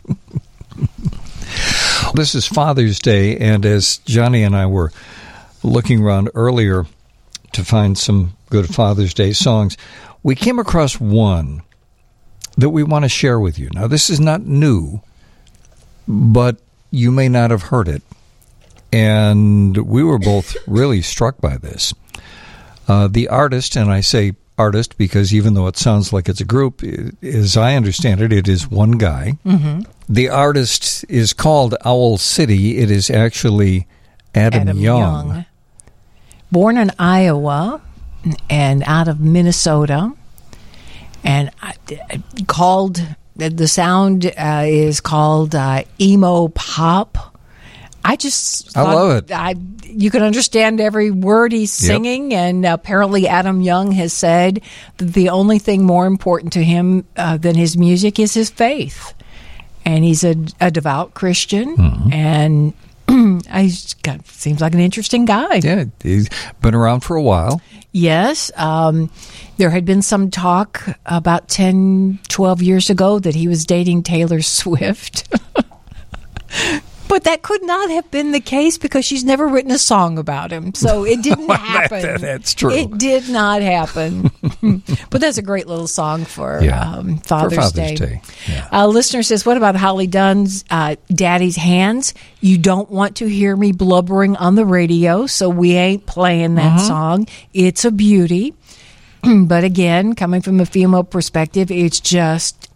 [2.14, 4.92] This is Father's Day, and as Johnnie and I were
[5.62, 6.86] looking around earlier
[7.52, 9.76] to find some good Father's Day songs,
[10.22, 11.62] we came across one
[12.56, 13.68] that we want to share with you.
[13.74, 15.00] Now, this is not new,
[16.06, 16.58] but
[16.90, 18.02] you may not have heard it.
[18.92, 21.92] And we were both really struck by this.
[22.86, 26.44] Uh, the artist, and I say artist because even though it sounds like it's a
[26.44, 29.36] group, i- as I understand it, it is one guy.
[30.08, 32.78] The artist is called Owl City.
[32.78, 33.86] It is actually
[34.34, 35.00] Adam, Adam Young.
[35.28, 35.44] Young.
[36.52, 37.80] Born in Iowa
[38.48, 40.12] and out of Minnesota,
[41.24, 43.00] and I- called
[43.36, 47.36] the sound uh, is called uh, emo pop.
[48.06, 49.32] I just I love it.
[49.32, 49.54] I
[49.84, 51.86] you can understand every word he's Yep.
[51.88, 54.60] singing, and apparently Adam Young has said
[54.98, 59.14] that the only thing more important to him uh, than his music is his faith,
[59.86, 62.12] and he's a, a devout Christian, Mm-hmm.
[62.12, 62.72] and
[63.08, 65.56] I seems like an interesting guy.
[65.56, 66.28] Yeah, he's
[66.60, 67.60] been around for a while.
[67.92, 68.50] Yes.
[68.56, 69.10] Um,
[69.56, 74.42] there had been some talk about 10, 12 years ago that he was dating Taylor
[74.42, 75.28] Swift.
[77.14, 80.50] But that could not have been the case because she's never written a song about
[80.50, 80.74] him.
[80.74, 82.02] So it didn't happen.
[82.02, 82.72] that- that's true.
[82.72, 84.32] It did not happen.
[85.10, 86.80] but that's a great little song for Yeah.
[86.96, 87.94] um, For Father's, Father's Day.
[87.94, 88.66] Day, yeah.
[88.72, 92.12] A listener says, What about Holly Dunn's uh, Daddy's Hands?
[92.40, 96.78] You don't want to hear me blubbering on the radio, so we ain't playing that
[96.78, 96.86] Mm-hmm.
[96.88, 97.26] song.
[97.52, 98.54] It's a beauty.
[99.46, 102.68] but again, coming from a female perspective, it's just,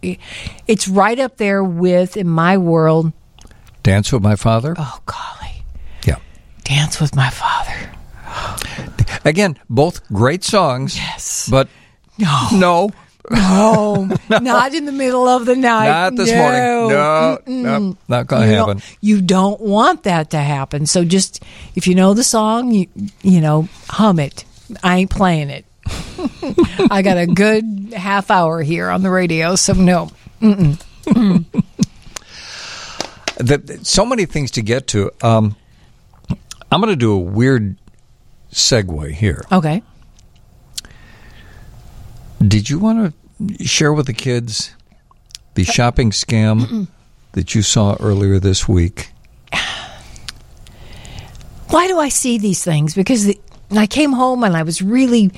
[0.65, 3.11] it's right up there with, in my world,
[3.89, 4.75] Dance with My Father.
[4.77, 5.63] oh, golly,
[6.05, 6.17] Yeah.
[6.63, 7.91] Dance with My Father.
[9.25, 10.95] Again, both great songs.
[10.95, 11.47] Yes.
[11.49, 11.67] But
[12.17, 12.47] No.
[12.53, 12.89] no,
[13.31, 15.87] No, not in the middle of the night.
[15.89, 16.89] not this morning.
[16.89, 18.77] No, no, not going to happen.
[18.77, 20.85] Don't, you don't want that to happen.
[20.85, 21.43] So just
[21.75, 22.87] if you know the song, you
[23.23, 24.45] you know, hum it.
[24.83, 25.65] I ain't playing it.
[26.91, 30.11] I got a good half hour here on the radio, so no.
[33.39, 35.11] The, so many things to get to.
[35.21, 35.55] Um,
[36.71, 37.77] I'm going to do a weird
[38.51, 39.43] segue here.
[39.51, 39.81] Okay.
[42.45, 44.75] Did you want to share with the kids
[45.55, 46.87] the shopping scam
[47.31, 49.11] that you saw earlier this week?
[51.69, 52.93] Why do I see these things?
[52.93, 53.39] Because the,
[53.71, 55.31] I came home and I was really,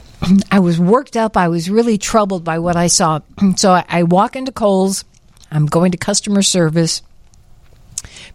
[0.50, 1.36] I was worked up.
[1.36, 3.20] I was really troubled by what I saw.
[3.56, 5.04] So I, I walk into Kohl's.
[5.50, 7.02] I'm going to customer service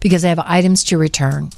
[0.00, 1.50] because I have items to return.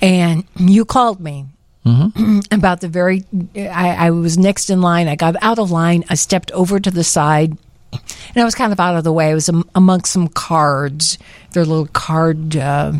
[0.00, 1.46] And you called me
[2.50, 3.24] about the very.
[3.56, 5.08] I, I was next in line.
[5.08, 6.04] I got out of line.
[6.08, 7.56] I stepped over to the side,
[7.92, 9.30] and I was kind of out of the way.
[9.30, 11.18] I was am- amongst some cards.
[11.52, 12.92] Their little card uh,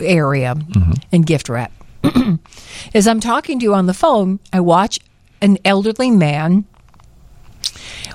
[0.00, 0.56] area
[1.12, 1.72] and gift wrap.
[2.94, 4.98] As I'm talking to you on the phone, I watch
[5.40, 6.64] an elderly man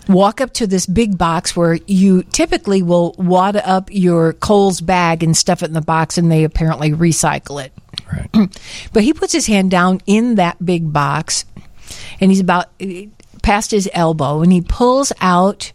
[0.10, 5.24] walk up to this big box where you typically will wad up your Kohl's bag
[5.24, 7.72] and stuff it in the box, and they apparently recycle it.
[8.12, 8.50] Right.
[8.92, 11.46] But he puts his hand down in that big box,
[12.20, 13.06] and he's about eh,
[13.44, 15.72] past his elbow, and he pulls out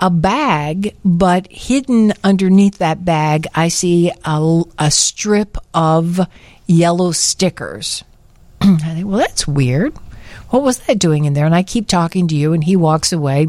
[0.00, 6.20] a bag, but hidden underneath that bag, I see a, a strip of
[6.66, 8.04] yellow stickers.
[8.60, 9.94] I think, well, that's weird.
[10.50, 11.46] What was that doing in there?
[11.46, 13.48] And I keep talking to you, and he walks away.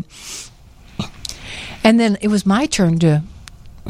[1.84, 3.24] And then it was my turn to,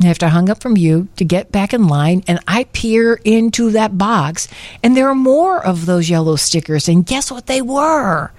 [0.05, 2.23] after I hung up from you, to get back in line.
[2.27, 4.47] And I peer into that box,
[4.83, 6.87] and there are more of those yellow stickers.
[6.87, 8.31] And guess what they were?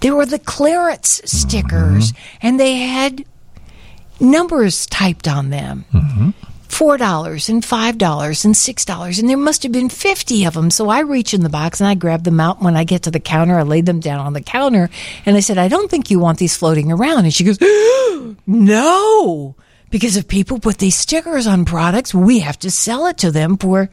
[0.00, 2.46] They were the clearance stickers, mm-hmm.
[2.46, 3.24] and they had
[4.20, 5.84] numbers typed on them.
[5.92, 6.30] Mm-hmm.
[6.68, 10.70] $4 and $5 and $6 and there must have been 50 of them.
[10.70, 12.62] So i reach in the box and i grab them out.
[12.62, 14.90] When i get to the counter i laid them down on the counter
[15.24, 17.24] and i said i don't think you want these floating around.
[17.24, 17.58] And she goes
[18.46, 19.54] no
[19.90, 23.56] because if people put these stickers on products we have to sell it to them
[23.56, 23.90] for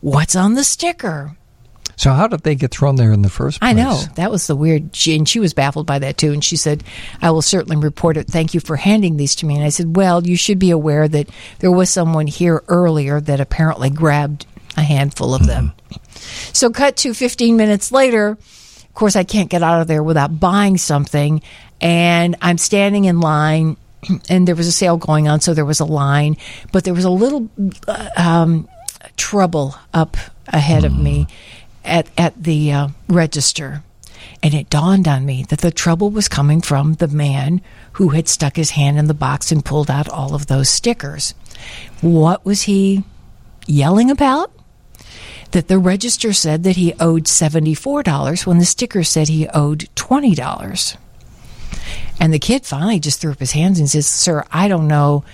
[0.00, 1.36] what's on the sticker.
[1.96, 3.70] So how did they get thrown there in the first place?
[3.70, 4.94] I know that was the weird.
[4.94, 6.32] She, and she was baffled by that too.
[6.32, 6.84] And she said,
[7.22, 8.28] "I will certainly report it.
[8.28, 11.08] Thank you for handing these to me." And I said, "Well, you should be aware
[11.08, 11.28] that
[11.60, 14.44] there was someone here earlier that apparently grabbed
[14.76, 15.72] a handful of them."
[16.52, 18.30] So, cut to 15 minutes later.
[18.30, 21.40] Of course, I can't get out of there without buying something,
[21.80, 23.76] and I'm standing in line.
[24.28, 26.36] And there was a sale going on, so there was a line,
[26.70, 27.50] but there was a little
[27.88, 28.68] uh, um,
[29.16, 30.16] trouble up
[30.48, 31.26] ahead of me
[31.86, 33.82] at at the uh, register.
[34.42, 37.60] And it dawned on me that the trouble was coming from the man
[37.92, 41.34] who had stuck his hand in the box and pulled out all of those stickers.
[42.00, 43.04] What was he
[43.66, 44.52] yelling about?
[45.52, 50.96] That the register said that he owed $74 when the sticker said he owed $20.
[52.20, 55.24] And the kid finally just threw up his hands and says, Sir, I don't know.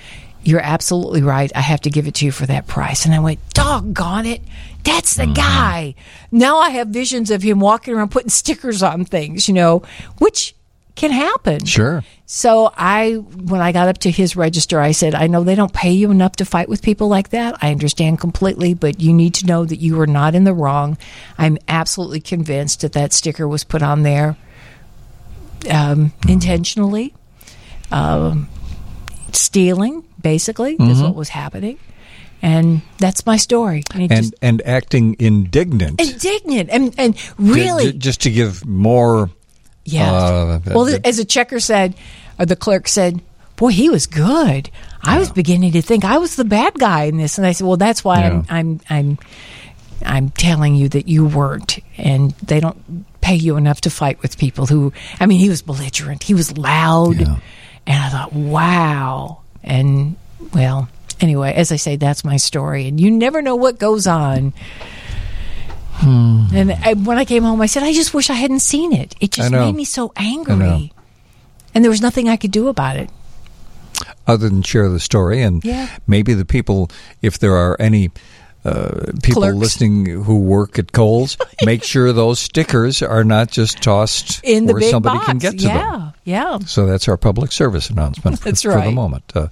[0.44, 1.52] You're absolutely right.
[1.54, 3.04] I have to give it to you for that price.
[3.04, 4.42] And I went, Doggone it.
[4.84, 5.94] That's the guy.
[6.30, 9.82] Now I have visions of him walking around putting stickers on things, you know,
[10.18, 10.54] which
[10.94, 11.64] can happen.
[11.64, 12.04] Sure.
[12.26, 15.72] So I, when I got up to his register, I said, I know they don't
[15.72, 17.56] pay you enough to fight with people like that.
[17.62, 20.98] I understand completely, but you need to know that you are not in the wrong.
[21.38, 24.36] I'm absolutely convinced that that sticker was put on there
[25.70, 27.14] um, intentionally.
[27.90, 28.48] Um,
[29.32, 31.78] stealing, basically, is what was happening.
[32.42, 33.84] And that's my story.
[33.94, 36.00] And, And just, and acting indignant.
[36.00, 39.30] indignant and, and really ju- just to give more.
[39.84, 40.12] Yeah.
[40.12, 41.94] Uh, well, the- as a checker said,
[42.40, 43.22] or the clerk said,
[43.56, 44.70] "Boy, he was good."
[45.04, 47.66] I was beginning to think I was the bad guy in this, and I said,
[47.66, 49.18] "Well, that's why I'm, I'm, I'm,
[50.04, 54.36] I'm telling you that you weren't, and they don't pay you enough to fight with
[54.38, 54.92] people who.
[55.20, 57.36] I mean, he was belligerent, he was loud, Yeah.
[57.86, 59.42] and I thought, wow.
[59.64, 60.16] And
[60.54, 60.88] well,
[61.22, 64.52] anyway, as I say, that's my story, and you never know what goes on.
[65.94, 66.46] Hmm.
[66.52, 69.14] And I, when I came home, I said, I just wish I hadn't seen it.
[69.20, 70.92] It just made me so angry.
[71.74, 73.10] And there was nothing I could do about it.
[74.26, 75.88] other than share the story and Yeah.
[76.06, 76.88] maybe the people
[77.22, 78.10] if there are any
[78.64, 79.58] uh, people Clerks.
[79.58, 84.72] listening who work at Kohl's, make sure those stickers are not just tossed In the
[84.74, 85.26] where big somebody box.
[85.28, 86.12] can get to yeah, them.
[86.24, 86.58] yeah.
[86.60, 89.24] So that's our public service announcement for, That's for the moment.
[89.34, 89.48] Uh,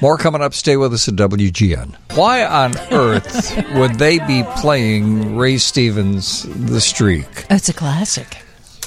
[0.00, 0.54] more coming up.
[0.54, 1.94] Stay with us at WGN.
[2.14, 7.46] Why on earth would they be playing Ray Stevens' The Streak?
[7.50, 8.38] It's a classic.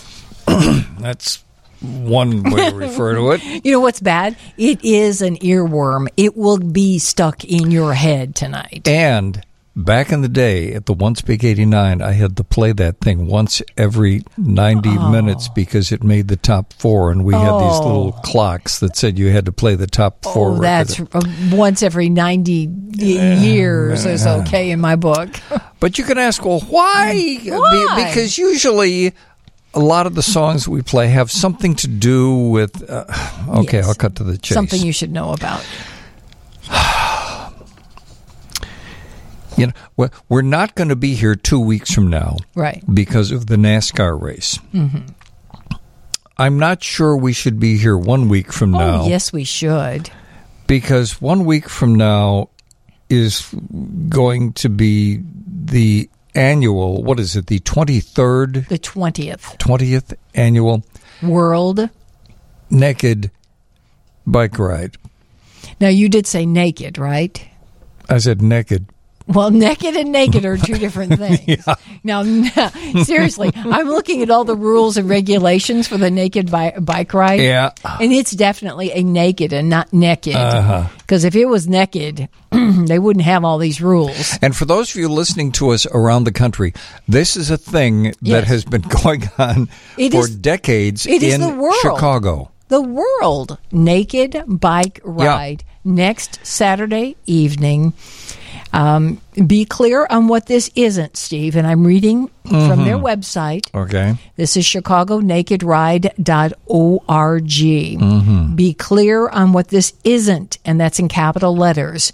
[0.48, 1.44] That's
[1.82, 3.64] one way to refer to it.
[3.66, 4.36] You know what's bad?
[4.58, 6.08] It is an earworm.
[6.18, 8.88] It will be stuck in your head tonight.
[8.88, 9.44] And
[9.78, 13.28] back in the day at the Once Big 89, I had to play that thing
[13.28, 17.12] once every 90 minutes because it made the top four.
[17.12, 20.52] And we had these little clocks that said you had to play the top four.
[20.52, 21.24] Oh, that's record.
[21.24, 23.04] uh, once every 90 y-
[23.36, 25.30] years is okay in my book.
[25.80, 27.14] But you can ask, well, why?
[27.14, 28.06] Be- Why?
[28.08, 29.14] because usually
[29.76, 32.90] a lot of the songs we play have something to do with.
[32.90, 33.06] Uh,
[33.60, 33.88] okay, Yes.
[33.88, 34.56] I'll cut to the chase.
[34.56, 35.64] Something you should know about.
[39.58, 39.74] You know,
[40.30, 42.38] we're- not going to be here two weeks from now.
[42.56, 42.84] Right.
[42.94, 44.58] because of the NASCAR race.
[44.74, 45.08] Mm-hmm.
[46.38, 50.10] I'm not sure we should be here one week from now Oh, yes, we should.
[50.68, 52.50] because one week from now
[53.10, 53.50] is
[54.10, 55.20] going to be
[55.66, 60.84] the annual, what is it, the 23rd, The 20th 20th annual
[61.24, 61.90] World.
[62.70, 63.32] naked
[64.28, 64.98] bike ride.
[65.80, 67.44] Now, you did say naked, right?
[68.10, 68.86] I said naked.
[69.28, 71.66] Well, naked and naked are two different things.
[72.04, 72.46] Now, n-
[73.04, 77.42] seriously, I'm looking at all the rules and regulations for the naked bi- bike ride.
[77.42, 77.72] Yeah.
[78.00, 80.36] And it's definitely a naked and not naked.
[80.36, 80.88] Uh-huh.
[81.00, 84.38] Because if it was naked, they wouldn't have all these rules.
[84.42, 86.74] And for those of you listening to us around the country,
[87.08, 88.48] this is a thing that Yes.
[88.48, 91.76] has been going on It for is- decades it is in the world.
[91.82, 92.52] Chicago.
[92.70, 97.94] The World Naked Bike Ride next Saturday evening.
[98.74, 101.56] Um, be clear on what this isn't, Steve.
[101.56, 103.06] And I'm reading from their mm-hmm.
[103.06, 103.74] website.
[103.74, 104.16] Okay.
[104.36, 107.48] This is chicagonakedride.org.
[107.48, 108.56] Mm-hmm.
[108.56, 112.12] Be clear on what this isn't, and that's in capital letters.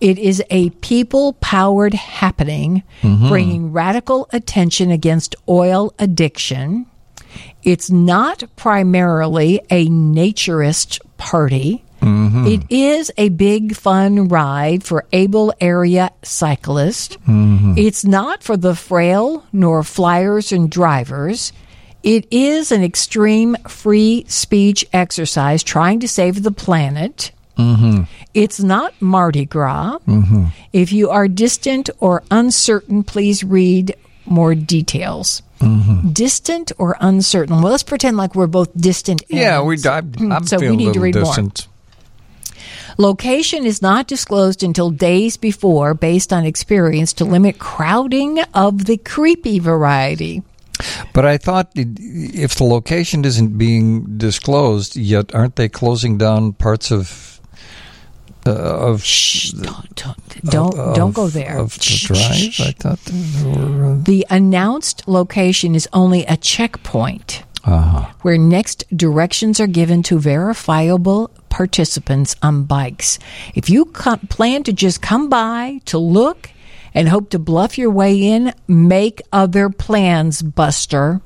[0.00, 3.28] It is a people powered happening mm-hmm.
[3.28, 6.86] bringing radical attention against oil addiction.
[7.62, 11.84] It's not primarily a naturist party.
[12.04, 17.16] It is a big fun ride for able area cyclists.
[17.28, 21.52] It's not for the frail nor flyers and drivers.
[22.02, 27.30] It is an extreme free speech exercise trying to save the planet.
[28.34, 29.98] It's not Mardi Gras.
[30.72, 33.94] If you are distant or uncertain, please read
[34.26, 35.42] more details.
[36.12, 37.62] Distant or uncertain?
[37.62, 39.22] Well, let's pretend like we're both distant.
[39.28, 39.78] Yeah, we.
[39.86, 41.34] I'm, I'm So we need a to read more.
[42.98, 48.96] Location is not disclosed until days before based on experience to limit crowding of the
[48.98, 50.42] creepy variety.
[51.14, 56.90] But I thought if the location isn't being disclosed yet, aren't they closing down parts
[56.90, 57.40] of
[58.44, 61.58] uh, of Shh, don't don't don't, of- don't go there.
[61.58, 62.68] of the drive.
[62.68, 62.98] I thought
[63.46, 63.92] were.
[63.92, 68.12] Uh, The announced location is only a checkpoint uh-huh.
[68.22, 73.18] where next directions are given to verifiable participants on bikes.
[73.54, 76.50] If you co- plan to just come by to look
[76.94, 81.20] and hope to bluff your way in, make other plans, Buster.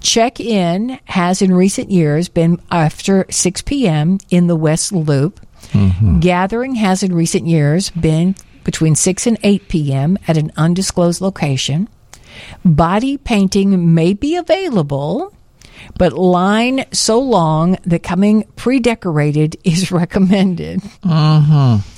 [0.00, 4.18] Check in has in recent years been after 6 p.m.
[4.30, 5.40] in the West Loop.
[6.20, 10.18] Gathering has in recent years been between 6 and 8 p.m.
[10.26, 11.88] at an undisclosed location.
[12.64, 15.32] Body painting may be available,
[15.98, 20.80] but line so long that coming pre decorated is recommended.
[21.04, 21.88] Mm-hmm.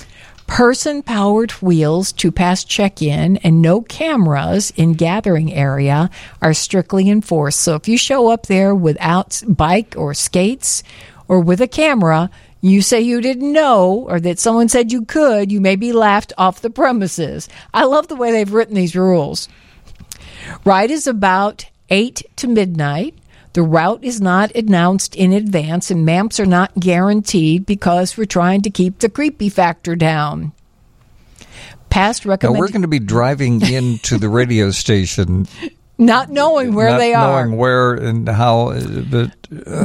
[0.47, 7.09] Person powered wheels to pass check in and no cameras in gathering area are strictly
[7.09, 7.59] enforced.
[7.61, 10.83] So if you show up there without bike or skates
[11.27, 12.29] or with a camera,
[12.61, 16.31] you say you didn't know or that someone said you could, you may be laughed
[16.37, 17.49] off the premises.
[17.73, 19.49] I love the way they've written these rules.
[20.63, 23.15] Ride is about 8 to midnight.
[23.53, 28.61] The route is not announced in advance, and maps are not guaranteed because we're trying
[28.63, 30.51] to keep the creepy factor down.
[31.89, 35.47] Past Now we're going to be driving into the radio station,
[35.97, 37.45] not knowing where not they are.
[37.45, 38.71] knowing where and how.
[38.71, 39.31] uh, But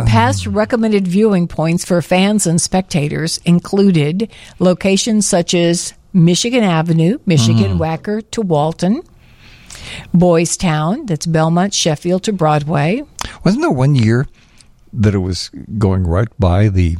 [0.06, 7.78] Past recommended viewing points for fans and spectators included locations such as Michigan Avenue, Michigan
[7.78, 9.02] Wacker to Walton,
[10.12, 13.02] Boys Town, that's Belmont, Sheffield to Broadway,
[13.44, 14.26] wasn't there one year
[14.92, 16.96] that it was going right by the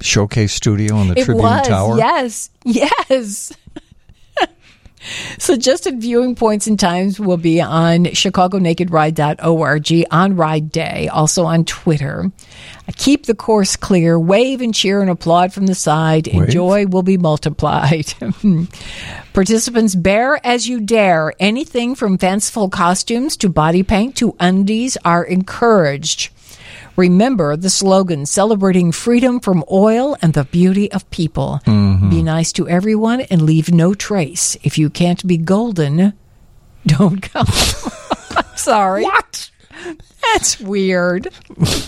[0.00, 1.98] showcase studio on the it Tribune was, Tower?
[1.98, 3.52] Yes, yes.
[5.38, 12.30] Suggested viewing points and times will be on chicagonakedride.org on Ride Day, also on Twitter.
[12.96, 17.02] Keep the course clear, wave and cheer and applaud from the side, and joy will
[17.02, 18.14] be multiplied.
[19.32, 21.32] Participants bear as you dare.
[21.38, 26.30] Anything from fanciful costumes to body paint to undies are encouraged.
[26.96, 31.60] Remember the slogan celebrating freedom from oil and the beauty of people.
[31.64, 32.10] Mm-hmm.
[32.10, 34.56] Be nice to everyone and leave no trace.
[34.62, 36.12] If you can't be golden,
[36.86, 37.46] don't come.
[38.36, 39.04] I'm sorry.
[39.04, 39.50] What?
[40.22, 41.28] That's weird.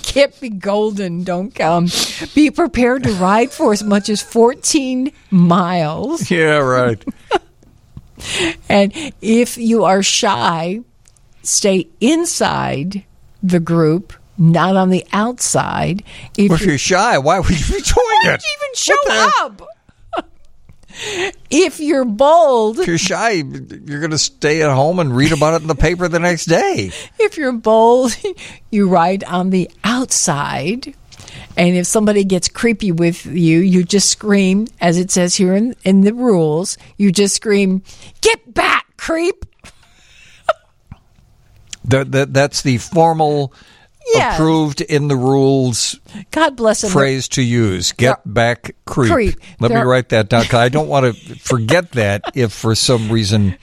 [0.02, 1.88] Can't be golden, don't come.
[2.34, 6.30] Be prepared to ride for as much as 14 miles.
[6.30, 7.02] Yeah, right.
[8.68, 10.80] And if you are shy,
[11.42, 13.04] stay inside
[13.42, 16.02] the group, not on the outside.
[16.36, 18.30] If Well, if you- you're shy, why would you be doing Why it?
[18.32, 19.62] would you even show up?
[21.50, 25.54] If you're bold, If you're shy, you're going to stay at home and read about
[25.54, 26.90] it in the paper the next day.
[27.18, 28.16] if you're bold,
[28.70, 30.94] you ride on the outside.
[31.56, 35.74] And if somebody gets creepy with you, you just scream, as it says here in,
[35.84, 37.82] in the rules, you just scream,
[38.20, 39.44] Get back, creep!
[41.84, 43.52] That, that that's the formal,
[44.14, 44.34] Yes.
[44.36, 45.98] approved in the rules
[46.30, 46.90] God bless them.
[46.90, 47.92] phrase to use.
[47.92, 49.12] Get back, creep.
[49.12, 49.34] Creep.
[49.60, 50.44] Let me write that down.
[50.52, 52.22] I don't want to forget that.
[52.34, 53.56] If for some reason,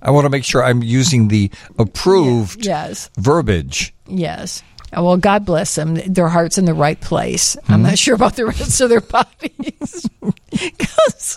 [0.00, 3.10] I want to make sure I'm using the approved Yes.
[3.18, 3.92] verbiage.
[4.06, 4.62] Yes.
[4.96, 5.94] Uh, Well, God bless them.
[5.94, 7.56] Their heart's in the right place.
[7.68, 10.08] I'm not sure about the rest of their bodies.
[10.50, 11.36] Because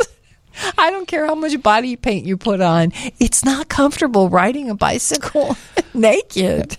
[0.78, 4.76] I don't care how much body paint you put on, it's not comfortable riding a
[4.76, 5.58] bicycle
[5.94, 6.78] naked.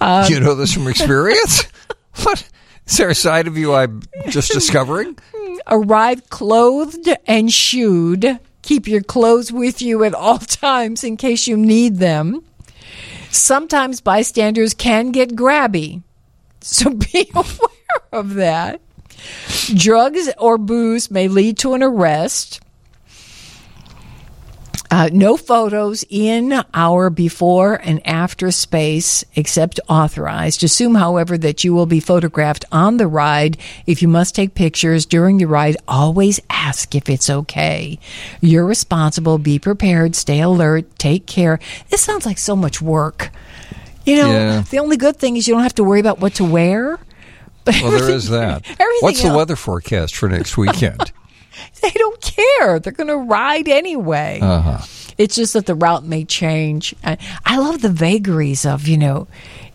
[0.00, 1.64] Um, you know this from experience?
[2.22, 2.48] what?
[2.86, 5.18] Is there a side of you I'm just discovering?
[5.66, 8.38] Arrive clothed and shoed.
[8.62, 12.44] Keep your clothes with you at all times in case you need them.
[13.30, 16.02] Sometimes bystanders can get grabby,
[16.60, 18.80] so be aware of that.
[19.74, 22.60] Drugs or booze may lead to an arrest.
[24.88, 30.62] Uh, no photos in our before and after space except authorized.
[30.62, 33.56] Assume, however, that you will be photographed on the ride.
[33.86, 37.98] If you must take pictures during the ride, always ask if it's okay.
[38.40, 39.38] You're responsible.
[39.38, 40.14] Be prepared.
[40.14, 40.84] Stay alert.
[40.98, 41.58] Take care.
[41.90, 43.32] This sounds like so much work.
[44.04, 44.60] You know, Yeah.
[44.70, 47.00] the only good thing is you don't have to worry about what to wear.
[47.66, 48.64] Well, there is that.
[48.70, 51.12] Everything What's the weather forecast for next weekend?
[51.80, 52.78] They don't care.
[52.78, 54.40] They're going to ride anyway.
[54.42, 54.84] Uh-huh.
[55.16, 56.94] It's just that the route may change.
[57.02, 59.26] I, I love the vagaries of, you know,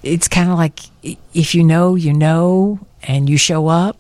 [0.04, 0.80] it's kind of like
[1.34, 3.98] if you know, you know, and you show up.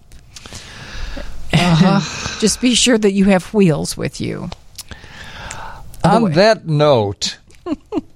[2.40, 4.50] just be sure that you have wheels with you.
[6.04, 7.38] On that note,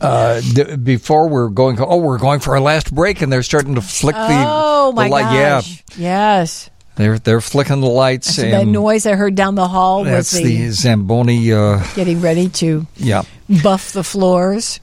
[0.00, 3.74] uh, d- before we're going, oh, we're going for our last break, and they're starting
[3.74, 4.44] to flick the.
[4.46, 5.22] oh the my light.
[5.22, 5.84] gosh!
[5.96, 6.70] Yes.
[6.96, 10.32] They're they're flicking the lights So that noise I heard down the hall was that's
[10.32, 11.50] the, the Zamboni.
[11.50, 13.22] Uh, getting ready to yeah.
[13.62, 14.80] buff the floors.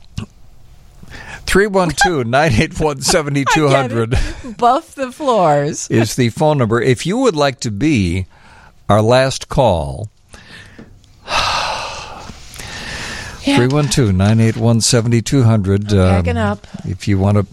[1.46, 4.18] 312 981 7200
[4.58, 5.88] Buff the floors.
[5.92, 6.82] is the phone number.
[6.82, 8.26] If you would like to be
[8.90, 10.10] our last call,
[13.56, 15.88] 312 981 7200.
[15.90, 16.68] Backing up.
[16.84, 17.48] um, If you want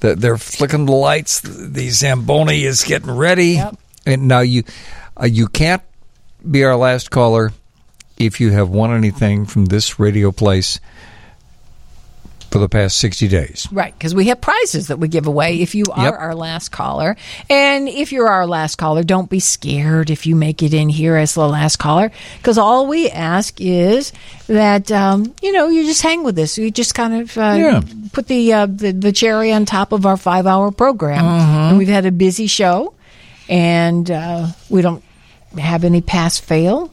[0.00, 1.40] to, they're flicking the lights.
[1.40, 3.52] The Zamboni is getting ready.
[3.52, 3.78] Yep.
[4.06, 4.64] And now you,
[5.20, 5.82] uh, you can't
[6.48, 7.52] be our last caller
[8.16, 10.78] if you have won anything from this radio place
[12.54, 13.66] for the past 60 days.
[13.72, 16.14] Right, because we have prizes that we give away if you are Yep.
[16.14, 17.16] our last caller.
[17.50, 21.16] And if you're our last caller, don't be scared if you make it in here
[21.16, 24.12] as the last caller, because all we ask is
[24.46, 26.56] that um, you know you just hang with us.
[26.56, 27.82] You just kind of uh, Yeah.
[28.12, 31.24] put the, uh, the the cherry on top of our five hour program.
[31.24, 31.58] Mm-hmm.
[31.74, 32.94] And we've had a busy show,
[33.48, 35.02] and uh, we don't
[35.58, 36.90] have any pass fail.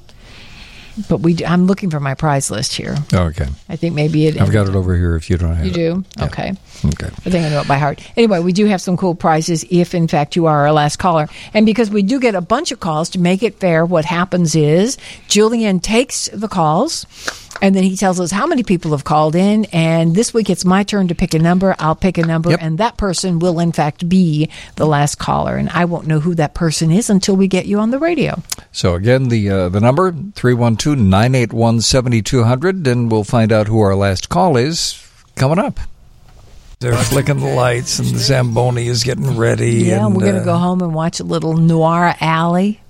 [1.09, 2.95] But we, do, I'm looking for my prize list here.
[3.13, 3.47] Oh, okay.
[3.69, 4.39] I think maybe it.
[4.39, 5.75] I've got it over here if you don't have You it.
[5.75, 6.05] do?
[6.17, 6.25] Yeah.
[6.25, 6.53] Okay.
[6.85, 7.07] Okay.
[7.07, 8.01] I think I know it by heart.
[8.17, 11.27] Anyway, we do have some cool prizes if, in fact, you are our last caller.
[11.53, 14.55] And because we do get a bunch of calls to make it fair, what happens
[14.55, 14.97] is
[15.27, 17.05] Julian takes the calls
[17.61, 19.65] and then he tells us how many people have called in.
[19.65, 21.75] And this week it's my turn to pick a number.
[21.80, 22.59] I'll pick a number, Yep.
[22.61, 25.57] and that person will, in fact, be the last caller.
[25.57, 28.41] And I won't know who that person is until we get you on the radio.
[28.71, 34.57] So again, the uh, the number 312-981-7200 and we'll find out who our last call
[34.57, 35.80] is coming up.
[36.80, 39.83] They're flicking the lights and the Zamboni is getting ready.
[39.83, 42.81] Yeah, and, we're going to uh, go home and watch a little Noir Alley.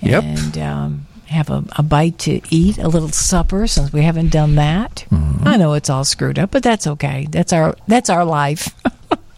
[0.00, 0.24] Yep.
[0.24, 4.54] And um, have a, a bite to eat, a little supper, since we haven't done
[4.56, 5.04] that.
[5.10, 5.46] Mm-hmm.
[5.46, 7.26] I know it's all screwed up, but that's okay.
[7.30, 8.74] That's our that's our life.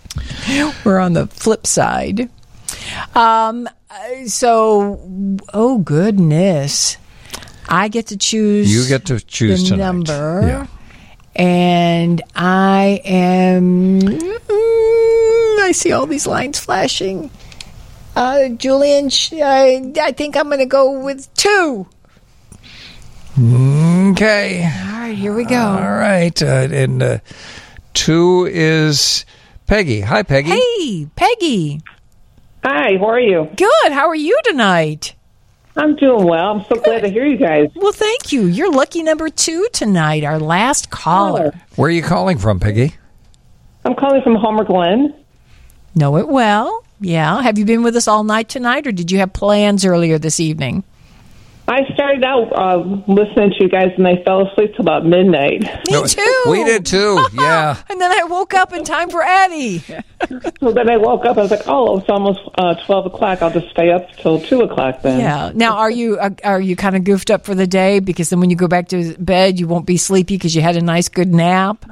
[0.84, 2.28] we're on the flip side.
[3.14, 3.68] Um.
[4.26, 5.00] So,
[5.54, 6.98] oh goodness,
[7.68, 8.72] I get to choose.
[8.72, 9.84] You get to choose the tonight.
[9.84, 10.40] number.
[10.46, 10.66] Yeah.
[11.36, 14.00] And I am.
[14.00, 17.30] Mm, I see all these lines flashing.
[18.18, 21.86] Uh, Julian, I, I think I'm going to go with two.
[23.40, 24.64] Okay.
[24.64, 25.56] All right, here we go.
[25.56, 26.42] All right.
[26.42, 27.18] Uh, and uh,
[27.94, 29.24] two is
[29.68, 30.00] Peggy.
[30.00, 30.50] Hi, Peggy.
[30.50, 31.80] Hey, Peggy.
[32.64, 33.48] Hi, how are you?
[33.54, 33.92] Good.
[33.92, 35.14] How are you tonight?
[35.76, 36.56] I'm doing well.
[36.56, 37.70] I'm so glad to hear you guys.
[37.76, 38.46] Well, thank you.
[38.46, 41.52] You're lucky number two tonight, our last caller.
[41.76, 42.96] Where are you calling from, Peggy?
[43.84, 45.14] I'm calling from Homer Glen.
[45.94, 46.82] Know it well.
[47.00, 47.42] Yeah.
[47.42, 50.40] Have you been with us all night tonight, or did you have plans earlier this
[50.40, 50.84] evening?
[51.68, 52.78] I started out uh,
[53.12, 55.60] listening to you guys and I fell asleep till about midnight.
[55.86, 56.44] Me too.
[56.46, 57.76] we did too, yeah.
[57.90, 59.80] and then I woke up in time for Eddie.
[60.60, 61.36] So then I woke up.
[61.36, 63.42] I was like, "Oh, it's almost uh, twelve o'clock.
[63.42, 65.52] I'll just stay up till two o'clock then." Yeah.
[65.54, 68.00] Now, are you are, are you kind of goofed up for the day?
[68.00, 70.76] Because then when you go back to bed, you won't be sleepy because you had
[70.76, 71.84] a nice good nap.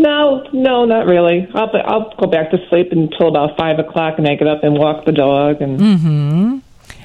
[0.00, 1.46] No, no, not really.
[1.54, 4.78] I'll I'll go back to sleep until about five o'clock, and I get up and
[4.78, 5.60] walk the dog.
[5.60, 6.58] And Mm-hmm.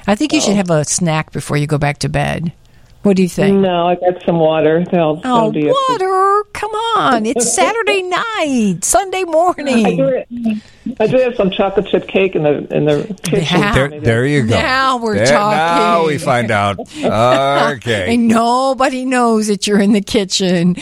[0.06, 2.52] I think you should have a snack before you go back to bed.
[3.02, 3.58] What do you think?
[3.60, 4.82] no, I got some water.
[4.84, 5.66] That'll, Oh, that'll it.
[5.90, 6.48] water!
[6.54, 7.26] Come on!
[7.26, 10.62] It's Saturday night, Sunday I do, morning.
[11.00, 13.60] I do have some chocolate chip cake in the in the kitchen.
[13.60, 13.74] Yeah.
[13.74, 14.54] There, there you go.
[14.54, 15.56] Now we're There- talking.
[15.56, 16.78] Now we find out.
[16.80, 18.06] Okay.
[18.16, 20.76] And nobody knows that you're in the kitchen.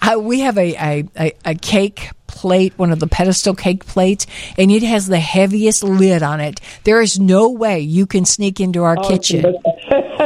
[0.00, 4.26] I, we have a, a, a, a cake plate, one of the pedestal cake plates,
[4.56, 6.60] and it has the heaviest lid on it.
[6.84, 9.56] There is no way you can sneak into our oh, kitchen.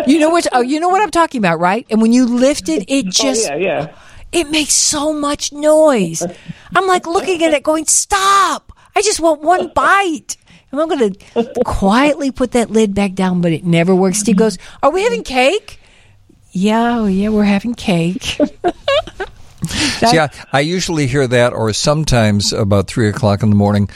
[0.06, 0.46] You know what?
[0.52, 1.86] Oh, you know what I'm talking about, right?
[1.88, 3.96] And when you lift it, it oh, just oh, yeah, yeah.
[4.30, 6.22] it makes so much noise.
[6.74, 8.75] I'm like looking at it, going, "Stop!
[8.96, 10.36] I just want one bite."
[10.72, 14.18] And I'm going to quietly put that lid back down, but it never works.
[14.18, 15.78] Steve goes, "Are we having cake?"
[16.50, 18.22] Yeah, oh, yeah, we're having cake.
[19.66, 23.90] See, I, I usually hear that, or sometimes about three o'clock in the morning,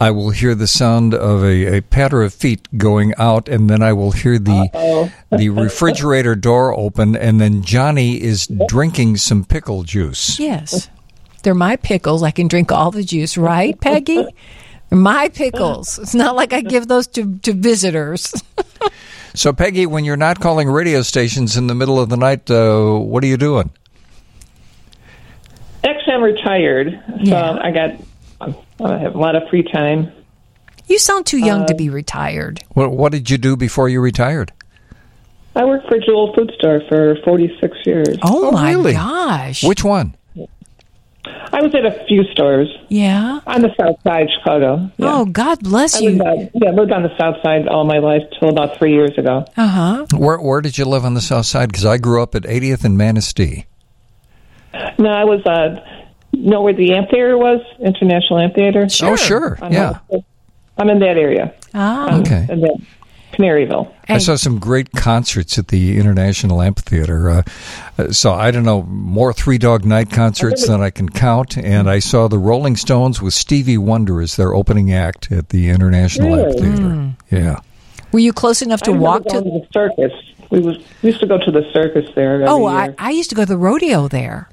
[0.00, 3.82] I will hear the sound of a, a patter of feet going out, and then
[3.82, 9.82] I will hear the the refrigerator door open, and then Johnnie is drinking some pickle
[9.82, 10.38] juice.
[10.38, 10.90] yes,
[11.44, 12.22] they're my pickles.
[12.24, 14.16] I can drink all the juice, right, Peggy?
[14.90, 15.98] They're my pickles.
[15.98, 18.32] It's not like I give those to, to visitors.
[19.36, 22.94] So, Peggy, when you're not calling radio stations in the middle of the night, uh,
[22.98, 23.68] what are you doing?
[25.82, 27.58] Actually, I'm retired, so Yeah.
[27.60, 27.90] I got
[28.80, 30.12] I have a lot of free time.
[30.86, 32.62] You sound too young to be retired.
[32.74, 34.52] What, what did you do before you retired?
[35.56, 38.16] I worked for Jewel Food Store for 46 years.
[38.22, 38.92] Oh, Oh, my really?
[38.92, 39.64] gosh!
[39.64, 40.14] Which one?
[41.26, 43.40] I was at a few stores Yeah.
[43.46, 44.90] on the south side of Chicago.
[44.98, 45.06] Yeah.
[45.16, 46.10] Oh, God bless I you.
[46.10, 48.92] lived, uh, yeah, I lived on the south side all my life till about three
[48.92, 49.44] years ago.
[49.56, 50.06] Uh huh.
[50.16, 51.70] Where where did you live on the south side?
[51.70, 53.66] Because I grew up at 80th and Manistee.
[54.98, 55.80] No, I was uh,
[56.32, 58.86] know where the amphitheater was, International Amphitheater.
[59.02, 59.56] Oh, sure.
[59.62, 59.92] On Yeah.
[60.10, 60.24] Hudson.
[60.76, 61.54] I'm in that area.
[61.72, 62.18] Ah.
[62.18, 62.46] Okay.
[62.50, 62.62] And
[63.38, 63.92] then Canaryville.
[64.08, 67.30] I saw some great concerts at the International Amphitheater.
[67.30, 67.42] Uh,
[67.98, 71.88] uh, so I don't know more Three Dog Night concerts than I can count, and
[71.88, 76.34] I saw the Rolling Stones with Stevie Wonder as their opening act at the International
[76.36, 76.56] Really?
[76.68, 77.10] Amphitheater.
[77.30, 77.60] Yeah.
[78.12, 79.50] Were you close enough to I walk going to?
[79.50, 80.12] the circus.
[80.50, 82.34] We was we used to go to the circus there.
[82.34, 82.94] Every Oh, I, year.
[82.98, 84.48] I used to go to the rodeo there.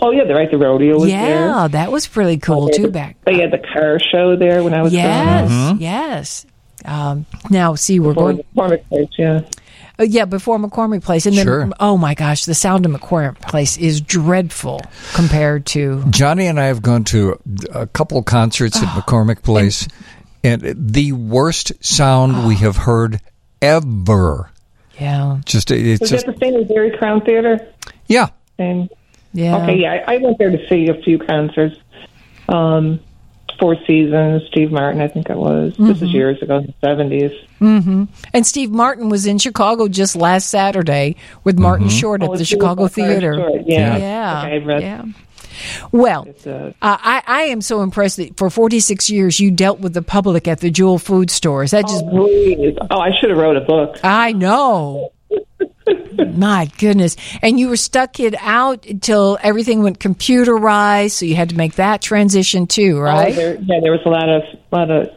[0.00, 0.50] oh yeah, the right.
[0.50, 1.48] The rodeo was there.
[1.48, 2.82] Yeah, that was pretty cool They had too.
[2.84, 3.16] the- Back.
[3.26, 5.76] They had the car show there when I was Yes, growing up.
[5.80, 6.46] yes.
[6.88, 8.44] Um, now, see, we're Before going.
[8.56, 9.40] McCormick Place, yeah.
[10.00, 11.70] Uh, yeah, before McCormick Place, and then Sure.
[11.80, 14.80] oh my gosh, the sound of McCormick Place is dreadful
[15.12, 16.04] compared to.
[16.10, 17.38] Johnnie and I have gone to
[17.74, 19.86] a couple concerts at McCormick Place,
[20.44, 23.20] and the worst sound we have heard
[23.60, 24.50] ever.
[24.98, 27.58] Yeah, Just it's Was just that the same as Arie Crown Theater?
[28.06, 28.28] yeah.
[28.58, 28.88] And
[29.32, 29.58] yeah.
[29.62, 31.76] okay, yeah, I, I went there to see a few concerts.
[32.48, 32.98] Um,
[33.58, 35.72] Four Seasons, Steve Martin, I think it was.
[35.76, 36.04] This Mm-hmm.
[36.04, 37.32] is years ago, in the seventies.
[37.60, 42.44] And Steve Martin was in Chicago just last Saturday with Martin Short at Oh, the
[42.44, 43.34] Chicago Louis Theater.
[43.34, 43.96] Short, yeah.
[43.96, 45.04] yeah, Okay, I've read- yeah.
[45.90, 50.02] Well, uh, I, I am so impressed that for 46 years you dealt with the
[50.02, 51.72] public at the Jewel Food Stores.
[51.72, 52.06] That just?
[52.08, 52.76] please.
[52.90, 53.98] Oh, I should have wrote a book.
[54.04, 55.10] I know.
[56.36, 57.16] My goodness.
[57.42, 61.74] And you were stuck it out until everything went computerized, so you had to make
[61.76, 63.34] that transition too, Oh, right?
[63.34, 64.42] there, yeah, there was a lot of
[64.72, 65.08] lot of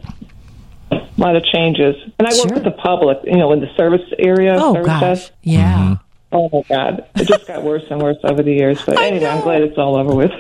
[0.91, 2.43] a lot of changes, and I Sure.
[2.45, 4.56] worked with the public, you know, in the service area.
[4.58, 5.01] oh service gosh.
[5.01, 5.32] desk.
[5.43, 5.95] Yeah.
[6.33, 8.82] Oh my God, it just got worse and worse over the years.
[8.85, 10.32] But anyway, I'm glad it's all over with.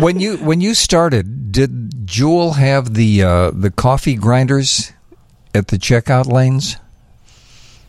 [0.00, 4.92] when you when you started, did Jewel have the uh, the coffee grinders
[5.54, 6.76] at the checkout lanes?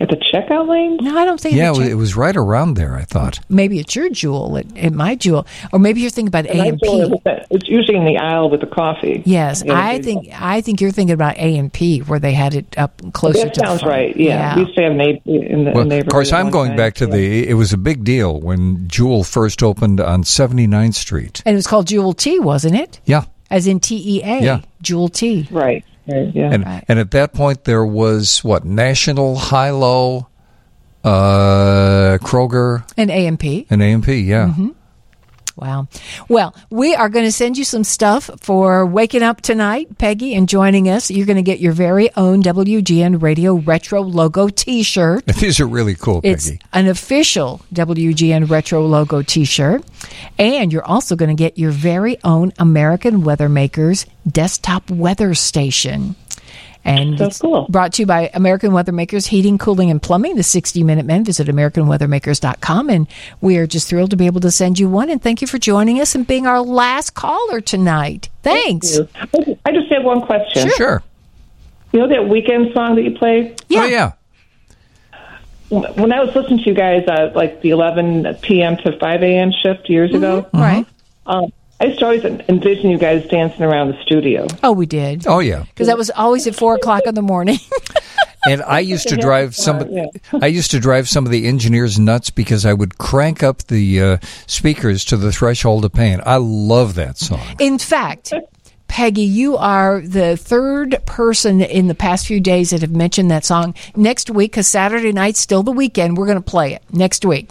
[0.01, 0.97] At the checkout lane?
[1.01, 2.95] No, I don't think Yeah, the check- it was right around there.
[2.95, 3.39] I thought.
[3.49, 5.45] maybe it's your jewel at, at my jewel.
[5.73, 7.13] Or maybe you're thinking about A and P.
[7.51, 9.21] It's usually in the aisle with the coffee.
[9.25, 12.31] Yes, Yeah, I it's- think I think you're thinking about A and P where they
[12.31, 13.91] had it up closer That to the sounds front.
[13.93, 14.15] right.
[14.17, 14.55] Yeah.
[14.55, 16.07] we used to have neighbor in the Well, neighborhood.
[16.07, 16.77] of course, I'm going time.
[16.77, 17.11] back to Yeah.
[17.15, 17.49] the.
[17.49, 21.41] It was a big deal when Jewel first opened on 79th Street.
[21.45, 23.01] And it was called Jewel Tea, wasn't it?
[23.05, 24.39] Yeah, As in T E A.
[24.41, 24.59] Yeah.
[24.81, 25.45] Jewel Tea.
[25.51, 25.83] right.
[26.09, 26.33] Right.
[26.35, 26.49] Yeah.
[26.53, 26.83] and Right.
[26.87, 30.27] and at that point there was what National, High Low,
[31.03, 33.65] uh, Kroger, And A and P.
[33.69, 34.21] and A&P.
[34.21, 34.47] Yeah.
[34.47, 34.69] Mm-hmm.
[35.59, 35.87] Wow.
[36.29, 40.47] Well, we are going to send you some stuff for waking up tonight, Peggy, and
[40.47, 41.11] joining us.
[41.11, 45.25] You're going to get your very own WGN Radio Retro Logo t shirt.
[45.39, 46.61] These are really cool, It's Peggy.
[46.73, 49.83] an official WGN Retro Logo t shirt.
[50.37, 56.15] And you're also going to get your very own American Weather Makers desktop weather station.
[56.85, 57.67] And So it's cool.
[57.69, 61.23] brought to you by American Weather Makers Heating, Cooling, and Plumbing, the 60 Minute Men.
[61.25, 62.89] Visit AmericanWeathermakers.com.
[62.89, 63.07] And
[63.41, 65.09] we are just thrilled to be able to send you one.
[65.09, 68.29] And thank you for joining us and being our last caller tonight.
[68.43, 68.97] Thanks.
[69.65, 70.69] I just have one question.
[70.77, 71.03] Sure.
[71.91, 73.55] You know that weekend song that you play?
[73.67, 73.81] Yeah.
[73.81, 74.11] Oh yeah.
[75.69, 78.75] When I was listening to you guys, uh, like the 11 p.m.
[78.77, 79.51] to 5 a.m.
[79.51, 80.83] shift years ago, Right.
[81.27, 84.47] um, I used to always envision you guys dancing around the studio.
[84.63, 85.25] Oh, we did.
[85.27, 85.63] Oh yeah.
[85.63, 87.57] Because that was always at 4 o'clock in the morning.
[88.47, 89.89] And I used to drive some.
[89.89, 90.05] yeah.
[90.41, 94.01] I used to drive some of the engineers nuts because I would crank up the
[94.01, 94.17] uh,
[94.47, 96.21] speakers to the threshold of pain.
[96.25, 97.41] I love that song.
[97.59, 98.33] In fact,
[98.87, 103.43] Peggy, you are the third person in the past few days that have mentioned that
[103.43, 103.75] song.
[103.95, 107.49] Next week, because Saturday night's still the weekend, we're going to play it next week.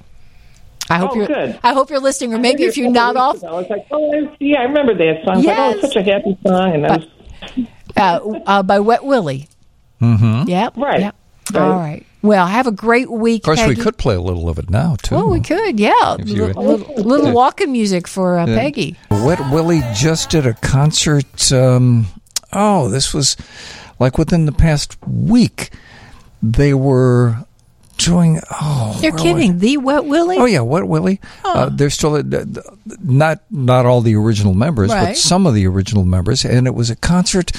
[0.90, 1.26] I hope Oh, you're.
[1.26, 1.58] good.
[1.62, 4.36] I hope you're listening, or maybe if you're not off, I was like, oh, I-
[4.40, 5.34] yeah, I remember that song.
[5.34, 5.84] I was like, oh, Yes.
[5.84, 6.74] it's such a happy song.
[6.74, 9.48] And I was, uh, uh, by Wet Willie.
[10.00, 10.48] Mm-hmm.
[10.48, 10.76] Yep.
[10.76, 11.00] Right.
[11.00, 11.14] Yep.
[11.54, 11.60] Right.
[11.62, 12.06] All right.
[12.20, 13.42] Well, have a great week.
[13.42, 15.14] Of course, we could play a little of it now too.
[15.14, 15.78] Oh, we could.
[15.78, 16.16] Yeah.
[16.18, 18.96] If little, little, little walking music for uh, Peggy.
[19.10, 21.52] Wet Willie just did a concert.
[21.52, 22.06] Um,
[22.52, 23.36] oh, this was
[24.00, 25.70] like within the past week.
[26.42, 27.36] They were
[27.98, 28.40] doing.
[28.50, 29.58] Oh, You're where kidding.
[29.58, 30.38] The Wet Willie.
[30.38, 31.20] Oh yeah, Wet Willie.
[31.44, 32.22] Uh, they're still uh,
[33.02, 35.08] not not all the original members, Right.
[35.08, 37.52] but some of the original members, and it was a concert.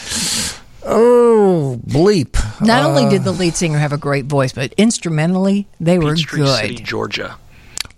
[0.86, 2.36] Oh bleep!
[2.66, 6.16] Not only Uh, did the lead singer have a great voice, but instrumentally they were
[6.16, 6.76] Peachtree City.
[6.78, 7.38] Georgia.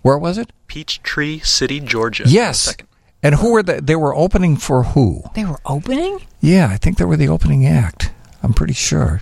[0.02, 0.52] where was it?
[0.66, 2.24] Peachtree City, Georgia.
[2.26, 2.60] Yes.
[2.60, 2.88] Second.
[3.22, 3.78] And who were they?
[3.80, 5.22] They were opening for who?
[5.34, 6.18] They were opening.
[6.40, 8.10] Yeah, I think they were the opening act.
[8.42, 9.20] I'm pretty sure.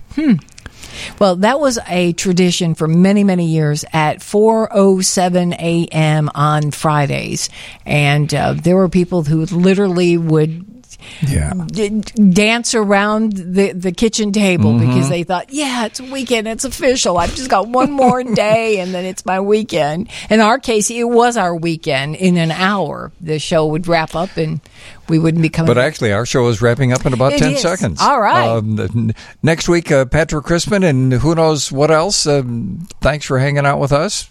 [1.19, 6.29] Well, that was a tradition for many, many years at 4:07 a.m.
[6.33, 7.49] on Fridays,
[7.85, 10.65] and uh, there were people who literally would
[11.27, 11.53] Yeah.
[11.67, 16.65] d- dance around the, the kitchen table because they thought, yeah, it's a weekend, it's
[16.65, 17.17] official.
[17.17, 20.09] I've just got one more day and then it's my weekend.
[20.29, 22.15] In our case, it was our weekend.
[22.15, 24.61] In an hour, the show would wrap up and
[25.07, 25.67] we wouldn't be coming.
[25.67, 25.87] But back.
[25.87, 27.61] actually, our show is wrapping up in about It 10 is.
[27.61, 28.01] seconds.
[28.01, 28.47] All right.
[28.47, 29.11] Um,
[29.43, 32.25] next week, uh, Patrick Crispin and who knows what else.
[32.25, 34.27] Um, thanks for hanging out with us.